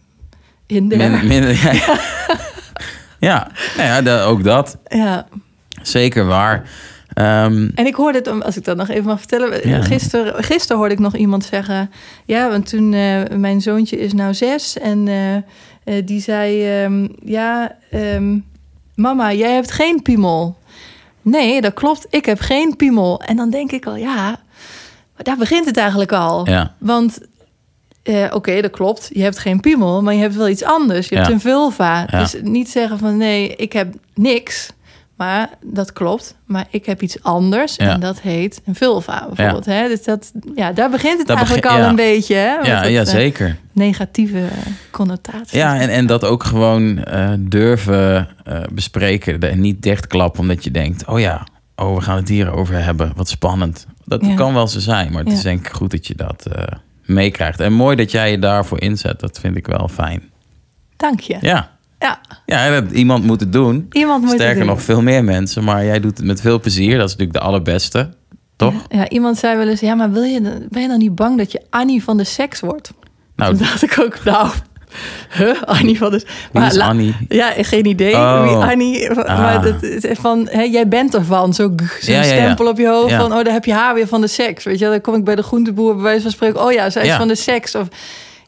in 0.65 0.87
minder, 0.87 1.51
ja. 1.73 1.97
ja, 3.19 3.47
nou 3.77 4.03
ja 4.05 4.21
ook 4.23 4.43
dat. 4.43 4.77
Ja. 4.87 5.25
Zeker 5.81 6.25
waar. 6.25 6.69
Ehm, 7.19 7.67
En 7.75 7.85
ik 7.85 7.95
hoorde 7.95 8.17
het, 8.17 8.43
als 8.43 8.57
ik 8.57 8.63
dat 8.63 8.77
nog 8.77 8.89
even 8.89 9.03
mag 9.05 9.19
vertellen. 9.19 9.69
Ja. 9.69 9.81
Gisteren, 9.81 10.43
gisteren 10.43 10.77
hoorde 10.77 10.93
ik 10.93 10.99
nog 10.99 11.15
iemand 11.15 11.45
zeggen. 11.45 11.91
Ja, 12.25 12.49
want 12.49 12.69
toen 12.69 12.93
eh, 12.93 13.21
mijn 13.37 13.61
zoontje 13.61 13.99
is 13.99 14.13
nou 14.13 14.33
zes. 14.33 14.77
En 14.77 15.07
eh, 15.07 15.35
eh, 15.35 16.05
die 16.05 16.21
zei: 16.21 16.65
ehm, 16.65 17.07
Ja, 17.23 17.75
ehm, 17.91 18.37
mama, 18.95 19.33
jij 19.33 19.53
hebt 19.53 19.71
geen 19.71 20.01
piemel. 20.01 20.57
Nee, 21.21 21.61
dat 21.61 21.73
klopt. 21.73 22.07
Ik 22.09 22.25
heb 22.25 22.39
geen 22.39 22.75
piemel. 22.75 23.21
En 23.21 23.35
dan 23.35 23.49
denk 23.49 23.71
ik 23.71 23.85
al, 23.85 23.95
ja, 23.95 24.39
daar 25.17 25.37
begint 25.37 25.65
het 25.65 25.77
eigenlijk 25.77 26.11
al. 26.11 26.49
ja, 26.49 26.75
Want 26.77 27.19
oké, 28.31 28.61
dat 28.61 28.71
klopt. 28.71 29.09
Je 29.13 29.23
hebt 29.23 29.39
geen 29.39 29.59
piemel, 29.59 30.01
maar 30.01 30.13
je 30.13 30.21
hebt 30.21 30.35
wel 30.35 30.49
iets 30.49 30.63
anders. 30.63 31.09
Je 31.09 31.15
hebt 31.15 31.29
een 31.29 31.39
vulva. 31.39 32.07
Ja. 32.11 32.19
Dus 32.19 32.35
niet 32.41 32.69
zeggen 32.69 32.99
van 32.99 33.17
nee, 33.17 33.55
ik 33.55 33.73
heb 33.73 33.93
niks. 34.13 34.69
Maar 35.19 35.49
dat 35.65 35.93
klopt. 35.93 36.35
Maar 36.45 36.67
ik 36.69 36.85
heb 36.85 37.01
iets 37.01 37.23
anders. 37.23 37.75
Ja. 37.75 37.93
En 37.93 37.99
dat 37.99 38.21
heet 38.21 38.61
een 38.65 38.75
vulva 38.75 39.27
bijvoorbeeld. 39.27 39.65
Hè? 39.65 39.87
Dus 39.87 40.03
dat, 40.03 40.31
ja, 40.55 40.71
daar 40.71 40.89
begint 40.89 41.19
het 41.19 41.29
eigenlijk 41.29 41.61
begin- 41.61 41.77
al 41.77 41.83
ja. 41.83 41.89
een 41.89 41.95
beetje. 41.95 42.35
Hè? 42.35 42.57
Met 42.57 42.65
ja, 42.65 42.81
dat, 42.81 42.91
ja, 42.91 43.01
eh, 43.01 43.07
zeker. 43.07 43.57
negatieve 43.71 44.47
connotatie. 44.91 45.57
Ja, 45.57 45.79
en, 45.79 45.89
en 45.89 46.05
dat 46.05 46.25
ook 46.25 46.43
gewoon 46.43 47.03
eh, 47.03 47.29
durven 47.39 48.27
eh, 48.43 48.61
bespreken. 48.71 49.39
En 49.39 49.59
niet 49.59 49.81
dichtklappen 49.81 50.41
omdat 50.41 50.63
je 50.63 50.71
denkt... 50.71 51.05
oh 51.05 51.19
ja, 51.19 51.47
oh, 51.75 51.95
we 51.95 52.01
gaan 52.01 52.17
het 52.17 52.29
hierover 52.29 52.83
hebben. 52.83 53.11
Wat 53.15 53.29
spannend. 53.29 53.85
Dat 54.05 54.33
kan 54.35 54.53
wel 54.53 54.67
zo 54.67 54.79
zijn, 54.79 55.11
maar 55.11 55.23
het 55.23 55.33
is 55.33 55.41
denk 55.41 55.67
ik 55.67 55.73
goed 55.73 55.91
dat 55.91 56.07
je 56.07 56.15
dat 56.15 56.45
meekrijgt. 57.05 57.59
En 57.59 57.73
mooi 57.73 57.95
dat 57.95 58.11
jij 58.11 58.31
je 58.31 58.39
daarvoor 58.39 58.81
inzet. 58.81 59.19
Dat 59.19 59.39
vind 59.39 59.55
ik 59.55 59.67
wel 59.67 59.87
fijn. 59.87 60.21
Dank 60.97 61.19
je. 61.19 61.37
Ja, 61.41 61.77
Ja, 61.99 62.19
ja 62.45 62.81
dat, 62.81 62.91
iemand 62.91 63.23
moet 63.23 63.39
het 63.39 63.53
doen. 63.53 63.85
iemand 63.91 64.21
moet 64.21 64.31
het 64.31 64.39
Sterker 64.39 64.59
doen. 64.59 64.67
nog, 64.69 64.81
veel 64.81 65.01
meer 65.01 65.23
mensen. 65.23 65.63
Maar 65.63 65.85
jij 65.85 65.99
doet 65.99 66.17
het 66.17 66.25
met 66.25 66.41
veel 66.41 66.59
plezier. 66.59 66.97
Dat 66.97 67.05
is 67.07 67.11
natuurlijk 67.15 67.39
de 67.39 67.45
allerbeste. 67.45 68.09
Toch? 68.55 68.73
Ja, 68.89 69.09
iemand 69.09 69.37
zei 69.37 69.57
wel 69.57 69.67
eens, 69.67 69.79
ja, 69.79 69.95
maar 69.95 70.11
wil 70.11 70.23
je, 70.23 70.41
ben 70.69 70.81
je 70.81 70.87
dan 70.87 70.97
niet 70.97 71.15
bang 71.15 71.37
dat 71.37 71.51
je 71.51 71.61
Annie 71.69 72.03
van 72.03 72.17
de 72.17 72.23
seks 72.23 72.59
wordt? 72.59 72.91
Nou, 73.35 73.51
Toen 73.55 73.59
dacht 73.65 73.83
ik 73.83 73.99
ook, 73.99 74.23
nou, 74.23 74.49
huh, 75.37 75.61
Annie 75.63 75.97
van 75.97 76.11
de... 76.11 76.25
wie 76.51 76.63
is 76.65 76.79
Annie? 76.79 77.15
Ja, 77.29 77.53
geen 77.57 77.85
idee 77.85 78.13
Oh. 78.13 78.43
wie 78.43 78.69
Annie... 78.71 79.09
Ah. 79.11 79.39
Maar 79.39 79.61
dat, 79.61 79.81
het 79.81 80.17
van, 80.19 80.47
hè, 80.51 80.61
jij 80.61 80.87
bent 80.87 81.15
ervan. 81.15 81.53
Zo'n 81.53 81.79
zo 82.01 82.11
Ja, 82.11 82.21
ja, 82.21 82.33
ja. 82.33 82.41
stempel 82.43 82.67
op 82.67 82.77
je 82.77 82.87
hoofd 82.87 83.09
Ja. 83.09 83.19
van... 83.19 83.33
oh, 83.33 83.43
daar 83.43 83.53
heb 83.53 83.65
je 83.65 83.73
haar 83.73 83.93
weer 83.93 84.07
van 84.07 84.21
de 84.21 84.27
seks. 84.27 84.63
Weet 84.63 84.79
je, 84.79 84.85
dan 84.85 85.01
kom 85.01 85.15
ik 85.15 85.23
bij 85.23 85.35
de 85.35 85.43
groenteboer 85.43 85.93
bij 85.93 86.03
wijze 86.03 86.21
van 86.21 86.31
spreken... 86.31 86.63
oh 86.65 86.71
ja, 86.71 86.89
zij 86.89 87.01
is 87.01 87.07
Ja. 87.07 87.17
van 87.17 87.27
de 87.27 87.35
seks. 87.35 87.75
Of, 87.75 87.87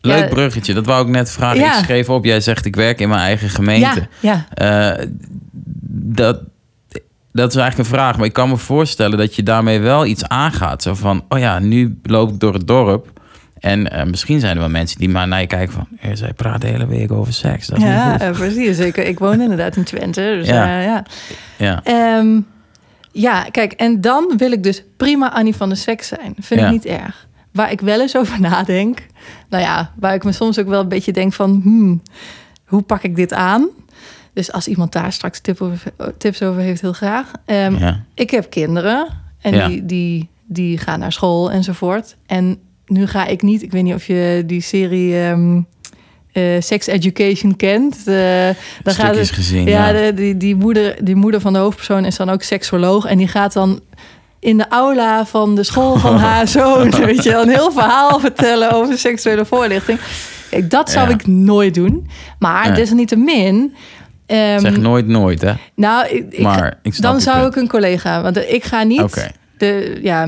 Leuk 0.02 0.30
bruggetje. 0.30 0.74
Dat 0.74 0.86
wou 0.86 1.06
ik 1.06 1.12
net 1.14 1.32
vragen. 1.32 1.60
Ja. 1.60 1.78
Ik 1.78 1.84
schreef 1.84 2.10
op. 2.10 2.26
Jij 2.26 2.42
zegt 2.42 2.66
ik 2.66 2.76
werk 2.76 3.00
in 3.00 3.10
mijn 3.10 3.22
eigen 3.22 3.50
gemeente. 3.50 4.08
ja, 4.20 4.46
Eh, 4.54 5.06
dat, 5.94 6.40
dat 7.32 7.50
is 7.50 7.56
eigenlijk 7.56 7.78
een 7.90 7.96
vraag. 7.98 8.18
Maar 8.18 8.26
ik 8.26 8.34
kan 8.34 8.50
me 8.50 8.58
voorstellen 8.58 9.18
dat 9.18 9.36
je 9.36 9.44
daarmee 9.44 9.80
wel 9.80 10.06
iets 10.06 10.28
aangaat. 10.28 10.82
Zo 10.84 10.94
van, 10.94 11.26
oh 11.30 11.40
ja, 11.40 11.60
nu 11.60 12.00
loop 12.04 12.30
ik 12.32 12.40
door 12.40 12.54
het 12.54 12.68
dorp. 12.68 13.20
En 13.60 13.92
eh, 13.92 14.06
misschien 14.06 14.40
zijn 14.40 14.54
er 14.54 14.60
wel 14.60 14.70
mensen 14.70 15.00
die 15.00 15.10
maar 15.10 15.28
naar 15.28 15.42
je 15.42 15.48
kijken 15.48 15.74
van... 15.74 15.88
"Hé, 15.98 16.16
zij 16.16 16.34
praat 16.34 16.62
de 16.62 16.68
hele 16.68 16.88
week 16.88 17.12
over 17.12 17.34
seks. 17.34 17.68
Dat 17.68 17.78
is 17.78 17.84
ja 17.84 18.12
goed." 18.12 18.22
eh, 18.22 18.32
precies. 18.32 18.76
Zeker. 18.78 19.06
Ik 19.06 19.20
woon 19.20 19.42
inderdaad 19.42 19.76
in 19.76 19.84
Twente. 19.84 20.22
Dus 20.40 20.48
Ja. 20.48 20.82
ja. 20.82 21.04
ja. 21.58 21.82
Ehm, 21.84 22.40
ja, 23.12 23.44
kijk, 23.52 23.72
en 23.74 24.02
dan 24.02 24.34
wil 24.38 24.52
ik 24.52 24.64
dus 24.64 24.84
prima 24.98 25.34
Annie 25.34 25.56
van 25.56 25.70
de 25.70 25.76
seks 25.76 26.08
zijn. 26.08 26.36
Vind 26.40 26.60
Ja. 26.60 26.66
ik 26.66 26.72
niet 26.72 26.86
erg. 26.86 27.28
Waar 27.52 27.72
ik 27.72 27.82
wel 27.82 28.02
eens 28.02 28.18
over 28.18 28.40
nadenk, 28.42 29.06
nou 29.50 29.64
ja, 29.64 29.92
waar 30.00 30.14
ik 30.14 30.24
me 30.24 30.32
soms 30.32 30.60
ook 30.60 30.68
wel 30.68 30.80
een 30.82 30.88
beetje 30.88 31.12
denk 31.12 31.34
van, 31.34 31.60
hmm, 31.64 32.02
hoe 32.66 32.82
pak 32.82 33.04
ik 33.04 33.16
dit 33.16 33.34
aan? 33.34 33.68
Dus 34.34 34.52
als 34.52 34.68
iemand 34.68 34.92
daar 34.92 35.12
straks 35.14 35.40
tip 35.40 35.62
over- 35.62 35.94
tips 36.18 36.42
over 36.44 36.62
heeft, 36.62 36.82
heel 36.82 36.94
graag. 36.94 37.32
Ehm, 37.46 37.76
ja. 37.78 38.04
Ik 38.14 38.30
heb 38.30 38.50
kinderen 38.50 39.08
en 39.42 39.54
Ja. 39.56 39.68
die, 39.68 39.86
die, 39.86 40.30
die 40.46 40.78
gaan 40.78 41.00
naar 41.00 41.12
school 41.12 41.52
enzovoort. 41.52 42.16
En 42.26 42.58
nu 42.86 43.08
ga 43.08 43.26
ik 43.26 43.42
niet, 43.42 43.62
ik 43.62 43.72
weet 43.72 43.84
niet 43.84 43.94
of 43.94 44.06
je 44.08 44.44
die 44.46 44.62
serie 44.62 45.20
ehm, 45.22 45.62
eh, 46.32 46.62
Sex 46.62 46.88
Education 46.88 47.56
kent. 47.56 47.98
Eh, 48.08 48.50
dan 48.84 48.94
gaat 48.94 49.16
het, 49.16 49.30
gezien. 49.32 49.66
ja, 49.68 49.90
Ja, 49.90 50.06
de- 50.06 50.14
die, 50.14 50.38
die, 50.38 50.56
moeder, 50.56 51.06
die 51.06 51.16
moeder 51.16 51.42
van 51.42 51.54
de 51.54 51.60
hoofdpersoon 51.60 52.06
is 52.06 52.16
dan 52.16 52.30
ook 52.30 52.44
seksoloog. 52.44 53.06
En 53.06 53.18
die 53.18 53.28
gaat 53.28 53.54
dan 53.54 53.80
in 54.42 54.58
de 54.58 54.66
aula 54.70 55.26
van 55.26 55.56
de 55.56 55.64
school 55.64 55.96
van 55.98 56.18
haar 56.28 56.48
zoon... 56.48 56.90
weet 56.92 57.24
je, 57.24 57.34
een 57.34 57.50
heel 57.50 57.72
verhaal 57.72 58.20
vertellen 58.20 58.72
over 58.72 58.98
seksuele 58.98 59.46
voorlichting. 59.46 60.00
Kijk, 60.50 60.70
dat 60.70 60.90
zou 60.92 61.08
Ja. 61.08 61.14
ik 61.14 61.28
nooit 61.28 61.74
doen. 61.74 62.08
Maar 62.40 62.76
desalniettemin... 62.76 63.76
ehm, 64.26 64.60
Zeg 64.60 64.78
nooit 64.78 65.08
nooit, 65.08 65.42
hè? 65.42 65.54
nou, 65.76 66.08
ik, 66.08 66.40
Maar 66.42 66.80
ik 66.82 67.02
dan 67.02 67.22
zou 67.22 67.40
punt. 67.42 67.56
ik 67.56 67.62
een 67.62 67.68
collega... 67.68 68.22
Want 68.22 68.38
ik 68.38 68.64
ga 68.64 68.84
niet... 68.84 69.02
Oké. 69.02 69.28
De, 69.62 70.00
ja, 70.02 70.26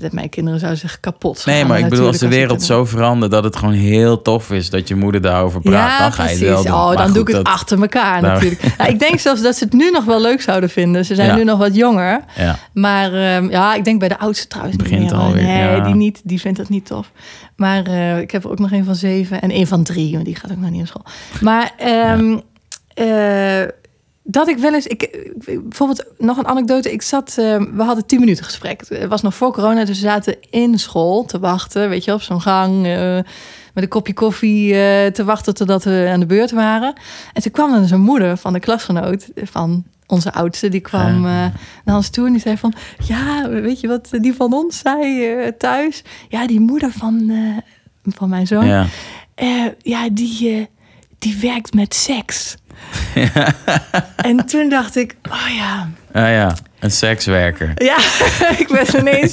dat 0.00 0.12
mijn 0.12 0.28
kinderen 0.28 0.58
zouden 0.60 0.80
zich 0.80 1.00
kapot. 1.00 1.46
Nee, 1.46 1.64
maar 1.64 1.78
ik 1.78 1.88
bedoel, 1.88 2.06
als 2.06 2.18
de 2.18 2.28
wereld 2.28 2.62
zo 2.62 2.84
verandert... 2.84 3.32
dat 3.32 3.44
het 3.44 3.56
gewoon 3.56 3.74
heel 3.74 4.22
tof 4.22 4.50
is 4.50 4.70
dat 4.70 4.88
je 4.88 4.94
moeder 4.94 5.20
daarover 5.20 5.60
het- 5.60 5.70
praat... 5.70 5.90
Ja, 5.90 5.98
dan 5.98 6.12
ga 6.12 6.22
je 6.24 6.30
het 6.30 6.38
wel 6.38 6.62
doen. 6.62 6.72
Oh, 6.72 6.86
Maar 6.86 6.96
dan 6.96 7.04
goed, 7.06 7.14
doe 7.14 7.22
ik 7.22 7.34
het 7.34 7.44
dat- 7.44 7.54
achter 7.54 7.80
elkaar 7.80 8.20
Nou. 8.22 8.32
natuurlijk. 8.34 8.62
Ik 8.92 8.98
denk 8.98 9.18
zelfs 9.18 9.42
dat 9.42 9.56
ze 9.56 9.64
het 9.64 9.72
nu 9.72 9.90
nog 9.90 10.04
wel 10.04 10.20
leuk 10.20 10.42
zouden 10.42 10.70
vinden. 10.70 11.04
Ze 11.04 11.14
zijn 11.14 11.28
Ja. 11.28 11.34
nu 11.36 11.44
nog 11.44 11.58
wat 11.58 11.74
jonger. 11.74 12.20
Ja, 12.36 12.58
Maar 12.72 13.12
ehm, 13.14 13.50
ja, 13.50 13.74
ik 13.74 13.84
denk 13.84 13.98
bij 13.98 14.08
de 14.08 14.18
oudste 14.18 14.46
trouwens 14.46 14.76
Begint 14.76 15.12
alweer, 15.12 15.42
nee, 15.42 15.80
die 15.80 15.94
niet. 15.94 16.20
Die 16.24 16.40
vindt 16.40 16.58
dat 16.58 16.68
niet 16.68 16.86
tof. 16.86 17.10
Maar 17.56 17.82
eh, 17.86 18.18
ik 18.18 18.30
heb 18.30 18.44
er 18.44 18.50
ook 18.50 18.58
nog 18.58 18.72
een 18.72 18.84
van 18.84 18.94
zeven 18.94 19.40
en 19.40 19.50
een 19.56 19.66
van 19.66 19.82
drie. 19.82 20.14
Maar 20.14 20.24
die 20.24 20.36
gaat 20.36 20.50
ook 20.50 20.58
nog 20.60 20.70
niet 20.70 20.78
naar 20.78 20.86
school. 20.86 21.04
Maar 21.40 21.70
eh, 22.94 23.62
dat 24.26 24.48
ik 24.48 24.58
wel 24.58 24.74
eens... 24.74 24.86
Ik, 24.86 25.32
bijvoorbeeld 25.44 26.04
nog 26.18 26.36
een 26.38 26.46
anekdote. 26.46 26.92
Ik 26.92 27.02
zat... 27.02 27.28
eh, 27.38 27.56
we 27.74 27.82
hadden 27.82 28.06
tien 28.06 28.20
minuten 28.20 28.44
gesprek. 28.44 28.82
Het 28.88 29.08
was 29.08 29.22
nog 29.22 29.34
voor 29.34 29.52
corona. 29.52 29.84
Dus 29.84 30.00
we 30.00 30.06
zaten 30.06 30.36
in 30.50 30.78
school 30.78 31.24
te 31.24 31.38
wachten. 31.38 31.88
Weet 31.88 32.04
je, 32.04 32.12
op 32.12 32.22
zo'n 32.22 32.40
gang... 32.40 32.86
eh, 32.86 33.18
met 33.74 33.82
een 33.82 33.88
kopje 33.88 34.12
koffie 34.14 34.74
eh, 34.74 35.10
te 35.10 35.24
wachten 35.24 35.54
totdat 35.54 35.84
we 35.84 36.08
aan 36.12 36.20
de 36.20 36.26
beurt 36.26 36.50
waren. 36.50 36.94
En 37.32 37.42
toen 37.42 37.52
kwam 37.52 37.70
dan 37.70 37.86
zijn 37.86 38.00
moeder 38.00 38.36
van 38.36 38.52
de 38.52 38.60
klasgenoot 38.60 39.28
van 39.34 39.84
onze 40.06 40.32
oudste. 40.32 40.68
Die 40.68 40.80
kwam 40.80 41.26
Ja. 41.26 41.52
naar 41.84 41.96
ons 41.96 42.10
toe 42.10 42.26
en 42.26 42.32
die 42.32 42.40
zei 42.40 42.56
van... 42.56 42.72
Ja, 43.06 43.48
weet 43.48 43.80
je 43.80 43.88
wat 43.88 44.08
die 44.10 44.34
van 44.34 44.52
ons 44.52 44.78
zei 44.78 45.56
thuis? 45.58 46.02
Ja, 46.28 46.46
die 46.46 46.60
moeder 46.60 46.90
van, 46.90 47.32
van 48.04 48.28
mijn 48.28 48.46
zoon. 48.46 48.66
ja. 48.66 48.86
Ja, 49.82 50.08
die, 50.12 50.68
die 51.18 51.36
werkt 51.40 51.74
met 51.74 51.94
seks. 51.94 52.56
En 54.16 54.46
toen 54.46 54.68
dacht 54.68 54.96
ik, 54.96 55.16
oh 55.30 55.54
ja, 55.56 55.88
Ah, 56.12 56.30
ja, 56.30 56.54
een 56.80 56.90
sekswerker. 56.90 57.72
ja, 57.90 57.96
ik 58.58 58.68
ben 58.68 59.00
ineens 59.00 59.32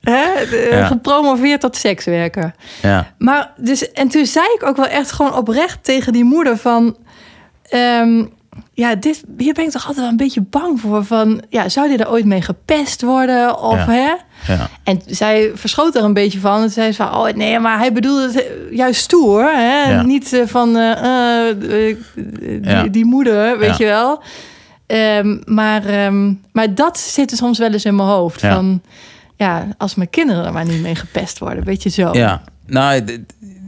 hè, 0.00 0.24
de- 0.50 0.68
Ja. 0.70 0.86
gepromoveerd 0.86 1.60
tot 1.60 1.76
sekswerker. 1.76 2.54
Ja, 2.82 3.12
Maar 3.18 3.50
dus, 3.56 3.92
en 3.92 4.08
toen 4.08 4.26
zei 4.26 4.46
ik 4.58 4.62
ook 4.66 4.76
wel 4.76 4.86
echt 4.86 5.12
gewoon 5.12 5.34
oprecht 5.34 5.84
tegen 5.84 6.12
die 6.12 6.24
moeder 6.24 6.56
van... 6.56 6.96
ehm, 7.68 8.24
ja, 8.72 8.94
dit, 8.94 9.22
hier 9.36 9.52
ben 9.52 9.64
ik 9.64 9.70
toch 9.70 9.86
altijd 9.86 10.00
wel 10.00 10.10
een 10.10 10.16
beetje 10.16 10.40
bang 10.40 10.80
voor. 10.80 11.04
Van, 11.04 11.42
ja, 11.48 11.68
zou 11.68 11.88
die 11.88 11.98
er 11.98 12.10
ooit 12.10 12.24
mee 12.24 12.42
gepest 12.42 13.02
worden? 13.02 13.58
Of, 13.60 13.76
Ja. 13.76 13.86
hè? 13.86 14.12
ja. 14.52 14.68
En 14.82 15.00
zij 15.06 15.50
verschoot 15.54 15.96
er 15.96 16.04
een 16.04 16.12
beetje 16.12 16.40
van. 16.40 16.62
En 16.62 16.70
zei 16.70 16.92
ze 16.92 16.96
van, 16.96 17.14
oh 17.14 17.28
nee, 17.28 17.58
maar 17.58 17.78
hij 17.78 17.92
bedoelde 17.92 18.32
het 18.32 18.46
juist 18.70 19.00
stoer. 19.00 19.42
Hè? 19.42 19.90
Ja. 19.90 20.02
Niet 20.02 20.32
eh, 20.32 20.40
van 20.46 20.76
eh, 20.76 21.50
eh, 21.50 21.56
die, 22.60 22.90
die 22.90 23.04
moeder, 23.04 23.58
weet 23.58 23.76
je 23.76 23.84
wel. 23.84 24.22
Ehm, 24.86 25.36
maar, 25.44 25.84
ehm, 25.84 26.32
maar 26.52 26.74
dat 26.74 26.98
zit 26.98 27.30
er 27.30 27.36
soms 27.36 27.58
wel 27.58 27.72
eens 27.72 27.84
in 27.84 27.96
mijn 27.96 28.08
hoofd. 28.08 28.40
Van, 28.40 28.82
ja, 29.36 29.66
als 29.78 29.94
mijn 29.94 30.10
kinderen 30.10 30.44
er 30.44 30.52
maar 30.52 30.66
niet 30.66 30.82
mee 30.82 30.94
gepest 30.94 31.38
worden. 31.38 31.64
Weet 31.64 31.82
je 31.82 31.90
zo. 31.90 32.12
Ja, 32.12 32.42
nou, 32.66 33.04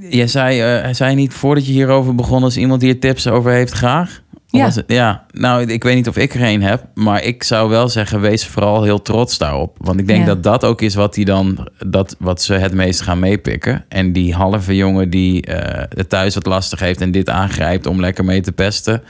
jij 0.01 0.27
zei, 0.27 0.61
hij 0.61 0.95
zei 0.95 1.15
niet 1.15 1.33
voordat 1.35 1.67
je 1.67 1.73
hierover 1.73 2.15
begon... 2.15 2.43
als 2.43 2.57
iemand 2.57 2.83
hier 2.83 3.01
tips 3.01 3.27
over 3.27 3.51
heeft, 3.51 3.73
graag? 3.73 4.23
Ja. 4.51 4.65
het- 4.65 4.85
ja, 4.87 5.25
nou, 5.31 5.63
ik 5.67 5.83
weet 5.83 5.95
niet 5.95 6.09
of 6.09 6.17
ik 6.17 6.35
er 6.35 6.43
een 6.43 6.63
heb, 6.63 6.85
maar 6.95 7.23
ik 7.25 7.43
zou 7.43 7.69
wel 7.69 7.89
zeggen, 7.89 8.21
wees 8.21 8.47
vooral 8.47 8.83
heel 8.83 9.03
trots 9.03 9.39
daarop. 9.39 9.77
Want 9.81 10.01
ik 10.01 10.07
denk 10.07 10.21
Ja. 10.21 10.27
dat 10.27 10.43
dat 10.43 10.65
ook 10.65 10.81
is 10.83 10.95
wat, 10.95 11.15
die 11.15 11.25
dan, 11.25 11.69
dat, 11.87 12.17
wat 12.19 12.43
ze 12.43 12.55
het 12.55 12.73
meest 12.75 13.01
gaan 13.01 13.19
meepikken. 13.19 13.85
En 13.89 14.13
die 14.13 14.35
halve 14.35 14.77
jongen 14.77 15.11
die 15.11 15.43
eh, 15.43 15.85
het 15.89 16.09
thuis 16.09 16.35
wat 16.35 16.47
lastig 16.47 16.81
heeft 16.81 17.01
en 17.01 17.11
dit 17.11 17.29
aangrijpt 17.29 17.87
om 17.87 18.01
lekker 18.01 18.25
mee 18.25 18.41
te 18.41 18.53
pesten. 18.53 19.03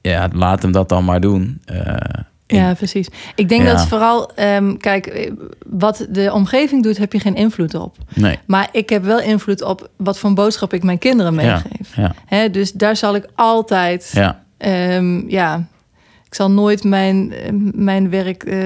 Ja, 0.00 0.28
laat 0.32 0.62
hem 0.62 0.72
dat 0.72 0.88
dan 0.88 1.04
maar 1.04 1.20
doen. 1.20 1.60
Eh, 1.64 1.94
Ja, 2.46 2.74
precies. 2.74 3.08
Ik 3.34 3.48
denk 3.48 3.62
Ja. 3.62 3.72
dat 3.72 3.86
vooral, 3.86 4.34
ehm, 4.34 4.76
kijk, 4.76 5.06
eh, 5.06 5.30
wat 5.66 6.06
de 6.10 6.32
omgeving 6.32 6.82
doet, 6.82 6.98
heb 6.98 7.12
je 7.12 7.20
geen 7.20 7.34
invloed 7.34 7.74
op. 7.74 7.96
Nee, 8.14 8.38
Maar 8.46 8.68
ik 8.72 8.88
heb 8.88 9.04
wel 9.04 9.20
invloed 9.20 9.62
op 9.62 9.88
wat 9.96 10.18
voor 10.18 10.32
boodschap 10.34 10.72
ik 10.72 10.82
mijn 10.82 10.98
kinderen 10.98 11.34
meegeef. 11.34 11.96
ja, 11.96 12.14
Hè, 12.26 12.50
dus 12.50 12.72
daar 12.72 12.96
zal 12.96 13.14
ik 13.14 13.26
altijd, 13.34 14.12
ja, 14.58 14.66
ehm, 14.94 15.28
ja, 15.28 15.66
ik 16.26 16.34
zal 16.34 16.50
nooit 16.50 16.84
mijn, 16.84 17.32
mijn 17.74 18.10
werk 18.10 18.42
eh, 18.44 18.58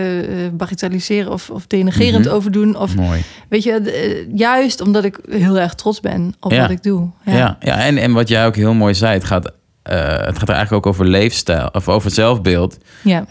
bagatelliseren 0.52 1.32
of, 1.32 1.50
of 1.50 1.66
denigerend 1.66 2.24
Mhm. 2.24 2.34
over 2.34 2.52
doen. 2.52 2.76
Of 2.76 2.96
mooi. 2.96 3.22
weet 3.48 3.62
je, 3.62 3.72
eh, 3.72 4.36
juist 4.38 4.80
omdat 4.80 5.04
ik 5.04 5.18
heel 5.30 5.58
erg 5.58 5.74
trots 5.74 6.00
ben 6.00 6.34
op 6.40 6.50
Ja. 6.52 6.60
wat 6.60 6.70
ik 6.70 6.82
doe. 6.82 7.08
Ja, 7.24 7.56
ja, 7.60 7.78
en, 7.84 7.98
en 7.98 8.12
wat 8.12 8.28
jij 8.28 8.46
ook 8.46 8.56
heel 8.56 8.74
mooi 8.74 8.94
zei, 8.94 9.14
het 9.14 9.24
gaat, 9.24 9.52
eh, 9.82 9.96
het 10.10 10.38
gaat 10.38 10.48
er 10.48 10.54
eigenlijk 10.54 10.72
ook 10.72 10.86
over 10.86 11.06
leefstijl 11.06 11.68
of 11.72 11.88
over 11.88 12.10
zelfbeeld. 12.10 12.78
ja. 13.02 13.24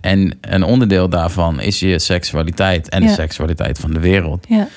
En 0.00 0.38
een 0.40 0.62
onderdeel 0.62 1.08
daarvan 1.08 1.60
is 1.60 1.80
je 1.80 1.98
seksualiteit 1.98 2.88
en 2.88 3.00
de 3.00 3.06
Ja. 3.08 3.14
seksualiteit 3.14 3.78
van 3.78 3.90
de 3.92 4.00
wereld. 4.00 4.46
ja. 4.48 4.68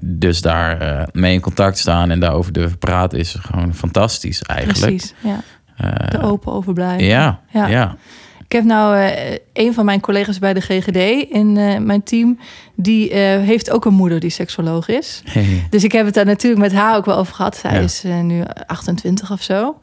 Dus 0.00 0.40
daar 0.40 1.08
mee 1.12 1.32
in 1.32 1.40
contact 1.40 1.78
staan 1.78 2.10
en 2.10 2.20
daarover 2.20 2.52
durven 2.52 2.78
praten 2.78 3.18
is 3.18 3.36
gewoon 3.40 3.74
fantastisch 3.74 4.42
eigenlijk. 4.42 4.78
precies. 4.80 5.14
Ja. 5.20 5.40
Eh, 5.78 6.12
Er 6.12 6.22
open 6.22 6.52
over 6.52 6.72
blijven. 6.72 7.04
ja, 7.06 7.40
ja. 7.52 7.96
Ik 8.44 8.54
heb 8.54 8.64
nou 8.64 8.96
eh, 8.98 9.36
een 9.52 9.74
van 9.74 9.84
mijn 9.84 10.00
collega's 10.00 10.38
bij 10.38 10.54
de 10.54 10.60
GGD 10.60 10.96
in 11.30 11.56
eh, 11.56 11.78
mijn 11.78 12.02
team. 12.02 12.38
Die 12.74 13.14
heeft 13.14 13.70
ook 13.70 13.84
een 13.84 13.94
moeder 13.94 14.20
die 14.20 14.30
seksoloog 14.30 14.88
is. 14.88 15.22
Dus 15.70 15.84
ik 15.84 15.92
heb 15.92 16.04
het 16.04 16.14
daar 16.14 16.24
natuurlijk 16.24 16.62
met 16.62 16.72
haar 16.72 16.96
ook 16.96 17.04
wel 17.04 17.16
over 17.16 17.34
gehad. 17.34 17.56
Zij 17.56 17.72
Ja. 17.72 17.78
is 17.80 18.02
nu 18.22 18.42
28 18.66 19.30
of 19.32 19.42
zo. 19.42 19.78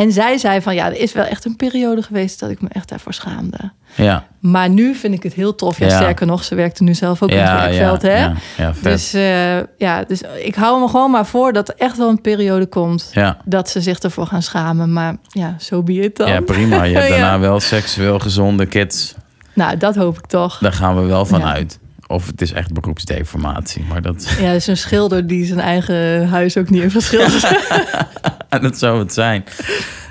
En 0.00 0.12
zij 0.12 0.38
zei 0.38 0.60
van 0.62 0.74
ja, 0.74 0.86
er 0.86 0.96
is 1.00 1.12
wel 1.12 1.24
echt 1.24 1.44
een 1.44 1.56
periode 1.56 2.02
geweest 2.02 2.40
dat 2.40 2.50
ik 2.50 2.60
me 2.62 2.68
echt 2.72 2.88
daarvoor 2.88 3.14
schaamde. 3.14 3.58
ja. 3.94 4.24
Maar 4.40 4.68
nu 4.68 4.94
vind 4.94 5.14
ik 5.14 5.22
het 5.22 5.32
heel 5.32 5.54
tof. 5.54 5.78
Ja, 5.78 5.86
Ja. 5.86 5.96
sterker 5.96 6.26
nog, 6.26 6.44
ze 6.44 6.54
werkte 6.54 6.82
nu 6.82 6.94
zelf 6.94 7.22
ook 7.22 7.30
in 7.30 7.38
het 7.38 7.50
werkveld. 7.50 8.02
hè? 8.02 8.16
ja, 8.18 8.34
ja, 8.56 8.74
vet. 8.74 8.82
Dus, 8.82 9.12
eh, 9.14 9.56
ja, 9.78 10.04
dus 10.06 10.20
ik 10.42 10.54
hou 10.54 10.80
me 10.80 10.88
gewoon 10.88 11.10
maar 11.10 11.26
voor 11.26 11.52
dat 11.52 11.68
er 11.68 11.74
echt 11.78 11.96
wel 11.96 12.08
een 12.08 12.20
periode 12.20 12.66
komt 12.66 13.12
dat 13.44 13.68
ze 13.70 13.80
zich 13.80 13.98
ervoor 13.98 14.26
gaan 14.26 14.42
schamen. 14.42 14.92
Maar 14.92 15.16
ja, 15.28 15.54
zo 15.58 15.74
so 15.76 15.82
be 15.82 15.92
it 15.92 16.16
dan. 16.16 16.28
ja, 16.30 16.40
prima. 16.40 16.82
Je 16.82 16.94
hebt 16.94 17.08
Ja. 17.14 17.16
daarna 17.16 17.38
wel 17.38 17.60
seksueel 17.60 18.18
gezonde 18.18 18.66
kids. 18.66 19.14
Nou, 19.54 19.76
dat 19.76 19.96
hoop 19.96 20.18
ik 20.18 20.26
toch. 20.26 20.58
Daar 20.58 20.72
gaan 20.72 20.96
we 20.96 21.02
wel 21.02 21.26
van 21.26 21.44
uit. 21.44 21.78
Of 22.06 22.26
het 22.26 22.40
is 22.40 22.52
echt 22.52 22.72
beroepsdeformatie. 22.72 23.84
Maar 23.88 24.02
dat, 24.02 24.36
Ja, 24.40 24.52
dus 24.52 24.66
een 24.66 24.76
schilder 24.76 25.26
die 25.26 25.44
zijn 25.44 25.60
eigen 25.60 26.28
huis 26.28 26.56
ook 26.56 26.70
niet 26.70 26.82
heeft 26.82 26.94
geschilderd. 26.94 27.44
dat 28.62 28.78
zou 28.78 28.98
het 28.98 29.12
zijn. 29.12 29.44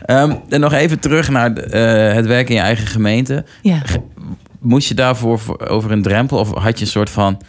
Ehm, 0.06 0.34
en 0.50 0.60
nog 0.60 0.74
even 0.74 1.00
terug 1.00 1.30
naar 1.30 1.54
eh, 1.54 2.14
het 2.16 2.26
werk 2.26 2.50
in 2.50 2.56
je 2.56 2.62
eigen 2.62 2.88
gemeente. 2.88 3.46
ja. 3.62 3.82
Moest 4.60 4.88
je 4.88 4.94
daarvoor 4.94 5.40
voor- 5.40 5.68
over 5.68 5.92
een 5.92 6.02
drempel? 6.02 6.38
Of 6.38 6.54
had 6.54 6.80
je 6.80 6.86
een 6.86 6.92
soort 6.92 7.10
van... 7.10 7.42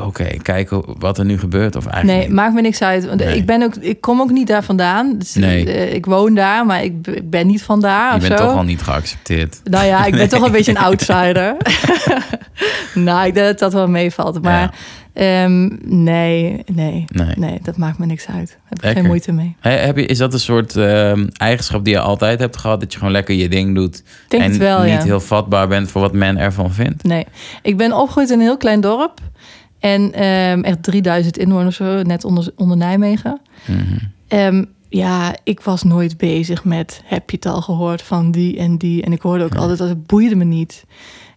Oké, 0.00 0.24
kijken 0.42 0.82
wat 0.98 1.18
er 1.18 1.24
nu 1.24 1.38
gebeurt? 1.38 1.76
Of 1.76 1.86
eigenlijk 1.86 2.18
Nee, 2.18 2.26
niet? 2.28 2.36
maakt 2.36 2.54
me 2.54 2.60
niks 2.60 2.82
uit. 2.82 3.06
Want 3.06 3.20
Nee. 3.24 3.36
ik, 3.36 3.46
ben 3.46 3.62
ook, 3.62 3.74
ik 3.76 4.00
kom 4.00 4.20
ook 4.20 4.30
niet 4.30 4.46
daar 4.46 4.62
vandaan. 4.64 5.18
Dus, 5.18 5.34
Nee. 5.34 5.72
eh, 5.72 5.94
ik 5.94 6.06
woon 6.06 6.34
daar, 6.34 6.66
maar 6.66 6.84
ik, 6.84 7.30
ben 7.30 7.46
niet 7.46 7.62
van 7.62 7.80
daar 7.80 8.14
Je 8.14 8.20
bent 8.28 8.38
zo. 8.38 8.46
toch 8.46 8.56
al 8.56 8.62
niet 8.62 8.82
geaccepteerd. 8.82 9.60
Nou 9.64 9.86
ja, 9.86 10.04
ik 10.04 10.12
ben 10.14 10.28
toch 10.38 10.42
een 10.42 10.52
beetje 10.52 10.70
een 10.70 10.78
outsider. 10.78 11.56
nou, 12.94 13.26
ik 13.26 13.34
denk 13.34 13.46
dat 13.46 13.58
dat 13.58 13.72
wel 13.72 13.88
meevalt. 13.88 14.42
Maar 14.42 14.74
ehm, 15.12 15.68
nee, 15.84 16.62
nee, 16.72 17.04
Nee. 17.08 17.34
nee, 17.36 17.58
dat 17.62 17.76
maakt 17.76 17.98
me 17.98 18.06
niks 18.06 18.26
uit. 18.26 18.48
Daar 18.48 18.78
heb 18.78 18.90
ik 18.90 18.96
geen 18.96 19.06
moeite 19.06 19.32
mee. 19.32 19.56
Heb 19.60 19.96
je, 19.96 20.06
is 20.06 20.18
dat 20.18 20.32
een 20.32 20.40
soort 20.40 20.76
ehm, 20.76 21.28
eigenschap 21.32 21.84
die 21.84 21.92
je 21.92 22.00
altijd 22.00 22.38
hebt 22.38 22.56
gehad? 22.56 22.80
Dat 22.80 22.92
je 22.92 22.98
gewoon 22.98 23.12
lekker 23.12 23.34
je 23.34 23.48
ding 23.48 23.74
doet. 23.74 24.02
Denk 24.28 24.42
en 24.42 24.58
wel, 24.58 24.82
niet 24.82 24.90
ja. 24.90 25.02
heel 25.02 25.20
vatbaar 25.20 25.68
bent 25.68 25.90
voor 25.90 26.00
wat 26.00 26.12
men 26.12 26.36
ervan 26.36 26.72
vindt. 26.72 27.04
Nee, 27.04 27.26
ik 27.62 27.76
ben 27.76 27.92
opgegroeid 27.92 28.30
in 28.30 28.34
een 28.38 28.44
heel 28.44 28.56
klein 28.56 28.80
dorp. 28.80 29.20
En 29.78 30.12
ehm, 30.12 30.60
echt 30.60 30.82
3000 30.82 31.38
inwoners, 31.38 31.78
net 32.02 32.24
onder, 32.24 32.52
onder 32.56 32.76
Nijmegen. 32.76 33.40
Mhm. 33.66 34.64
Ja, 34.92 35.34
ik 35.44 35.60
was 35.60 35.82
nooit 35.82 36.16
bezig 36.16 36.64
met 36.64 37.02
heb 37.04 37.30
je 37.30 37.36
het 37.36 37.46
al 37.46 37.62
gehoord 37.62 38.02
van 38.02 38.30
die 38.30 38.58
en 38.58 38.78
die. 38.78 39.02
En 39.02 39.12
ik 39.12 39.20
hoorde 39.20 39.44
ook 39.44 39.54
altijd 39.54 39.78
dat 39.78 39.88
het 39.88 40.06
boeide 40.06 40.34
me 40.34 40.44
niet. 40.44 40.84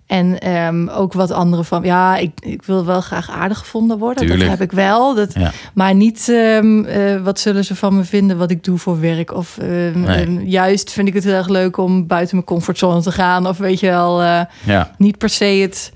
En 0.05 0.39
ehm, 0.39 0.87
ook 0.87 1.13
wat 1.13 1.31
anderen 1.31 1.65
van, 1.65 1.83
ja, 1.83 2.17
ik, 2.17 2.31
ik 2.39 2.63
wil 2.63 2.85
wel 2.85 3.01
graag 3.01 3.29
aardig 3.29 3.57
gevonden 3.57 3.97
worden. 3.97 4.17
Tuurlijk. 4.25 4.39
Dat 4.49 4.49
heb 4.59 4.61
ik 4.61 4.71
wel. 4.71 5.15
Dat, 5.15 5.33
Ja. 5.33 5.51
Maar 5.73 5.95
niet, 5.95 6.29
ehm, 6.29 6.83
eh, 6.83 7.21
wat 7.23 7.39
zullen 7.39 7.65
ze 7.65 7.75
van 7.75 7.95
me 7.95 8.03
vinden 8.03 8.37
wat 8.37 8.51
ik 8.51 8.63
doe 8.63 8.77
voor 8.77 8.99
werk? 8.99 9.33
Of 9.33 9.57
ehm, 9.57 9.99
Nee. 10.01 10.47
juist 10.47 10.91
vind 10.91 11.07
ik 11.07 11.13
het 11.13 11.23
heel 11.23 11.33
erg 11.33 11.47
leuk 11.47 11.77
om 11.77 12.07
buiten 12.07 12.35
mijn 12.35 12.47
comfortzone 12.47 13.01
te 13.01 13.11
gaan. 13.11 13.47
Of 13.47 13.57
weet 13.57 13.79
je 13.79 13.87
wel, 13.87 14.21
eh, 14.21 14.41
Ja, 14.63 14.91
niet 14.97 15.17
per 15.17 15.29
se 15.29 15.45
het 15.45 15.91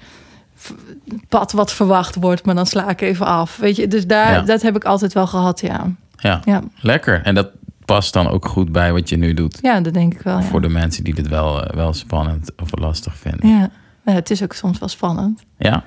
pad 1.30 1.51
wat 1.51 1.74
verwacht 1.74 2.16
wordt, 2.16 2.45
maar 2.45 2.55
dan 2.55 2.66
sla 2.66 2.89
ik 2.89 3.01
even 3.01 3.26
af. 3.26 3.57
Weet 3.57 3.76
je, 3.76 3.88
dus 3.88 4.07
daar, 4.07 4.32
Ja. 4.34 4.41
dat 4.41 4.62
heb 4.62 4.76
ik 4.76 4.84
altijd 4.84 5.14
wel 5.14 5.28
gehad, 5.28 5.60
ja. 5.62 5.88
ja, 6.18 6.41
Ja, 6.45 6.62
lekker. 6.82 7.22
En 7.24 7.36
dat 7.36 7.47
past 7.86 8.14
dan 8.14 8.28
ook 8.30 8.45
goed 8.47 8.72
bij 8.72 8.91
wat 8.93 9.10
je 9.10 9.18
nu 9.18 9.34
doet. 9.34 9.60
ja 9.62 9.82
dat 9.82 9.93
denk 9.93 10.14
ik 10.14 10.22
wel. 10.22 10.41
Voor 10.41 10.62
de 10.62 10.70
mensen 10.70 11.03
die 11.03 11.14
dit 11.14 11.28
wel, 11.28 11.64
eh, 11.64 11.76
wel 11.76 11.93
spannend 11.93 12.51
of 12.62 12.70
lastig 12.80 13.18
vinden. 13.18 13.49
Ja. 13.49 13.70
Ja, 14.06 14.12
het 14.14 14.30
is 14.30 14.43
ook 14.43 14.54
soms 14.54 14.80
wel 14.80 14.89
spannend. 14.89 15.41
Ja? 15.58 15.84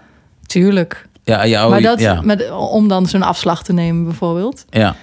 Tuurlijk. 0.46 1.08
Ja, 1.24 1.42
ja, 1.42 1.64
oh, 1.64 1.70
maar 1.70 1.80
dat, 1.82 2.00
ja. 2.00 2.20
met, 2.20 2.50
om 2.50 2.88
dan 2.88 3.06
zo'n 3.06 3.22
afslag 3.22 3.62
te 3.62 3.72
nemen 3.72 4.04
bijvoorbeeld. 4.04 4.64
ja. 4.70 4.94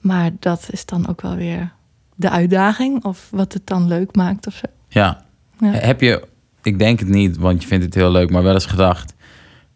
Maar 0.00 0.30
dat 0.40 0.66
is 0.70 0.86
dan 0.86 1.08
ook 1.08 1.20
wel 1.20 1.36
weer 1.36 1.72
de 2.14 2.30
uitdaging. 2.30 3.04
Of 3.04 3.28
wat 3.30 3.52
het 3.52 3.66
dan 3.66 3.86
leuk 3.88 4.16
maakt 4.16 4.46
of 4.46 4.54
zo. 4.54 4.66
ja. 4.88 5.22
Ja. 5.60 5.70
Heb 5.70 6.00
je, 6.00 6.22
ik 6.62 6.78
denk 6.78 6.98
het 6.98 7.08
niet, 7.08 7.36
want 7.36 7.62
je 7.62 7.68
vindt 7.68 7.84
het 7.84 7.94
heel 7.94 8.10
leuk, 8.10 8.30
maar 8.30 8.42
wel 8.42 8.54
eens 8.54 8.66
gedacht... 8.66 9.14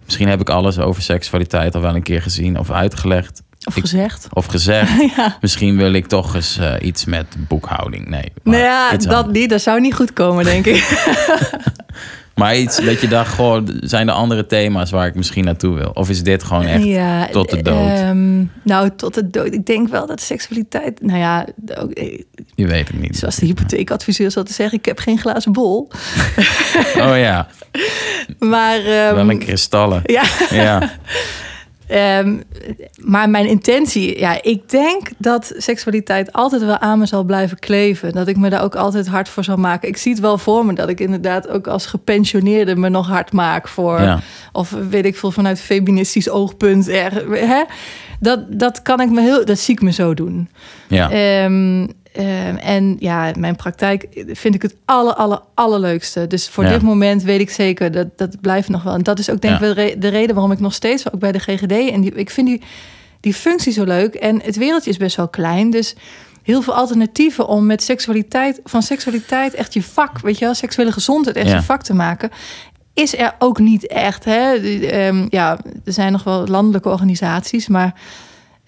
Misschien 0.05 0.29
heb 0.29 0.41
ik 0.41 0.51
alles 0.51 0.79
over 0.79 1.03
seksualiteit 1.03 1.75
al 1.75 1.81
wel 1.81 1.95
een 1.95 2.03
keer 2.03 2.23
gezien 2.23 2.59
of 2.59 2.71
uitgelegd 2.71 3.43
Of 3.65 3.77
Ik- 3.77 3.83
gezegd. 3.83 4.27
of 4.33 4.47
gezegd. 4.47 5.01
ja. 5.17 5.37
Misschien 5.41 5.77
wil 5.77 5.93
ik 5.93 6.07
toch 6.07 6.35
eens 6.35 6.59
eh, 6.59 6.75
iets 6.81 7.05
met 7.05 7.27
boekhouding. 7.49 8.09
Nee, 8.09 8.33
Nou 8.43 8.57
ja, 8.63 8.97
dat 8.97 9.33
niet. 9.33 9.51
Dat 9.51 9.61
zou 9.61 9.81
niet 9.81 9.95
goed 9.95 10.13
komen, 10.13 10.45
denk 10.45 10.67
ik. 10.67 10.77
Maar 12.39 12.57
iets 12.57 12.85
dat 12.85 13.01
je 13.01 13.09
dacht, 13.09 13.35
goh, 13.35 13.63
zijn 13.81 14.09
er 14.09 14.15
andere 14.15 14.47
thema's 14.47 14.91
waar 14.91 15.07
ik 15.07 15.15
misschien 15.15 15.45
naartoe 15.45 15.75
wil? 15.75 15.91
Of 15.95 16.11
is 16.11 16.23
dit 16.23 16.43
gewoon 16.43 16.67
echt... 16.67 16.85
ja, 16.85 17.27
tot 17.27 17.51
de 17.51 17.63
dood? 17.63 17.89
ehm, 17.89 18.45
nou, 18.63 18.91
tot 18.97 19.15
de 19.15 19.31
dood. 19.31 19.55
Ik 19.55 19.67
denk 19.67 19.89
wel 19.89 20.07
dat 20.07 20.21
seksualiteit... 20.21 21.03
Nou 21.03 21.19
ja, 21.19 21.47
ook, 21.75 21.91
eh, 21.91 22.21
Je 22.55 22.67
weet 22.67 22.89
het 22.89 23.01
niet. 23.01 23.19
zoals 23.19 23.37
de 23.37 23.47
hypotheekadviseur 23.47 24.31
zat 24.31 24.47
te 24.47 24.53
zeggen... 24.53 24.79
ik 24.79 24.85
heb 24.85 24.99
geen 24.99 25.19
glazen 25.19 25.53
bol. 25.53 25.89
Oh 26.97 27.17
ja, 27.17 27.47
Maar, 28.39 28.79
ehm, 28.79 29.15
wel 29.15 29.31
een 29.31 29.39
kristallen. 29.39 30.03
Ja, 30.05 30.25
Ja, 30.51 30.81
Ehm, 31.89 32.37
maar 33.05 33.31
mijn 33.31 33.47
intentie, 33.47 34.19
ja, 34.19 34.43
ik 34.43 34.71
denk 34.71 35.09
dat 35.19 35.53
seksualiteit 35.57 36.33
altijd 36.33 36.65
wel 36.65 36.79
aan 36.79 36.99
me 36.99 37.07
zal 37.07 37.25
blijven 37.25 37.59
kleven. 37.59 38.13
Dat 38.13 38.29
ik 38.29 38.37
me 38.37 38.51
daar 38.51 38.63
ook 38.63 38.75
altijd 38.77 39.07
hard 39.07 39.29
voor 39.29 39.45
zal 39.45 39.57
maken. 39.57 39.89
Ik 39.89 39.97
zie 39.97 40.13
het 40.13 40.21
wel 40.21 40.39
voor 40.39 40.67
me 40.67 40.73
dat 40.73 40.89
ik 40.89 41.01
inderdaad 41.01 41.49
ook 41.49 41.67
als 41.67 41.87
gepensioneerde 41.87 42.77
me 42.77 42.89
nog 42.89 43.09
hard 43.09 43.33
maak 43.33 43.69
voor. 43.69 44.01
ja. 44.01 44.21
Of 44.53 44.75
weet 44.91 45.05
ik 45.05 45.17
veel, 45.17 45.31
vanuit 45.31 45.61
feministisch 45.61 46.31
oogpunt. 46.31 46.89
Er, 46.89 47.13
hè? 47.31 47.63
Dat, 48.21 48.41
dat 48.49 48.83
kan 48.83 49.01
ik 49.01 49.11
me 49.11 49.21
heel, 49.21 49.45
dat 49.45 49.59
zie 49.59 49.75
ik 49.75 49.83
me 49.83 49.93
zo 49.93 50.15
doen. 50.15 50.49
ja. 50.89 51.11
Ehm, 51.11 51.87
ehm, 52.19 52.57
en 52.57 52.97
ja, 52.99 53.31
mijn 53.39 53.57
praktijk 53.57 54.07
vind 54.33 54.55
ik 54.55 54.63
het 54.63 54.75
aller, 54.85 55.15
aller, 55.15 55.41
allerleukste. 55.55 56.27
Dus 56.27 56.49
voor 56.49 56.65
Ja. 56.65 56.71
dit 56.71 56.83
moment 56.83 57.23
weet 57.23 57.41
ik 57.41 57.51
zeker 57.51 57.91
dat 57.91 58.19
dat 58.19 58.41
blijft 58.41 58.69
nog 58.69 58.83
wel. 58.83 58.95
En 58.95 59.03
dat 59.03 59.19
is 59.19 59.31
ook 59.31 59.41
denk 59.41 59.55
ik 59.55 59.61
Ja. 59.61 59.67
wel 59.67 59.75
de 59.75 59.81
re- 59.83 59.99
de 59.99 60.09
reden 60.09 60.35
waarom 60.35 60.53
ik 60.53 60.61
nog 60.61 60.75
steeds 60.75 61.13
ook 61.13 61.21
bij 61.21 61.33
de 61.33 61.39
GGD 61.39 61.73
en 61.93 62.01
die, 62.01 62.15
ik 62.15 62.31
vind 62.31 62.47
die, 62.47 62.63
die 63.21 63.35
functie 63.35 63.73
zo 63.73 63.85
leuk. 63.85 64.15
En 64.15 64.41
het 64.43 64.57
wereldje 64.57 64.91
is 64.91 64.97
best 64.97 65.17
wel 65.17 65.29
klein, 65.29 65.71
dus 65.71 65.95
heel 66.43 66.63
veel 66.63 66.75
alternatieven 66.75 67.47
om 67.49 67.67
met 67.67 67.83
seksualiteit 67.83 68.61
van 68.65 68.83
seksualiteit 68.83 69.55
echt 69.55 69.75
je 69.75 69.83
vak, 69.83 70.21
weet 70.21 70.39
je 70.39 70.45
wel, 70.45 70.55
seksuele 70.55 70.93
gezondheid 70.93 71.37
echt 71.37 71.49
Ja. 71.49 71.55
je 71.57 71.63
vak 71.63 71.83
te 71.83 71.95
maken. 71.95 72.31
Is 72.95 73.17
er 73.19 73.35
ook 73.39 73.59
niet 73.59 73.87
echt. 73.87 74.25
Hè? 74.25 74.53
Ehm, 74.55 75.27
ja, 75.29 75.59
er 75.85 75.93
zijn 75.93 76.13
nog 76.13 76.25
wel 76.25 76.47
landelijke 76.47 76.89
organisaties, 76.89 77.69
maar 77.69 77.95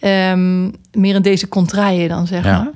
ehm, 0.01 0.63
meer 0.93 1.15
in 1.15 1.23
deze 1.23 1.49
contraien 1.49 2.09
dan 2.09 2.27
zeg 2.27 2.45
Ja. 2.45 2.59
maar. 2.59 2.71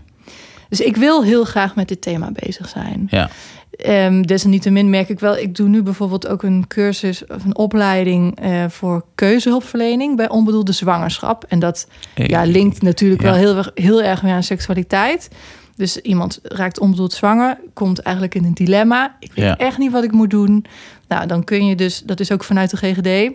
Dus 0.76 0.86
ik 0.86 0.96
wil 0.96 1.22
heel 1.24 1.44
graag 1.44 1.74
met 1.74 1.88
dit 1.88 2.00
thema 2.02 2.30
bezig 2.32 2.68
zijn. 2.68 3.06
ja. 3.10 3.30
Ehm, 3.76 4.22
desalniettemin 4.22 4.90
merk 4.90 5.08
ik 5.08 5.20
wel, 5.20 5.36
ik 5.36 5.54
doe 5.56 5.68
nu 5.68 5.82
bijvoorbeeld 5.82 6.26
ook 6.26 6.42
een 6.42 6.64
cursus 6.68 7.26
of 7.26 7.44
een 7.44 7.56
opleiding 7.56 8.40
eh, 8.40 8.64
voor 8.68 9.04
keuzehulpverlening 9.14 10.16
bij 10.16 10.28
onbedoelde 10.28 10.72
zwangerschap. 10.72 11.44
En 11.48 11.58
dat 11.58 11.88
Hey. 12.14 12.26
ja, 12.28 12.42
linkt 12.44 12.82
natuurlijk 12.82 13.22
Ja. 13.22 13.28
wel 13.30 13.36
heel, 13.38 13.56
erg- 13.56 13.70
heel 13.74 14.02
erg 14.02 14.20
weer 14.20 14.32
aan 14.32 14.42
seksualiteit. 14.42 15.28
Dus 15.76 15.96
iemand 16.00 16.40
raakt 16.42 16.78
onbedoeld 16.80 17.12
zwanger, 17.12 17.58
komt 17.72 17.98
eigenlijk 17.98 18.34
in 18.34 18.44
een 18.44 18.54
dilemma. 18.54 19.16
Ik 19.20 19.32
weet 19.34 19.44
Ja. 19.44 19.56
echt 19.56 19.78
niet 19.78 19.92
wat 19.92 20.04
ik 20.04 20.12
moet 20.12 20.30
doen. 20.30 20.64
Nou, 21.08 21.26
dan 21.26 21.44
kun 21.44 21.66
je 21.66 21.74
dus, 21.74 22.02
dat 22.06 22.20
is 22.20 22.32
ook 22.32 22.44
vanuit 22.44 22.70
de 22.70 22.76
GGD, 22.76 23.32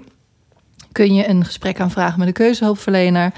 kun 0.91 1.13
je 1.13 1.27
een 1.29 1.45
gesprek 1.45 1.79
aanvragen 1.79 2.19
met 2.19 2.27
een 2.27 2.33
keuzehulpverlener. 2.33 3.31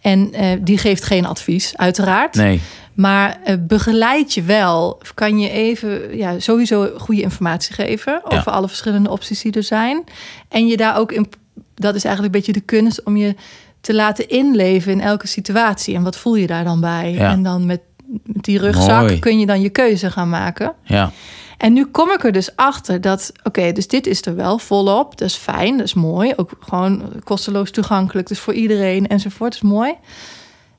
En 0.00 0.32
eh, 0.32 0.48
die 0.60 0.78
geeft 0.78 1.04
geen 1.04 1.26
advies, 1.26 1.76
uiteraard. 1.76 2.34
Nee. 2.34 2.60
Maar 2.96 3.38
eh, 3.44 3.56
begeleid 3.60 4.34
je 4.34 4.42
wel. 4.42 5.00
Kan 5.14 5.38
je 5.38 5.50
even 5.50 6.16
ja, 6.16 6.38
sowieso 6.40 6.90
goede 6.98 7.20
informatie 7.22 7.74
geven 7.74 8.12
Ja. 8.12 8.36
over 8.38 8.52
alle 8.52 8.68
verschillende 8.68 9.10
opties 9.10 9.40
die 9.42 9.52
er 9.52 9.62
zijn. 9.62 10.04
En 10.48 10.66
je 10.66 10.76
daar 10.76 10.96
ook 10.98 11.12
in, 11.12 11.26
dat 11.74 11.94
is 11.94 12.04
eigenlijk 12.04 12.34
een 12.34 12.40
beetje 12.40 12.60
de 12.60 12.66
kunst 12.66 13.02
om 13.02 13.16
je 13.16 13.34
te 13.80 13.94
laten 13.94 14.28
inleven 14.28 14.92
in 14.92 15.00
elke 15.00 15.26
situatie. 15.26 15.94
En 15.94 16.02
wat 16.02 16.16
voel 16.16 16.34
je 16.34 16.46
daar 16.46 16.64
dan 16.64 16.80
bij? 16.80 17.12
Ja. 17.12 17.30
En 17.30 17.42
dan 17.42 17.66
met, 17.66 17.80
met 18.24 18.44
die 18.44 18.58
rugzak 18.58 19.00
Mooi. 19.00 19.18
kun 19.18 19.38
je 19.38 19.46
dan 19.46 19.60
je 19.60 19.70
keuze 19.70 20.10
gaan 20.10 20.28
maken. 20.28 20.72
Ja. 20.82 21.10
En 21.58 21.72
nu 21.72 21.84
kom 21.86 22.10
ik 22.10 22.24
er 22.24 22.32
dus 22.32 22.56
achter 22.56 23.00
dat, 23.00 23.32
oké, 23.42 23.72
dus 23.72 23.88
dit 23.88 24.06
is 24.06 24.26
er 24.26 24.36
wel 24.36 24.58
volop. 24.58 25.18
Dat 25.18 25.28
is 25.28 25.34
fijn, 25.34 25.76
dat 25.76 25.86
is 25.86 25.94
mooi. 25.94 26.32
Ook 26.36 26.50
gewoon 26.60 27.02
kosteloos 27.24 27.70
toegankelijk, 27.70 28.28
dus 28.28 28.38
voor 28.38 28.54
iedereen 28.54 29.06
enzovoort. 29.06 29.52
Dat 29.52 29.62
is 29.62 29.68
mooi. 29.70 29.94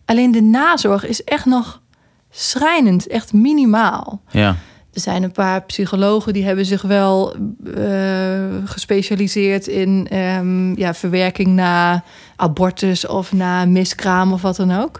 Alleen 0.05 0.31
de 0.31 0.41
nazorg 0.41 1.05
is 1.07 1.23
echt 1.23 1.45
nog 1.45 1.81
schrijnend, 2.37 3.07
echt 3.07 3.33
minimaal. 3.33 4.21
Ja. 4.29 4.55
Er 4.93 5.03
zijn 5.03 5.23
een 5.23 5.31
paar 5.31 5.61
psychologen 5.61 6.33
die 6.33 6.45
hebben 6.45 6.65
zich 6.65 6.81
wel 6.81 7.35
eh, 7.75 8.45
gespecialiseerd 8.65 9.67
in 9.67 10.07
ehm, 10.09 10.79
ja, 10.79 10.93
verwerking 10.93 11.47
na 11.47 12.03
abortus 12.35 13.07
of 13.07 13.33
na 13.33 13.65
miskraam 13.65 14.33
of 14.33 14.41
wat 14.41 14.55
dan 14.55 14.79
ook. 14.79 14.99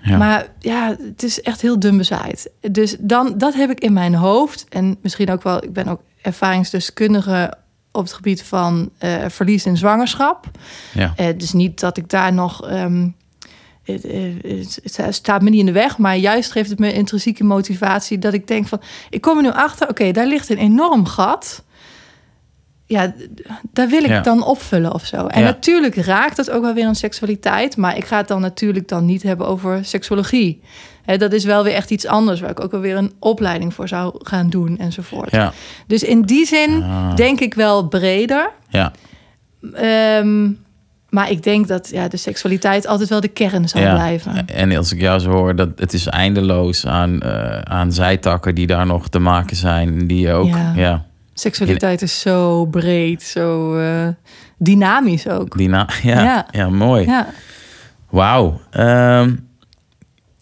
Ja. 0.00 0.16
Maar 0.16 0.46
ja, 0.58 0.96
het 1.02 1.22
is 1.22 1.42
echt 1.42 1.60
heel 1.60 1.78
dun 1.78 1.96
bezaaid. 1.96 2.50
Dus 2.60 2.96
dan, 3.00 3.34
dat 3.36 3.54
heb 3.54 3.70
ik 3.70 3.80
in 3.80 3.92
mijn 3.92 4.14
hoofd. 4.14 4.66
En 4.68 4.96
misschien 5.02 5.30
ook 5.30 5.42
wel, 5.42 5.64
ik 5.64 5.72
ben 5.72 5.88
ook 5.88 6.00
ervaringsdeskundige 6.22 7.54
op 7.92 8.02
het 8.02 8.12
gebied 8.12 8.42
van 8.42 8.90
eh, 8.98 9.24
verlies 9.28 9.64
en 9.64 9.76
zwangerschap. 9.76 10.50
Ja. 10.94 11.12
Eh, 11.16 11.26
dus 11.36 11.52
niet 11.52 11.80
dat 11.80 11.96
ik 11.96 12.10
daar 12.10 12.32
nog. 12.32 12.68
ehm, 12.68 13.08
het, 13.92 14.02
het, 14.82 14.96
het 14.96 15.14
staat 15.14 15.42
me 15.42 15.50
niet 15.50 15.60
in 15.60 15.66
de 15.66 15.72
weg, 15.72 15.98
maar 15.98 16.16
juist 16.16 16.52
geeft 16.52 16.70
het 16.70 16.78
me 16.78 16.92
intrinsieke 16.92 17.44
motivatie 17.44 18.18
dat 18.18 18.32
ik 18.32 18.46
denk 18.46 18.66
van, 18.66 18.80
ik 19.10 19.20
kom 19.20 19.36
er 19.36 19.42
nu 19.42 19.50
achter, 19.50 19.88
oké, 19.88 20.10
daar 20.12 20.26
ligt 20.26 20.48
een 20.50 20.58
enorm 20.58 21.06
gat. 21.06 21.62
Ja, 22.86 23.14
daar 23.72 23.88
wil 23.88 24.02
ik 24.02 24.08
Ja. 24.08 24.20
dan 24.20 24.42
opvullen 24.44 24.94
of 24.94 25.04
zo. 25.04 25.26
En 25.26 25.40
Ja. 25.40 25.46
natuurlijk 25.46 25.94
raakt 25.96 26.36
het 26.36 26.50
ook 26.50 26.62
wel 26.62 26.74
weer 26.74 26.86
aan 26.86 26.94
seksualiteit, 26.94 27.76
maar 27.76 27.96
ik 27.96 28.04
ga 28.04 28.16
het 28.16 28.28
dan 28.28 28.40
natuurlijk 28.40 28.88
dan 28.88 29.04
niet 29.04 29.22
hebben 29.22 29.46
over 29.46 29.84
seksologie. 29.84 30.60
Hè, 31.02 31.16
dat 31.16 31.32
is 31.32 31.44
wel 31.44 31.64
weer 31.64 31.74
echt 31.74 31.90
iets 31.90 32.06
anders, 32.06 32.40
waar 32.40 32.50
ik 32.50 32.60
ook 32.60 32.70
wel 32.70 32.80
weer 32.80 32.96
een 32.96 33.12
opleiding 33.18 33.74
voor 33.74 33.88
zou 33.88 34.14
gaan 34.18 34.50
doen 34.50 34.78
enzovoort. 34.78 35.30
Ja. 35.30 35.52
Dus 35.86 36.02
in 36.02 36.22
die 36.22 36.46
zin 36.46 36.82
Ah. 36.82 37.16
denk 37.16 37.40
ik 37.40 37.54
wel 37.54 37.88
breder. 37.88 38.50
Ja. 38.68 38.92
Ehm, 39.74 40.50
maar 41.08 41.30
ik 41.30 41.42
denk 41.42 41.68
dat 41.68 41.88
ja, 41.90 42.08
de 42.08 42.16
seksualiteit 42.16 42.86
altijd 42.86 43.08
wel 43.08 43.20
de 43.20 43.28
kern 43.28 43.68
zal 43.68 43.80
ja. 43.80 43.94
blijven. 43.94 44.46
En 44.46 44.76
als 44.76 44.92
ik 44.92 45.00
jou 45.00 45.18
zo 45.18 45.30
hoor, 45.30 45.56
dat 45.56 45.68
het 45.76 45.92
is 45.92 46.06
eindeloos 46.06 46.86
aan, 46.86 47.20
eh, 47.20 47.58
aan 47.58 47.92
zijtakken 47.92 48.54
die 48.54 48.66
daar 48.66 48.86
nog 48.86 49.08
te 49.08 49.18
maken 49.18 49.56
zijn. 49.56 50.06
Die 50.06 50.32
ook. 50.32 50.46
Ja. 50.46 50.72
Ja. 50.76 51.06
Seksualiteit 51.34 52.02
is 52.02 52.20
zo 52.20 52.66
breed, 52.66 53.22
zo 53.22 53.76
eh, 53.76 54.08
dynamisch 54.56 55.28
ook. 55.28 55.58
Ja, 55.58 55.88
ja. 56.02 56.46
Ja. 56.50 56.68
mooi. 56.68 57.06
Ja, 57.06 57.26
Wauw. 58.10 58.60
Ehm, 58.70 59.34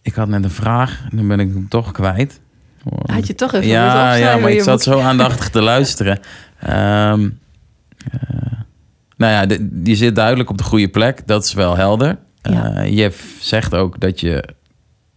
ik 0.02 0.14
had 0.14 0.28
net 0.28 0.44
een 0.44 0.50
vraag, 0.50 1.00
nu 1.10 1.26
ben 1.26 1.40
ik 1.40 1.48
hem 1.48 1.68
toch 1.68 1.92
kwijt. 1.92 2.40
had 3.06 3.26
je 3.26 3.34
toch 3.34 3.52
even 3.52 3.68
ja, 3.68 4.14
ja, 4.14 4.36
maar 4.36 4.50
ik 4.50 4.62
zat 4.62 4.82
zo 4.82 5.00
aandachtig 5.00 5.48
te 5.48 5.62
luisteren. 5.62 6.20
Eh, 6.58 7.14
nou 9.16 9.32
ja, 9.32 9.46
de- 9.46 9.80
je 9.84 9.96
zit 9.96 10.14
duidelijk 10.16 10.50
op 10.50 10.58
de 10.58 10.64
goede 10.64 10.88
plek. 10.88 11.26
Dat 11.26 11.44
is 11.44 11.52
wel 11.52 11.76
helder. 11.76 12.18
Ja. 12.42 12.72
Eh, 12.74 12.96
je 12.96 13.12
zegt 13.40 13.74
ook 13.74 14.00
dat 14.00 14.20
je 14.20 14.44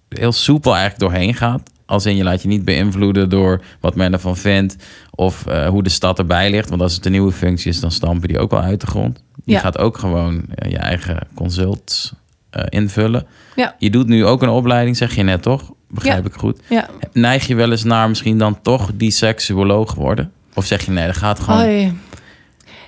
heel 0.09 0.31
soepel 0.31 0.75
eigenlijk 0.75 1.01
doorheen 1.11 1.33
gaat. 1.33 1.61
Als 1.85 2.05
in 2.05 2.15
je 2.15 2.23
laat 2.23 2.41
je 2.41 2.47
niet 2.47 2.65
beïnvloeden 2.65 3.29
door 3.29 3.61
wat 3.79 3.95
men 3.95 4.13
ervan 4.13 4.37
vindt. 4.37 4.75
Of 5.11 5.45
eh, 5.45 5.67
hoe 5.67 5.83
de 5.83 5.89
stad 5.89 6.19
erbij 6.19 6.49
ligt. 6.51 6.69
Want 6.69 6.81
als 6.81 6.93
het 6.95 7.05
een 7.05 7.11
nieuwe 7.11 7.31
functie 7.31 7.69
is, 7.71 7.79
dan 7.79 7.91
stampen 7.91 8.27
die 8.27 8.39
ook 8.39 8.51
wel 8.51 8.61
uit 8.61 8.81
de 8.81 8.87
grond. 8.87 9.23
Je 9.43 9.51
Ja. 9.53 9.59
gaat 9.59 9.77
ook 9.77 9.97
gewoon 9.97 10.43
eh, 10.55 10.71
je 10.71 10.77
eigen 10.77 11.17
consults 11.35 12.13
eh, 12.49 12.63
invullen. 12.69 13.25
Ja. 13.55 13.75
Je 13.79 13.89
doet 13.89 14.07
nu 14.07 14.25
ook 14.25 14.41
een 14.41 14.49
opleiding, 14.49 14.97
zeg 14.97 15.15
je 15.15 15.23
net 15.23 15.41
toch? 15.41 15.71
Begrijp 15.89 16.25
ik 16.25 16.33
goed? 16.33 16.59
Neig 17.13 17.47
je 17.47 17.55
wel 17.55 17.71
eens 17.71 17.83
naar 17.83 18.09
misschien 18.09 18.37
dan 18.37 18.61
toch 18.61 18.91
die 18.93 19.11
seksuoloog 19.11 19.93
worden? 19.93 20.31
Of 20.53 20.65
zeg 20.65 20.85
je 20.85 20.91
nee, 20.91 21.05
dat 21.05 21.17
gaat 21.17 21.39
gewoon... 21.39 21.59
Hoi. 21.59 21.97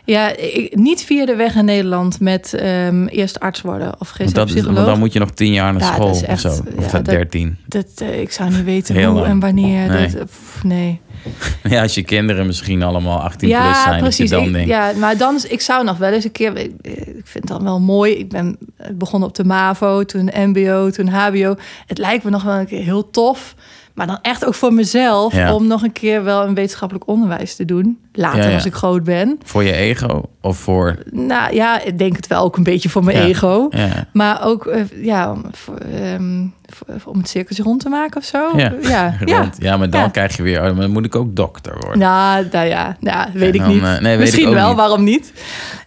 Ja, 0.06 0.36
ik, 0.38 0.76
niet 0.76 1.04
via 1.04 1.26
de 1.26 1.36
weg 1.36 1.56
in 1.56 1.66
Nederland 1.66 2.20
met 2.20 2.54
ehm, 2.54 3.06
eerst 3.06 3.40
arts 3.40 3.62
worden 3.62 3.94
of 4.00 4.10
geen 4.10 4.26
want, 4.26 4.36
dat, 4.36 4.48
is- 4.48 4.54
want 4.54 4.66
psycholoog. 4.66 4.90
dan 4.92 5.00
moet 5.00 5.14
je 5.14 5.20
nog 5.20 5.32
tien 5.32 5.54
jaar 5.54 5.74
naar 5.74 5.82
Ja, 5.82 5.88
dat 5.88 6.16
school 6.16 6.30
echt- 6.30 6.46
of 6.46 6.52
zo. 6.54 6.62
Of 6.62 6.66
ja, 6.76 6.82
dat 6.82 6.92
dat- 6.92 7.06
dertien. 7.06 7.58
Dat, 7.68 7.86
eh, 7.96 8.22
ik 8.22 8.32
zou 8.32 8.50
niet 8.50 8.64
weten 8.64 8.96
Heel 8.96 9.10
hoe 9.12 9.20
lang. 9.20 9.32
en 9.32 9.40
wanneer. 9.40 9.90
Nee. 9.90 10.10
Dat, 10.10 10.26
pff, 10.26 10.64
nee. 10.64 11.00
Ja, 11.70 11.82
als 11.82 11.96
je 11.96 12.02
kinderen 12.04 12.46
misschien 12.46 12.84
allemaal 12.84 13.20
18 13.22 13.50
plus 13.50 13.82
zijn. 13.84 14.02
precies. 14.02 14.30
Dat 14.30 14.40
dan 14.40 14.48
Ik, 14.48 14.54
denkt, 14.54 14.70
ja, 14.70 14.92
maar 15.00 15.18
dan, 15.18 15.40
ik 15.50 15.62
zou 15.62 15.84
nog 15.84 15.98
wel 15.98 16.12
eens 16.12 16.24
een 16.24 16.32
keer. 16.32 16.58
Ik, 16.58 16.72
ik 16.82 17.22
vind 17.24 17.34
het 17.34 17.48
dan 17.48 17.64
wel 17.64 17.80
mooi. 17.80 18.14
Ik 18.14 18.30
ben 18.30 18.58
begonnen 18.94 19.30
op 19.30 19.36
de 19.36 19.44
MAVO, 19.44 20.04
toen 20.04 20.30
MBO, 20.36 20.90
toen 20.90 21.08
HBO. 21.08 21.56
Het 21.88 21.98
lijkt 21.98 22.24
me 22.24 22.30
nog 22.30 22.44
wel 22.44 22.56
een 22.60 22.66
keer 22.68 22.84
heel 22.84 23.10
tof. 23.10 23.56
Maar 23.94 24.08
dan 24.08 24.20
echt 24.22 24.46
ook 24.46 24.54
voor 24.54 24.74
mezelf 24.74 25.34
Ja. 25.36 25.54
om 25.56 25.68
nog 25.68 25.84
een 25.84 25.92
keer 25.92 26.24
wel 26.24 26.44
een 26.48 26.54
wetenschappelijk 26.54 27.08
onderwijs 27.08 27.56
te 27.56 27.66
doen. 27.66 28.00
Later 28.14 28.42
Ja, 28.42 28.48
ja. 28.48 28.54
als 28.54 28.66
ik 28.66 28.74
groot 28.74 29.04
ben. 29.04 29.40
Voor 29.44 29.64
je 29.64 29.74
ego 29.74 30.22
of 30.42 30.58
voor... 30.58 30.96
Nou 31.12 31.54
ja, 31.54 31.82
ik 31.84 31.98
denk 31.98 32.16
het 32.16 32.28
wel 32.28 32.44
ook 32.44 32.58
een 32.58 32.64
beetje 32.64 32.90
voor 32.90 33.04
mijn 33.04 33.18
ego. 33.18 33.70
Maar 34.14 34.46
ook 34.46 34.66
eh, 34.66 34.82
ja, 35.04 35.32
om, 35.32 35.44
voor, 35.52 35.76
ehm, 35.78 36.46
voor- 36.66 37.12
om 37.14 37.18
het 37.18 37.30
cirkeltje 37.30 37.64
rond 37.64 37.80
te 37.82 37.90
maken 37.90 38.18
of 38.18 38.24
zo. 38.26 38.58
ja. 38.58 38.74
ja. 38.82 39.18
ja. 39.60 39.78
Maar 39.78 39.90
dan 39.90 40.12
krijg 40.12 40.38
je 40.38 40.44
weer... 40.44 40.70
Oh, 40.70 40.78
dan 40.78 40.92
moet 40.92 41.06
ik 41.06 41.16
ook 41.16 41.36
dokter 41.36 41.74
worden. 41.80 42.00
Nou, 42.00 42.48
nou 42.52 42.68
ja, 42.68 42.98
nou, 43.00 43.30
weet 43.34 43.54
ik 43.56 43.62
dan, 43.62 43.70
niet. 43.70 43.84
eh, 43.84 43.90
nee, 43.90 44.00
weet 44.02 44.14
ik 44.14 44.20
Misschien 44.20 44.54
wel, 44.54 44.68
niet. 44.68 44.78
waarom 44.78 45.04
niet? 45.04 45.34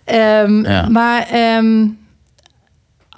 Ehm. 0.05 0.93
Maar 0.93 1.27
ehm, 1.31 1.87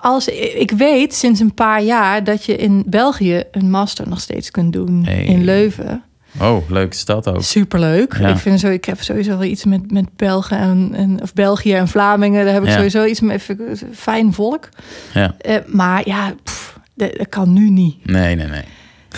als, 0.07 0.28
ik 0.59 0.70
weet 0.70 1.14
sinds 1.14 1.40
een 1.40 1.54
paar 1.54 1.82
jaar 1.82 2.24
dat 2.24 2.44
je 2.44 2.57
in 2.57 2.82
België 2.86 3.42
een 3.50 3.70
master 3.70 4.09
nog 4.09 4.20
steeds 4.20 4.50
kunt 4.50 4.72
doen 4.72 5.04
Hey. 5.04 5.24
in 5.24 5.44
Leuven. 5.44 6.02
Oh, 6.40 6.70
leuke 6.70 6.96
stad 6.96 7.28
ook. 7.28 7.42
Superleuk. 7.42 8.16
Ja. 8.18 8.28
Ik, 8.28 8.36
vind 8.36 8.61
zo, 8.61 8.68
ik 8.68 8.84
heb 8.84 9.02
sowieso 9.02 9.30
wel 9.30 9.44
iets 9.44 9.64
met, 9.64 9.90
met 9.90 10.16
Belgen 10.16 10.59
en, 10.59 10.90
en, 10.94 11.22
of 11.22 11.32
België 11.32 11.74
en 11.74 11.88
Vlamingen. 11.88 12.44
Daar 12.44 12.54
heb 12.54 12.62
ik 12.62 12.68
Ja. 12.68 12.74
sowieso 12.74 13.04
iets 13.04 13.20
met 13.20 13.46
fijn 13.92 14.32
volk. 14.32 14.68
Ja. 15.14 15.34
Eh, 15.38 15.57
maar 15.66 16.02
ja, 16.09 16.34
pff, 16.42 16.78
dat, 16.94 17.16
dat 17.16 17.28
kan 17.28 17.52
nu 17.52 17.70
niet. 17.70 18.07
Nee, 18.07 18.34
nee, 18.34 18.46
nee. 18.46 18.62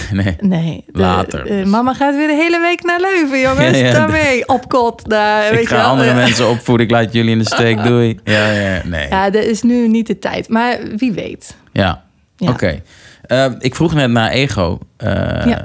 Nee. 0.13 0.37
Nee. 0.41 0.85
de- 0.93 0.99
Later. 0.99 1.47
eh, 1.47 1.65
mama 1.67 1.95
gaat 1.95 2.15
weer 2.17 2.27
de 2.27 2.35
hele 2.35 2.61
week 2.61 2.83
naar 2.83 3.01
Leuven, 3.01 3.41
jongens. 3.41 3.79
Ja, 3.79 3.87
ja. 3.87 3.93
Daarmee, 3.93 4.49
op 4.49 4.69
kot. 4.69 5.09
Daar, 5.09 5.51
weet 5.51 5.61
Ik 5.63 5.69
je 5.69 5.75
ga 5.75 5.77
wel. 5.77 5.87
andere 5.87 6.15
mensen 6.25 6.49
opvoeden. 6.49 6.87
Ik 6.87 6.93
laat 6.93 7.13
jullie 7.13 7.31
in 7.31 7.39
de 7.39 7.45
steek. 7.47 7.83
Doei. 7.85 8.19
Ja, 8.25 8.51
ja, 8.51 8.83
nee. 8.85 9.09
Ja, 9.09 9.31
dat 9.31 9.45
is 9.45 9.63
nu 9.63 9.89
niet 9.89 10.07
de 10.07 10.19
tijd. 10.19 10.49
Maar 10.49 10.79
wie 10.97 11.13
weet. 11.13 11.57
Ja, 11.73 12.05
oké. 12.39 12.83
Eh, 13.23 13.47
ik 13.59 13.75
vroeg 13.75 13.95
net 13.95 14.11
naar 14.11 14.31
ego. 14.31 14.79
Eh. 14.97 15.57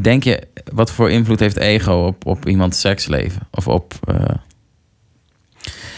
Denk 0.00 0.24
je, 0.24 0.42
wat 0.72 0.90
voor 0.90 1.10
invloed 1.10 1.40
heeft 1.40 1.56
ego 1.56 2.06
op, 2.06 2.26
op 2.26 2.48
iemands 2.48 2.80
seksleven? 2.80 3.40
Of 3.50 3.68
op, 3.68 3.94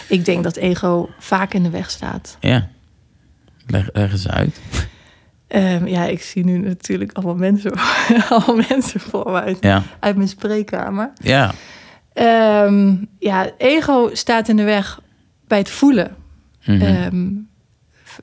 Ik 0.09 0.25
denk 0.25 0.43
dat 0.43 0.57
ego 0.57 1.09
vaak 1.19 1.55
in 1.55 1.63
de 1.63 1.71
weg 1.71 1.91
staat. 1.91 2.37
ja, 2.41 2.69
leg, 3.67 3.89
leg 3.93 4.13
eens 4.13 4.29
uit. 4.29 4.61
Ehm, 5.49 5.87
ja, 5.87 6.05
ik 6.05 6.23
zie 6.23 6.45
nu 6.45 6.59
natuurlijk 6.59 7.13
allemaal 7.13 7.35
mensen, 7.35 7.73
allemaal 8.29 8.63
mensen 8.69 9.01
voor 9.01 9.31
me 9.31 9.41
uit, 9.41 9.57
Ja, 9.61 9.83
uit 10.01 10.17
mijn 10.17 10.29
spreekkamer. 10.29 11.13
ja, 11.23 11.53
Ehm, 12.13 12.95
ja, 13.19 13.51
ego 13.59 14.11
staat 14.13 14.49
in 14.49 14.57
de 14.57 14.63
weg 14.65 15.01
bij 15.47 15.59
het 15.59 15.71
voelen. 15.71 16.17
mhm. 16.65 16.83
Ehm, 16.83 17.27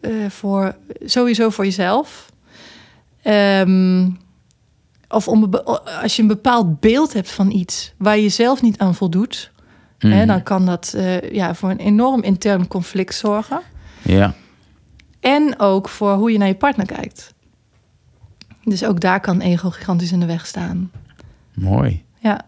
eh, 0.02 0.30
voor, 0.30 0.76
sowieso 1.06 1.50
voor 1.50 1.66
jezelf. 1.66 2.32
Of 5.10 5.28
om, 5.28 5.50
als 6.02 6.16
je 6.16 6.22
een 6.22 6.28
bepaald 6.28 6.80
beeld 6.80 7.14
hebt 7.14 7.32
van 7.32 7.52
iets 7.52 7.94
waar 7.98 8.18
je 8.18 8.30
zelf 8.30 8.62
niet 8.62 8.78
aan 8.78 8.96
voldoet, 8.96 9.52
hè, 9.98 10.08
Mhm. 10.10 10.28
dan 10.28 10.44
kan 10.44 10.66
dat 10.66 10.94
eh, 10.98 11.32
ja, 11.32 11.56
voor 11.56 11.70
een 11.70 11.78
enorm 11.80 12.24
intern 12.24 12.68
conflict 12.68 13.16
zorgen. 13.16 13.60
ja, 14.02 14.34
En 15.24 15.60
ook 15.60 15.90
voor 15.90 16.14
hoe 16.14 16.32
je 16.32 16.38
naar 16.38 16.48
je 16.48 16.56
partner 16.56 16.86
kijkt. 16.86 17.34
Dus 18.64 18.86
ook 18.86 19.00
daar 19.00 19.20
kan 19.20 19.42
ego 19.42 19.70
gigantisch 19.70 20.12
in 20.12 20.20
de 20.20 20.26
weg 20.26 20.46
staan. 20.48 20.92
mooi. 21.54 22.04
Ja. 22.20 22.42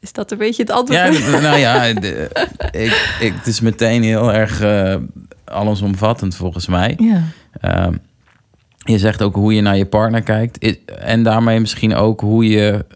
Is 0.00 0.12
dat 0.12 0.30
een 0.32 0.38
beetje 0.38 0.62
het 0.62 0.70
antwoord? 0.72 1.16
Ja, 1.18 1.40
nou 1.40 1.56
ja, 1.56 1.92
de- 1.92 2.30
ik, 2.70 3.16
ik, 3.20 3.32
het 3.34 3.46
is 3.46 3.60
meteen 3.60 4.02
heel 4.02 4.32
erg 4.32 4.60
eh, 4.60 4.96
allesomvattend 5.44 6.34
volgens 6.36 6.66
mij. 6.66 6.94
ja. 6.98 7.22
Ehm, 7.60 7.94
Je 8.78 8.98
zegt 8.98 9.22
ook 9.22 9.34
hoe 9.34 9.54
je 9.54 9.60
naar 9.60 9.76
je 9.76 9.86
partner 9.86 10.22
kijkt. 10.22 10.58
En 10.98 11.22
daarmee 11.22 11.60
misschien 11.60 11.94
ook 11.94 12.20
hoe 12.20 12.48
je, 12.48 12.86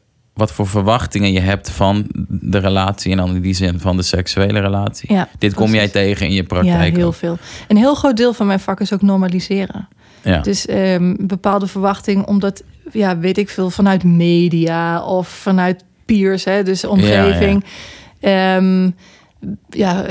wat 0.43 0.52
voor 0.52 0.66
verwachtingen 0.66 1.32
je 1.32 1.40
hebt 1.40 1.70
van 1.70 2.06
de 2.28 2.59
relatie. 2.59 3.10
En 3.10 3.16
dan 3.16 3.35
in 3.35 3.40
die 3.43 3.55
zin 3.55 3.81
van 3.81 3.97
de 3.97 4.02
seksuele 4.02 4.60
relatie. 4.60 5.12
Ja, 5.12 5.28
Dit 5.39 5.55
kom 5.55 5.74
jij 5.74 5.89
tegen 5.89 6.27
in 6.27 6.32
je 6.32 6.36
Ja, 6.40 6.43
praktijk. 6.47 6.97
heel 6.97 7.06
ook. 7.06 7.14
veel. 7.14 7.39
Een 7.69 7.77
heel 7.77 7.94
groot 7.94 8.16
deel 8.16 8.32
van 8.35 8.47
mijn 8.47 8.60
vak 8.60 8.81
is 8.81 8.93
ook 8.93 9.02
normaliseren. 9.02 9.89
Ja. 10.23 10.40
Dus 10.40 10.66
ehm, 10.66 11.14
bepaalde 11.19 11.66
verwachting, 11.66 12.27
omdat, 12.27 12.62
ja, 12.93 13.19
weet 13.19 13.39
ik 13.39 13.48
veel, 13.48 13.70
vanuit 13.70 14.05
media 14.05 15.05
of 15.05 15.28
vanuit 15.28 15.85
peers, 16.05 16.44
hè, 16.44 16.62
dus 16.62 16.85
omgeving. 16.85 17.64
Ehm, 18.20 18.90
ja, 19.70 20.05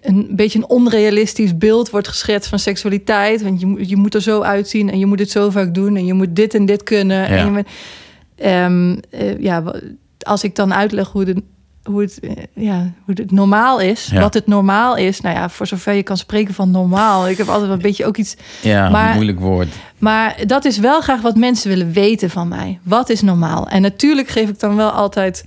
een 0.00 0.28
beetje 0.30 0.58
een 0.58 0.68
onrealistisch 0.68 1.58
beeld 1.58 1.90
wordt 1.90 2.08
geschetst 2.08 2.48
van 2.48 2.58
seksualiteit. 2.58 3.42
Want 3.42 3.60
je, 3.60 3.66
moet- 3.66 3.88
je 3.88 3.96
moet 3.96 4.14
er 4.14 4.22
zo 4.22 4.40
uitzien 4.40 4.90
en 4.90 4.98
je 4.98 5.06
moet 5.06 5.18
het 5.18 5.30
zo 5.30 5.50
vaak 5.50 5.74
doen 5.74 5.96
en 5.96 6.06
je 6.06 6.12
moet 6.14 6.36
dit 6.36 6.54
en 6.54 6.66
dit 6.66 6.82
kunnen. 6.82 7.16
Ja. 7.16 7.26
En 7.26 7.44
je 7.54 7.64
Ehm, 8.42 8.96
eh, 9.10 9.40
ja, 9.40 9.62
als 10.18 10.44
ik 10.44 10.54
dan 10.56 10.74
uitleg 10.74 11.08
hoe, 11.08 11.24
de, 11.24 11.42
hoe, 11.84 12.00
het, 12.00 12.20
eh, 12.20 12.30
ja, 12.54 12.90
hoe 13.04 13.14
het 13.14 13.30
normaal 13.30 13.80
is, 13.80 14.06
Ja. 14.12 14.20
wat 14.20 14.34
het 14.34 14.46
normaal 14.46 14.96
is. 14.96 15.20
Nou 15.20 15.36
ja, 15.36 15.48
voor 15.48 15.66
zover 15.66 15.92
je 15.92 16.02
kan 16.02 16.16
spreken 16.16 16.54
van 16.54 16.70
normaal. 16.70 17.28
Ik 17.28 17.36
heb 17.38 17.48
altijd 17.48 17.70
een 17.70 17.78
beetje 17.78 18.06
ook 18.06 18.16
iets 18.16 18.36
ja, 18.62 18.88
Maar- 18.90 19.14
moeilijk 19.14 19.40
woord. 19.40 19.68
maar 19.98 20.36
dat 20.46 20.64
is 20.64 20.78
wel 20.78 21.00
graag 21.00 21.20
wat 21.20 21.36
mensen 21.36 21.68
willen 21.68 21.92
weten 21.92 22.30
van 22.30 22.48
mij. 22.48 22.78
Wat 22.82 23.08
is 23.08 23.20
normaal? 23.22 23.68
En 23.68 23.82
natuurlijk 23.82 24.28
geef 24.28 24.48
ik 24.48 24.60
dan 24.60 24.76
wel 24.76 24.90
altijd... 24.90 25.44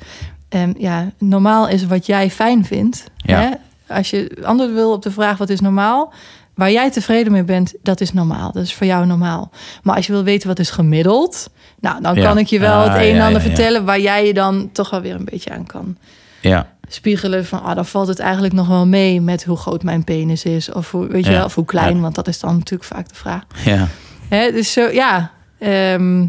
ehm, 0.50 0.74
ja, 0.78 1.12
normaal 1.18 1.68
is 1.68 1.86
wat 1.86 2.06
jij 2.06 2.30
fijn 2.32 2.66
vindt. 2.66 3.04
Ja. 3.18 3.40
Hè? 3.42 3.50
Als 3.96 4.10
je 4.10 4.38
antwoord 4.44 4.74
wil 4.74 4.92
op 4.92 5.02
de 5.02 5.12
vraag 5.12 5.38
wat 5.38 5.50
is 5.50 5.60
normaal... 5.60 6.14
waar 6.56 6.72
jij 6.72 6.92
tevreden 6.92 7.32
mee 7.32 7.44
bent, 7.44 7.74
dat 7.82 8.02
is 8.02 8.14
normaal. 8.14 8.52
Dat 8.52 8.64
is 8.64 8.74
voor 8.74 8.88
jou 8.88 9.06
normaal. 9.06 9.52
Maar 9.84 9.96
als 9.96 10.06
je 10.06 10.12
wil 10.12 10.24
weten 10.24 10.48
wat 10.48 10.60
is 10.60 10.70
gemiddeld... 10.70 11.50
nou, 11.80 12.02
dan 12.02 12.16
Ja. 12.16 12.24
kan 12.24 12.38
ik 12.38 12.48
je 12.48 12.60
wel 12.60 12.74
Ah, 12.80 12.84
het 12.84 12.94
een 13.02 13.10
en 13.10 13.16
ja, 13.16 13.26
ander 13.26 13.42
ja, 13.42 13.48
vertellen... 13.48 13.86
waar 13.86 14.00
jij 14.00 14.28
je 14.28 14.34
dan 14.34 14.70
toch 14.72 14.90
wel 14.90 15.02
weer 15.02 15.16
een 15.16 15.26
beetje 15.32 15.50
aan 15.54 15.66
kan 15.66 15.98
Ja, 16.42 16.74
spiegelen 16.88 17.46
van, 17.46 17.64
ah, 17.64 17.76
dan 17.76 17.86
valt 17.86 18.08
het 18.08 18.20
eigenlijk 18.20 18.54
nog 18.54 18.68
wel 18.68 18.86
mee 18.88 19.22
met 19.22 19.44
hoe 19.44 19.58
groot 19.58 19.84
mijn 19.84 20.04
penis 20.04 20.44
is, 20.44 20.72
of 20.72 20.92
hoe, 20.92 21.08
weet 21.08 21.26
je 21.26 21.32
wel, 21.32 21.46
of 21.46 21.56
hoe 21.56 21.66
klein, 21.66 22.02
want 22.02 22.16
dat 22.16 22.28
is 22.28 22.40
dan 22.40 22.54
natuurlijk 22.58 22.84
vaak 22.94 23.10
de 23.10 23.16
vraag. 23.16 23.44
ja, 23.64 23.88
Hè, 24.30 24.52
dus 24.52 24.72
zo, 24.72 24.82
ja, 24.90 25.32
ehm, 25.60 26.26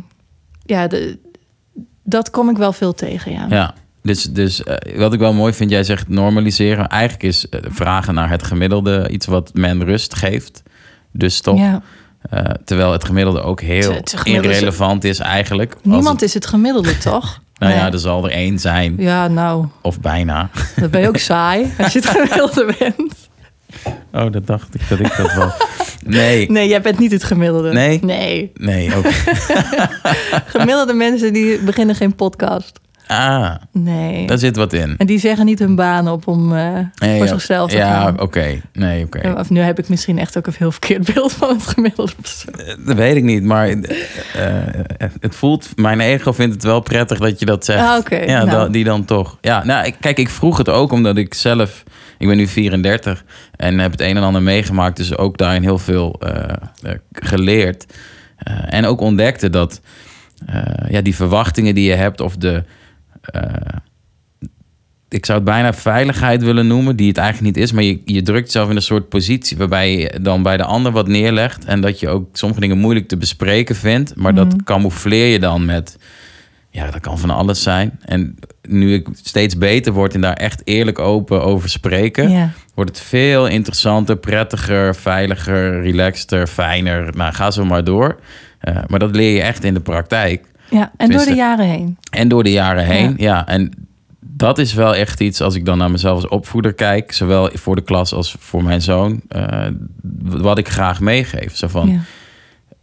ja, 0.64 0.86
de, 0.86 1.18
dat 2.02 2.30
kom 2.30 2.50
ik 2.50 2.56
wel 2.56 2.72
veel 2.72 2.94
tegen, 2.94 3.32
ja. 3.32 3.46
ja. 3.48 3.74
Dus, 4.06 4.22
dus 4.22 4.62
eh, 4.64 4.98
wat 4.98 5.12
ik 5.12 5.18
wel 5.18 5.32
mooi 5.32 5.52
vind, 5.52 5.70
jij 5.70 5.84
zegt 5.84 6.08
normaliseren. 6.08 6.88
Eigenlijk 6.88 7.22
is 7.22 7.48
eh, 7.48 7.60
vragen 7.68 8.14
naar 8.14 8.30
het 8.30 8.42
gemiddelde 8.42 9.08
iets 9.10 9.26
wat 9.26 9.50
men 9.54 9.84
rust 9.84 10.14
geeft. 10.14 10.62
Dus 11.12 11.40
toch, 11.40 11.58
Ja. 11.58 11.82
eh, 12.30 12.40
terwijl 12.64 12.92
het 12.92 13.04
gemiddelde 13.04 13.40
ook 13.40 13.60
heel 13.60 13.92
Het- 13.92 14.10
het 14.10 14.20
gemiddelde 14.20 14.48
is- 14.48 14.54
irrelevant 14.54 15.04
is 15.04 15.18
eigenlijk. 15.18 15.74
Niemand 15.82 16.08
het- 16.20 16.22
is 16.22 16.34
het 16.34 16.46
gemiddelde, 16.46 16.98
toch? 17.10 17.40
Nou 17.58 17.72
ja, 17.74 17.92
er 17.92 17.98
zal 17.98 18.24
er 18.24 18.30
één 18.30 18.58
zijn. 18.58 18.94
Ja, 18.98 19.28
nou, 19.28 19.66
Of 19.82 20.00
bijna. 20.00 20.50
dan 20.80 20.90
ben 20.90 21.00
je 21.00 21.08
ook 21.08 21.16
saai 21.18 21.72
als 21.78 21.92
je 21.92 21.98
het 21.98 22.08
gemiddelde 22.16 22.74
bent. 22.78 23.14
Oh, 24.12 24.32
dat 24.32 24.46
dacht 24.46 24.74
ik 24.74 24.80
dat 24.88 24.98
ik 24.98 25.16
dat 25.16 25.34
wel. 25.34 25.52
Nee, 26.04 26.50
Nee, 26.50 26.68
jij 26.68 26.80
bent 26.82 26.98
niet 26.98 27.12
het 27.12 27.24
gemiddelde. 27.24 27.72
Nee? 27.72 27.98
Nee. 28.04 28.50
nee, 28.54 28.94
ook. 28.96 29.06
Gemiddelde 30.46 30.92
mensen 30.92 31.32
die 31.32 31.58
beginnen 31.58 31.94
geen 31.94 32.14
podcast. 32.14 32.80
Ah, 33.06 33.54
Nee. 33.72 34.26
daar 34.26 34.38
zit 34.38 34.56
wat 34.56 34.72
in. 34.72 34.94
En 34.98 35.06
die 35.06 35.18
zeggen 35.18 35.44
niet 35.46 35.58
hun 35.58 35.74
baan 35.74 36.08
op 36.08 36.26
om 36.26 36.56
eh, 36.56 36.72
Nee, 36.72 37.16
voor 37.16 37.26
ja. 37.26 37.26
zichzelf 37.26 37.70
te 37.70 37.76
Ja, 37.76 38.00
gaan. 38.02 38.20
oké. 38.20 38.60
Nee, 38.72 39.04
oké. 39.04 39.34
Of 39.38 39.50
nu 39.50 39.60
heb 39.60 39.78
ik 39.78 39.88
misschien 39.88 40.18
echt 40.18 40.38
ook 40.38 40.46
een 40.46 40.52
heel 40.58 40.70
verkeerd 40.70 41.14
beeld 41.14 41.32
van 41.32 41.48
het 41.48 41.66
gemiddelde 41.66 42.12
persoon. 42.20 42.54
Eh, 42.54 42.86
Dat 42.86 42.96
weet 42.96 43.16
ik 43.16 43.22
niet, 43.22 43.42
maar 43.42 43.68
eh, 43.68 43.74
het 45.20 45.34
voelt, 45.34 45.68
mijn 45.76 46.00
ego 46.00 46.32
vindt 46.32 46.54
het 46.54 46.62
wel 46.62 46.80
prettig 46.80 47.18
dat 47.18 47.38
je 47.40 47.46
dat 47.46 47.64
zegt. 47.64 47.80
Ah, 47.88 47.96
oké. 47.98 48.16
Ja, 48.16 48.38
nou. 48.44 48.50
da- 48.50 48.68
die 48.68 48.84
dan 48.84 49.04
toch. 49.04 49.38
Ja, 49.40 49.64
nou, 49.64 49.92
kijk, 50.00 50.18
ik 50.18 50.28
vroeg 50.30 50.58
het 50.58 50.68
ook 50.68 50.92
omdat 50.92 51.16
ik 51.16 51.34
zelf, 51.34 51.82
ik 52.18 52.26
ben 52.28 52.36
nu 52.36 52.46
34 52.46 53.24
en 53.56 53.78
heb 53.78 53.90
het 53.90 54.00
een 54.00 54.16
en 54.16 54.22
ander 54.22 54.42
meegemaakt, 54.42 54.96
dus 54.96 55.16
ook 55.16 55.38
daarin 55.38 55.62
heel 55.62 55.78
veel 55.78 56.20
geleerd. 57.12 57.86
En 58.68 58.84
ook 58.84 59.00
ontdekte 59.00 59.50
dat 59.50 59.80
ja, 60.88 61.00
die 61.00 61.14
verwachtingen 61.14 61.74
die 61.74 61.88
je 61.88 61.94
hebt 61.94 62.20
of 62.20 62.36
de, 62.36 62.64
ik 65.08 65.26
zou 65.26 65.38
het 65.38 65.46
bijna 65.46 65.72
veiligheid 65.72 66.42
willen 66.42 66.66
noemen, 66.66 66.96
die 66.96 67.08
het 67.08 67.16
eigenlijk 67.16 67.56
niet 67.56 67.64
is, 67.64 67.72
maar 67.72 67.82
je, 67.82 68.00
je 68.04 68.22
drukt 68.22 68.46
jezelf 68.46 68.70
in 68.70 68.76
een 68.76 68.82
soort 68.82 69.08
positie 69.08 69.56
waarbij 69.56 69.96
je 69.96 70.20
dan 70.22 70.42
bij 70.42 70.56
de 70.56 70.64
ander 70.64 70.92
wat 70.92 71.08
neerlegt 71.08 71.64
en 71.64 71.80
dat 71.80 72.00
je 72.00 72.08
ook 72.08 72.28
sommige 72.32 72.60
dingen 72.60 72.78
moeilijk 72.78 73.08
te 73.08 73.16
bespreken 73.16 73.76
vindt, 73.76 74.16
maar 74.16 74.34
dat 74.34 74.62
camoufleer 74.64 75.26
je 75.26 75.38
dan 75.38 75.64
met, 75.64 75.98
ja, 76.70 76.90
dat 76.90 77.00
kan 77.00 77.18
van 77.18 77.30
alles 77.30 77.62
zijn. 77.62 77.98
En 78.04 78.36
nu 78.62 78.94
ik 78.94 79.08
steeds 79.22 79.58
beter 79.58 79.92
word 79.92 80.14
en 80.14 80.20
daar 80.20 80.36
echt 80.36 80.62
eerlijk 80.64 80.98
open 80.98 81.42
over 81.42 81.68
spreken, 81.68 82.52
wordt 82.74 82.90
het 82.90 83.00
veel 83.00 83.46
interessanter, 83.46 84.16
prettiger, 84.16 84.94
veiliger, 84.94 85.82
relaxter, 85.82 86.46
fijner. 86.46 87.16
Nou, 87.16 87.32
ga 87.32 87.50
zo 87.50 87.64
maar 87.64 87.84
door. 87.84 88.20
Eh, 88.60 88.76
maar 88.86 88.98
dat 88.98 89.16
leer 89.16 89.34
je 89.34 89.42
echt 89.42 89.64
in 89.64 89.74
de 89.74 89.80
praktijk. 89.80 90.44
Ja, 90.70 90.92
en 90.96 91.10
door 91.10 91.24
de 91.24 91.34
jaren 91.34 91.66
heen. 91.66 91.96
En 92.10 92.28
door 92.28 92.42
de 92.42 92.52
jaren 92.52 92.84
heen, 92.84 93.14
ja. 93.16 93.46
En 93.46 93.72
dat 94.20 94.58
is 94.58 94.74
wel 94.74 94.94
echt 94.94 95.20
iets, 95.20 95.40
als 95.40 95.54
ik 95.54 95.64
dan 95.64 95.78
naar 95.78 95.90
mezelf 95.90 96.14
als 96.14 96.28
opvoeder 96.28 96.72
kijk, 96.72 97.12
zowel 97.12 97.50
voor 97.52 97.76
de 97.76 97.82
klas 97.82 98.12
als 98.14 98.36
voor 98.38 98.62
mijn 98.64 98.82
zoon, 98.82 99.20
eh, 99.28 99.66
wat 100.22 100.58
ik 100.58 100.68
graag 100.68 101.00
meegeef. 101.00 101.56
Zo 101.56 101.68
van, 101.68 101.88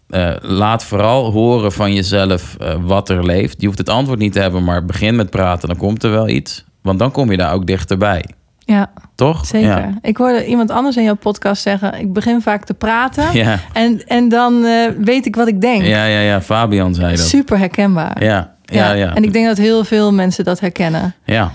Ja. 0.08 0.36
eh, 0.36 0.50
laat 0.50 0.84
vooral 0.84 1.32
horen 1.32 1.72
van 1.72 1.94
jezelf 1.94 2.56
eh, 2.60 2.76
wat 2.82 3.10
er 3.10 3.26
leeft. 3.26 3.62
Je 3.62 3.66
hoeft 3.66 3.78
het 3.78 3.90
antwoord 3.90 4.20
niet 4.20 4.34
te 4.34 4.40
hebben, 4.40 4.64
maar 4.64 4.86
begin 4.86 5.16
met 5.16 5.30
praten, 5.30 5.68
dan 5.68 5.78
komt 5.78 6.04
er 6.04 6.12
wel 6.12 6.28
iets. 6.28 6.64
Want 6.82 7.00
dan 7.00 7.12
kom 7.12 7.32
je 7.32 7.38
daar 7.38 7.54
ook 7.54 7.66
dichterbij. 7.68 8.24
Ja, 8.66 8.92
Toch? 9.16 9.46
zeker. 9.46 9.68
Ja. 9.68 9.98
Ik 10.02 10.18
hoorde 10.18 10.46
iemand 10.46 10.72
anders 10.72 10.98
in 10.98 11.04
jouw 11.04 11.16
podcast 11.16 11.62
zeggen... 11.62 12.00
ik 12.00 12.14
begin 12.14 12.42
vaak 12.42 12.66
te 12.66 12.74
praten 12.74 13.34
Ja, 13.34 13.60
en, 13.74 14.08
en 14.08 14.30
dan 14.30 14.66
eh, 14.66 14.90
weet 15.00 15.26
ik 15.26 15.36
wat 15.36 15.48
ik 15.48 15.62
denk. 15.62 15.84
ja, 15.84 16.06
ja, 16.06 16.20
ja. 16.20 16.42
Fabian 16.42 16.94
zei 16.94 17.16
dat. 17.16 17.26
Super 17.26 17.58
herkenbaar. 17.58 18.24
Ja, 18.24 18.56
ja, 18.66 18.92
ja. 18.92 19.16
En 19.16 19.24
ik 19.24 19.34
denk 19.34 19.46
dat 19.46 19.58
heel 19.58 19.84
veel 19.84 20.14
mensen 20.14 20.44
dat 20.44 20.60
herkennen. 20.60 21.16
Ja, 21.26 21.52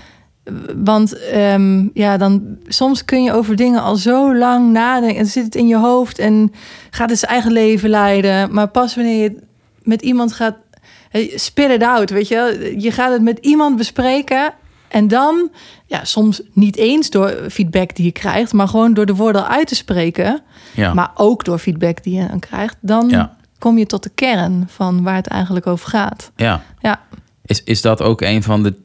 Want 0.83 1.27
ehm, 1.29 1.87
ja, 1.93 2.17
dan, 2.17 2.57
soms 2.67 3.05
kun 3.05 3.23
je 3.23 3.33
over 3.33 3.55
dingen 3.55 3.81
al 3.81 3.95
zo 3.95 4.35
lang 4.35 4.71
nadenken. 4.71 5.19
En 5.19 5.25
zit 5.25 5.43
het 5.45 5.55
in 5.55 5.67
je 5.67 5.77
hoofd 5.77 6.19
en 6.19 6.51
gaat 6.89 7.09
het 7.09 7.19
zijn 7.19 7.31
eigen 7.31 7.51
leven 7.51 7.89
leiden. 7.89 8.53
Maar 8.53 8.67
pas 8.67 8.95
wanneer 8.95 9.23
je 9.23 9.39
met 9.83 10.01
iemand 10.01 10.33
gaat... 10.33 10.55
hey, 11.09 11.31
Spit 11.35 11.69
it 11.69 11.83
out, 11.83 12.09
weet 12.09 12.27
je. 12.27 12.73
Je 12.77 12.91
gaat 12.91 13.11
het 13.11 13.21
met 13.21 13.37
iemand 13.41 13.77
bespreken. 13.77 14.53
En 14.89 15.07
dan, 15.07 15.49
ja, 15.85 16.05
soms 16.05 16.41
niet 16.53 16.75
eens 16.75 17.09
door 17.09 17.37
feedback 17.49 17.95
die 17.95 18.05
je 18.05 18.11
krijgt... 18.11 18.53
maar 18.53 18.67
gewoon 18.67 18.93
door 18.93 19.05
de 19.05 19.15
woorden 19.15 19.47
uit 19.47 19.67
te 19.67 19.75
spreken... 19.75 20.41
ja. 20.75 20.93
maar 20.93 21.11
ook 21.15 21.45
door 21.45 21.57
feedback 21.59 22.03
die 22.03 22.21
je 22.21 22.27
dan 22.27 22.39
krijgt... 22.39 22.75
dan 22.81 23.09
Ja. 23.09 23.35
kom 23.59 23.77
je 23.77 23.85
tot 23.85 24.03
de 24.03 24.11
kern 24.15 24.65
van 24.67 25.03
waar 25.03 25.15
het 25.15 25.27
eigenlijk 25.27 25.67
over 25.67 25.89
gaat. 25.89 26.31
ja. 26.35 26.63
Ja, 26.81 27.01
Is, 27.45 27.63
is 27.63 27.81
dat 27.81 28.01
ook 28.01 28.21
een 28.21 28.43
van 28.43 28.63
de 28.63 28.75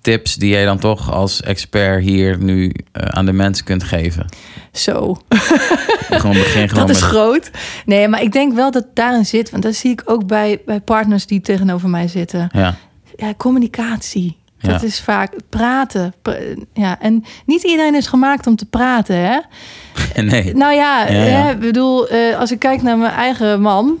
tips 0.00 0.34
die 0.34 0.50
jij 0.50 0.64
dan 0.64 0.78
toch 0.78 1.12
als 1.12 1.42
expert 1.42 2.02
hier 2.02 2.38
nu 2.38 2.72
eh, 2.92 3.02
aan 3.06 3.26
de 3.26 3.32
mensen 3.32 3.64
kunt 3.64 3.82
geven? 3.82 4.26
zo. 4.72 5.16
Gewoon 6.10 6.36
begin 6.36 6.68
gewoon 6.68 6.86
Dat 6.86 6.96
is 6.96 7.02
met... 7.02 7.10
groot. 7.10 7.50
Nee, 7.86 8.08
maar 8.08 8.22
ik 8.22 8.32
denk 8.32 8.54
wel 8.54 8.70
dat 8.70 8.86
daarin 8.94 9.26
zit. 9.26 9.50
Want 9.50 9.62
dat 9.62 9.74
zie 9.74 9.90
ik 9.90 10.02
ook 10.04 10.26
bij, 10.26 10.60
bij 10.66 10.80
partners 10.80 11.26
die 11.26 11.40
tegenover 11.40 11.88
mij 11.88 12.08
zitten. 12.08 12.48
Ja, 12.52 12.76
Ja, 13.16 13.34
communicatie. 13.36 14.36
Dat 14.64 14.80
Ja. 14.80 14.86
is 14.86 15.00
vaak 15.00 15.32
praten. 15.48 16.14
Pra- 16.22 16.38
ja, 16.72 17.00
en 17.00 17.24
niet 17.46 17.62
iedereen 17.62 17.94
is 17.94 18.06
gemaakt 18.06 18.46
om 18.46 18.56
te 18.56 18.66
praten, 18.66 19.16
hè? 19.16 19.38
nee. 20.22 20.54
Nou 20.54 20.74
ja, 20.74 21.06
Ja, 21.08 21.12
ja. 21.24 21.42
Hè, 21.42 21.50
ik 21.50 21.58
bedoel, 21.60 22.08
eh, 22.08 22.38
als 22.38 22.50
ik 22.52 22.58
kijk 22.58 22.82
naar 22.82 22.98
mijn 22.98 23.12
eigen 23.12 23.60
man, 23.60 23.98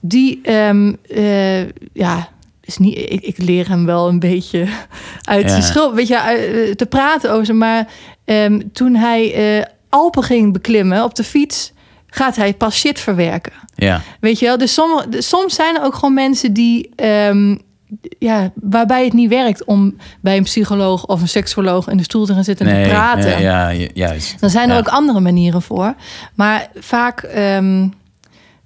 die, 0.00 0.40
ehm, 0.42 0.92
eh, 1.08 1.62
ja, 1.92 2.28
is 2.60 2.78
niet, 2.78 2.96
ik, 2.96 3.22
ik 3.22 3.38
leer 3.38 3.68
hem 3.68 3.86
wel 3.86 4.08
een 4.08 4.18
beetje 4.18 4.66
uit 5.22 5.50
zijn 5.50 5.62
schuld, 5.62 5.94
weet 5.94 6.08
je, 6.08 6.14
eh, 6.16 6.74
te 6.74 6.86
praten 6.86 7.32
over 7.32 7.46
ze. 7.46 7.52
Maar 7.52 7.88
ehm, 8.24 8.60
toen 8.72 8.94
hij 8.94 9.66
Alpen 9.88 10.22
ging 10.22 10.52
beklimmen 10.52 11.04
op 11.04 11.14
de 11.14 11.24
fiets, 11.24 11.72
gaat 12.06 12.36
hij 12.36 12.54
pas 12.54 12.78
shit 12.78 13.00
verwerken. 13.00 13.52
Ja, 13.74 14.00
Weet 14.20 14.38
je 14.38 14.46
wel? 14.46 14.58
Dus 14.58 14.74
sommige, 14.74 15.08
dus 15.08 15.28
soms 15.28 15.54
zijn 15.54 15.76
er 15.76 15.82
ook 15.82 15.94
gewoon 15.94 16.14
mensen 16.14 16.52
die. 16.52 16.90
ehm, 16.96 17.56
ja, 18.18 18.52
waarbij 18.54 19.04
het 19.04 19.12
niet 19.12 19.28
werkt 19.28 19.64
om 19.64 19.96
bij 20.20 20.36
een 20.36 20.42
psycholoog 20.42 21.06
of 21.06 21.20
een 21.20 21.28
seksoloog 21.28 21.88
in 21.88 21.96
de 21.96 22.02
stoel 22.02 22.26
te 22.26 22.34
gaan 22.34 22.44
zitten 22.44 22.66
en 22.66 22.72
nee. 22.74 22.82
te 22.84 22.88
praten. 22.90 23.30
Ja, 23.30 23.38
ja, 23.38 23.72
ju- 23.72 23.90
juist. 23.94 24.40
Dan 24.40 24.50
zijn 24.50 24.68
er 24.68 24.74
Ja. 24.74 24.80
ook 24.80 24.88
andere 24.88 25.20
manieren 25.20 25.62
voor. 25.62 25.94
Maar 26.34 26.68
vaak, 26.74 27.20
ehm, 27.22 27.88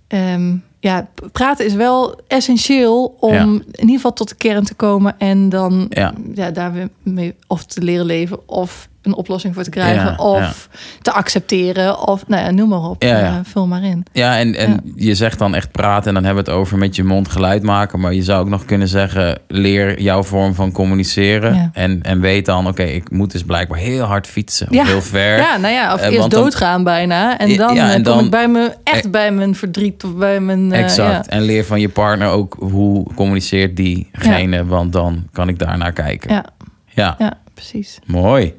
ehm, 0.08 0.56
ja, 0.80 1.08
praten 1.32 1.66
is 1.66 1.74
wel 1.74 2.20
essentieel 2.28 3.16
om 3.20 3.32
Ja. 3.34 3.42
in 3.42 3.64
ieder 3.80 3.94
geval 3.94 4.12
tot 4.12 4.28
de 4.28 4.34
kern 4.34 4.64
te 4.64 4.74
komen 4.74 5.14
en 5.18 5.48
dan 5.48 5.86
Ja. 5.88 6.12
ja. 6.34 6.50
daar 6.50 6.72
weer 6.72 6.88
mee 7.02 7.34
of 7.46 7.64
te 7.64 7.82
leren 7.82 8.06
leven 8.06 8.48
of 8.48 8.88
een 9.06 9.14
oplossing 9.14 9.54
voor 9.54 9.62
te 9.62 9.70
krijgen. 9.70 10.04
Ja, 10.04 10.14
of 10.16 10.68
te 11.02 11.12
accepteren. 11.12 12.08
Of 12.08 12.24
nou 12.28 12.42
ja, 12.44 12.50
noem 12.50 12.68
maar 12.68 12.82
op. 12.82 13.02
Ja. 13.02 13.18
Eh, 13.20 13.34
vul 13.42 13.66
maar 13.66 13.82
in. 13.82 14.06
Ja, 14.12 14.38
en, 14.38 14.54
en 14.54 14.92
je 14.96 15.14
zegt 15.14 15.38
dan 15.38 15.54
echt 15.54 15.70
praten 15.72 16.08
en 16.08 16.14
dan 16.14 16.24
hebben 16.24 16.44
we 16.44 16.50
het 16.50 16.58
over 16.60 16.78
met 16.78 16.96
je 16.96 17.04
mond 17.04 17.28
geluid 17.28 17.62
maken. 17.62 18.00
Maar 18.00 18.14
je 18.14 18.22
zou 18.22 18.40
ook 18.40 18.48
nog 18.48 18.64
kunnen 18.64 18.88
zeggen, 18.88 19.38
leer 19.48 20.00
jouw 20.00 20.22
vorm 20.22 20.54
van 20.54 20.72
communiceren. 20.72 21.70
En, 21.72 22.02
en 22.02 22.20
weet 22.20 22.46
dan, 22.46 22.66
oké, 22.66 22.82
ik 22.82 23.10
moet 23.10 23.30
dus 23.32 23.42
blijkbaar 23.44 23.78
heel 23.78 24.04
hard 24.04 24.26
fietsen. 24.26 24.68
Of 24.70 24.86
heel 24.86 25.02
ver. 25.02 25.36
Ja, 25.38 25.56
nou 25.56 25.74
ja, 25.74 25.94
of 25.94 26.00
Eh, 26.00 26.06
eerst 26.12 26.30
dan- 26.30 26.42
doodgaan 26.42 26.84
bijna. 26.84 27.38
En 27.38 27.56
dan, 27.56 27.74
ja, 27.74 27.82
en 27.82 27.88
eh, 27.88 27.94
kom 27.94 28.02
dan- 28.16 28.24
ik 28.24 28.30
bij 28.30 28.48
me, 28.48 28.74
echt 28.84 29.04
Eh, 29.04 29.10
bij 29.10 29.32
mijn 29.32 29.54
verdriet 29.54 30.04
of 30.04 30.14
bij 30.14 30.40
mijn... 30.40 30.72
exact. 30.72 31.28
En 31.28 31.42
leer 31.42 31.64
van 31.64 31.80
je 31.80 31.88
partner 31.88 32.28
ook 32.28 32.56
hoe 32.58 33.14
communiceert 33.14 33.76
diegene. 33.76 34.64
Want 34.64 34.92
dan 34.92 35.26
kan 35.32 35.48
ik 35.48 35.58
daarnaar 35.58 35.92
kijken. 35.92 36.30
Ja, 36.32 36.44
Ja, 36.88 37.14
ja, 37.18 37.32
precies. 37.54 37.98
mooi. 38.06 38.54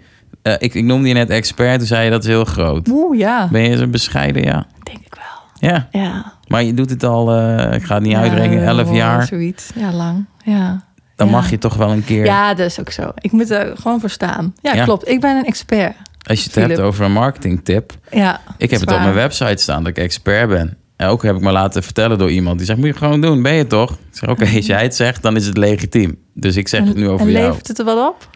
Eh, 0.46 0.54
ik, 0.58 0.74
ik 0.74 0.84
noemde 0.84 1.08
je 1.08 1.14
net 1.14 1.30
expert, 1.30 1.78
toen 1.78 1.88
zei 1.88 2.04
je 2.06 2.10
dat 2.12 2.22
is 2.24 2.30
heel 2.30 2.46
groot. 2.46 2.88
Oeh, 2.88 3.18
ja. 3.18 3.48
Ben 3.52 3.62
je 3.70 3.78
zo 3.78 3.88
bescheiden? 3.88 4.44
Ja. 4.44 4.66
Denk 4.84 5.00
ik 5.06 5.16
wel. 5.16 5.70
Ja, 5.72 5.88
Ja. 5.92 6.34
maar 6.48 6.64
je 6.64 6.74
doet 6.74 6.90
het 6.90 7.04
al, 7.04 7.32
eh, 7.34 7.74
ik 7.74 7.84
ga 7.84 7.94
het 7.94 8.04
niet 8.04 8.12
Ja, 8.12 8.20
uitrekenen, 8.22 8.60
wel, 8.66 8.78
11 8.80 8.92
jaar. 8.94 9.26
Zoiets. 9.26 9.70
Ja, 9.76 9.92
lang. 9.92 10.26
Ja. 10.44 10.84
Dan 11.16 11.28
Ja. 11.28 11.34
mag 11.34 11.50
je 11.50 11.58
toch 11.58 11.76
wel 11.76 11.92
een 11.92 12.04
keer, 12.04 12.26
Ja, 12.26 12.54
dat 12.54 12.66
is 12.66 12.80
ook 12.80 12.92
zo. 12.92 13.12
Ik 13.16 13.32
moet 13.32 13.50
er 13.50 13.78
gewoon 13.78 14.00
voor 14.00 14.10
staan. 14.10 14.54
Ja, 14.62 14.74
Ja. 14.74 14.84
klopt. 14.84 15.08
Ik 15.08 15.20
ben 15.22 15.36
een 15.38 15.46
expert. 15.46 15.94
als 16.28 16.38
je 16.38 16.44
het 16.44 16.54
Philip. 16.54 16.70
hebt 16.70 16.82
over 16.82 17.06
een 17.06 17.12
marketingtip. 17.12 17.92
Ja, 18.12 18.42
Ik 18.58 18.70
heb 18.72 18.80
het 18.80 18.92
op 18.92 19.00
mijn 19.00 19.14
website 19.14 19.62
staan 19.62 19.84
dat 19.84 19.98
ik 19.98 20.04
expert 20.04 20.50
ben. 20.50 20.78
En 20.96 21.08
ook 21.08 21.24
heb 21.24 21.36
ik 21.36 21.42
me 21.42 21.52
laten 21.52 21.84
vertellen 21.84 22.18
door 22.18 22.32
iemand 22.32 22.58
die 22.58 22.66
zegt: 22.66 22.80
Moet 22.80 22.88
je 22.88 22.94
gewoon 22.94 23.22
doen, 23.22 23.42
ben 23.42 23.54
je 23.54 23.68
toch? 23.68 23.92
Ik 23.92 23.98
zeg: 24.12 24.30
Oké, 24.30 24.46
als 24.56 24.66
jij 24.66 24.82
het 24.84 24.96
zegt, 24.96 25.22
dan 25.22 25.36
is 25.36 25.46
het 25.46 25.58
legitiem. 25.58 26.18
Dus 26.34 26.56
ik 26.56 26.68
zeg 26.68 26.84
het 26.88 26.96
nu 26.96 27.10
over 27.10 27.26
en 27.26 27.32
jou. 27.32 27.48
levert 27.48 27.68
het 27.68 27.80
er 27.80 27.86
wel 27.86 28.08
op? 28.08 28.30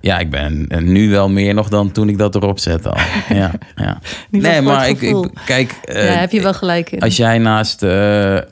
Ja, 0.00 0.18
ik 0.18 0.30
ben 0.30 0.64
eh, 0.68 0.78
nu 0.80 1.10
wel 1.10 1.28
meer 1.28 1.54
nog 1.54 1.68
dan 1.68 1.92
toen 1.92 2.08
ik 2.08 2.18
dat 2.18 2.34
erop 2.34 2.58
zette 2.58 2.88
al. 2.90 3.00
Ja, 3.36 3.50
ja. 3.76 3.98
Nee, 4.30 4.60
maar 4.60 4.88
ik, 4.88 5.00
ik 5.00 5.30
kijk. 5.46 5.72
eh, 5.84 6.04
ja, 6.04 6.18
heb 6.18 6.30
je 6.30 6.40
wel 6.42 6.54
gelijk 6.54 6.90
in. 6.90 7.00
Als 7.00 7.16
jij 7.16 7.38
naast 7.38 7.82
eh, 7.82 8.36
eh, 8.36 8.42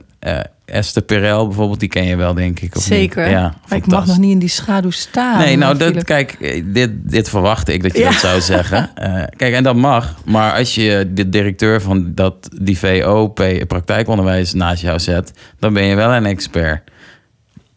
Esther 0.65 1.03
Perel 1.03 1.47
bijvoorbeeld, 1.47 1.81
die 1.81 1.89
ken 1.89 2.05
je 2.05 2.17
wel, 2.17 2.35
denk 2.35 2.61
ik. 2.61 2.77
Of 2.77 2.83
Zeker. 2.83 3.23
Niet? 3.25 3.33
Ja, 3.33 3.55
maar 3.69 3.79
ik 3.79 3.87
mag 3.87 4.07
nog 4.07 4.19
niet 4.19 4.31
in 4.33 4.39
die 4.39 4.49
schaduw 4.49 4.91
staan. 4.91 5.39
Nee, 5.39 5.57
nou, 5.57 5.77
dat, 5.79 6.05
kijk, 6.05 6.33
eh, 6.41 6.63
dit, 6.67 6.91
dit 7.11 7.29
verwachtte 7.29 7.73
ik 7.73 7.83
dat 7.83 7.93
je 7.93 7.99
Ja. 7.99 8.11
dat 8.11 8.19
zou 8.19 8.41
zeggen. 8.41 8.91
Eh, 8.95 9.23
kijk, 9.37 9.55
en 9.55 9.63
dat 9.63 9.77
mag. 9.77 10.15
Maar 10.25 10.53
als 10.53 10.75
je 10.75 11.11
de 11.15 11.29
directeur 11.29 11.81
van 11.83 12.15
dat, 12.15 12.49
die 12.63 12.79
VO, 12.79 13.29
P- 13.29 13.65
praktijkonderwijs, 13.67 14.53
naast 14.53 14.83
jou 14.83 14.99
zet, 14.99 15.33
dan 15.59 15.73
ben 15.73 15.85
je 15.85 15.95
wel 15.95 16.13
een 16.13 16.27
expert. 16.27 16.91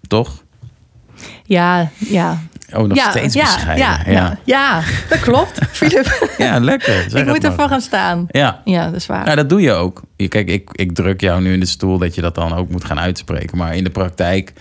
Toch? 0.08 0.44
Ja, 1.44 1.90
ja. 1.98 2.42
Oh, 2.74 2.88
nog 2.88 2.98
ja, 2.98 3.10
steeds 3.10 3.34
ja, 3.34 3.44
bescheiden. 3.44 3.86
Ja, 3.86 4.00
Ja, 4.06 4.12
ja. 4.12 4.38
ja, 4.44 4.82
dat 5.10 5.20
klopt. 5.20 5.60
Philip, 5.72 6.34
Ja, 6.38 6.60
lekker. 6.60 7.06
Ik 7.18 7.26
moet 7.26 7.44
ervoor 7.44 7.68
gaan 7.68 7.82
staan. 7.82 8.26
Ja. 8.30 8.62
Ja, 8.66 8.86
dat 8.86 8.96
is 8.96 9.06
waar. 9.06 9.26
ja, 9.28 9.36
dat 9.36 9.50
doe 9.50 9.62
je 9.62 9.72
ook. 9.72 10.02
Kijk, 10.16 10.50
ik, 10.50 10.70
ik 10.72 10.96
druk 10.96 11.22
jou 11.22 11.42
nu 11.42 11.54
in 11.54 11.60
de 11.60 11.66
stoel 11.66 11.98
dat 11.98 12.16
je 12.16 12.22
dat 12.22 12.36
dan 12.36 12.54
ook 12.54 12.70
moet 12.70 12.84
gaan 12.84 13.00
uitspreken. 13.00 13.58
Maar 13.58 13.76
in 13.76 13.84
de 13.84 13.90
praktijk 13.90 14.54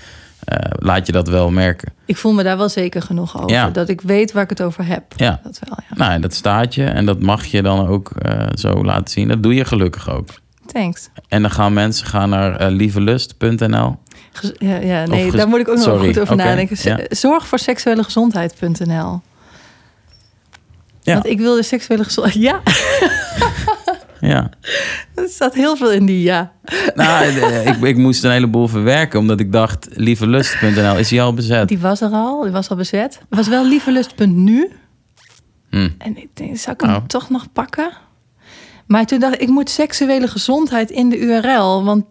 eh, 0.45 0.71
laat 0.79 1.07
je 1.07 1.13
dat 1.13 1.29
wel 1.29 1.51
merken. 1.51 1.93
Ik 2.05 2.17
voel 2.17 2.33
me 2.33 2.43
daar 2.43 2.57
wel 2.57 2.69
zeker 2.69 3.03
genoeg 3.03 3.37
over. 3.37 3.51
Ja. 3.51 3.71
Dat 3.71 3.89
ik 3.89 4.01
weet 4.01 4.33
waar 4.33 4.43
ik 4.43 4.51
het 4.51 4.63
over 4.63 4.87
heb. 4.87 5.03
Ja. 5.17 5.41
Dat 5.43 5.59
wel, 5.65 5.79
ja. 5.89 5.97
Nou, 5.97 6.13
en 6.13 6.21
dat 6.21 6.35
staat 6.35 6.75
je 6.75 6.85
en 6.85 7.07
dat 7.07 7.23
mag 7.23 7.45
je 7.45 7.63
dan 7.63 7.87
ook 7.87 8.11
eh, 8.11 8.47
zo 8.55 8.85
laten 8.85 9.09
zien. 9.11 9.29
Dat 9.29 9.43
doe 9.43 9.55
je 9.55 9.65
gelukkig 9.65 10.11
ook. 10.11 10.29
Thanks. 10.67 11.09
En 11.29 11.43
dan 11.43 11.51
gaan 11.51 11.73
mensen 11.73 12.07
gaan 12.07 12.29
naar 12.29 12.57
eh, 12.57 12.71
lievelust.nl. 12.71 13.97
Ja, 14.59 14.77
ja 14.77 15.07
nee, 15.07 15.31
daar 15.31 15.49
moet 15.49 15.61
ik 15.61 15.69
ook 15.69 15.75
nog 15.75 15.85
Sorry, 15.85 16.07
goed 16.07 16.19
over 16.21 16.37
nadenken. 16.37 16.77
ja. 16.83 16.99
Zorg 17.09 17.47
voor 17.47 17.59
seksuele 17.59 18.03
gezondheid.nl. 18.05 19.21
Ja. 21.03 21.13
Want 21.15 21.27
ik 21.27 21.39
wil 21.39 21.55
de 21.55 21.63
seksuele 21.63 22.05
gezondheid. 22.05 22.43
Ja, 22.43 22.61
Ja. 24.21 24.51
er 25.15 25.29
staat 25.29 25.55
heel 25.55 25.77
veel 25.77 25.91
in 25.93 26.07
die 26.07 26.23
ja. 26.23 26.53
Nou, 26.95 27.25
eh, 27.25 27.67
ik, 27.67 27.77
ik 27.83 27.97
moest 27.97 28.25
een 28.25 28.31
heleboel 28.31 28.69
verwerken, 28.69 29.19
omdat 29.19 29.41
ik 29.41 29.53
dacht, 29.53 29.89
lievelust.nl, 29.91 30.97
is 30.97 31.09
die 31.09 31.23
al 31.23 31.35
bezet? 31.35 31.69
Die 31.69 31.79
was 31.79 32.01
er 32.01 32.11
al, 32.11 32.43
die 32.43 32.53
was 32.53 32.69
al 32.71 32.77
bezet. 32.77 33.15
Het 33.29 33.39
was 33.39 33.49
wel 33.49 33.67
lievelust.nu. 33.67 34.71
Hm. 35.71 35.89
En 35.99 36.17
ik 36.17 36.29
denk, 36.35 36.57
zou 36.57 36.77
ik 36.79 36.81
hem 36.87 36.95
Oh. 36.95 37.05
toch 37.05 37.31
nog 37.31 37.53
pakken? 37.53 37.91
Maar 38.87 39.07
toen 39.07 39.19
dacht 39.21 39.35
ik, 39.35 39.41
ik 39.41 39.49
moet 39.49 39.71
seksuele 39.71 40.29
gezondheid 40.29 40.91
in 40.91 41.09
de 41.09 41.19
URL. 41.19 41.85
Want 41.85 42.05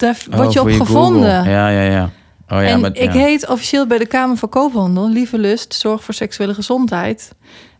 daar 0.00 0.16
word 0.30 0.46
Oh, 0.46 0.52
je 0.52 0.60
op 0.60 0.70
gevonden. 0.70 1.34
Google. 1.36 1.50
Ja, 1.50 1.68
ja, 1.68 1.82
ja. 1.82 2.10
Oh 2.48 2.62
ja, 2.62 2.68
en 2.68 2.80
maar, 2.80 2.90
ik 2.96 3.10
heet 3.10 3.48
officieel 3.48 3.86
bij 3.86 3.98
de 3.98 4.06
Kamer 4.06 4.36
van 4.36 4.48
Koophandel... 4.48 5.08
Lieve 5.10 5.38
Lust, 5.38 5.74
Zorg 5.74 6.04
voor 6.04 6.14
Seksuele 6.14 6.54
Gezondheid. 6.54 7.32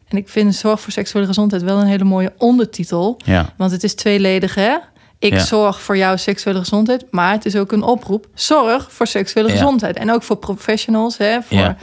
En 0.09 0.16
ik 0.18 0.28
vind 0.28 0.55
Zorg 0.55 0.80
voor 0.80 0.92
Seksuele 0.92 1.26
Gezondheid 1.26 1.62
wel 1.62 1.78
een 1.80 1.86
hele 1.86 2.05
mooie 2.05 2.32
ondertitel. 2.38 3.20
Ja, 3.24 3.52
Want 3.56 3.70
het 3.70 3.82
is 3.84 3.94
tweeledig, 3.94 4.55
hè? 4.55 4.76
Ik 5.18 5.32
Ja. 5.32 5.38
zorg 5.38 5.80
voor 5.80 5.97
jouw 5.97 6.16
seksuele 6.16 6.59
gezondheid, 6.59 7.05
maar 7.10 7.32
het 7.32 7.44
is 7.47 7.56
ook 7.56 7.72
een 7.72 7.82
oproep. 7.82 8.26
Zorg 8.34 8.92
voor 8.92 9.06
seksuele 9.06 9.48
Ja. 9.48 9.55
gezondheid. 9.55 9.97
En 9.97 10.10
ook 10.12 10.22
voor 10.22 10.36
professionals, 10.36 11.16
hè? 11.18 11.42
Voor... 11.42 11.56
Ja. 11.59 11.76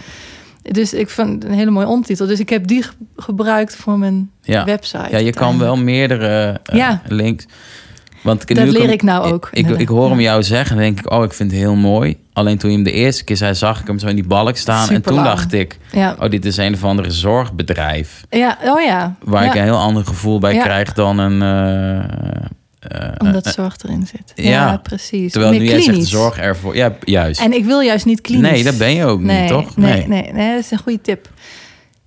Dus 0.61 0.93
ik 0.93 1.09
vind 1.09 1.43
het 1.43 1.51
een 1.51 1.57
hele 1.57 1.71
mooie 1.71 1.87
ondertitel. 1.87 2.27
Dus 2.27 2.39
ik 2.39 2.49
heb 2.49 2.67
die 2.67 2.83
ge- 2.83 2.91
gebruikt 3.15 3.75
voor 3.75 3.97
mijn 3.99 4.31
website. 4.65 5.07
ja, 5.09 5.17
je 5.17 5.31
kan 5.33 5.59
wel 5.59 5.75
meerdere 5.77 6.59
Ja. 6.63 7.01
links. 7.07 7.45
Want 8.27 8.47
Dat 8.55 8.67
leer 8.67 8.89
ik 8.89 9.01
nou 9.01 9.31
ook, 9.31 9.49
Ik, 9.51 9.69
ik, 9.69 9.87
hoor 9.87 10.09
hem 10.09 10.19
jou 10.19 10.43
zeggen 10.43 10.75
en 10.75 10.81
denk 10.81 10.99
ik, 10.99 11.11
oh, 11.11 11.23
ik 11.23 11.33
vind 11.33 11.51
het 11.51 11.59
heel 11.59 11.75
mooi. 11.75 12.17
Alleen 12.33 12.57
toen 12.57 12.69
je 12.69 12.75
hem 12.75 12.85
de 12.85 12.91
eerste 12.91 13.23
keer 13.23 13.37
zei, 13.37 13.55
zag 13.55 13.81
ik 13.81 13.87
hem 13.87 13.99
zo 13.99 14.07
in 14.07 14.15
die 14.15 14.27
balk 14.27 14.57
staan. 14.57 14.89
en 14.89 15.01
toen 15.01 15.23
dacht 15.23 15.53
ik, 15.53 15.77
Ja, 15.91 16.15
oh, 16.19 16.29
dit 16.29 16.45
is 16.45 16.57
een 16.57 16.73
of 16.73 16.83
andere 16.83 17.11
zorgbedrijf. 17.11 18.23
ja. 18.29 18.57
oh 18.65 18.81
ja. 18.81 19.15
Waar 19.23 19.43
ja. 19.43 19.49
ik 19.49 19.55
een 19.55 19.63
heel 19.63 19.77
ander 19.77 20.05
gevoel 20.05 20.39
bij 20.39 20.53
Ja. 20.53 20.63
krijg 20.63 20.93
dan 20.93 21.17
een... 21.17 21.41
eh, 21.41 23.07
eh, 23.07 23.11
Omdat 23.17 23.45
eh, 23.45 23.51
zorg 23.51 23.75
erin 23.83 24.07
zit. 24.07 24.45
ja. 24.45 24.77
Precies. 24.83 25.31
terwijl 25.31 25.51
Meer 25.51 25.61
nu 25.61 25.67
jij 25.67 25.81
zegt 25.81 26.05
zorg 26.05 26.37
ervoor. 26.37 26.75
Ja, 26.75 26.95
juist. 26.99 27.41
En 27.41 27.53
ik 27.53 27.65
wil 27.65 27.79
juist 27.79 28.05
niet 28.05 28.21
klinisch. 28.21 28.51
nee, 28.51 28.63
dat 28.63 28.77
ben 28.77 28.95
je 28.95 29.05
ook 29.05 29.21
nee, 29.21 29.39
niet, 29.41 29.49
toch? 29.49 29.77
Nee, 29.77 30.07
nee, 30.07 30.31
nee, 30.31 30.51
dat 30.55 30.63
is 30.63 30.71
een 30.71 30.77
goede 30.77 31.01
tip. 31.01 31.29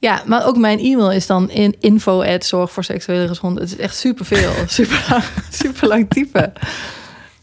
Ja, 0.01 0.23
maar 0.27 0.47
ook 0.47 0.57
mijn 0.57 0.79
e-mail 0.79 1.13
is 1.13 1.27
dan 1.27 1.51
in 1.51 1.77
info 1.81 2.23
at 2.23 2.45
zorg 2.45 2.73
voor 2.73 2.85
seksuele 2.85 3.29
gezondheid. 3.29 3.71
Het 3.71 3.79
is 3.79 3.85
echt 3.85 3.97
superveel. 3.97 4.51
super 4.67 5.05
lang, 5.11 5.23
super 5.51 5.89
lang 5.89 6.11
typen. 6.11 6.53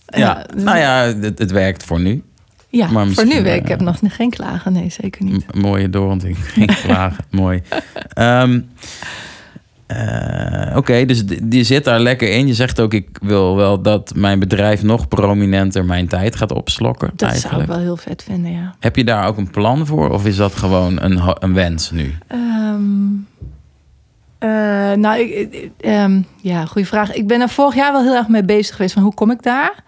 Ja, 0.07 0.43
dus- 0.53 0.63
nou 0.63 0.77
ja, 0.77 1.03
het, 1.21 1.39
het 1.39 1.51
werkt 1.51 1.83
voor 1.83 1.99
nu. 1.99 2.23
ja 2.69 2.87
maar 2.91 3.07
voor 3.07 3.25
nu. 3.25 3.33
eh, 3.33 3.55
Ik 3.55 3.67
heb 3.67 3.81
nog 3.81 3.97
geen 4.07 4.29
klagen. 4.29 4.73
Nee, 4.73 4.89
zeker 4.89 5.23
niet. 5.23 5.55
Mooie 5.55 5.89
doorontwikkeling. 5.89 6.51
Geen 6.51 6.75
klagen. 6.85 7.25
Mooi. 7.29 7.61
Ehm, 8.13 8.59
eh, 9.87 10.75
Oké, 10.77 11.05
dus 11.05 11.23
je 11.49 11.63
zit 11.63 11.83
daar 11.83 11.99
lekker 11.99 12.29
in. 12.31 12.47
Je 12.47 12.53
zegt 12.53 12.79
ook, 12.79 12.93
ik 12.93 13.17
wil 13.21 13.55
wel 13.55 13.81
dat 13.81 14.11
mijn 14.15 14.39
bedrijf 14.39 14.83
nog 14.83 15.07
prominenter 15.07 15.85
mijn 15.85 16.07
tijd 16.07 16.35
gaat 16.35 16.51
opslokken. 16.51 17.09
Dat 17.15 17.29
eigenlijk. 17.29 17.51
zou 17.51 17.61
ik 17.61 17.67
wel 17.67 17.79
heel 17.79 17.97
vet 17.97 18.23
vinden, 18.23 18.51
ja. 18.51 18.75
Heb 18.79 18.95
je 18.95 19.03
daar 19.03 19.27
ook 19.27 19.37
een 19.37 19.49
plan 19.49 19.85
voor? 19.85 20.09
Of 20.09 20.25
is 20.25 20.35
dat 20.35 20.55
gewoon 20.55 21.01
een, 21.01 21.19
een 21.39 21.53
wens 21.53 21.91
nu? 21.91 22.13
Ehm, 22.27 22.81
eh, 24.37 24.49
nou, 24.97 25.19
ik, 25.19 25.53
ik- 25.53 25.71
ehm, 25.79 26.21
ja, 26.41 26.65
goede 26.65 26.87
vraag. 26.87 27.13
Ik 27.13 27.27
ben 27.27 27.41
er 27.41 27.49
vorig 27.49 27.75
jaar 27.75 27.91
wel 27.91 28.03
heel 28.03 28.15
erg 28.15 28.27
mee 28.27 28.43
bezig 28.43 28.75
geweest 28.75 28.93
van 28.93 29.03
hoe 29.03 29.13
kom 29.13 29.31
ik 29.31 29.43
daar? 29.43 29.83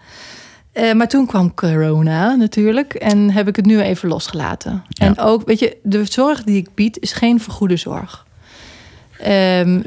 Eh, 0.72 0.92
maar 0.92 1.08
toen 1.08 1.26
kwam 1.26 1.54
corona 1.54 2.34
natuurlijk 2.34 2.94
en 2.94 3.30
heb 3.30 3.48
ik 3.48 3.56
het 3.56 3.64
nu 3.66 3.80
even 3.80 4.08
losgelaten. 4.08 4.82
Ja. 4.88 5.06
En 5.06 5.18
ook, 5.18 5.46
weet 5.46 5.58
je, 5.58 5.76
de 5.82 6.04
zorg 6.04 6.44
die 6.44 6.56
ik 6.56 6.68
bied 6.74 6.98
is 7.00 7.12
geen 7.12 7.40
vergoede 7.40 7.76
zorg. 7.76 8.26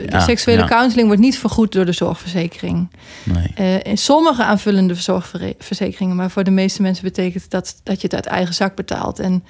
Ja, 0.10 0.20
seksuele 0.20 0.62
ja. 0.62 0.68
counseling 0.68 1.08
wordt 1.08 1.22
niet 1.22 1.38
vergoed 1.38 1.72
door 1.72 1.86
de 1.86 1.92
zorgverzekering. 1.92 2.90
Nee. 3.24 3.52
Eh, 3.56 3.92
in 3.92 3.98
sommige 3.98 4.44
aanvullende 4.44 4.96
zorgverzekeringen, 4.96 6.16
maar 6.16 6.32
voor 6.32 6.44
de 6.44 6.52
meeste 6.52 6.82
mensen 6.82 7.04
betekent 7.04 7.50
dat 7.50 7.80
dat 7.84 7.96
je 8.02 8.08
het 8.08 8.16
uit 8.16 8.26
eigen 8.26 8.54
zak 8.54 8.76
betaalt. 8.76 9.20
En 9.20 9.44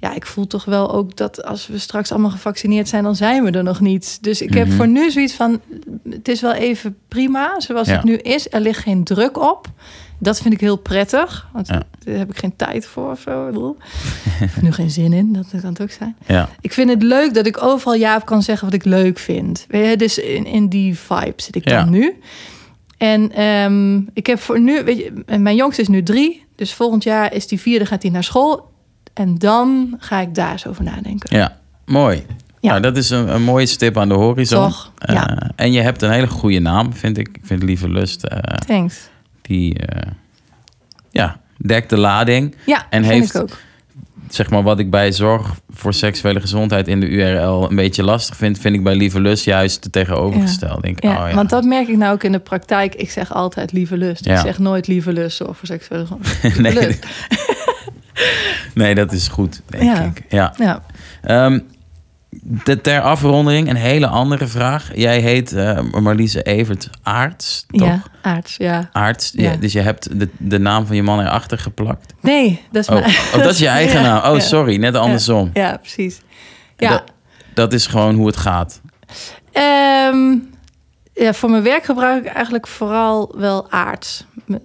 ja, 0.00 0.14
ik 0.14 0.26
voel 0.26 0.46
toch 0.46 0.64
wel 0.64 0.92
ook 0.92 1.16
dat 1.16 1.44
als 1.44 1.66
we 1.66 1.78
straks 1.78 2.10
allemaal 2.12 2.30
gevaccineerd 2.30 2.88
zijn, 2.88 3.02
dan 3.02 3.16
zijn 3.16 3.44
we 3.44 3.50
er 3.50 3.62
nog 3.62 3.80
niet. 3.80 4.18
Dus 4.20 4.42
ik 4.42 4.54
heb 4.54 4.66
Mhm. 4.66 4.76
voor 4.76 4.88
nu 4.88 5.10
zoiets 5.10 5.32
van: 5.34 5.60
het 6.10 6.28
is 6.28 6.40
wel 6.40 6.52
even 6.52 6.96
prima 7.08 7.54
zoals 7.60 7.88
Ja. 7.88 7.94
het 7.94 8.04
nu 8.04 8.16
is. 8.16 8.50
Er 8.50 8.60
ligt 8.60 8.82
geen 8.82 9.04
druk 9.04 9.38
op. 9.38 9.66
Dat 10.18 10.40
vind 10.40 10.54
ik 10.54 10.60
heel 10.60 10.76
prettig, 10.76 11.48
want 11.52 11.66
Ja. 11.68 11.82
daar 12.04 12.14
heb 12.16 12.30
ik 12.30 12.38
geen 12.38 12.56
tijd 12.56 12.86
voor 12.86 13.10
of 13.10 13.20
zo. 13.20 13.48
Ik 14.40 14.50
heb 14.50 14.62
nu 14.62 14.72
geen 14.72 14.90
zin 14.90 15.12
in, 15.12 15.32
dat 15.32 15.46
kan 15.50 15.60
het 15.70 15.82
ook 15.82 15.90
zijn. 15.90 16.16
Ja. 16.26 16.48
Ik 16.60 16.72
vind 16.72 16.90
het 16.90 17.02
leuk 17.02 17.34
dat 17.34 17.46
ik 17.46 17.62
overal 17.62 17.94
ja 17.94 18.16
op 18.16 18.24
kan 18.26 18.42
zeggen 18.42 18.64
wat 18.64 18.74
ik 18.74 18.84
leuk 18.84 19.18
vind. 19.18 19.64
Weet 19.68 19.90
je, 19.90 19.96
dus 19.96 20.18
in, 20.18 20.46
in 20.46 20.68
die 20.68 20.98
vibe 20.98 21.32
zit 21.36 21.54
ik 21.56 21.64
dan 21.64 21.74
Ja. 21.78 21.84
nu. 21.84 22.14
En 22.98 23.32
ehm, 23.32 23.96
ik 24.12 24.26
heb 24.26 24.38
voor 24.40 24.60
nu, 24.60 24.84
weet 24.84 24.96
je, 24.98 25.38
mijn 25.38 25.56
jongste 25.56 25.82
is 25.82 25.88
nu 25.88 26.02
drie. 26.02 26.44
Dus 26.56 26.72
volgend 26.74 27.02
jaar 27.02 27.32
is 27.34 27.46
die 27.46 27.60
vierde, 27.60 27.86
gaat 27.86 28.02
hij 28.02 28.10
naar 28.10 28.24
school. 28.24 28.70
En 29.14 29.38
dan 29.38 29.96
ga 29.98 30.20
ik 30.20 30.34
daar 30.34 30.52
eens 30.52 30.66
over 30.66 30.84
nadenken. 30.84 31.36
ja, 31.36 31.58
mooi. 31.84 32.24
Ja. 32.60 32.68
Nou, 32.70 32.80
dat 32.82 32.96
is 32.96 33.10
een, 33.10 33.34
een 33.34 33.42
mooie 33.42 33.66
stip 33.66 33.96
aan 33.98 34.08
de 34.08 34.14
horizon. 34.14 34.62
Toch? 34.64 34.92
Eh. 34.98 35.24
En 35.56 35.72
je 35.72 35.80
hebt 35.80 36.02
een 36.02 36.10
hele 36.10 36.26
goede 36.26 36.58
naam, 36.58 36.92
vind 36.92 37.18
ik. 37.18 37.28
Ik 37.28 37.40
vind 37.42 37.62
Lieve 37.62 37.88
Lust, 37.88 38.24
eh, 38.24 38.38
Thanks. 38.66 39.08
Die 39.46 39.78
eh, 39.78 40.10
ja, 41.10 41.40
dekt 41.66 41.90
de 41.90 41.96
lading. 41.98 42.54
Ja, 42.66 42.86
En 42.90 43.04
vind 43.04 43.14
heeft- 43.20 43.34
ik 43.34 43.40
ook. 43.40 43.56
zeg 44.28 44.50
maar 44.50 44.62
wat 44.62 44.78
ik 44.78 44.90
bij 44.90 45.12
zorg 45.12 45.54
voor 45.70 45.94
seksuele 45.94 46.40
gezondheid 46.40 46.88
in 46.88 47.00
de 47.00 47.08
URL 47.08 47.70
een 47.70 47.76
beetje 47.76 48.02
lastig 48.02 48.36
vindt, 48.36 48.58
vind 48.58 48.74
ik 48.74 48.82
bij 48.82 48.94
Lieve 48.96 49.20
Lust 49.20 49.44
juist 49.44 49.84
het 49.84 49.92
tegenovergestelde. 49.92 50.80
Denk, 50.82 51.02
Ja, 51.02 51.22
oh, 51.24 51.28
ja. 51.28 51.34
want 51.34 51.50
dat 51.50 51.64
merk 51.64 51.88
ik 51.88 51.96
nou 51.96 52.12
ook 52.12 52.22
in 52.22 52.32
de 52.32 52.38
praktijk. 52.38 52.94
Ik 52.94 53.10
zeg 53.10 53.32
altijd 53.34 53.72
lieve 53.72 53.96
lust. 53.96 54.24
Ja. 54.24 54.34
Ik 54.34 54.40
zeg 54.40 54.58
nooit 54.58 54.86
lieve 54.86 55.12
lust 55.12 55.40
of 55.40 55.58
voor 55.58 55.66
seksuele 55.66 56.06
gezondheid. 56.06 56.58
nee, 56.74 56.98
nee, 58.74 58.94
dat 58.94 59.12
is 59.12 59.28
goed, 59.28 59.62
denk 59.66 59.82
Ja. 59.82 60.00
ik. 60.02 60.22
Ja. 60.28 60.52
Ja. 60.58 60.82
Ehm, 61.22 61.58
de, 62.42 62.80
ter 62.80 63.00
afronding 63.00 63.68
een 63.68 63.76
hele 63.76 64.06
andere 64.06 64.46
vraag. 64.46 64.90
Jij 64.94 65.20
heet 65.20 65.52
eh, 65.52 65.80
Marliese 66.00 66.42
Evert 66.42 66.90
Aarts, 67.02 67.64
toch? 67.70 67.86
ja, 67.88 68.02
aards, 68.22 68.56
ja. 68.56 68.88
Aarts. 68.92 69.32
Ja. 69.34 69.50
Ja, 69.50 69.56
dus 69.56 69.72
je 69.72 69.80
hebt 69.80 70.20
de, 70.20 70.28
de 70.38 70.58
naam 70.58 70.86
van 70.86 70.96
je 70.96 71.02
man 71.02 71.20
erachter 71.20 71.58
geplakt. 71.58 72.14
Nee, 72.20 72.62
dat 72.70 72.82
is 72.82 72.88
Oh, 72.88 73.00
mijn... 73.00 73.14
oh 73.34 73.42
dat 73.42 73.52
is 73.52 73.58
je 73.58 73.66
eigen 73.80 74.00
Ja, 74.02 74.06
naam. 74.06 74.30
Oh, 74.32 74.36
ja. 74.38 74.42
sorry, 74.42 74.76
net 74.76 74.94
andersom. 74.94 75.50
Ja, 75.52 75.76
precies. 75.76 76.20
Ja, 76.76 76.90
Dat, 76.90 77.02
dat 77.54 77.72
is 77.72 77.86
gewoon 77.86 78.14
hoe 78.14 78.26
het 78.26 78.36
gaat. 78.36 78.80
Ehm, 79.52 80.34
ja, 81.14 81.32
voor 81.32 81.50
mijn 81.50 81.62
werk 81.62 81.84
gebruik 81.84 82.24
ik 82.26 82.32
eigenlijk 82.32 82.66
vooral 82.66 83.34
wel 83.36 83.70
aards. 83.70 84.24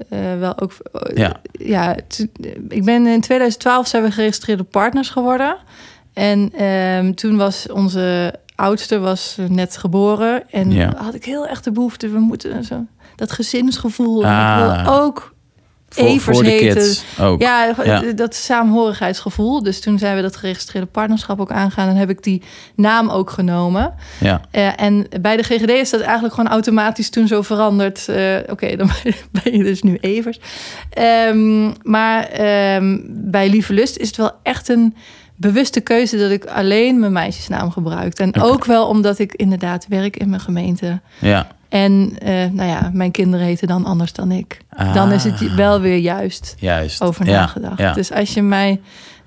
Eh, 0.09 0.19
wel 0.39 0.59
ook, 0.59 0.73
Ja. 1.13 1.35
ja, 1.51 1.95
t- 2.07 2.27
ik 2.69 2.83
ben 2.85 3.07
in 3.07 3.21
2012 3.21 3.87
zijn 3.87 4.03
we 4.03 4.11
geregistreerde 4.11 4.63
partners 4.63 5.09
geworden. 5.09 5.55
En 6.13 6.51
ehm, 6.57 7.13
toen 7.13 7.37
was 7.37 7.67
onze 7.71 8.33
oudste 8.55 8.99
was 8.99 9.37
net 9.47 9.77
geboren. 9.77 10.43
En 10.51 10.71
Ja. 10.71 10.93
had 10.97 11.13
ik 11.13 11.25
heel 11.25 11.47
erg 11.47 11.61
de 11.61 11.71
behoefte, 11.71 12.09
we 12.09 12.19
moeten 12.19 12.63
zo, 12.63 12.85
dat 13.15 13.31
gezinsgevoel. 13.31 14.25
Ah. 14.25 14.75
ik 14.79 14.83
wil 14.85 14.93
ook 14.93 15.33
Voor, 15.89 16.05
Evers 16.05 16.37
voor 16.37 16.45
de 16.45 16.57
kids 16.57 17.03
ook. 17.19 17.41
ja, 17.41 17.73
Ja. 17.83 18.01
dat 18.15 18.35
samenhorigheidsgevoel. 18.35 19.63
Dus 19.63 19.79
toen 19.81 19.99
zijn 19.99 20.15
we 20.15 20.21
dat 20.21 20.35
geregistreerde 20.35 20.87
partnerschap 20.87 21.39
ook 21.39 21.51
aangaan. 21.51 21.89
En 21.89 21.95
heb 21.95 22.09
ik 22.09 22.23
die 22.23 22.41
naam 22.75 23.09
ook 23.09 23.29
genomen. 23.29 23.93
Ja. 24.19 24.41
Eh, 24.51 24.81
en 24.81 25.07
bij 25.21 25.37
de 25.37 25.43
GGD 25.43 25.69
is 25.69 25.89
dat 25.89 26.01
eigenlijk 26.01 26.33
gewoon 26.33 26.49
automatisch 26.49 27.09
toen 27.09 27.27
zo 27.27 27.41
veranderd. 27.41 28.07
Eh, 28.09 28.35
Oké, 28.49 28.75
dan 28.75 28.89
ben 29.43 29.57
je 29.57 29.63
dus 29.63 29.81
nu 29.83 29.97
Evers. 30.01 30.39
Ehm, 30.89 31.71
maar 31.83 32.23
ehm, 32.23 32.97
bij 33.07 33.49
Lieve 33.49 33.73
Lust 33.73 33.97
is 33.97 34.07
het 34.07 34.17
wel 34.17 34.31
echt 34.43 34.69
een 34.69 34.95
bewuste 35.41 35.79
keuze... 35.81 36.17
dat 36.17 36.31
ik 36.31 36.45
alleen 36.45 36.99
mijn 36.99 37.11
meisjesnaam 37.11 37.71
gebruik. 37.71 38.19
En 38.19 38.41
ook 38.41 38.65
wel 38.65 38.87
omdat 38.87 39.19
ik 39.19 39.33
inderdaad 39.33 39.85
werk 39.89 40.17
in 40.17 40.29
mijn 40.29 40.41
gemeente. 40.41 40.99
ja. 41.19 41.47
En 41.69 42.13
eh, 42.19 42.33
nou 42.51 42.69
ja, 42.69 42.89
mijn 42.93 43.11
kinderen 43.11 43.45
heten 43.45 43.67
dan 43.67 43.85
anders 43.85 44.13
dan 44.13 44.31
ik. 44.31 44.57
Ah. 44.69 44.93
Dan 44.93 45.11
is 45.11 45.23
het 45.23 45.55
wel 45.55 45.79
weer 45.79 45.97
juist 45.97 46.55
Juist. 46.59 47.01
over 47.01 47.25
nagedacht. 47.25 47.77
Ja. 47.79 47.93
Dus 47.93 48.11
als 48.11 48.33
je 48.33 48.41
mij 48.41 48.81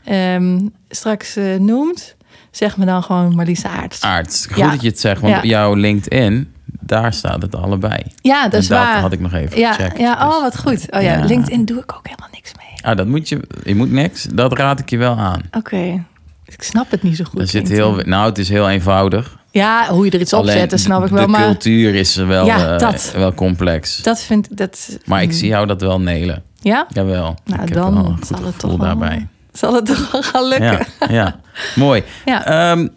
ehm, 0.04 0.60
straks 0.88 1.36
eh, 1.36 1.54
noemt, 1.58 2.14
zeg 2.50 2.76
me 2.76 2.84
dan 2.84 3.02
gewoon 3.02 3.34
Marlies 3.34 3.64
Aarts. 3.64 4.00
Aarts. 4.02 4.46
Goed 4.46 4.56
Ja. 4.56 4.70
dat 4.70 4.82
je 4.82 4.88
het 4.88 5.00
zegt, 5.00 5.20
want 5.20 5.42
jouw 5.42 5.74
LinkedIn, 5.74 6.52
daar 6.80 7.12
staat 7.12 7.42
het 7.42 7.54
allebei. 7.56 8.02
Ja, 8.22 8.48
dat 8.48 8.60
is 8.62 8.70
En 8.70 8.76
waar. 8.76 9.00
had 9.00 9.12
ik 9.12 9.20
nog 9.20 9.32
even 9.32 9.58
ja, 9.58 9.72
gecheckt. 9.72 9.98
ja, 9.98 10.14
dus- 10.14 10.34
oh, 10.34 10.42
wat 10.42 10.58
goed. 10.58 10.86
Oh 10.90 11.02
ja, 11.02 11.12
Ja. 11.16 11.24
LinkedIn 11.24 11.64
doe 11.64 11.78
ik 11.78 11.92
ook 11.96 12.06
helemaal 12.06 12.28
niks 12.32 12.52
mee. 12.56 12.63
Ah, 12.84 12.96
dat 12.96 13.06
moet 13.06 13.28
je, 13.28 13.40
je 13.64 13.74
moet 13.74 13.90
niks. 13.90 14.22
Dat 14.32 14.52
raad 14.58 14.80
ik 14.80 14.90
je 14.90 14.96
wel 14.96 15.16
aan. 15.18 15.40
Oké, 15.52 16.04
ik 16.44 16.62
snap 16.62 16.90
het 16.90 17.02
niet 17.02 17.16
zo 17.16 17.24
goed. 17.24 17.40
er 17.40 17.46
zit 17.46 17.68
heel, 17.68 17.96
nou, 18.04 18.28
het 18.28 18.38
is 18.38 18.48
heel 18.48 18.68
eenvoudig. 18.70 19.36
Ja, 19.50 19.88
hoe 19.88 20.04
je 20.04 20.10
er 20.10 20.20
iets 20.20 20.32
op 20.32 20.46
zet, 20.46 20.70
dat 20.70 20.80
snap 20.80 21.02
ik 21.02 21.08
de 21.08 21.14
wel. 21.14 21.26
Maar 21.26 21.44
cultuur 21.44 21.94
is 21.94 22.16
wel, 22.16 22.46
Ja, 22.46 22.72
eh, 22.72 22.78
dat. 22.78 23.12
wel 23.16 23.34
complex. 23.34 24.02
dat 24.02 24.22
vind 24.22 24.50
ik... 24.50 24.56
Dat, 24.56 24.98
maar 25.04 25.22
ik 25.22 25.28
mm, 25.28 25.34
zie 25.34 25.48
jou 25.48 25.66
dat 25.66 25.80
wel 25.80 26.00
nelen. 26.00 26.42
Ja? 26.60 26.86
Jawel. 26.88 27.36
Nou, 27.44 27.62
ik 27.62 27.68
heb 27.68 27.78
dan 27.78 27.96
een 27.96 28.16
zal 28.26 28.44
het 28.44 28.58
toch 28.58 28.70
wel- 28.70 28.78
daarbij. 28.78 29.26
Zal 29.52 29.74
het 29.74 29.86
toch 29.86 30.10
wel 30.12 30.22
gaan 30.22 30.48
lukken? 30.48 30.86
Ja, 31.00 31.10
ja. 31.10 31.40
mooi. 31.74 32.02
Ja. 32.24 32.44
Ehm, 32.70 32.88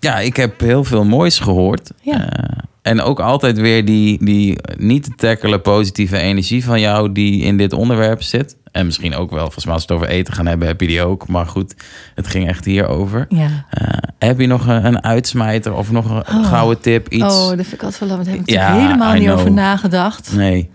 ja, 0.00 0.18
ik 0.18 0.36
heb 0.36 0.60
heel 0.60 0.84
veel 0.84 1.04
moois 1.04 1.38
gehoord. 1.38 1.90
Ja. 2.00 2.28
Eh, 2.30 2.58
en 2.82 3.00
ook 3.00 3.20
altijd 3.20 3.58
weer 3.58 3.84
die, 3.84 4.24
die 4.24 4.58
niet 4.76 5.04
te 5.04 5.12
tackelen 5.16 5.62
positieve 5.62 6.18
energie 6.18 6.64
van 6.64 6.80
jou 6.80 7.12
die 7.12 7.42
in 7.42 7.56
dit 7.56 7.72
onderwerp 7.72 8.22
zit. 8.22 8.56
En 8.72 8.86
misschien 8.86 9.14
ook 9.14 9.30
wel, 9.30 9.40
volgens 9.42 9.64
mij 9.64 9.74
als 9.74 9.84
we 9.86 9.92
het 9.94 10.02
over 10.02 10.14
eten 10.14 10.34
gaan 10.34 10.46
hebben, 10.46 10.66
heb 10.68 10.80
je 10.80 10.86
die 10.86 11.02
ook. 11.02 11.28
Maar 11.28 11.46
goed, 11.46 11.74
het 12.14 12.26
ging 12.26 12.48
echt 12.48 12.64
hierover. 12.64 13.26
Ja. 13.28 13.48
Eh, 13.70 13.88
heb 14.18 14.40
je 14.40 14.46
nog 14.46 14.66
een, 14.66 14.84
een 14.84 15.02
uitsmijter 15.04 15.74
of 15.74 15.90
nog 15.90 16.10
een 16.10 16.36
Oh. 16.38 16.46
gouden 16.46 16.80
tip? 16.80 17.08
Iets? 17.08 17.24
Oh, 17.24 17.48
dat 17.48 17.56
vind 17.56 17.72
ik 17.72 17.82
altijd 17.82 18.08
wel 18.10 18.16
Daar 18.18 18.26
heb 18.26 18.34
ik 18.40 18.50
Ja, 18.50 18.74
helemaal 18.74 19.14
I 19.14 19.18
niet 19.18 19.24
know. 19.26 19.38
over 19.38 19.52
nagedacht. 19.52 20.32
Nee. 20.36 20.70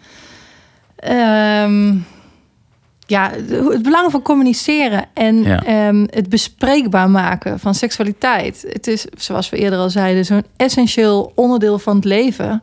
Ehm, 0.95 1.95
ja, 3.05 3.31
het 3.49 3.81
belang 3.83 4.11
van 4.11 4.21
communiceren 4.21 5.05
en 5.13 5.43
Ja. 5.43 5.63
ehm, 5.63 6.05
het 6.09 6.29
bespreekbaar 6.29 7.09
maken 7.09 7.59
van 7.59 7.75
seksualiteit. 7.75 8.65
Het 8.67 8.87
is, 8.87 9.05
zoals 9.17 9.49
we 9.49 9.57
eerder 9.57 9.79
al 9.79 9.89
zeiden, 9.89 10.25
zo'n 10.25 10.43
essentieel 10.57 11.31
onderdeel 11.35 11.79
van 11.79 11.95
het 11.95 12.05
leven. 12.05 12.61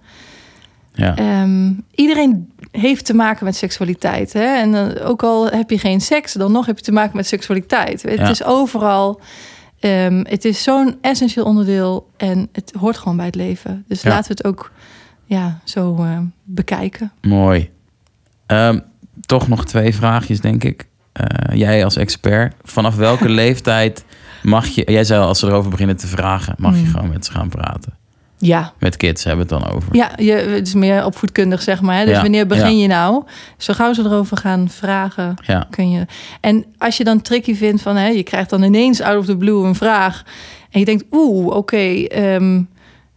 Ja. 0.94 1.16
Ehm, 1.16 1.72
iedereen 1.94 2.52
heeft 2.80 3.04
te 3.04 3.14
maken 3.14 3.44
met 3.44 3.56
seksualiteit. 3.56 4.32
Hè? 4.32 4.44
En 4.44 4.72
dan, 4.72 4.98
ook 4.98 5.22
al 5.22 5.46
heb 5.50 5.70
je 5.70 5.78
geen 5.78 6.00
seks, 6.00 6.32
dan 6.32 6.52
nog 6.52 6.66
heb 6.66 6.76
je 6.78 6.84
te 6.84 6.92
maken 6.92 7.16
met 7.16 7.26
seksualiteit. 7.26 8.02
Het 8.02 8.18
Ja. 8.18 8.28
is 8.28 8.44
overal. 8.44 9.20
ehm, 9.80 10.24
het 10.28 10.44
is 10.44 10.62
zo'n 10.62 10.98
essentieel 11.00 11.44
onderdeel 11.44 12.10
en 12.16 12.48
het 12.52 12.72
hoort 12.78 12.96
gewoon 12.96 13.16
bij 13.16 13.26
het 13.26 13.34
leven. 13.34 13.84
Dus 13.88 14.02
Ja. 14.02 14.08
laten 14.10 14.28
we 14.28 14.32
het 14.36 14.44
ook 14.44 14.72
ja, 15.24 15.60
zo 15.64 15.96
eh, 15.98 16.18
bekijken. 16.44 17.12
Mooi. 17.22 17.70
Ehm, 18.46 18.78
toch 19.20 19.48
nog 19.48 19.64
twee 19.64 19.94
vraagjes, 19.94 20.40
denk 20.40 20.64
ik. 20.64 20.88
Eh, 21.12 21.56
jij 21.56 21.84
als 21.84 21.96
expert, 21.96 22.54
vanaf 22.62 22.96
welke 22.96 23.28
leeftijd 23.42 24.04
mag 24.42 24.66
je... 24.66 24.82
Jij 24.90 25.04
zei 25.04 25.20
al, 25.20 25.26
als 25.26 25.38
ze 25.38 25.46
erover 25.46 25.70
beginnen 25.70 25.96
te 25.96 26.06
vragen, 26.06 26.54
mag 26.58 26.74
je 26.76 26.80
Mm. 26.84 26.90
gewoon 26.90 27.08
met 27.08 27.24
ze 27.24 27.32
gaan 27.32 27.48
praten. 27.48 27.92
Ja, 28.46 28.72
Met 28.78 28.96
kids 28.96 29.24
hebben 29.24 29.48
we 29.48 29.54
het 29.54 29.62
dan 29.64 29.74
over. 29.74 29.96
Ja, 29.96 30.10
je, 30.16 30.32
het 30.32 30.66
is 30.66 30.74
meer 30.74 31.04
opvoedkundig, 31.04 31.62
zeg 31.62 31.80
maar. 31.80 31.96
Hè? 31.98 32.04
Dus 32.04 32.14
Ja, 32.14 32.20
wanneer 32.22 32.46
begin 32.46 32.76
ja. 32.76 32.82
je 32.82 32.88
nou? 32.88 33.22
Zo 33.58 33.74
gauw 33.74 33.92
ze 33.92 34.02
erover 34.02 34.36
gaan 34.36 34.68
vragen, 34.70 35.34
Ja, 35.46 35.66
kun 35.70 35.90
je... 35.90 36.06
En 36.40 36.64
als 36.78 36.96
je 36.96 37.04
dan 37.04 37.22
tricky 37.22 37.54
vindt 37.54 37.82
van... 37.82 37.96
Hè, 37.96 38.06
je 38.08 38.22
krijgt 38.22 38.50
dan 38.50 38.62
ineens 38.62 39.00
out 39.00 39.18
of 39.18 39.26
the 39.26 39.36
blue 39.36 39.64
een 39.66 39.74
vraag... 39.74 40.22
en 40.70 40.78
je 40.80 40.84
denkt, 40.86 41.04
oeh, 41.10 41.56
oké... 41.56 41.76
ehm, 42.04 42.62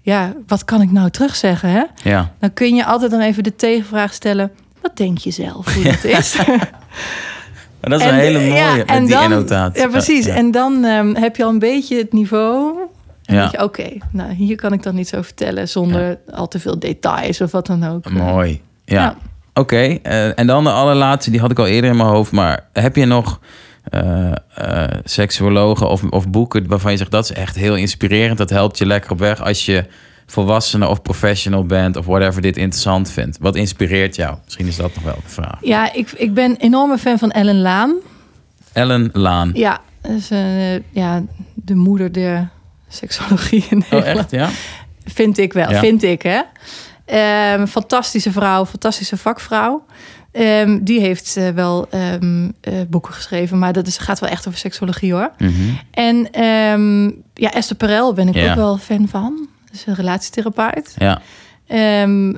ja, 0.02 0.34
wat 0.48 0.66
kan 0.66 0.82
ik 0.82 0.92
nou 0.92 1.10
terugzeggen, 1.10 1.70
hè? 1.70 1.84
ja. 2.10 2.32
Dan 2.40 2.54
kun 2.54 2.76
je 2.76 2.86
altijd 2.86 3.12
dan 3.12 3.20
even 3.22 3.44
de 3.44 3.56
tegenvraag 3.56 4.14
stellen... 4.14 4.52
wat 4.82 4.98
denk 4.98 5.18
je 5.18 5.32
zelf 5.32 5.74
hoe 5.74 5.84
dat 5.84 6.04
is? 6.04 6.36
Maar 7.82 7.90
dat 7.90 8.00
is 8.00 8.06
En- 8.06 8.14
een 8.14 8.20
hele 8.20 8.40
mooie 8.40 8.54
ja, 8.54 8.76
met 8.76 8.86
en 8.86 9.06
die 9.06 9.14
dan- 9.14 9.24
annotatie. 9.24 9.82
Ja, 9.82 9.88
precies. 9.88 10.26
Ja, 10.26 10.34
En 10.36 10.52
dan 10.52 10.84
ehm, 10.86 11.16
heb 11.16 11.36
je 11.36 11.44
al 11.44 11.50
een 11.50 11.60
beetje 11.60 11.98
het 11.98 12.14
niveau... 12.14 12.77
Ja. 13.28 13.54
oké, 13.62 13.90
nou, 14.12 14.34
hier 14.34 14.56
kan 14.56 14.74
ik 14.74 14.84
dan 14.84 14.96
niet 14.96 15.08
zo 15.08 15.22
vertellen... 15.22 15.70
zonder 15.70 16.20
al 16.32 16.48
te 16.48 16.60
veel 16.60 16.80
details 16.80 17.42
of 17.42 17.52
wat 17.52 17.68
dan 17.68 17.84
ook. 17.84 18.10
Mooi. 18.12 18.62
Ja. 18.86 19.02
Ja. 19.02 19.18
Oké, 19.54 20.00
eh, 20.04 20.40
en 20.40 20.48
dan 20.48 20.64
de 20.64 20.72
allerlaatste, 20.72 21.32
die 21.32 21.40
had 21.40 21.52
ik 21.52 21.60
al 21.60 21.68
eerder 21.68 21.90
in 21.90 21.98
mijn 21.98 22.10
hoofd. 22.10 22.32
Maar 22.32 22.68
heb 22.74 22.96
je 22.96 23.06
nog 23.06 23.40
eh, 23.84 24.32
seksuologen 25.04 25.90
of, 25.90 26.04
of 26.04 26.30
boeken 26.30 26.68
waarvan 26.68 26.92
je 26.92 26.98
zegt... 26.98 27.12
dat 27.12 27.24
is 27.24 27.34
echt 27.34 27.56
heel 27.56 27.76
inspirerend, 27.76 28.38
dat 28.38 28.50
helpt 28.50 28.78
je 28.78 28.86
lekker 28.86 29.12
op 29.12 29.20
weg... 29.20 29.42
als 29.42 29.66
je 29.66 29.86
volwassene 30.26 30.88
of 30.88 31.02
professional 31.02 31.66
bent 31.66 31.96
of 31.96 32.06
whatever 32.06 32.42
dit 32.42 32.58
interessant 32.58 33.12
vindt. 33.12 33.38
Wat 33.40 33.56
inspireert 33.56 34.16
jou? 34.16 34.38
Misschien 34.44 34.68
is 34.68 34.76
dat 34.76 34.96
nog 34.96 35.04
wel 35.04 35.20
de 35.24 35.30
vraag. 35.30 35.58
Ja, 35.62 35.94
ik, 35.94 36.12
ik 36.12 36.34
ben 36.34 36.52
een 36.52 36.58
enorme 36.58 36.98
fan 36.98 37.18
van 37.18 37.32
Ellen 37.32 37.62
Laan. 37.62 37.96
Ellen 38.74 39.10
Laan. 39.14 39.52
Ja, 39.54 39.82
is 40.02 40.30
ja, 40.92 41.24
de 41.54 41.76
moeder 41.76 42.12
der 42.12 42.50
seksologie 42.88 43.66
in 43.70 43.84
Oh, 43.84 43.92
Nederland. 43.92 44.18
echt? 44.18 44.32
Ja? 44.32 44.50
Vind 45.06 45.38
ik 45.38 45.54
wel, 45.54 45.70
Ja. 45.72 45.80
vind 45.80 46.04
ik 46.04 46.22
hè. 46.22 46.42
Ehm, 47.06 47.66
fantastische 47.66 48.32
vrouw, 48.32 48.66
fantastische 48.66 49.18
vakvrouw. 49.18 49.86
Ehm, 50.32 50.80
die 50.82 51.00
heeft 51.00 51.38
eh, 51.38 51.50
wel 51.50 51.88
ehm, 51.90 52.50
eh, 52.62 52.74
boeken 52.90 53.14
geschreven, 53.14 53.60
maar 53.60 53.74
dat 53.74 53.88
is, 53.88 53.98
gaat 53.98 54.20
wel 54.20 54.30
echt 54.30 54.48
over 54.48 54.60
seksologie 54.60 55.14
hoor. 55.14 55.32
Mhm. 55.38 55.52
En 55.92 56.18
ja, 57.34 57.52
Esther 57.52 57.76
Perel 57.76 58.14
ben 58.14 58.28
ik 58.28 58.36
Ja. 58.36 58.50
ook 58.50 58.56
wel 58.56 58.78
fan 58.78 59.08
van. 59.08 59.48
Dat 59.66 59.74
is 59.74 59.86
een 59.86 59.96
relatietherapeut. 59.96 60.96
Ja. 60.98 61.22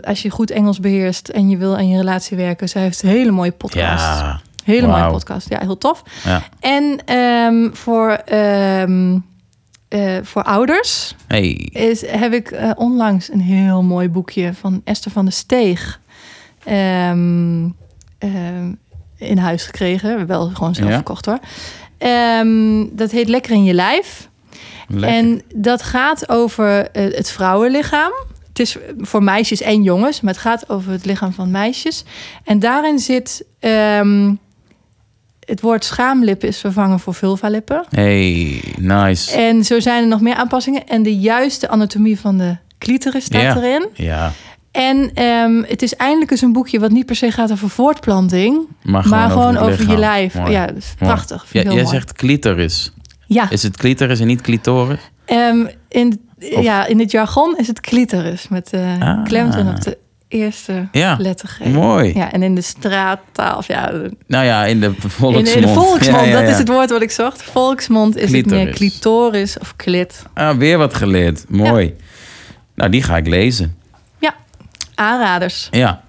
Als 0.02 0.22
je 0.22 0.30
goed 0.30 0.52
Engels 0.52 0.80
beheerst 0.80 1.28
en 1.30 1.50
je 1.50 1.58
wil 1.58 1.76
aan 1.76 1.88
je 1.90 1.98
relatie 1.98 2.38
werken, 2.38 2.70
zij 2.70 2.82
heeft 2.82 3.04
een 3.04 3.10
hele 3.10 3.32
mooie 3.32 3.52
podcast. 3.52 4.04
Ja. 4.20 4.42
Hele 4.64 4.88
mooie 4.88 5.08
podcast. 5.12 5.50
Ja, 5.50 5.60
heel 5.60 5.78
tof. 5.78 6.04
ja. 6.24 6.42
En 6.60 7.00
voor, 7.76 8.22
eh, 9.90 10.18
voor 10.24 10.44
ouders 10.44 11.16
Hey. 11.28 11.52
is, 11.72 12.06
heb 12.08 12.34
ik 12.34 12.52
eh, 12.52 12.72
onlangs 12.76 13.32
een 13.32 13.42
heel 13.42 13.84
mooi 13.84 14.10
boekje 14.10 14.54
van 14.54 14.82
Esther 14.84 15.12
van 15.12 15.26
der 15.26 15.34
Steeg 15.34 16.00
ehm, 16.64 17.70
ehm, 18.18 18.72
in 19.18 19.38
huis 19.38 19.64
gekregen. 19.66 20.28
Wel 20.28 20.50
gewoon 20.50 20.76
zelf 20.76 20.90
Ja. 20.90 20.96
verkocht 20.96 21.26
hoor. 21.26 21.40
Ehm, 21.98 22.86
dat 22.92 23.12
heet 23.12 23.28
Lekker 23.28 23.52
in 23.52 23.64
je 23.64 23.74
lijf. 23.74 24.30
Lekker. 24.88 25.10
En 25.10 25.42
dat 25.56 25.82
gaat 25.82 26.30
over 26.30 26.92
eh, 26.92 27.16
het 27.16 27.32
vrouwenlichaam. 27.32 28.12
Het 28.48 28.60
is 28.60 28.78
voor 28.98 29.24
meisjes 29.24 29.62
en 29.62 29.84
jongens, 29.84 30.22
maar 30.22 30.34
het 30.34 30.42
gaat 30.42 30.70
over 30.70 30.92
het 30.92 31.06
lichaam 31.06 31.34
van 31.34 31.52
meisjes. 31.52 32.04
En 32.44 32.60
daarin 32.60 33.00
zit 33.00 33.46
ehm, 33.60 34.34
het 35.50 35.62
woord 35.62 35.86
schaamlip 35.86 36.44
is 36.44 36.60
vervangen 36.60 37.00
voor 37.00 37.14
vulvalippen. 37.14 37.84
Hey, 37.90 38.64
nice. 38.80 39.36
En 39.38 39.64
zo 39.64 39.80
zijn 39.80 40.02
er 40.04 40.08
nog 40.10 40.22
meer 40.22 40.36
aanpassingen. 40.36 40.88
En 40.88 41.04
de 41.04 41.16
juiste 41.18 41.70
anatomie 41.70 42.20
van 42.20 42.38
de 42.38 42.58
clitoris 42.78 43.26
staat 43.26 43.56
erin. 43.58 43.88
Ja, 43.94 44.32
En 44.72 45.12
ehm, 45.14 45.62
het 45.68 45.82
is 45.82 45.96
eindelijk 45.96 46.32
eens 46.32 46.42
een 46.42 46.54
boekje 46.54 46.80
wat 46.80 46.92
niet 46.92 47.06
per 47.06 47.16
se 47.16 47.32
gaat 47.32 47.52
over 47.52 47.70
voortplanting, 47.70 48.68
maar 48.84 49.04
gewoon, 49.04 49.20
maar 49.20 49.30
gewoon 49.30 49.58
over, 49.58 49.90
je 49.90 49.98
lijf. 49.98 50.34
Mooi. 50.34 50.52
Ja, 50.52 50.66
dat 50.68 50.76
is 50.78 50.94
prachtig. 50.98 51.46
Ja, 51.52 51.62
jij 51.62 51.74
mooi. 51.74 51.86
zegt 51.86 52.14
clitoris. 52.14 52.92
ja. 53.28 53.50
Is 53.50 53.64
het 53.64 53.78
clitoris 53.78 54.20
en 54.20 54.28
niet 54.28 54.42
clitoris? 54.42 55.00
Ehm, 55.26 55.66
in, 55.88 56.22
Of- 56.54 56.64
ja, 56.64 56.86
in 56.86 57.00
het 57.00 57.12
jargon 57.12 57.58
is 57.58 57.68
het 57.68 57.80
clitoris 57.82 58.48
met 58.48 58.70
de 58.70 58.96
Ah. 59.00 59.24
klemtoon 59.24 59.68
op 59.70 59.82
de 59.82 59.98
eerste 60.30 60.88
Ja, 60.92 61.16
lettergreep. 61.20 61.74
mooi. 61.74 62.14
Ja, 62.16 62.32
en 62.32 62.44
in 62.44 62.56
de 62.56 62.62
straattaal, 62.62 63.58
of 63.58 63.68
ja, 63.68 63.92
Nou 64.28 64.46
ja, 64.46 64.66
in 64.66 64.80
de 64.80 64.94
volksmond. 64.98 65.48
in 65.48 65.62
de 65.62 65.68
volksmond, 65.68 66.22
Ja, 66.26 66.32
ja, 66.32 66.40
dat 66.42 66.50
is 66.50 66.58
het 66.58 66.68
woord 66.68 66.90
wat 66.90 67.02
ik 67.02 67.12
zocht. 67.12 67.42
Volksmond 67.44 68.16
is 68.18 68.32
het 68.32 68.46
meer 68.46 68.70
Clitoris. 68.70 69.58
of 69.60 69.76
clit. 69.76 70.24
Ah, 70.34 70.58
weer 70.58 70.78
wat 70.78 70.94
geleerd. 70.94 71.46
Mooi. 71.48 71.96
Nou, 72.76 72.92
die 72.92 73.04
ga 73.04 73.18
ik 73.18 73.28
lezen. 73.28 73.76
Ja, 74.20 74.34
aanraders. 74.96 75.68
Ja, 75.72 76.02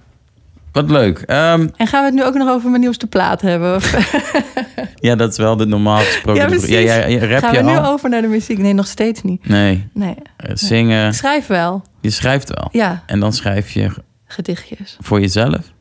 wat 0.72 0.90
leuk. 0.90 1.18
Ehm, 1.18 1.68
En 1.76 1.86
gaan 1.86 2.01
we 2.01 2.06
het 2.06 2.14
nu 2.14 2.24
ook 2.24 2.34
nog 2.34 2.48
over 2.48 2.68
mijn 2.70 2.80
nieuwste 2.80 3.06
plaat 3.06 3.40
hebben? 3.40 3.74
Of 3.74 3.97
ja, 4.94 5.14
dat 5.16 5.30
is 5.30 5.36
wel 5.36 5.56
de 5.56 5.66
normaal 5.66 5.98
gesproken. 5.98 6.42
Ja, 6.42 6.47
precies. 6.48 6.68
Ja, 6.68 6.78
ja, 6.78 7.06
ja, 7.06 7.26
rap 7.26 7.38
gaan 7.42 7.52
je 7.55 7.64
we 7.64 7.70
nu 7.70 7.78
over 7.78 8.10
naar 8.10 8.22
de 8.22 8.28
muziek? 8.28 8.59
Nee, 8.59 8.72
nog 8.72 8.86
steeds 8.86 9.22
niet. 9.22 9.48
Nee, 9.48 9.88
Nee, 9.94 10.14
eh, 10.36 10.51
zingen. 10.55 11.06
ik 11.09 11.14
schrijf 11.14 11.47
wel. 11.47 11.84
Je 12.01 12.10
schrijft 12.10 12.48
wel. 12.55 12.68
Ja, 12.72 13.02
En 13.06 13.20
dan 13.20 13.32
schrijf 13.32 13.70
je 13.70 13.90
gedichtjes. 14.32 14.97
voor 15.01 15.20
jezelf? 15.20 15.73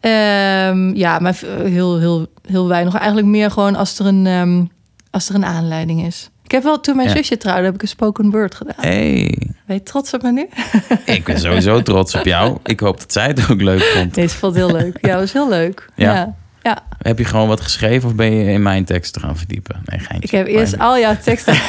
Ehm, 0.00 0.94
ja, 0.94 1.18
maar 1.18 1.38
heel, 1.62 1.98
heel, 1.98 2.26
heel 2.46 2.68
weinig. 2.68 2.94
Eigenlijk 2.94 3.26
meer 3.26 3.50
gewoon 3.50 3.76
als 3.76 3.98
er 3.98 4.06
een, 4.06 4.26
ehm, 4.26 4.64
als 5.10 5.28
er 5.28 5.34
een 5.34 5.44
aanleiding 5.44 6.06
is. 6.06 6.30
Ik 6.44 6.50
heb 6.50 6.62
wel, 6.62 6.80
toen 6.80 6.96
mijn 6.96 7.08
Ja. 7.08 7.14
zusje 7.16 7.36
trouwde, 7.36 7.64
heb 7.64 7.74
ik 7.74 7.82
een 7.82 7.88
spoken 7.88 8.30
word 8.30 8.54
gedaan. 8.54 8.74
hey, 8.76 9.38
Ben 9.66 9.76
je 9.76 9.82
trots 9.82 10.14
op 10.14 10.22
me 10.22 10.32
nu? 10.32 10.46
ik 11.16 11.24
ben 11.24 11.38
sowieso 11.38 11.82
trots 11.82 12.14
op 12.14 12.24
jou. 12.24 12.58
Ik 12.64 12.80
hoop 12.80 12.98
dat 13.00 13.12
zij 13.12 13.26
het 13.26 13.50
ook 13.50 13.60
leuk 13.60 13.82
vond. 13.82 14.16
Nee, 14.16 14.26
ze 14.26 14.36
vond 14.36 14.54
heel 14.54 14.72
leuk. 14.72 14.98
Ja, 15.00 15.16
was 15.16 15.32
heel 15.32 15.48
leuk. 15.48 15.88
Ja. 15.96 16.14
Ja. 16.14 16.34
ja. 16.62 16.82
Heb 16.98 17.18
je 17.18 17.24
gewoon 17.24 17.48
wat 17.48 17.60
geschreven 17.60 18.08
of 18.08 18.14
ben 18.14 18.32
je 18.32 18.52
in 18.52 18.62
mijn 18.62 18.84
teksten 18.84 19.20
gaan 19.20 19.36
verdiepen? 19.36 19.80
Nee, 19.84 19.98
geintje. 19.98 20.22
Ik 20.28 20.30
heb 20.30 20.46
eerst 20.46 20.78
al 20.78 20.98
jouw 20.98 21.16
teksten. 21.22 21.54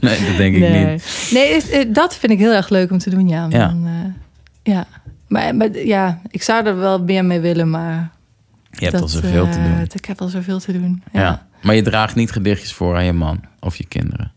Nee, 0.00 0.18
dat 0.26 0.36
denk 0.36 0.54
ik 0.54 0.60
nee, 0.60 0.86
niet. 0.86 1.30
nee 1.32 1.90
dat 1.92 2.16
vind 2.16 2.32
ik 2.32 2.38
heel 2.38 2.52
erg 2.52 2.68
leuk 2.68 2.90
om 2.90 2.98
te 2.98 3.10
doen, 3.10 3.28
ja. 3.28 3.46
Ja. 3.48 3.66
Dan, 3.66 3.86
eh, 3.86 4.72
ja. 4.74 4.86
Maar, 5.30 5.56
maar 5.56 5.78
ja, 5.78 6.20
ik 6.28 6.42
zou 6.42 6.66
er 6.66 6.76
wel 6.76 7.02
meer 7.02 7.24
mee 7.24 7.40
willen, 7.40 7.70
maar... 7.70 8.10
Je 8.70 8.78
hebt 8.80 8.92
dat, 8.92 9.02
al 9.02 9.08
zoveel 9.08 9.48
te 9.48 9.58
eh, 9.58 9.64
doen. 9.64 9.86
Ik 9.92 10.04
heb 10.04 10.20
al 10.20 10.28
zoveel 10.28 10.58
te 10.58 10.72
doen. 10.72 11.02
Ja. 11.12 11.20
Ja. 11.20 11.46
Maar 11.62 11.74
je 11.74 11.82
draagt 11.82 12.14
niet 12.14 12.30
gedichtjes 12.30 12.72
voor 12.72 12.96
aan 12.96 13.04
je 13.04 13.12
man 13.12 13.40
of 13.60 13.76
je 13.76 13.86
kinderen. 13.86 14.32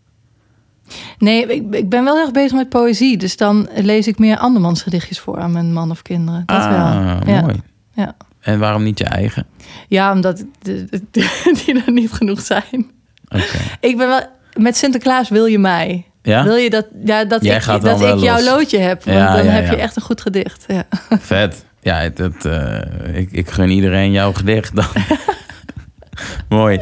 Nee, 1.17 1.47
ik, 1.47 1.75
ik 1.75 1.89
ben 1.89 2.03
wel 2.03 2.17
erg 2.17 2.31
bezig 2.31 2.57
met 2.57 2.69
poëzie. 2.69 3.17
Dus 3.17 3.37
dan 3.37 3.69
lees 3.73 4.07
ik 4.07 4.19
meer 4.19 4.37
andermans 4.37 4.81
gedichtjes 4.81 5.19
voor 5.19 5.39
aan 5.39 5.51
mijn 5.51 5.73
man 5.73 5.91
of 5.91 6.01
kinderen. 6.01 6.43
Dat 6.45 6.61
ah, 6.61 6.69
wel. 6.69 7.33
Ja. 7.33 7.41
mooi. 7.41 7.61
Ja. 7.93 8.15
En 8.39 8.59
waarom 8.59 8.83
niet 8.83 8.99
je 8.99 9.05
eigen? 9.05 9.45
ja, 9.87 10.11
omdat 10.11 10.45
de- 10.61 11.01
de- 11.11 11.51
die 11.65 11.83
er 11.83 11.91
niet 11.91 12.11
genoeg 12.11 12.41
zijn. 12.41 12.91
Oké. 13.25 13.57
Ik 13.79 13.97
ben 13.97 14.07
wel... 14.07 14.21
Met 14.57 14.77
Sinterklaas 14.77 15.29
wil 15.29 15.45
je 15.45 15.59
mij. 15.59 16.05
Ja? 16.23 16.43
Wil 16.43 16.55
je 16.55 16.69
dat, 16.69 16.85
ja, 17.05 17.25
dat 17.25 17.43
Jij 17.43 17.55
ik, 17.55 17.81
dat 17.81 18.01
ik 18.01 18.17
jouw 18.19 18.41
loodje 18.41 18.77
heb? 18.79 19.03
Want 19.03 19.17
Ja, 19.17 19.35
dan 19.35 19.45
ja, 19.45 19.51
heb 19.51 19.69
je 19.69 19.75
echt 19.75 19.95
een 19.95 20.01
goed 20.01 20.21
gedicht. 20.21 20.65
Ja. 20.67 20.83
Vet. 21.19 21.65
Ja, 21.81 21.97
het, 21.99 22.17
het, 22.17 22.45
eh, 22.45 23.17
ik, 23.17 23.31
ik 23.31 23.49
gun 23.49 23.69
iedereen 23.69 24.11
jouw 24.11 24.33
gedicht 24.33 24.75
dan. 24.75 24.85
Mooi. 26.59 26.79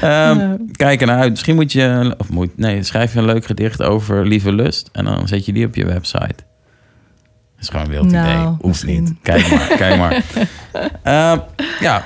Ja. 0.00 0.56
Kijk 0.72 1.00
ernaar 1.00 1.18
uit. 1.18 1.30
Misschien 1.30 1.54
moet 1.54 1.72
je... 1.72 2.14
Of 2.18 2.28
moet, 2.28 2.58
nee, 2.58 2.82
schrijf 2.82 3.12
je 3.12 3.18
een 3.18 3.24
leuk 3.24 3.46
gedicht 3.46 3.82
over 3.82 4.26
lieve 4.26 4.52
lust. 4.52 4.88
En 4.92 5.04
dan 5.04 5.28
zet 5.28 5.44
je 5.44 5.52
die 5.52 5.66
op 5.66 5.74
je 5.74 5.86
website. 5.86 6.34
Dat 6.36 7.60
is 7.60 7.68
gewoon 7.68 7.84
een 7.84 7.90
wild 7.92 8.10
Nou, 8.10 8.28
idee. 8.28 8.46
Hoeft 8.46 8.62
misschien. 8.62 9.02
niet. 9.02 9.14
Kijk 9.22 9.50
maar, 9.50 9.66
kijk 9.76 9.96
maar. 9.98 10.22
Ehm, 11.02 11.38
ja. 11.80 12.04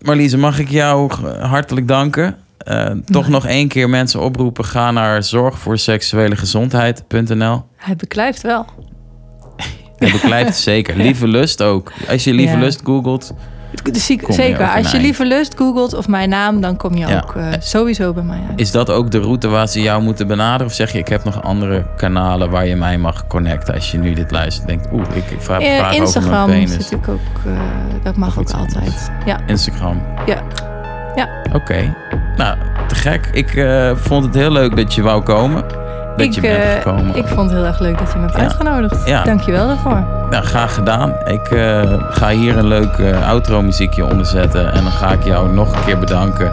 Marliese, 0.00 0.38
mag 0.38 0.58
ik 0.58 0.68
jou 0.68 1.12
hartelijk 1.40 1.88
danken. 1.88 2.36
Eh, 2.60 2.86
toch 3.04 3.28
nog 3.28 3.46
één 3.46 3.68
keer 3.68 3.88
mensen 3.88 4.20
oproepen. 4.20 4.64
Ga 4.64 4.90
naar 4.90 5.22
zorgvoorseksuelegezondheid.nl 5.22 7.64
Hij 7.76 7.96
beklijft 7.96 8.42
wel. 8.42 8.66
Het 9.96 10.12
beklijft 10.12 10.56
zeker. 10.70 10.96
Lieve 10.96 11.26
lust 11.28 11.62
ook. 11.62 11.92
Als 12.08 12.24
je 12.24 12.34
lieve 12.34 12.52
Ja. 12.54 12.58
lust 12.60 12.80
googelt. 12.84 13.32
Je 13.84 13.92
zeker. 14.32 14.68
ook 14.70 14.76
Als 14.76 14.90
je 14.92 14.98
lieve 14.98 15.26
lust 15.26 15.54
googelt 15.56 15.94
of 15.94 16.08
mijn 16.08 16.28
naam, 16.28 16.60
dan 16.60 16.76
kom 16.76 16.94
je 16.96 17.06
Ja. 17.06 17.22
ook 17.24 17.36
eh, 17.36 17.46
sowieso 17.60 18.12
bij 18.12 18.22
mij 18.22 18.40
uit. 18.48 18.60
Is 18.60 18.70
dat 18.70 18.90
ook 18.90 19.10
de 19.10 19.18
route 19.18 19.48
waar 19.48 19.68
ze 19.68 19.82
jou 19.82 20.02
moeten 20.02 20.26
benaderen? 20.26 20.66
Of 20.66 20.72
zeg 20.72 20.92
je, 20.92 20.98
ik 20.98 21.08
heb 21.08 21.24
nog 21.24 21.42
andere 21.42 21.86
kanalen 21.96 22.50
waar 22.50 22.66
je 22.66 22.76
mij 22.76 22.98
mag 22.98 23.26
connecten 23.26 23.74
als 23.74 23.90
je 23.90 23.98
nu 23.98 24.12
dit 24.14 24.30
luistert? 24.30 24.66
Denkt, 24.68 24.88
oeh, 24.92 25.04
ik, 25.14 25.30
ik 25.30 25.40
vraag, 25.40 25.60
Eh, 25.60 25.76
vraag 25.76 25.80
over 25.80 25.88
mijn 25.88 26.00
Instagram 26.60 26.68
zit 26.68 26.92
ik 26.92 27.08
ook. 27.08 27.18
eh, 27.46 27.52
dat 28.02 28.16
mag 28.16 28.38
ook 28.38 28.50
anders. 28.50 28.74
altijd. 28.74 29.10
Ja. 29.24 29.40
Instagram. 29.46 30.02
Ja. 30.26 30.42
Ja. 31.16 31.28
Oké. 31.52 31.94
Nou, 32.40 32.56
te 32.88 32.94
gek. 32.94 33.28
Ik 33.32 33.54
eh, 33.54 33.90
vond 33.94 34.24
het 34.24 34.34
heel 34.34 34.52
leuk 34.52 34.76
dat 34.76 34.94
je 34.94 35.02
wou 35.02 35.22
komen. 35.22 35.62
Dat 36.16 36.26
ik, 36.26 36.32
je 36.32 36.40
bent 36.40 36.62
eh, 36.64 36.72
gekomen. 36.72 37.16
ik 37.16 37.26
vond 37.26 37.40
het 37.50 37.58
heel 37.58 37.64
erg 37.66 37.78
leuk 37.78 37.98
dat 37.98 38.12
je 38.12 38.18
me 38.18 38.24
hebt 38.24 38.36
Ja. 38.36 38.42
uitgenodigd. 38.42 39.06
Ja. 39.08 39.22
Dankjewel 39.22 39.66
daarvoor. 39.66 40.04
Nou, 40.30 40.44
graag 40.44 40.74
gedaan. 40.74 41.12
Ik 41.24 41.48
eh, 41.50 41.82
ga 42.10 42.28
hier 42.28 42.56
een 42.56 42.66
leuk 42.66 42.92
eh, 42.98 43.28
outro 43.28 43.62
muziekje 43.62 44.04
onder 44.04 44.26
zetten. 44.26 44.72
En 44.72 44.82
dan 44.82 44.92
ga 44.92 45.12
ik 45.12 45.24
jou 45.24 45.52
nog 45.52 45.72
een 45.76 45.84
keer 45.84 45.98
bedanken. 45.98 46.52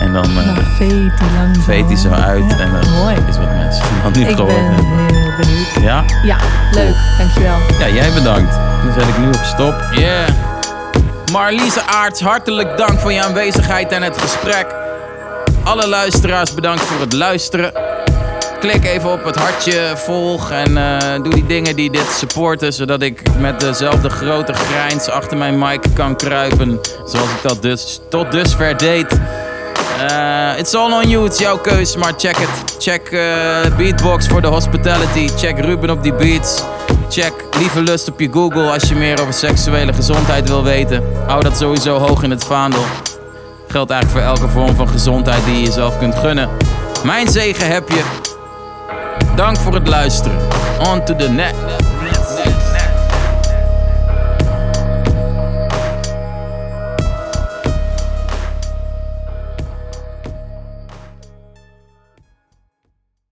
En 0.00 0.12
dan 0.12 0.24
eh 0.24 0.56
veet 0.76 0.88
die 0.90 1.12
lang. 1.36 1.56
veet 1.64 1.86
hij 1.86 1.96
zo 1.96 2.10
uit. 2.10 2.44
Ja, 2.50 2.58
En 2.58 2.70
dan 2.80 2.90
mooi. 2.90 3.14
is 3.28 3.38
wat 3.38 3.50
mensen 3.56 3.84
van 4.02 4.12
nu 4.12 4.20
Ik 4.20 4.34
gehoord 4.34 4.54
ben 4.54 4.64
hebben. 4.74 4.96
heel 5.16 5.32
benieuwd. 5.40 5.68
Ja? 5.80 6.04
Ja, 6.22 6.36
leuk. 6.72 6.94
Dankjewel. 7.18 7.56
Ja, 7.78 7.88
jij 7.88 8.12
bedankt. 8.12 8.58
Dan 8.84 8.92
zet 8.98 9.08
ik 9.08 9.18
nu 9.18 9.26
op 9.28 9.34
stop. 9.42 9.74
Yeah. 9.90 10.28
Marliese 11.32 11.80
Aarts, 11.86 12.20
hartelijk 12.20 12.76
dank 12.76 12.98
voor 12.98 13.12
je 13.12 13.24
aanwezigheid 13.24 13.92
en 13.92 14.02
het 14.02 14.18
gesprek. 14.18 14.66
Alle 15.64 15.88
luisteraars 15.88 16.54
bedankt 16.54 16.82
voor 16.82 17.00
het 17.00 17.12
luisteren. 17.12 17.72
Klik 18.60 18.84
even 18.84 19.12
op 19.12 19.24
het 19.24 19.36
hartje, 19.36 19.92
volg 19.94 20.50
en 20.50 20.76
eh, 20.76 21.22
doe 21.22 21.34
die 21.34 21.46
dingen 21.46 21.76
die 21.76 21.90
dit 21.90 22.06
supporten, 22.18 22.72
zodat 22.72 23.02
ik 23.02 23.22
met 23.38 23.60
dezelfde 23.60 24.08
grote 24.08 24.52
grijns 24.52 25.08
achter 25.08 25.36
mijn 25.36 25.58
mic 25.58 25.80
kan 25.94 26.16
kruipen, 26.16 26.80
zoals 27.04 27.30
ik 27.30 27.42
dat 27.42 27.62
dus 27.62 28.00
tot 28.10 28.32
dusver 28.32 28.76
deed. 28.76 29.20
Eh, 29.98 30.58
it's 30.58 30.74
all 30.74 30.92
on 30.92 31.08
you, 31.08 31.28
is 31.28 31.38
jouw 31.38 31.58
keus, 31.58 31.96
maar 31.96 32.12
check 32.16 32.36
het. 32.36 32.74
Check 32.78 33.08
eh, 33.08 33.76
Beatbox 33.76 34.26
voor 34.26 34.40
de 34.40 34.46
hospitality. 34.46 35.28
Check 35.36 35.58
Ruben 35.58 35.90
op 35.90 36.02
die 36.02 36.14
beats. 36.14 36.62
Check 37.08 37.32
Lieve 37.58 37.82
Lust 37.82 38.08
op 38.08 38.20
je 38.20 38.28
Google 38.32 38.70
als 38.70 38.88
je 38.88 38.94
meer 38.94 39.20
over 39.20 39.34
seksuele 39.34 39.92
gezondheid 39.92 40.48
wil 40.48 40.64
weten. 40.64 41.02
Hou 41.26 41.42
dat 41.42 41.56
sowieso 41.56 41.98
hoog 41.98 42.22
in 42.22 42.30
het 42.30 42.44
vaandel. 42.44 42.84
Geldt 43.68 43.90
eigenlijk 43.90 44.24
voor 44.24 44.34
elke 44.34 44.48
vorm 44.48 44.76
van 44.76 44.88
gezondheid 44.88 45.44
die 45.44 45.54
je 45.54 45.62
jezelf 45.62 45.98
kunt 45.98 46.14
gunnen. 46.14 46.48
Mijn 47.04 47.28
zegen 47.28 47.72
heb 47.72 47.88
je. 47.88 48.04
Dank 49.36 49.56
voor 49.56 49.74
het 49.74 49.88
luisteren. 49.88 50.38
On 50.78 51.04
to 51.04 51.16
the 51.16 51.28
net. 51.28 51.54